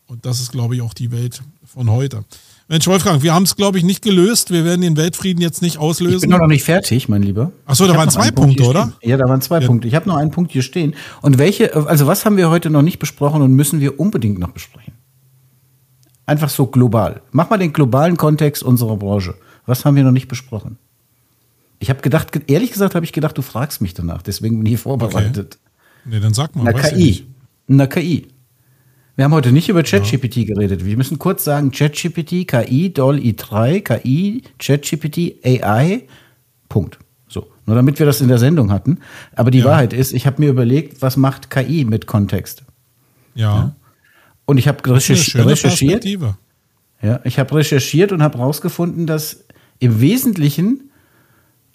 Und 0.06 0.26
das 0.26 0.40
ist, 0.40 0.52
glaube 0.52 0.74
ich, 0.74 0.82
auch 0.82 0.92
die 0.92 1.10
Welt 1.10 1.42
von 1.64 1.88
heute. 1.88 2.24
Mensch, 2.70 2.86
Wolfgang, 2.86 3.20
wir 3.24 3.34
haben 3.34 3.42
es, 3.42 3.56
glaube 3.56 3.78
ich, 3.78 3.84
nicht 3.84 4.00
gelöst. 4.00 4.52
Wir 4.52 4.64
werden 4.64 4.82
den 4.82 4.96
Weltfrieden 4.96 5.42
jetzt 5.42 5.60
nicht 5.60 5.78
auslösen. 5.78 6.14
Ich 6.14 6.20
bin 6.30 6.38
noch 6.38 6.46
nicht 6.46 6.62
fertig, 6.62 7.08
mein 7.08 7.20
Lieber. 7.20 7.50
Achso, 7.66 7.84
da 7.88 7.96
waren 7.96 8.10
zwei 8.10 8.30
Punkte, 8.30 8.62
oder? 8.62 8.92
Ja, 9.02 9.16
da 9.16 9.28
waren 9.28 9.40
zwei 9.40 9.58
ja. 9.58 9.66
Punkte. 9.66 9.88
Ich 9.88 9.96
habe 9.96 10.08
noch 10.08 10.14
einen 10.14 10.30
Punkt 10.30 10.52
hier 10.52 10.62
stehen. 10.62 10.94
Und 11.20 11.38
welche, 11.38 11.74
also 11.74 12.06
was 12.06 12.24
haben 12.24 12.36
wir 12.36 12.48
heute 12.48 12.70
noch 12.70 12.82
nicht 12.82 13.00
besprochen 13.00 13.42
und 13.42 13.54
müssen 13.54 13.80
wir 13.80 13.98
unbedingt 13.98 14.38
noch 14.38 14.50
besprechen? 14.50 14.92
Einfach 16.26 16.48
so 16.48 16.68
global. 16.68 17.22
Mach 17.32 17.50
mal 17.50 17.56
den 17.56 17.72
globalen 17.72 18.16
Kontext 18.16 18.62
unserer 18.62 18.96
Branche. 18.96 19.34
Was 19.66 19.84
haben 19.84 19.96
wir 19.96 20.04
noch 20.04 20.12
nicht 20.12 20.28
besprochen? 20.28 20.78
Ich 21.80 21.90
habe 21.90 22.02
gedacht, 22.02 22.28
ehrlich 22.46 22.70
gesagt 22.70 22.94
habe 22.94 23.04
ich 23.04 23.12
gedacht, 23.12 23.36
du 23.36 23.42
fragst 23.42 23.80
mich 23.80 23.94
danach. 23.94 24.22
Deswegen 24.22 24.62
bin 24.62 24.72
ich 24.72 24.78
vorbereitet. 24.78 25.58
Okay. 25.58 26.14
Nee, 26.14 26.20
dann 26.20 26.34
sag 26.34 26.54
mal. 26.54 26.62
Na, 26.62 26.72
KI. 26.72 27.26
Na, 27.66 27.88
KI. 27.88 28.28
Wir 29.20 29.24
haben 29.24 29.34
heute 29.34 29.52
nicht 29.52 29.68
über 29.68 29.82
ChatGPT 29.82 30.36
ja. 30.36 30.44
geredet. 30.44 30.86
Wir 30.86 30.96
müssen 30.96 31.18
kurz 31.18 31.44
sagen, 31.44 31.72
ChatGPT, 31.72 32.48
KI, 32.48 32.90
DOL 32.90 33.16
i3, 33.16 33.82
KI, 33.82 34.44
ChatGPT, 34.58 35.44
AI, 35.44 36.04
Punkt. 36.70 36.98
So, 37.28 37.46
nur 37.66 37.76
damit 37.76 37.98
wir 37.98 38.06
das 38.06 38.22
in 38.22 38.28
der 38.28 38.38
Sendung 38.38 38.72
hatten. 38.72 39.00
Aber 39.36 39.50
die 39.50 39.58
ja. 39.58 39.66
Wahrheit 39.66 39.92
ist, 39.92 40.14
ich 40.14 40.26
habe 40.26 40.40
mir 40.40 40.48
überlegt, 40.48 41.02
was 41.02 41.18
macht 41.18 41.50
KI 41.50 41.84
mit 41.84 42.06
Kontext? 42.06 42.64
Ja. 43.34 43.54
ja? 43.54 43.76
Und 44.46 44.56
ich 44.56 44.66
habe 44.66 44.78
recherchi 44.90 45.38
recherchiert. 45.38 46.06
Ja, 47.02 47.20
ich 47.24 47.38
habe 47.38 47.54
recherchiert 47.56 48.12
und 48.12 48.22
habe 48.22 48.38
herausgefunden, 48.38 49.06
dass 49.06 49.44
im 49.80 50.00
Wesentlichen 50.00 50.90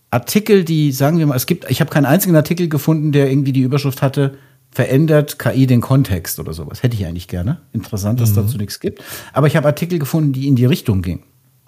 Artikel, 0.10 0.64
die 0.64 0.92
sagen 0.92 1.20
wir 1.20 1.28
mal, 1.28 1.36
es 1.36 1.46
gibt, 1.46 1.70
ich 1.70 1.80
habe 1.80 1.92
keinen 1.92 2.06
einzigen 2.06 2.36
Artikel 2.36 2.70
gefunden, 2.70 3.12
der 3.12 3.30
irgendwie 3.30 3.54
die 3.54 3.62
Überschrift 3.62 4.02
hatte, 4.02 4.36
verändert 4.76 5.40
KI 5.40 5.68
den 5.68 5.80
Kontext 5.80 6.38
oder 6.38 6.52
sowas. 6.52 6.84
Hätte 6.84 6.98
ich 6.98 7.06
eigentlich 7.06 7.30
gerne. 7.30 7.62
Interessant, 7.72 8.20
dass 8.20 8.32
mhm. 8.32 8.36
dazu 8.36 8.58
nichts 8.58 8.82
gibt. 8.82 9.02
Aber 9.32 9.48
ich 9.48 9.56
habe 9.56 9.68
Artikel 9.68 10.00
gefunden, 10.00 10.34
die 10.34 10.50
in 10.50 10.58
die 10.58 10.66
Richtung 10.66 11.02
gingen. 11.02 11.24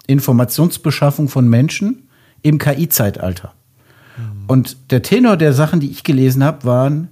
Informationsbeschaffung 0.06 1.30
von 1.30 1.48
Menschen 1.48 2.10
im 2.42 2.58
KI-Zeitalter. 2.58 3.54
Mhm. 4.18 4.44
Und 4.46 4.76
der 4.90 5.00
Tenor 5.00 5.38
der 5.38 5.54
Sachen, 5.54 5.80
die 5.80 5.90
ich 5.90 6.04
gelesen 6.04 6.44
habe, 6.44 6.66
waren, 6.66 7.08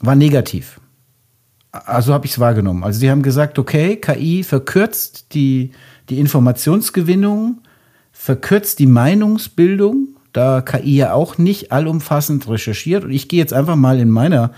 war 0.00 0.14
negativ. 0.14 0.78
Also 1.70 2.12
habe 2.12 2.26
ich 2.26 2.32
es 2.32 2.38
wahrgenommen. 2.38 2.84
Also 2.84 3.00
sie 3.00 3.10
haben 3.10 3.22
gesagt, 3.22 3.58
okay, 3.58 3.96
KI 3.96 4.42
verkürzt 4.42 5.32
die, 5.32 5.70
die 6.10 6.18
Informationsgewinnung, 6.18 7.62
verkürzt 8.12 8.78
die 8.78 8.86
Meinungsbildung, 8.86 10.08
da 10.34 10.60
KI 10.60 10.96
ja 10.96 11.14
auch 11.14 11.38
nicht 11.38 11.72
allumfassend 11.72 12.46
recherchiert. 12.46 13.04
Und 13.04 13.10
ich 13.10 13.30
gehe 13.30 13.38
jetzt 13.38 13.54
einfach 13.54 13.76
mal 13.76 13.98
in 13.98 14.10
meiner 14.10 14.52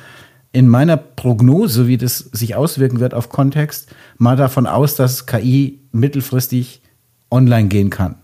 in 0.55 0.69
meiner 0.69 0.97
Prognose, 0.97 1.89
wie 1.89 1.99
das 1.99 2.19
sich 2.19 2.55
auswirken 2.55 3.01
wird 3.01 3.13
auf 3.13 3.29
Kontext, 3.29 3.89
mal 4.19 4.37
davon 4.37 4.69
aus, 4.69 4.95
dass 4.95 5.27
KI 5.27 5.81
mittelfristig 5.91 6.81
online 7.29 7.67
gehen 7.67 7.91
kann. 7.91 8.15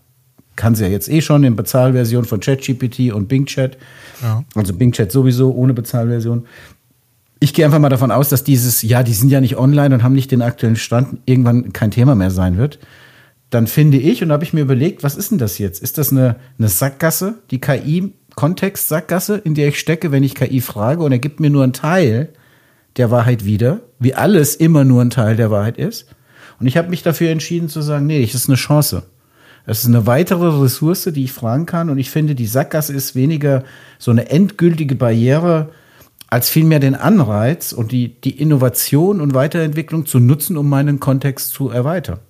Kann 0.54 0.76
sie 0.76 0.84
ja 0.84 0.90
jetzt 0.90 1.08
eh 1.10 1.22
schon 1.22 1.42
in 1.42 1.56
Bezahlversion 1.56 2.24
von 2.24 2.38
ChatGPT 2.38 3.12
und 3.12 3.26
Bing 3.26 3.46
Chat. 3.46 3.78
Ja. 4.22 4.44
Also 4.54 4.74
Bing 4.74 4.92
Chat 4.92 5.10
sowieso 5.10 5.52
ohne 5.52 5.74
Bezahlversion. 5.74 6.46
Ich 7.40 7.52
gehe 7.52 7.64
einfach 7.64 7.80
mal 7.80 7.88
davon 7.88 8.12
aus, 8.12 8.28
dass 8.28 8.44
dieses, 8.44 8.82
ja, 8.82 9.02
die 9.02 9.14
sind 9.14 9.30
ja 9.30 9.40
nicht 9.40 9.56
online 9.56 9.92
und 9.92 10.04
haben 10.04 10.14
nicht 10.14 10.30
den 10.30 10.42
aktuellen 10.42 10.76
Stand, 10.76 11.18
irgendwann 11.24 11.72
kein 11.72 11.90
Thema 11.90 12.14
mehr 12.14 12.30
sein 12.30 12.56
wird. 12.58 12.78
Dann 13.48 13.66
finde 13.66 13.98
ich, 13.98 14.22
und 14.22 14.28
da 14.28 14.34
habe 14.34 14.44
ich 14.44 14.52
mir 14.52 14.60
überlegt, 14.60 15.02
was 15.02 15.16
ist 15.16 15.32
denn 15.32 15.38
das 15.38 15.58
jetzt? 15.58 15.82
Ist 15.82 15.98
das 15.98 16.12
eine, 16.12 16.36
eine 16.58 16.68
Sackgasse, 16.68 17.40
die 17.50 17.60
KI 17.60 18.12
Kontextsackgasse, 18.34 19.36
in 19.36 19.54
der 19.54 19.68
ich 19.68 19.78
stecke, 19.78 20.12
wenn 20.12 20.22
ich 20.22 20.34
KI 20.34 20.60
frage 20.60 21.02
und 21.02 21.12
er 21.12 21.18
gibt 21.18 21.40
mir 21.40 21.50
nur 21.50 21.62
einen 21.62 21.72
Teil 21.72 22.30
der 22.96 23.10
Wahrheit 23.10 23.44
wieder, 23.44 23.80
wie 23.98 24.14
alles 24.14 24.54
immer 24.56 24.84
nur 24.84 25.02
ein 25.02 25.10
Teil 25.10 25.36
der 25.36 25.50
Wahrheit 25.50 25.78
ist. 25.78 26.06
Und 26.58 26.66
ich 26.66 26.76
habe 26.76 26.90
mich 26.90 27.02
dafür 27.02 27.30
entschieden 27.30 27.68
zu 27.68 27.80
sagen, 27.80 28.06
nee, 28.06 28.22
das 28.22 28.34
ist 28.34 28.48
eine 28.48 28.56
Chance. 28.56 29.04
Das 29.66 29.80
ist 29.80 29.86
eine 29.86 30.06
weitere 30.06 30.48
Ressource, 30.62 31.10
die 31.12 31.24
ich 31.24 31.32
fragen 31.32 31.66
kann. 31.66 31.90
Und 31.90 31.98
ich 31.98 32.10
finde, 32.10 32.34
die 32.34 32.46
Sackgasse 32.46 32.92
ist 32.92 33.14
weniger 33.14 33.62
so 33.98 34.10
eine 34.10 34.30
endgültige 34.30 34.94
Barriere, 34.94 35.70
als 36.28 36.48
vielmehr 36.48 36.78
den 36.78 36.94
Anreiz 36.94 37.72
und 37.72 37.92
die, 37.92 38.20
die 38.20 38.38
Innovation 38.38 39.20
und 39.20 39.34
Weiterentwicklung 39.34 40.06
zu 40.06 40.20
nutzen, 40.20 40.56
um 40.56 40.68
meinen 40.68 41.00
Kontext 41.00 41.52
zu 41.52 41.70
erweitern. 41.70 42.20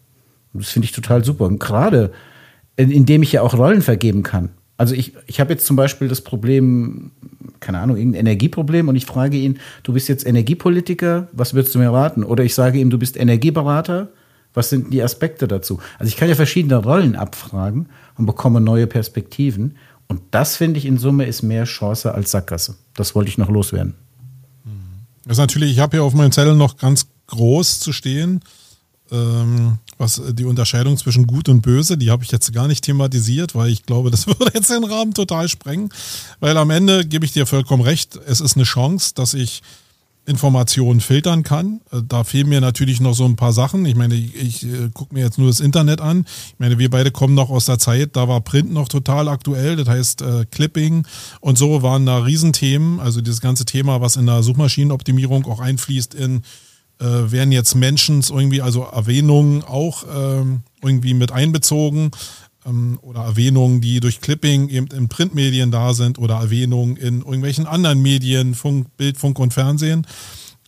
Und 0.52 0.62
das 0.62 0.70
finde 0.70 0.86
ich 0.86 0.92
total 0.92 1.24
super. 1.24 1.44
Und 1.44 1.60
gerade, 1.60 2.12
indem 2.76 3.22
ich 3.22 3.32
ja 3.32 3.42
auch 3.42 3.54
Rollen 3.54 3.82
vergeben 3.82 4.22
kann. 4.22 4.50
Also 4.80 4.94
ich, 4.94 5.12
ich 5.26 5.40
habe 5.40 5.52
jetzt 5.52 5.66
zum 5.66 5.76
Beispiel 5.76 6.08
das 6.08 6.22
Problem, 6.22 7.10
keine 7.60 7.80
Ahnung, 7.80 7.98
irgendein 7.98 8.20
Energieproblem 8.20 8.88
und 8.88 8.96
ich 8.96 9.04
frage 9.04 9.36
ihn, 9.36 9.58
du 9.82 9.92
bist 9.92 10.08
jetzt 10.08 10.24
Energiepolitiker, 10.26 11.28
was 11.32 11.52
würdest 11.52 11.74
du 11.74 11.80
mir 11.80 11.92
raten? 11.92 12.24
Oder 12.24 12.44
ich 12.44 12.54
sage 12.54 12.78
ihm, 12.78 12.88
du 12.88 12.98
bist 12.98 13.18
Energieberater, 13.18 14.08
was 14.54 14.70
sind 14.70 14.90
die 14.90 15.02
Aspekte 15.02 15.46
dazu? 15.46 15.80
Also 15.98 16.08
ich 16.08 16.16
kann 16.16 16.30
ja 16.30 16.34
verschiedene 16.34 16.76
Rollen 16.76 17.14
abfragen 17.14 17.90
und 18.16 18.24
bekomme 18.24 18.62
neue 18.62 18.86
Perspektiven. 18.86 19.76
Und 20.08 20.22
das 20.30 20.56
finde 20.56 20.78
ich 20.78 20.86
in 20.86 20.96
Summe 20.96 21.26
ist 21.26 21.42
mehr 21.42 21.64
Chance 21.64 22.14
als 22.14 22.30
Sackgasse. 22.30 22.76
Das 22.94 23.14
wollte 23.14 23.28
ich 23.28 23.36
noch 23.36 23.50
loswerden. 23.50 23.96
Das 25.24 25.32
ist 25.32 25.40
natürlich, 25.40 25.72
ich 25.72 25.80
habe 25.80 25.98
hier 25.98 26.04
auf 26.04 26.14
meinem 26.14 26.32
Zettel 26.32 26.54
noch 26.54 26.78
ganz 26.78 27.06
groß 27.26 27.80
zu 27.80 27.92
stehen 27.92 28.40
ähm, 29.12 29.78
was 29.98 30.20
die 30.32 30.44
Unterscheidung 30.44 30.96
zwischen 30.96 31.26
gut 31.26 31.48
und 31.48 31.60
böse, 31.60 31.98
die 31.98 32.10
habe 32.10 32.24
ich 32.24 32.30
jetzt 32.30 32.52
gar 32.52 32.68
nicht 32.68 32.84
thematisiert, 32.84 33.54
weil 33.54 33.70
ich 33.70 33.84
glaube, 33.84 34.10
das 34.10 34.26
würde 34.26 34.50
jetzt 34.54 34.70
den 34.70 34.84
Rahmen 34.84 35.14
total 35.14 35.48
sprengen. 35.48 35.90
Weil 36.40 36.56
am 36.56 36.70
Ende 36.70 37.06
gebe 37.06 37.24
ich 37.24 37.32
dir 37.32 37.46
vollkommen 37.46 37.82
recht, 37.82 38.18
es 38.26 38.40
ist 38.40 38.56
eine 38.56 38.64
Chance, 38.64 39.12
dass 39.14 39.34
ich 39.34 39.62
Informationen 40.26 41.00
filtern 41.00 41.42
kann. 41.42 41.80
Äh, 41.90 42.02
da 42.06 42.24
fehlen 42.24 42.48
mir 42.48 42.60
natürlich 42.60 43.00
noch 43.00 43.14
so 43.14 43.24
ein 43.24 43.36
paar 43.36 43.52
Sachen. 43.52 43.84
Ich 43.86 43.96
meine, 43.96 44.14
ich, 44.14 44.34
ich 44.36 44.64
äh, 44.64 44.90
gucke 44.92 45.14
mir 45.14 45.24
jetzt 45.24 45.38
nur 45.38 45.48
das 45.48 45.60
Internet 45.60 46.00
an. 46.00 46.24
Ich 46.48 46.58
meine, 46.58 46.78
wir 46.78 46.90
beide 46.90 47.10
kommen 47.10 47.34
noch 47.34 47.50
aus 47.50 47.66
der 47.66 47.78
Zeit, 47.78 48.10
da 48.16 48.28
war 48.28 48.40
Print 48.40 48.72
noch 48.72 48.88
total 48.88 49.28
aktuell. 49.28 49.76
Das 49.76 49.88
heißt, 49.88 50.22
äh, 50.22 50.46
Clipping 50.50 51.06
und 51.40 51.58
so 51.58 51.82
waren 51.82 52.06
da 52.06 52.18
Riesenthemen. 52.18 53.00
Also 53.00 53.20
dieses 53.20 53.40
ganze 53.40 53.64
Thema, 53.64 54.00
was 54.00 54.16
in 54.16 54.26
der 54.26 54.42
Suchmaschinenoptimierung 54.42 55.46
auch 55.46 55.60
einfließt 55.60 56.14
in 56.14 56.42
äh, 57.00 57.32
werden 57.32 57.52
jetzt 57.52 57.74
Menschen 57.74 58.22
irgendwie, 58.28 58.60
also 58.60 58.82
Erwähnungen 58.82 59.64
auch 59.64 60.04
ähm, 60.14 60.62
irgendwie 60.82 61.14
mit 61.14 61.32
einbezogen 61.32 62.10
ähm, 62.66 62.98
oder 63.02 63.22
Erwähnungen, 63.22 63.80
die 63.80 64.00
durch 64.00 64.20
Clipping 64.20 64.68
eben 64.68 64.86
in 64.88 65.08
Printmedien 65.08 65.70
da 65.70 65.94
sind 65.94 66.18
oder 66.18 66.36
Erwähnungen 66.36 66.96
in 66.96 67.20
irgendwelchen 67.20 67.66
anderen 67.66 68.02
Medien, 68.02 68.54
Funk, 68.54 68.96
Bild, 68.96 69.18
Funk 69.18 69.38
und 69.38 69.54
Fernsehen. 69.54 70.06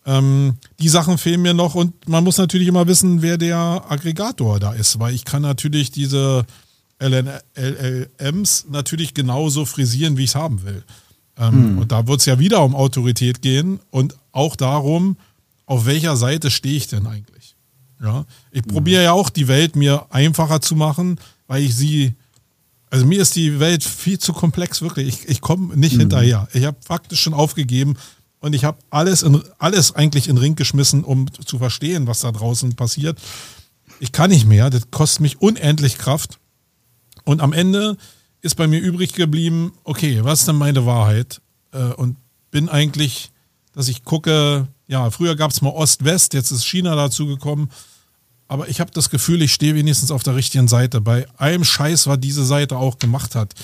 Ähm, 0.04 0.54
die 0.80 0.88
Sachen 0.88 1.18
fehlen 1.18 1.42
mir 1.42 1.54
noch 1.54 1.74
und 1.74 2.08
man 2.08 2.24
muss 2.24 2.38
natürlich 2.38 2.66
immer 2.66 2.86
wissen, 2.88 3.22
wer 3.22 3.38
der 3.38 3.84
Aggregator 3.88 4.58
da 4.58 4.72
ist, 4.72 4.98
weil 4.98 5.14
ich 5.14 5.24
kann 5.24 5.42
natürlich 5.42 5.90
diese 5.90 6.44
LLMs 6.98 8.66
natürlich 8.70 9.14
genauso 9.14 9.64
frisieren, 9.64 10.16
wie 10.16 10.24
ich 10.24 10.30
es 10.30 10.34
haben 10.34 10.62
will. 10.64 10.82
Ähm, 11.38 11.52
hm. 11.52 11.78
Und 11.78 11.92
da 11.92 12.06
wird 12.06 12.20
es 12.20 12.26
ja 12.26 12.38
wieder 12.38 12.64
um 12.64 12.74
Autorität 12.74 13.42
gehen 13.42 13.80
und 13.90 14.16
auch 14.32 14.56
darum, 14.56 15.16
auf 15.72 15.86
welcher 15.86 16.18
Seite 16.18 16.50
stehe 16.50 16.76
ich 16.76 16.86
denn 16.86 17.06
eigentlich? 17.06 17.56
Ja, 17.98 18.26
ich 18.50 18.62
probiere 18.62 19.04
ja 19.04 19.12
auch 19.12 19.30
die 19.30 19.48
Welt 19.48 19.74
mir 19.74 20.04
einfacher 20.10 20.60
zu 20.60 20.76
machen, 20.76 21.18
weil 21.46 21.62
ich 21.62 21.74
sie, 21.74 22.12
also 22.90 23.06
mir 23.06 23.22
ist 23.22 23.36
die 23.36 23.58
Welt 23.58 23.82
viel 23.82 24.18
zu 24.18 24.34
komplex, 24.34 24.82
wirklich. 24.82 25.08
Ich, 25.08 25.28
ich 25.30 25.40
komme 25.40 25.74
nicht 25.74 25.94
mhm. 25.94 26.00
hinterher. 26.00 26.46
Ich 26.52 26.66
habe 26.66 26.76
faktisch 26.84 27.22
schon 27.22 27.32
aufgegeben 27.32 27.96
und 28.40 28.52
ich 28.52 28.64
habe 28.64 28.76
alles, 28.90 29.22
in, 29.22 29.42
alles 29.58 29.94
eigentlich 29.94 30.28
in 30.28 30.36
den 30.36 30.42
Ring 30.42 30.56
geschmissen, 30.56 31.04
um 31.04 31.32
zu 31.32 31.56
verstehen, 31.56 32.06
was 32.06 32.20
da 32.20 32.32
draußen 32.32 32.76
passiert. 32.76 33.18
Ich 33.98 34.12
kann 34.12 34.28
nicht 34.28 34.44
mehr, 34.44 34.68
das 34.68 34.90
kostet 34.90 35.22
mich 35.22 35.40
unendlich 35.40 35.96
Kraft. 35.96 36.38
Und 37.24 37.40
am 37.40 37.54
Ende 37.54 37.96
ist 38.42 38.56
bei 38.56 38.66
mir 38.66 38.80
übrig 38.80 39.14
geblieben, 39.14 39.72
okay, 39.84 40.22
was 40.22 40.40
ist 40.40 40.48
denn 40.48 40.56
meine 40.56 40.84
Wahrheit? 40.84 41.40
Äh, 41.72 41.94
und 41.94 42.18
bin 42.50 42.68
eigentlich, 42.68 43.30
dass 43.72 43.88
ich 43.88 44.04
gucke, 44.04 44.68
ja, 44.92 45.10
früher 45.10 45.36
gab 45.36 45.50
es 45.50 45.62
mal 45.62 45.70
Ost-West, 45.70 46.34
jetzt 46.34 46.50
ist 46.50 46.66
China 46.66 46.94
dazu 46.94 47.26
gekommen. 47.26 47.70
Aber 48.46 48.68
ich 48.68 48.78
habe 48.78 48.90
das 48.92 49.08
Gefühl, 49.08 49.40
ich 49.40 49.54
stehe 49.54 49.74
wenigstens 49.74 50.10
auf 50.10 50.22
der 50.22 50.36
richtigen 50.36 50.68
Seite. 50.68 51.00
Bei 51.00 51.26
allem 51.38 51.64
Scheiß, 51.64 52.06
was 52.08 52.20
diese 52.20 52.44
Seite 52.44 52.76
auch 52.76 52.98
gemacht 52.98 53.34
hat. 53.34 53.54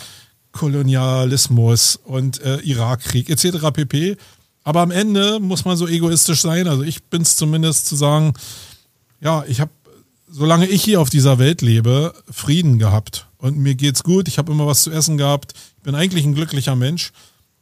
Kolonialismus 0.53 1.97
und 1.97 2.41
äh, 2.41 2.61
Irakkrieg 2.61 3.29
etc. 3.29 3.70
pp. 3.74 4.16
Aber 4.64 4.81
am 4.81 4.91
Ende 4.91 5.39
muss 5.39 5.66
man 5.66 5.76
so 5.76 5.87
egoistisch 5.87 6.41
sein. 6.41 6.66
Also 6.66 6.83
ich 6.83 7.05
bin 7.05 7.20
es 7.20 7.37
zumindest 7.37 7.87
zu 7.87 7.95
sagen, 7.95 8.33
ja, 9.20 9.45
ich 9.47 9.61
habe, 9.61 9.70
solange 10.31 10.66
ich 10.66 10.83
hier 10.83 10.99
auf 11.03 11.11
dieser 11.11 11.39
Welt 11.39 11.61
lebe, 11.61 12.14
Frieden 12.31 12.79
gehabt. 12.79 13.26
Und 13.37 13.59
mir 13.59 13.74
geht's 13.74 14.03
gut, 14.03 14.29
ich 14.29 14.39
habe 14.39 14.51
immer 14.51 14.66
was 14.66 14.83
zu 14.83 14.91
essen 14.91 15.18
gehabt. 15.18 15.53
Ich 15.76 15.83
bin 15.83 15.95
eigentlich 15.95 16.24
ein 16.24 16.35
glücklicher 16.35 16.74
Mensch. 16.74 17.12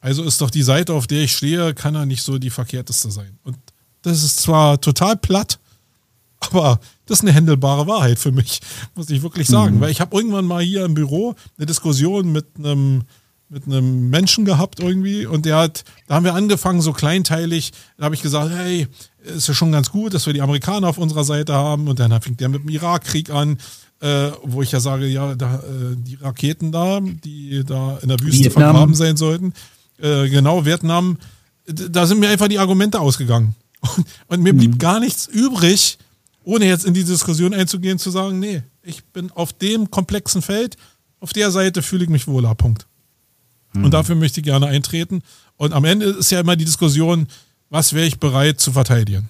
Also 0.06 0.22
ist 0.22 0.40
doch 0.40 0.50
die 0.50 0.62
Seite, 0.62 0.94
auf 0.94 1.08
der 1.08 1.22
ich 1.22 1.32
stehe, 1.32 1.74
kann 1.74 1.94
ja 1.94 2.06
nicht 2.06 2.22
so 2.22 2.38
die 2.38 2.50
verkehrteste 2.50 3.10
sein. 3.10 3.40
Und 3.42 3.56
das 4.02 4.22
ist 4.22 4.36
zwar 4.36 4.80
total 4.80 5.16
platt, 5.16 5.58
aber 6.38 6.78
das 7.06 7.18
ist 7.18 7.22
eine 7.24 7.32
händelbare 7.32 7.88
Wahrheit 7.88 8.20
für 8.20 8.30
mich, 8.30 8.60
muss 8.94 9.10
ich 9.10 9.22
wirklich 9.22 9.48
sagen. 9.48 9.78
Mhm. 9.78 9.80
Weil 9.80 9.90
ich 9.90 10.00
habe 10.00 10.16
irgendwann 10.16 10.44
mal 10.44 10.62
hier 10.62 10.84
im 10.84 10.94
Büro 10.94 11.34
eine 11.56 11.66
Diskussion 11.66 12.30
mit 12.30 12.46
einem 12.56 13.02
mit 13.48 13.66
einem 13.66 14.08
Menschen 14.08 14.44
gehabt 14.44 14.78
irgendwie 14.78 15.26
und 15.26 15.44
der 15.44 15.56
hat, 15.56 15.84
da 16.06 16.16
haben 16.16 16.24
wir 16.24 16.34
angefangen 16.34 16.80
so 16.80 16.92
kleinteilig, 16.92 17.72
da 17.96 18.04
habe 18.04 18.14
ich 18.14 18.22
gesagt, 18.22 18.50
hey, 18.52 18.88
ist 19.22 19.46
ja 19.46 19.54
schon 19.54 19.70
ganz 19.70 19.90
gut, 19.90 20.14
dass 20.14 20.26
wir 20.26 20.32
die 20.32 20.40
Amerikaner 20.40 20.88
auf 20.88 20.98
unserer 20.98 21.22
Seite 21.22 21.54
haben 21.54 21.86
und 21.88 21.98
dann 21.98 22.20
fängt 22.20 22.40
der 22.40 22.48
mit 22.48 22.62
dem 22.62 22.68
Irakkrieg 22.68 23.30
an, 23.30 23.58
äh, 24.00 24.30
wo 24.42 24.62
ich 24.62 24.72
ja 24.72 24.80
sage, 24.80 25.06
ja, 25.06 25.34
da, 25.34 25.56
äh, 25.56 25.96
die 25.96 26.16
Raketen 26.16 26.72
da, 26.72 27.00
die 27.00 27.64
da 27.64 27.98
in 27.98 28.08
der 28.08 28.18
Wüste 28.20 28.44
Vietnam. 28.44 28.62
vergraben 28.64 28.94
sein 28.94 29.16
sollten, 29.16 29.52
äh, 29.98 30.28
genau, 30.28 30.64
Vietnam, 30.64 31.18
da 31.66 32.06
sind 32.06 32.20
mir 32.20 32.28
einfach 32.28 32.48
die 32.48 32.58
Argumente 32.58 33.00
ausgegangen. 33.00 33.54
Und, 33.96 34.06
und 34.28 34.42
mir 34.42 34.52
blieb 34.52 34.72
mhm. 34.72 34.78
gar 34.78 34.98
nichts 34.98 35.26
übrig, 35.26 35.98
ohne 36.42 36.64
jetzt 36.64 36.86
in 36.86 36.94
die 36.94 37.04
Diskussion 37.04 37.54
einzugehen, 37.54 37.98
zu 37.98 38.10
sagen, 38.10 38.40
nee, 38.40 38.62
ich 38.82 39.04
bin 39.04 39.30
auf 39.32 39.52
dem 39.52 39.90
komplexen 39.90 40.42
Feld, 40.42 40.76
auf 41.20 41.32
der 41.32 41.50
Seite 41.50 41.82
fühle 41.82 42.04
ich 42.04 42.10
mich 42.10 42.26
wohler, 42.26 42.54
Punkt. 42.54 42.86
Mhm. 43.74 43.84
Und 43.84 43.90
dafür 43.94 44.16
möchte 44.16 44.40
ich 44.40 44.44
gerne 44.44 44.66
eintreten. 44.66 45.22
Und 45.56 45.72
am 45.72 45.84
Ende 45.84 46.06
ist 46.06 46.30
ja 46.30 46.40
immer 46.40 46.56
die 46.56 46.64
Diskussion, 46.64 47.28
was 47.68 47.92
wäre 47.92 48.06
ich 48.06 48.18
bereit 48.18 48.60
zu 48.60 48.72
verteidigen? 48.72 49.28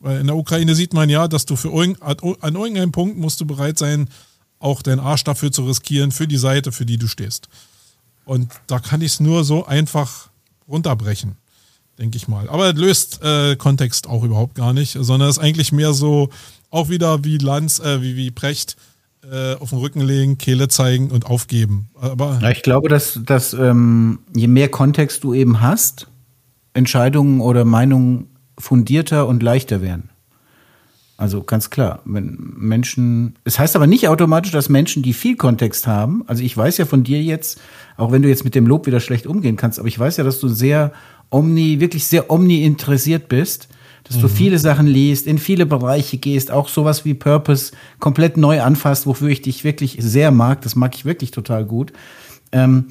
Weil 0.00 0.20
in 0.20 0.26
der 0.26 0.36
Ukraine 0.36 0.74
sieht 0.74 0.94
man 0.94 1.08
ja, 1.08 1.28
dass 1.28 1.44
du 1.44 1.56
für 1.56 1.68
irgend, 1.68 2.00
an 2.02 2.54
irgendeinem 2.54 2.92
Punkt 2.92 3.18
musst 3.18 3.40
du 3.40 3.46
bereit 3.46 3.78
sein, 3.78 4.08
auch 4.60 4.82
deinen 4.82 5.00
Arsch 5.00 5.24
dafür 5.24 5.52
zu 5.52 5.66
riskieren, 5.66 6.12
für 6.12 6.28
die 6.28 6.36
Seite, 6.36 6.72
für 6.72 6.86
die 6.86 6.98
du 6.98 7.08
stehst. 7.08 7.48
Und 8.28 8.52
da 8.66 8.78
kann 8.78 9.00
ich 9.00 9.12
es 9.12 9.20
nur 9.20 9.42
so 9.42 9.64
einfach 9.64 10.28
runterbrechen, 10.68 11.36
denke 11.98 12.18
ich 12.18 12.28
mal. 12.28 12.50
Aber 12.50 12.74
löst 12.74 13.22
äh, 13.22 13.56
Kontext 13.56 14.06
auch 14.06 14.22
überhaupt 14.22 14.54
gar 14.54 14.74
nicht, 14.74 14.98
sondern 15.00 15.30
ist 15.30 15.38
eigentlich 15.38 15.72
mehr 15.72 15.94
so, 15.94 16.28
auch 16.68 16.90
wieder 16.90 17.24
wie 17.24 17.38
Lanz, 17.38 17.78
äh, 17.78 18.02
wie, 18.02 18.16
wie 18.16 18.30
Precht, 18.30 18.76
äh, 19.32 19.54
auf 19.54 19.70
den 19.70 19.78
Rücken 19.78 20.02
legen, 20.02 20.36
Kehle 20.36 20.68
zeigen 20.68 21.10
und 21.10 21.24
aufgeben. 21.24 21.88
Aber 21.98 22.38
ich 22.52 22.62
glaube, 22.62 22.90
dass, 22.90 23.18
dass 23.24 23.54
ähm, 23.54 24.18
je 24.34 24.46
mehr 24.46 24.68
Kontext 24.68 25.24
du 25.24 25.32
eben 25.32 25.62
hast, 25.62 26.06
Entscheidungen 26.74 27.40
oder 27.40 27.64
Meinungen 27.64 28.26
fundierter 28.58 29.26
und 29.26 29.42
leichter 29.42 29.80
werden. 29.80 30.10
Also 31.18 31.42
ganz 31.42 31.68
klar, 31.70 32.00
wenn 32.04 32.38
Menschen, 32.56 33.34
es 33.42 33.58
heißt 33.58 33.74
aber 33.74 33.88
nicht 33.88 34.06
automatisch, 34.06 34.52
dass 34.52 34.68
Menschen, 34.68 35.02
die 35.02 35.12
viel 35.12 35.34
Kontext 35.34 35.88
haben, 35.88 36.22
also 36.28 36.44
ich 36.44 36.56
weiß 36.56 36.78
ja 36.78 36.86
von 36.86 37.02
dir 37.02 37.20
jetzt, 37.20 37.60
auch 37.96 38.12
wenn 38.12 38.22
du 38.22 38.28
jetzt 38.28 38.44
mit 38.44 38.54
dem 38.54 38.68
Lob 38.68 38.86
wieder 38.86 39.00
schlecht 39.00 39.26
umgehen 39.26 39.56
kannst, 39.56 39.80
aber 39.80 39.88
ich 39.88 39.98
weiß 39.98 40.18
ja, 40.18 40.22
dass 40.22 40.38
du 40.38 40.46
sehr 40.46 40.92
omni, 41.28 41.80
wirklich 41.80 42.06
sehr 42.06 42.30
omni 42.30 42.62
interessiert 42.62 43.28
bist, 43.28 43.68
dass 44.04 44.18
mhm. 44.18 44.22
du 44.22 44.28
viele 44.28 44.60
Sachen 44.60 44.86
liest, 44.86 45.26
in 45.26 45.38
viele 45.38 45.66
Bereiche 45.66 46.18
gehst, 46.18 46.52
auch 46.52 46.68
sowas 46.68 47.04
wie 47.04 47.14
Purpose 47.14 47.72
komplett 47.98 48.36
neu 48.36 48.62
anfasst, 48.62 49.04
wofür 49.04 49.28
ich 49.28 49.42
dich 49.42 49.64
wirklich 49.64 49.96
sehr 49.98 50.30
mag, 50.30 50.62
das 50.62 50.76
mag 50.76 50.94
ich 50.94 51.04
wirklich 51.04 51.32
total 51.32 51.64
gut. 51.64 51.92
Ähm, 52.52 52.86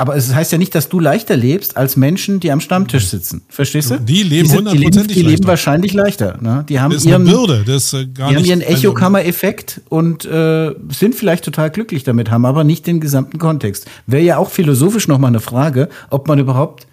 aber 0.00 0.16
es 0.16 0.34
heißt 0.34 0.50
ja 0.50 0.56
nicht, 0.56 0.74
dass 0.74 0.88
du 0.88 0.98
leichter 0.98 1.36
lebst 1.36 1.76
als 1.76 1.94
Menschen, 1.94 2.40
die 2.40 2.50
am 2.50 2.60
Stammtisch 2.60 3.08
sitzen. 3.08 3.42
Verstehst 3.50 3.90
du? 3.90 3.98
Die 3.98 4.22
leben 4.22 4.50
hundertprozentig 4.50 5.14
Die, 5.14 5.22
die, 5.22 5.28
leben 5.28 5.46
wahrscheinlich 5.46 5.92
leichter. 5.92 6.38
Ne? 6.40 6.64
Die 6.70 6.80
haben 6.80 6.92
das 6.92 7.02
ist 7.02 7.10
ihren, 7.10 7.28
eine 7.28 7.30
Bürde. 7.30 7.64
Das 7.66 7.92
ist 7.92 7.92
äh, 7.92 8.06
gar 8.06 8.30
die 8.30 8.36
nicht, 8.36 8.50
haben 8.50 8.60
ihren 8.60 8.62
Echokammer-Effekt 8.62 9.82
und 9.90 10.24
äh, 10.24 10.74
sind 10.88 11.14
vielleicht 11.14 11.44
total 11.44 11.70
glücklich 11.70 12.02
damit, 12.02 12.30
haben 12.30 12.46
aber 12.46 12.64
nicht 12.64 12.86
den 12.86 13.00
gesamten 13.00 13.38
Kontext. 13.38 13.86
Wäre 14.06 14.22
ja 14.22 14.36
auch 14.38 14.48
philosophisch 14.48 15.06
nochmal 15.06 15.28
eine 15.28 15.40
Frage, 15.40 15.90
ob 16.08 16.28
man 16.28 16.38
überhaupt 16.38 16.86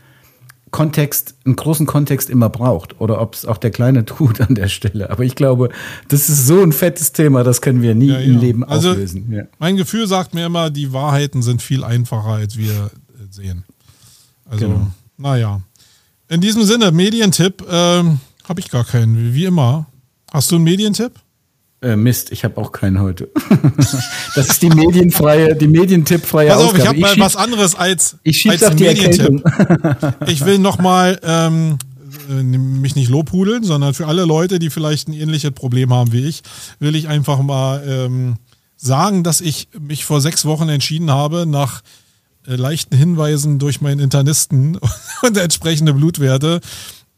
Kontext, 0.71 1.35
einen 1.45 1.55
großen 1.55 1.85
Kontext 1.85 2.29
immer 2.29 2.49
braucht 2.49 2.99
oder 2.99 3.21
ob 3.21 3.35
es 3.35 3.45
auch 3.45 3.57
der 3.57 3.71
Kleine 3.71 4.05
tut 4.05 4.41
an 4.41 4.55
der 4.55 4.67
Stelle. 4.67 5.09
Aber 5.09 5.23
ich 5.23 5.35
glaube, 5.35 5.69
das 6.09 6.29
ist 6.29 6.45
so 6.45 6.61
ein 6.61 6.71
fettes 6.71 7.13
Thema, 7.13 7.43
das 7.43 7.61
können 7.61 7.81
wir 7.81 7.95
nie 7.95 8.09
ja, 8.09 8.19
im 8.19 8.39
Leben 8.39 8.63
also 8.63 8.91
auflösen. 8.91 9.31
Ja. 9.31 9.43
Mein 9.59 9.77
Gefühl 9.77 10.07
sagt 10.07 10.33
mir 10.33 10.45
immer, 10.45 10.69
die 10.69 10.91
Wahrheiten 10.93 11.41
sind 11.41 11.61
viel 11.61 11.83
einfacher, 11.83 12.31
als 12.31 12.57
wir 12.57 12.91
sehen. 13.31 13.63
Also, 14.49 14.67
genau. 14.67 14.87
naja. 15.17 15.61
In 16.29 16.41
diesem 16.41 16.63
Sinne, 16.63 16.91
Medientipp 16.91 17.63
ähm, 17.69 18.19
habe 18.47 18.59
ich 18.59 18.69
gar 18.69 18.83
keinen, 18.83 19.33
wie 19.33 19.45
immer. 19.45 19.87
Hast 20.31 20.51
du 20.51 20.55
einen 20.55 20.65
Medientipp? 20.65 21.13
Äh, 21.81 21.95
Mist, 21.95 22.31
ich 22.31 22.43
habe 22.43 22.57
auch 22.57 22.71
keinen 22.71 22.99
heute. 22.99 23.29
das 24.35 24.49
ist 24.49 24.61
die 24.61 24.69
medienfreie, 24.69 25.55
die 25.55 25.67
medientippfreie 25.67 26.49
Pass 26.49 26.57
auf, 26.57 26.63
Ausgabe. 26.65 26.81
ich 26.81 26.87
habe 26.87 26.99
mal 26.99 27.13
schieb, 27.13 27.23
was 27.23 27.35
anderes 27.35 27.75
als, 27.75 28.17
ich 28.23 28.49
als 28.49 28.75
die 28.75 28.83
Medientipp. 28.83 29.43
ich 30.27 30.43
will 30.43 30.57
nochmal 30.57 31.19
ähm, 31.23 31.77
äh, 32.29 32.33
mich 32.41 32.95
nicht 32.95 33.09
lobhudeln, 33.09 33.63
sondern 33.63 33.93
für 33.93 34.07
alle 34.07 34.25
Leute, 34.25 34.59
die 34.59 34.69
vielleicht 34.69 35.07
ein 35.07 35.13
ähnliches 35.13 35.51
Problem 35.51 35.93
haben 35.93 36.11
wie 36.11 36.25
ich, 36.25 36.41
will 36.79 36.95
ich 36.95 37.07
einfach 37.07 37.41
mal 37.41 37.83
ähm, 37.87 38.37
sagen, 38.75 39.23
dass 39.23 39.39
ich 39.39 39.69
mich 39.79 40.03
vor 40.03 40.19
sechs 40.19 40.45
Wochen 40.45 40.69
entschieden 40.69 41.11
habe, 41.11 41.45
nach 41.45 41.81
äh, 41.81 41.83
leichten 42.55 42.95
Hinweisen 42.95 43.59
durch 43.59 43.81
meinen 43.81 43.99
Internisten 43.99 44.79
und 45.21 45.37
entsprechende 45.37 45.93
Blutwerte, 45.93 46.61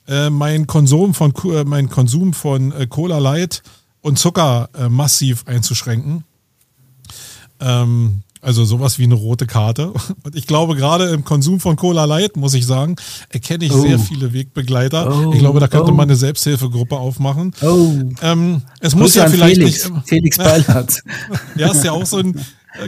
äh, 0.07 0.29
mein 0.29 0.67
Konsum 0.67 1.13
von 1.13 1.33
äh, 1.45 1.63
mein 1.63 1.89
Konsum 1.89 2.33
von 2.33 2.71
äh, 2.71 2.87
Cola 2.87 3.19
Light 3.19 3.61
und 4.01 4.17
Zucker 4.17 4.69
äh, 4.77 4.89
massiv 4.89 5.45
einzuschränken. 5.45 6.23
Ähm, 7.59 8.23
also 8.41 8.63
sowas 8.63 8.99
wie 8.99 9.03
eine 9.03 9.15
rote 9.15 9.47
Karte. 9.47 9.91
Und 10.23 10.35
ich 10.35 10.47
glaube, 10.47 10.75
gerade 10.75 11.09
im 11.09 11.25
Konsum 11.25 11.59
von 11.59 11.75
Cola 11.75 12.05
Light, 12.05 12.37
muss 12.37 12.53
ich 12.53 12.65
sagen, 12.65 12.95
erkenne 13.29 13.65
ich 13.65 13.73
oh. 13.73 13.81
sehr 13.81 13.99
viele 13.99 14.31
Wegbegleiter. 14.31 15.27
Oh. 15.27 15.33
Ich 15.33 15.39
glaube, 15.39 15.59
da 15.59 15.67
könnte 15.67 15.91
oh. 15.91 15.95
man 15.95 16.07
eine 16.07 16.15
Selbsthilfegruppe 16.15 16.97
aufmachen. 16.97 17.53
Oh. 17.61 17.91
Ähm, 18.21 18.61
es 18.79 18.95
muss 18.95 19.15
ja 19.15 19.27
vielleicht 19.27 19.57
Felix. 19.57 19.89
nicht. 19.89 20.07
Felix 20.07 20.37
Beilhardt. 20.39 21.03
ja, 21.57 21.71
ist 21.71 21.83
ja 21.83 21.91
auch 21.91 22.05
so 22.05 22.17
ein, 22.17 22.39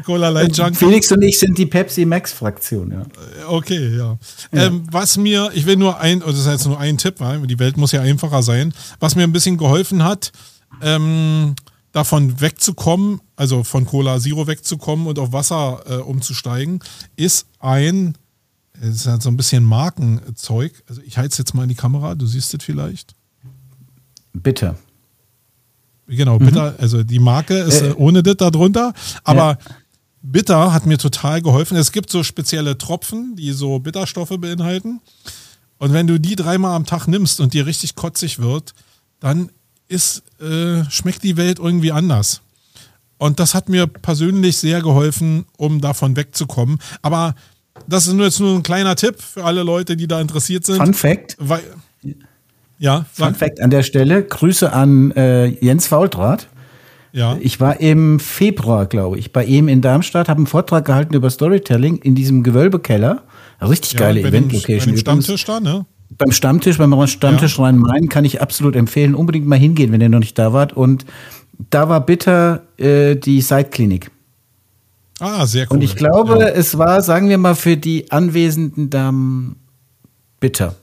Cola 0.06 0.30
Light 0.30 0.56
Junkies. 0.56 0.78
Felix 0.78 1.12
und 1.12 1.22
ich 1.22 1.40
sind 1.40 1.58
die 1.58 1.66
Pepsi 1.66 2.06
Max 2.06 2.32
Fraktion, 2.32 2.92
ja. 2.92 3.06
Okay, 3.48 3.96
ja. 3.96 4.18
ja. 4.52 4.66
Ähm, 4.66 4.84
was 4.92 5.18
mir, 5.18 5.52
ich 5.54 5.66
will 5.66 5.76
nur 5.76 6.00
ein, 6.00 6.20
das 6.20 6.38
ist 6.38 6.48
jetzt 6.48 6.68
nur 6.68 6.80
ein 6.80 6.98
Tipp, 6.98 7.16
weil 7.20 7.46
die 7.48 7.60
Welt 7.60 7.78
muss 7.78 7.92
ja 7.92 8.02
einfacher 8.02 8.44
sein. 8.44 8.74
Was 9.00 9.16
mir 9.16 9.24
ein 9.24 9.32
bisschen 9.32 9.58
geholfen 9.58 10.04
hat, 10.04 10.32
ähm, 10.82 11.56
davon 11.92 12.40
wegzukommen, 12.40 13.22
also 13.36 13.64
von 13.64 13.86
Cola 13.86 14.20
Zero 14.20 14.48
wegzukommen 14.48 15.08
und 15.08 15.20
auf 15.20 15.34
Wasser 15.34 15.84
äh, 15.88 15.96
umzusteigen, 15.96 16.80
ist 17.16 17.48
ein, 17.60 18.16
es 18.80 18.96
ist 18.96 19.08
halt 19.08 19.22
so 19.22 19.30
ein 19.30 19.38
bisschen 19.38 19.64
Markenzeug. 19.64 20.84
Also 20.88 21.02
ich 21.02 21.18
halte 21.18 21.32
es 21.32 21.38
jetzt 21.38 21.54
mal 21.54 21.64
in 21.64 21.70
die 21.70 21.76
Kamera, 21.76 22.16
du 22.16 22.26
siehst 22.26 22.54
es 22.54 22.64
vielleicht. 22.64 23.14
Bitte. 24.34 24.76
Genau, 26.08 26.40
mhm. 26.40 26.46
bitter, 26.46 26.76
also 26.78 27.04
die 27.04 27.20
Marke 27.20 27.58
ist 27.58 27.82
äh, 27.82 27.94
ohne 27.96 28.24
das 28.24 28.38
da 28.38 28.50
drunter, 28.50 28.94
aber 29.24 29.58
ja. 29.64 29.76
bitter 30.22 30.74
hat 30.74 30.86
mir 30.86 30.98
total 30.98 31.42
geholfen. 31.42 31.78
Es 31.78 31.92
gibt 31.92 32.10
so 32.10 32.24
spezielle 32.24 32.78
Tropfen, 32.78 33.36
die 33.36 33.52
so 33.52 33.80
Bitterstoffe 33.80 34.38
beinhalten. 34.38 35.02
Und 35.78 35.94
wenn 35.94 36.08
du 36.08 36.20
die 36.20 36.36
dreimal 36.36 36.76
am 36.76 36.86
Tag 36.86 37.08
nimmst 37.08 37.40
und 37.40 37.54
dir 37.54 37.66
richtig 37.66 37.96
kotzig 37.96 38.40
wird, 38.40 38.74
dann 39.20 39.50
ist, 39.88 40.24
äh, 40.40 40.84
schmeckt 40.90 41.24
die 41.24 41.38
Welt 41.38 41.60
irgendwie 41.60 41.92
anders. 41.92 42.42
Und 43.18 43.40
das 43.40 43.54
hat 43.54 43.70
mir 43.70 43.88
persönlich 43.88 44.58
sehr 44.58 44.82
geholfen, 44.82 45.46
um 45.58 45.82
davon 45.82 46.16
wegzukommen. 46.16 46.80
Aber 47.02 47.36
das 47.88 48.08
ist 48.08 48.14
nur 48.14 48.26
jetzt 48.26 48.40
nur 48.40 48.56
ein 48.56 48.64
kleiner 48.64 48.96
Tipp 48.96 49.22
für 49.22 49.44
alle 49.44 49.64
Leute, 49.64 49.96
die 49.96 50.08
da 50.08 50.20
interessiert 50.20 50.66
sind. 50.66 50.78
Fun 50.78 50.94
Fact. 50.94 51.36
Weil, 51.40 51.62
ja. 52.82 53.06
Fun 53.14 53.36
Fact 53.36 53.62
an 53.62 53.70
der 53.70 53.84
Stelle. 53.84 54.24
Grüße 54.24 54.74
an 54.74 55.12
äh, 55.12 55.46
Jens 55.46 55.88
Faultrat. 55.88 56.48
Ja. 57.14 57.38
Ich 57.40 57.60
war 57.60 57.80
im 57.80 58.20
Februar, 58.20 58.88
glaube 58.88 59.20
ich, 59.20 59.32
bei 59.32 59.46
ihm 59.46 59.68
in 59.68 59.82
Darmstadt, 59.82 60.30
habe 60.30 60.40
einen 60.40 60.48
Vortrag 60.48 60.86
gehalten 60.86 61.14
über 61.14 61.30
Storytelling 61.30 61.98
in 61.98 62.16
diesem 62.16 62.42
Gewölbekeller. 62.42 63.24
Richtig 63.62 63.98
geile 63.98 64.22
ja, 64.22 64.28
Event-Location. 64.28 64.98
Stammtisch 64.98 65.46
da, 65.46 65.60
ne? 65.60 65.86
Beim 66.18 66.32
Stammtisch, 66.32 66.78
beim 66.78 67.08
Stammtisch 67.08 67.58
ja. 67.58 67.66
Rhein-Main 67.66 68.10
kann 68.10 68.26
ich 68.26 68.42
absolut 68.42 68.76
empfehlen. 68.76 69.14
Unbedingt 69.14 69.46
mal 69.46 69.60
hingehen, 69.60 69.92
wenn 69.92 70.02
ihr 70.02 70.10
noch 70.10 70.20
nicht 70.20 70.40
da 70.40 70.52
wart. 70.52 70.74
Und 70.74 71.06
da 71.70 71.88
war 71.88 72.04
bitter 72.04 72.64
äh, 72.78 73.16
die 73.16 73.42
Seitklinik. 73.42 74.10
Ah, 75.20 75.46
sehr 75.46 75.68
cool. 75.70 75.78
Und 75.78 75.84
ich 75.84 75.96
glaube, 75.96 76.40
ja. 76.40 76.48
es 76.48 76.80
war, 76.80 77.04
sagen 77.04 77.30
wir 77.30 77.38
mal, 77.38 77.54
für 77.54 77.78
die 77.78 78.12
anwesenden 78.12 78.90
Damen 78.90 79.58
bitter. 80.40 80.76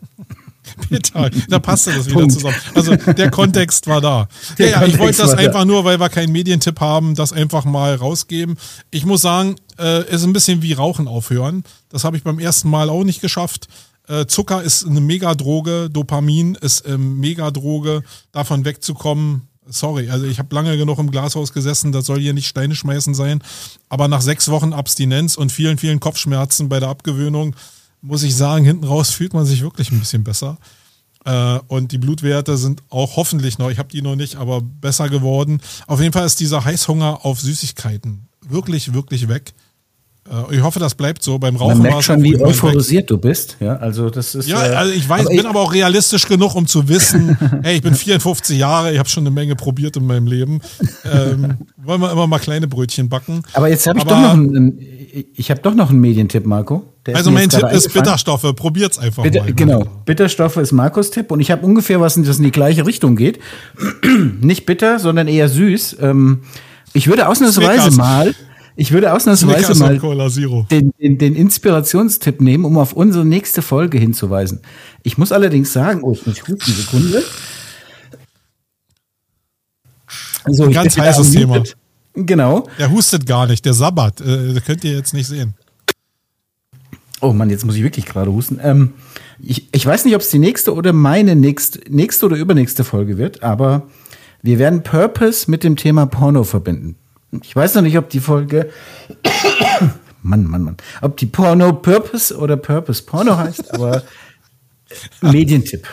Bitter. 0.89 1.31
Da 1.49 1.59
passte 1.59 1.93
das 1.93 2.07
wieder 2.07 2.29
zusammen. 2.29 2.57
Also 2.75 2.97
der 2.97 3.31
Kontext 3.31 3.87
war 3.87 4.01
da. 4.01 4.29
Der 4.59 4.71
ja, 4.71 4.81
ja, 4.81 4.87
ich 4.87 4.99
wollte 4.99 5.19
das 5.19 5.35
einfach 5.35 5.61
da. 5.61 5.65
nur, 5.65 5.85
weil 5.85 6.01
wir 6.01 6.09
keinen 6.09 6.33
Medientipp 6.33 6.81
haben, 6.81 7.15
das 7.15 7.33
einfach 7.33 7.65
mal 7.65 7.95
rausgeben. 7.95 8.57
Ich 8.91 9.05
muss 9.05 9.23
sagen, 9.23 9.57
äh, 9.79 10.03
es 10.07 10.21
ist 10.21 10.25
ein 10.25 10.33
bisschen 10.33 10.63
wie 10.63 10.73
Rauchen 10.73 11.09
aufhören. 11.09 11.65
Das 11.89 12.05
habe 12.05 12.17
ich 12.17 12.23
beim 12.23 12.39
ersten 12.39 12.69
Mal 12.69 12.91
auch 12.91 13.05
nicht 13.05 13.21
geschafft. 13.21 13.69
Äh, 14.09 14.27
Zucker 14.27 14.63
ist 14.63 14.87
eine 14.87 15.01
Megadroge, 15.01 15.91
Dopamin 15.91 16.55
ist 16.55 16.87
eine 16.87 16.95
ähm, 16.95 17.21
Megadroge, 17.21 18.03
davon 18.33 18.65
wegzukommen. 18.65 19.49
Sorry, 19.71 20.09
also 20.09 20.25
ich 20.25 20.39
habe 20.39 20.55
lange 20.55 20.79
genug 20.79 20.99
im 20.99 21.11
Glashaus 21.11 21.53
gesessen, 21.53 21.93
das 21.93 22.07
soll 22.07 22.21
hier 22.21 22.33
nicht 22.33 22.47
Steine 22.47 22.75
schmeißen 22.75 23.13
sein. 23.13 23.43
Aber 23.91 24.09
nach 24.09 24.23
sechs 24.23 24.49
Wochen 24.49 24.73
Abstinenz 24.73 25.37
und 25.37 25.53
vielen, 25.53 25.77
vielen 25.77 26.01
Kopfschmerzen 26.01 26.71
bei 26.71 26.81
der 26.81 26.89
Abgewöhnung 26.89 27.55
muss 28.01 28.23
ich 28.23 28.37
sagen, 28.37 28.65
hinten 28.65 28.85
raus 28.85 29.11
fühlt 29.11 29.35
man 29.35 29.45
sich 29.45 29.63
wirklich 29.63 29.91
ein 29.91 30.01
bisschen 30.01 30.25
besser. 30.25 30.59
Äh, 31.25 31.59
und 31.69 31.93
die 31.93 31.99
Blutwerte 31.99 32.57
sind 32.57 32.83
auch 32.91 33.17
hoffentlich 33.17 33.59
noch, 33.59 33.71
ich 33.71 33.79
habe 33.79 33.89
die 33.89 34.03
noch 34.03 34.17
nicht, 34.17 34.37
aber 34.37 34.61
besser 34.61 35.09
geworden. 35.09 35.61
Auf 35.87 36.01
jeden 36.01 36.13
Fall 36.13 36.27
ist 36.27 36.41
dieser 36.41 36.65
Heißhunger 36.65 37.25
auf 37.25 37.41
Süßigkeiten 37.41 38.29
wirklich, 38.49 38.95
wirklich 38.95 39.29
weg. 39.29 39.53
Äh, 40.31 40.57
ich 40.57 40.63
hoffe, 40.63 40.79
das 40.79 40.95
bleibt 40.95 41.23
so. 41.23 41.39
Beim 41.39 41.57
Rauchen 41.57 41.79
Man 41.79 41.91
merkt 41.91 42.05
schon, 42.05 42.23
wie 42.23 42.41
euphorisiert 42.41 43.11
du 43.11 43.19
bist. 43.19 43.57
Ja, 43.61 43.77
also 43.77 44.11
das 44.11 44.35
ist. 44.35 44.49
Ja, 44.49 44.65
äh, 44.65 44.75
also 44.75 44.93
ich 44.93 45.09
weiß, 45.09 45.27
aber 45.27 45.35
bin 45.35 45.47
aber 45.47 45.61
auch 45.61 45.73
realistisch 45.73 46.27
genug, 46.27 46.55
um 46.55 46.67
zu 46.67 46.89
wissen, 46.89 47.37
hey, 47.63 47.77
ich 47.77 47.83
bin 47.83 47.95
54 47.95 48.59
Jahre, 48.59 48.93
ich 48.93 48.99
habe 48.99 49.09
schon 49.09 49.23
eine 49.23 49.31
Menge 49.31 49.57
probiert 49.57 49.97
in 49.97 50.07
meinem 50.07 50.27
Leben. 50.27 50.61
Ähm, 51.05 51.57
wollen 51.77 52.01
wir 52.01 52.13
immer 52.13 52.27
mal 52.27 52.39
kleine 52.39 52.69
Brötchen 52.69 53.09
backen. 53.09 53.43
Aber 53.55 53.69
jetzt 53.69 53.87
habe 53.87 53.99
ich 53.99 54.05
doch 54.05 54.21
noch 54.21 54.33
einen, 54.33 54.79
ich 55.35 55.51
habe 55.51 55.61
doch 55.61 55.75
noch 55.75 55.91
einen 55.91 56.01
Medientipp, 56.01 56.45
Marco. 56.45 56.85
also 57.13 57.31
mein 57.31 57.49
Tipp 57.49 57.67
ist 57.73 57.93
Bitterstoffe. 57.93 58.55
Probiert's 58.55 58.99
einfach 58.99 59.23
Bitter, 59.23 59.43
mal. 59.43 59.53
Genau, 59.55 59.87
Bitterstoffe 60.05 60.59
ist 60.59 60.73
Markus 60.73 61.11
Tipp 61.11 61.31
und 61.31 61.41
ich 61.41 61.51
habe 61.51 61.65
ungefähr 61.65 62.01
was, 62.01 62.15
das 62.15 62.39
in 62.39 62.45
die 62.45 62.51
gleiche 62.51 62.87
Richtung 62.87 63.17
geht. 63.17 63.39
Nicht 64.41 64.67
bitter, 64.67 64.99
sondern 64.99 65.29
eher 65.29 65.49
süß. 65.49 65.97
Ähm, 66.01 66.43
ich 66.93 67.07
würde 67.07 67.29
ausnahmsweise 67.29 67.97
mal 67.97 68.35
ich 68.81 68.93
würde 68.93 69.13
ausnahmsweise 69.13 69.75
mal 69.75 69.99
den, 70.71 70.93
den, 71.01 71.19
den, 71.19 71.35
Inspirationstipp 71.35 72.41
nehmen, 72.41 72.65
um 72.65 72.79
auf 72.79 72.93
unsere 72.93 73.25
nächste 73.25 73.61
Folge 73.61 73.99
hinzuweisen. 73.99 74.61
Ich 75.03 75.19
muss 75.19 75.33
allerdings 75.33 75.73
sagen, 75.73 76.05
oh, 76.05 76.13
ich 76.13 76.25
muss 76.25 76.43
hupen, 76.43 76.73
Sekunde. 76.73 77.25
So, 80.47 80.67
Ein 80.67 80.73
ganz 80.73 80.97
heißes 80.97 81.33
Thema. 81.33 81.65
Genau. 82.15 82.69
Der 82.79 82.93
hustet 82.93 83.27
gar 83.27 83.49
nicht, 83.49 83.65
der 83.65 83.75
Sabbat. 83.75 84.21
Äh, 84.21 84.55
das 84.55 84.65
könnt 84.65 84.85
ihr 84.85 84.93
jetzt 84.93 85.13
nicht 85.13 85.27
sehen. 85.27 85.55
Oh 87.21 87.33
Mann, 87.33 87.51
jetzt 87.51 87.67
muss 87.67 87.75
ich 87.75 87.83
wirklich 87.83 88.07
gerade 88.07 88.31
husten. 88.31 88.61
Ähm, 88.63 88.93
ich, 89.41 89.69
ich 89.73 89.85
weiß 89.85 90.05
nicht, 90.05 90.15
ob 90.15 90.21
es 90.21 90.31
die 90.31 90.39
nächste 90.39 90.73
oder 90.73 90.93
meine 90.93 91.35
nächste, 91.35 91.81
nächste 91.93 92.27
oder 92.27 92.37
übernächste 92.37 92.85
Folge 92.85 93.19
wird, 93.19 93.43
aber 93.43 93.89
wir 94.41 94.61
werden 94.61 94.85
Purpose 94.85 95.51
mit 95.51 95.65
dem 95.65 95.75
Thema 95.75 96.07
Porno 96.07 96.45
verbinden. 96.45 96.95
Ich 97.43 97.55
weiß 97.55 97.75
noch 97.75 97.83
nicht, 97.83 97.99
ob 97.99 98.09
die 98.11 98.21
Folge. 98.21 98.71
Mann, 100.23 100.45
Mann, 100.45 100.63
Mann. 100.63 100.77
Ob 101.03 101.17
die 101.17 101.27
Porno 101.27 101.73
Purpose 101.73 102.37
oder 102.37 102.57
Purpose 102.57 103.03
Porno 103.03 103.37
heißt, 103.37 103.73
aber 103.75 104.03
Medientipp. 105.21 105.87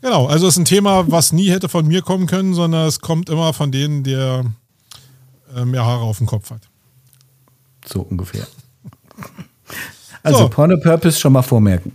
Genau, 0.00 0.26
also 0.26 0.46
es 0.46 0.54
ist 0.54 0.58
ein 0.58 0.64
Thema, 0.64 1.10
was 1.10 1.32
nie 1.32 1.50
hätte 1.50 1.68
von 1.68 1.86
mir 1.86 2.02
kommen 2.02 2.26
können, 2.26 2.54
sondern 2.54 2.86
es 2.86 3.00
kommt 3.00 3.28
immer 3.28 3.52
von 3.52 3.72
denen, 3.72 4.04
der 4.04 4.44
äh, 5.54 5.64
mehr 5.64 5.84
Haare 5.84 6.02
auf 6.02 6.18
dem 6.18 6.26
Kopf 6.26 6.50
hat. 6.50 6.62
So 7.86 8.02
ungefähr. 8.02 8.46
Also 10.24 10.40
so. 10.40 10.48
Porno 10.48 10.76
Purpose 10.78 11.18
schon 11.18 11.32
mal 11.32 11.42
vormerken. 11.42 11.92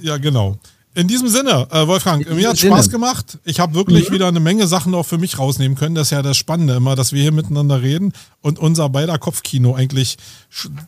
Ja, 0.00 0.16
genau. 0.16 0.58
In 0.98 1.06
diesem 1.06 1.28
Sinne, 1.28 1.68
äh, 1.70 1.86
Wolfgang, 1.86 2.28
mir 2.28 2.48
hat 2.48 2.58
Spaß 2.58 2.90
gemacht. 2.90 3.38
Ich 3.44 3.60
habe 3.60 3.72
wirklich 3.74 4.10
mhm. 4.10 4.14
wieder 4.14 4.26
eine 4.26 4.40
Menge 4.40 4.66
Sachen 4.66 4.92
auch 4.96 5.04
für 5.04 5.16
mich 5.16 5.38
rausnehmen 5.38 5.78
können. 5.78 5.94
Das 5.94 6.08
ist 6.08 6.10
ja 6.10 6.22
das 6.22 6.36
Spannende 6.36 6.74
immer, 6.74 6.96
dass 6.96 7.12
wir 7.12 7.22
hier 7.22 7.30
miteinander 7.30 7.82
reden 7.82 8.12
und 8.40 8.58
unser 8.58 8.88
beider 8.88 9.16
Kopfkino 9.16 9.76
eigentlich, 9.76 10.16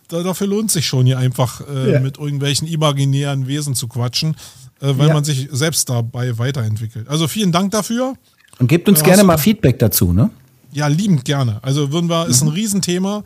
dafür 0.08 0.48
lohnt 0.48 0.72
sich 0.72 0.88
schon 0.88 1.06
hier 1.06 1.16
einfach 1.18 1.60
äh, 1.60 1.92
ja. 1.92 2.00
mit 2.00 2.18
irgendwelchen 2.18 2.66
imaginären 2.66 3.46
Wesen 3.46 3.76
zu 3.76 3.86
quatschen, 3.86 4.34
äh, 4.80 4.94
weil 4.98 5.06
ja. 5.06 5.14
man 5.14 5.22
sich 5.22 5.48
selbst 5.52 5.88
dabei 5.88 6.36
weiterentwickelt. 6.38 7.06
Also 7.08 7.28
vielen 7.28 7.52
Dank 7.52 7.70
dafür. 7.70 8.14
Und 8.58 8.66
gebt 8.66 8.88
uns 8.88 9.04
gerne 9.04 9.22
mal 9.22 9.38
Feedback 9.38 9.78
dazu, 9.78 10.12
ne? 10.12 10.28
Ja, 10.72 10.88
liebend 10.88 11.24
gerne. 11.24 11.60
Also 11.62 11.92
würden 11.92 12.10
wir, 12.10 12.26
ist 12.26 12.42
ein 12.42 12.48
mhm. 12.48 12.54
Riesenthema. 12.54 13.22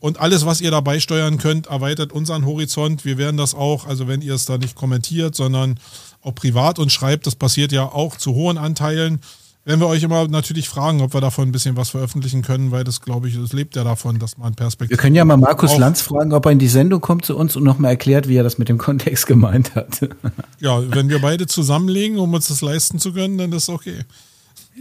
Und 0.00 0.20
alles, 0.20 0.44
was 0.44 0.60
ihr 0.60 0.70
dabei 0.70 1.00
steuern 1.00 1.38
könnt, 1.38 1.68
erweitert 1.68 2.12
unseren 2.12 2.44
Horizont. 2.44 3.06
Wir 3.06 3.16
werden 3.16 3.38
das 3.38 3.54
auch, 3.54 3.86
also 3.86 4.06
wenn 4.06 4.20
ihr 4.20 4.34
es 4.34 4.44
da 4.44 4.58
nicht 4.58 4.76
kommentiert, 4.76 5.34
sondern 5.34 5.80
auch 6.26 6.34
privat 6.34 6.78
und 6.78 6.90
schreibt, 6.90 7.26
das 7.26 7.34
passiert 7.34 7.72
ja 7.72 7.84
auch 7.84 8.16
zu 8.16 8.34
hohen 8.34 8.58
Anteilen, 8.58 9.20
werden 9.66 9.80
wir 9.80 9.88
euch 9.88 10.04
immer 10.04 10.28
natürlich 10.28 10.68
fragen, 10.68 11.00
ob 11.00 11.12
wir 11.12 11.20
davon 11.20 11.48
ein 11.48 11.52
bisschen 11.52 11.76
was 11.76 11.90
veröffentlichen 11.90 12.42
können, 12.42 12.70
weil 12.70 12.84
das, 12.84 13.00
glaube 13.00 13.28
ich, 13.28 13.34
es 13.34 13.52
lebt 13.52 13.74
ja 13.74 13.82
davon, 13.82 14.20
dass 14.20 14.38
man 14.38 14.54
Perspektive. 14.54 14.96
Wir 14.96 15.02
können 15.02 15.16
ja 15.16 15.24
mal 15.24 15.36
Markus 15.36 15.76
Lanz 15.76 16.00
fragen, 16.00 16.32
ob 16.32 16.46
er 16.46 16.52
in 16.52 16.60
die 16.60 16.68
Sendung 16.68 17.00
kommt 17.00 17.24
zu 17.24 17.36
uns 17.36 17.56
und 17.56 17.64
nochmal 17.64 17.90
erklärt, 17.90 18.28
wie 18.28 18.36
er 18.36 18.44
das 18.44 18.58
mit 18.58 18.68
dem 18.68 18.78
Kontext 18.78 19.26
gemeint 19.26 19.74
hat. 19.74 20.08
ja, 20.60 20.80
wenn 20.94 21.08
wir 21.08 21.20
beide 21.20 21.48
zusammenlegen, 21.48 22.18
um 22.18 22.32
uns 22.32 22.46
das 22.46 22.60
leisten 22.60 23.00
zu 23.00 23.12
können, 23.12 23.38
dann 23.38 23.50
ist 23.52 23.64
es 23.64 23.68
okay. 23.68 23.98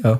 Ja. 0.04 0.20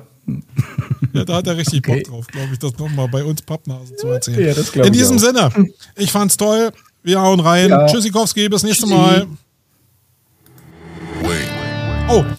Ja, 1.12 1.24
da 1.24 1.36
hat 1.36 1.46
er 1.46 1.56
richtig 1.56 1.86
okay. 1.86 2.02
Bock 2.02 2.10
drauf, 2.10 2.26
glaube 2.26 2.48
ich, 2.52 2.58
das 2.58 2.76
nochmal 2.76 3.06
bei 3.06 3.22
uns 3.22 3.42
Pappnasen 3.42 3.96
zu 3.96 4.08
erzählen. 4.08 4.48
Ja, 4.48 4.54
das 4.54 4.70
In 4.70 4.92
diesem 4.92 5.20
Sinne, 5.20 5.52
ich 5.94 6.10
fand's 6.10 6.36
toll. 6.36 6.72
Wir 7.04 7.20
hauen 7.20 7.38
rein. 7.38 7.70
Ja. 7.70 7.86
Tschüssikowski, 7.86 8.48
bis 8.48 8.64
nächste 8.64 8.88
Mal. 8.88 9.28
Oh, 12.08 12.36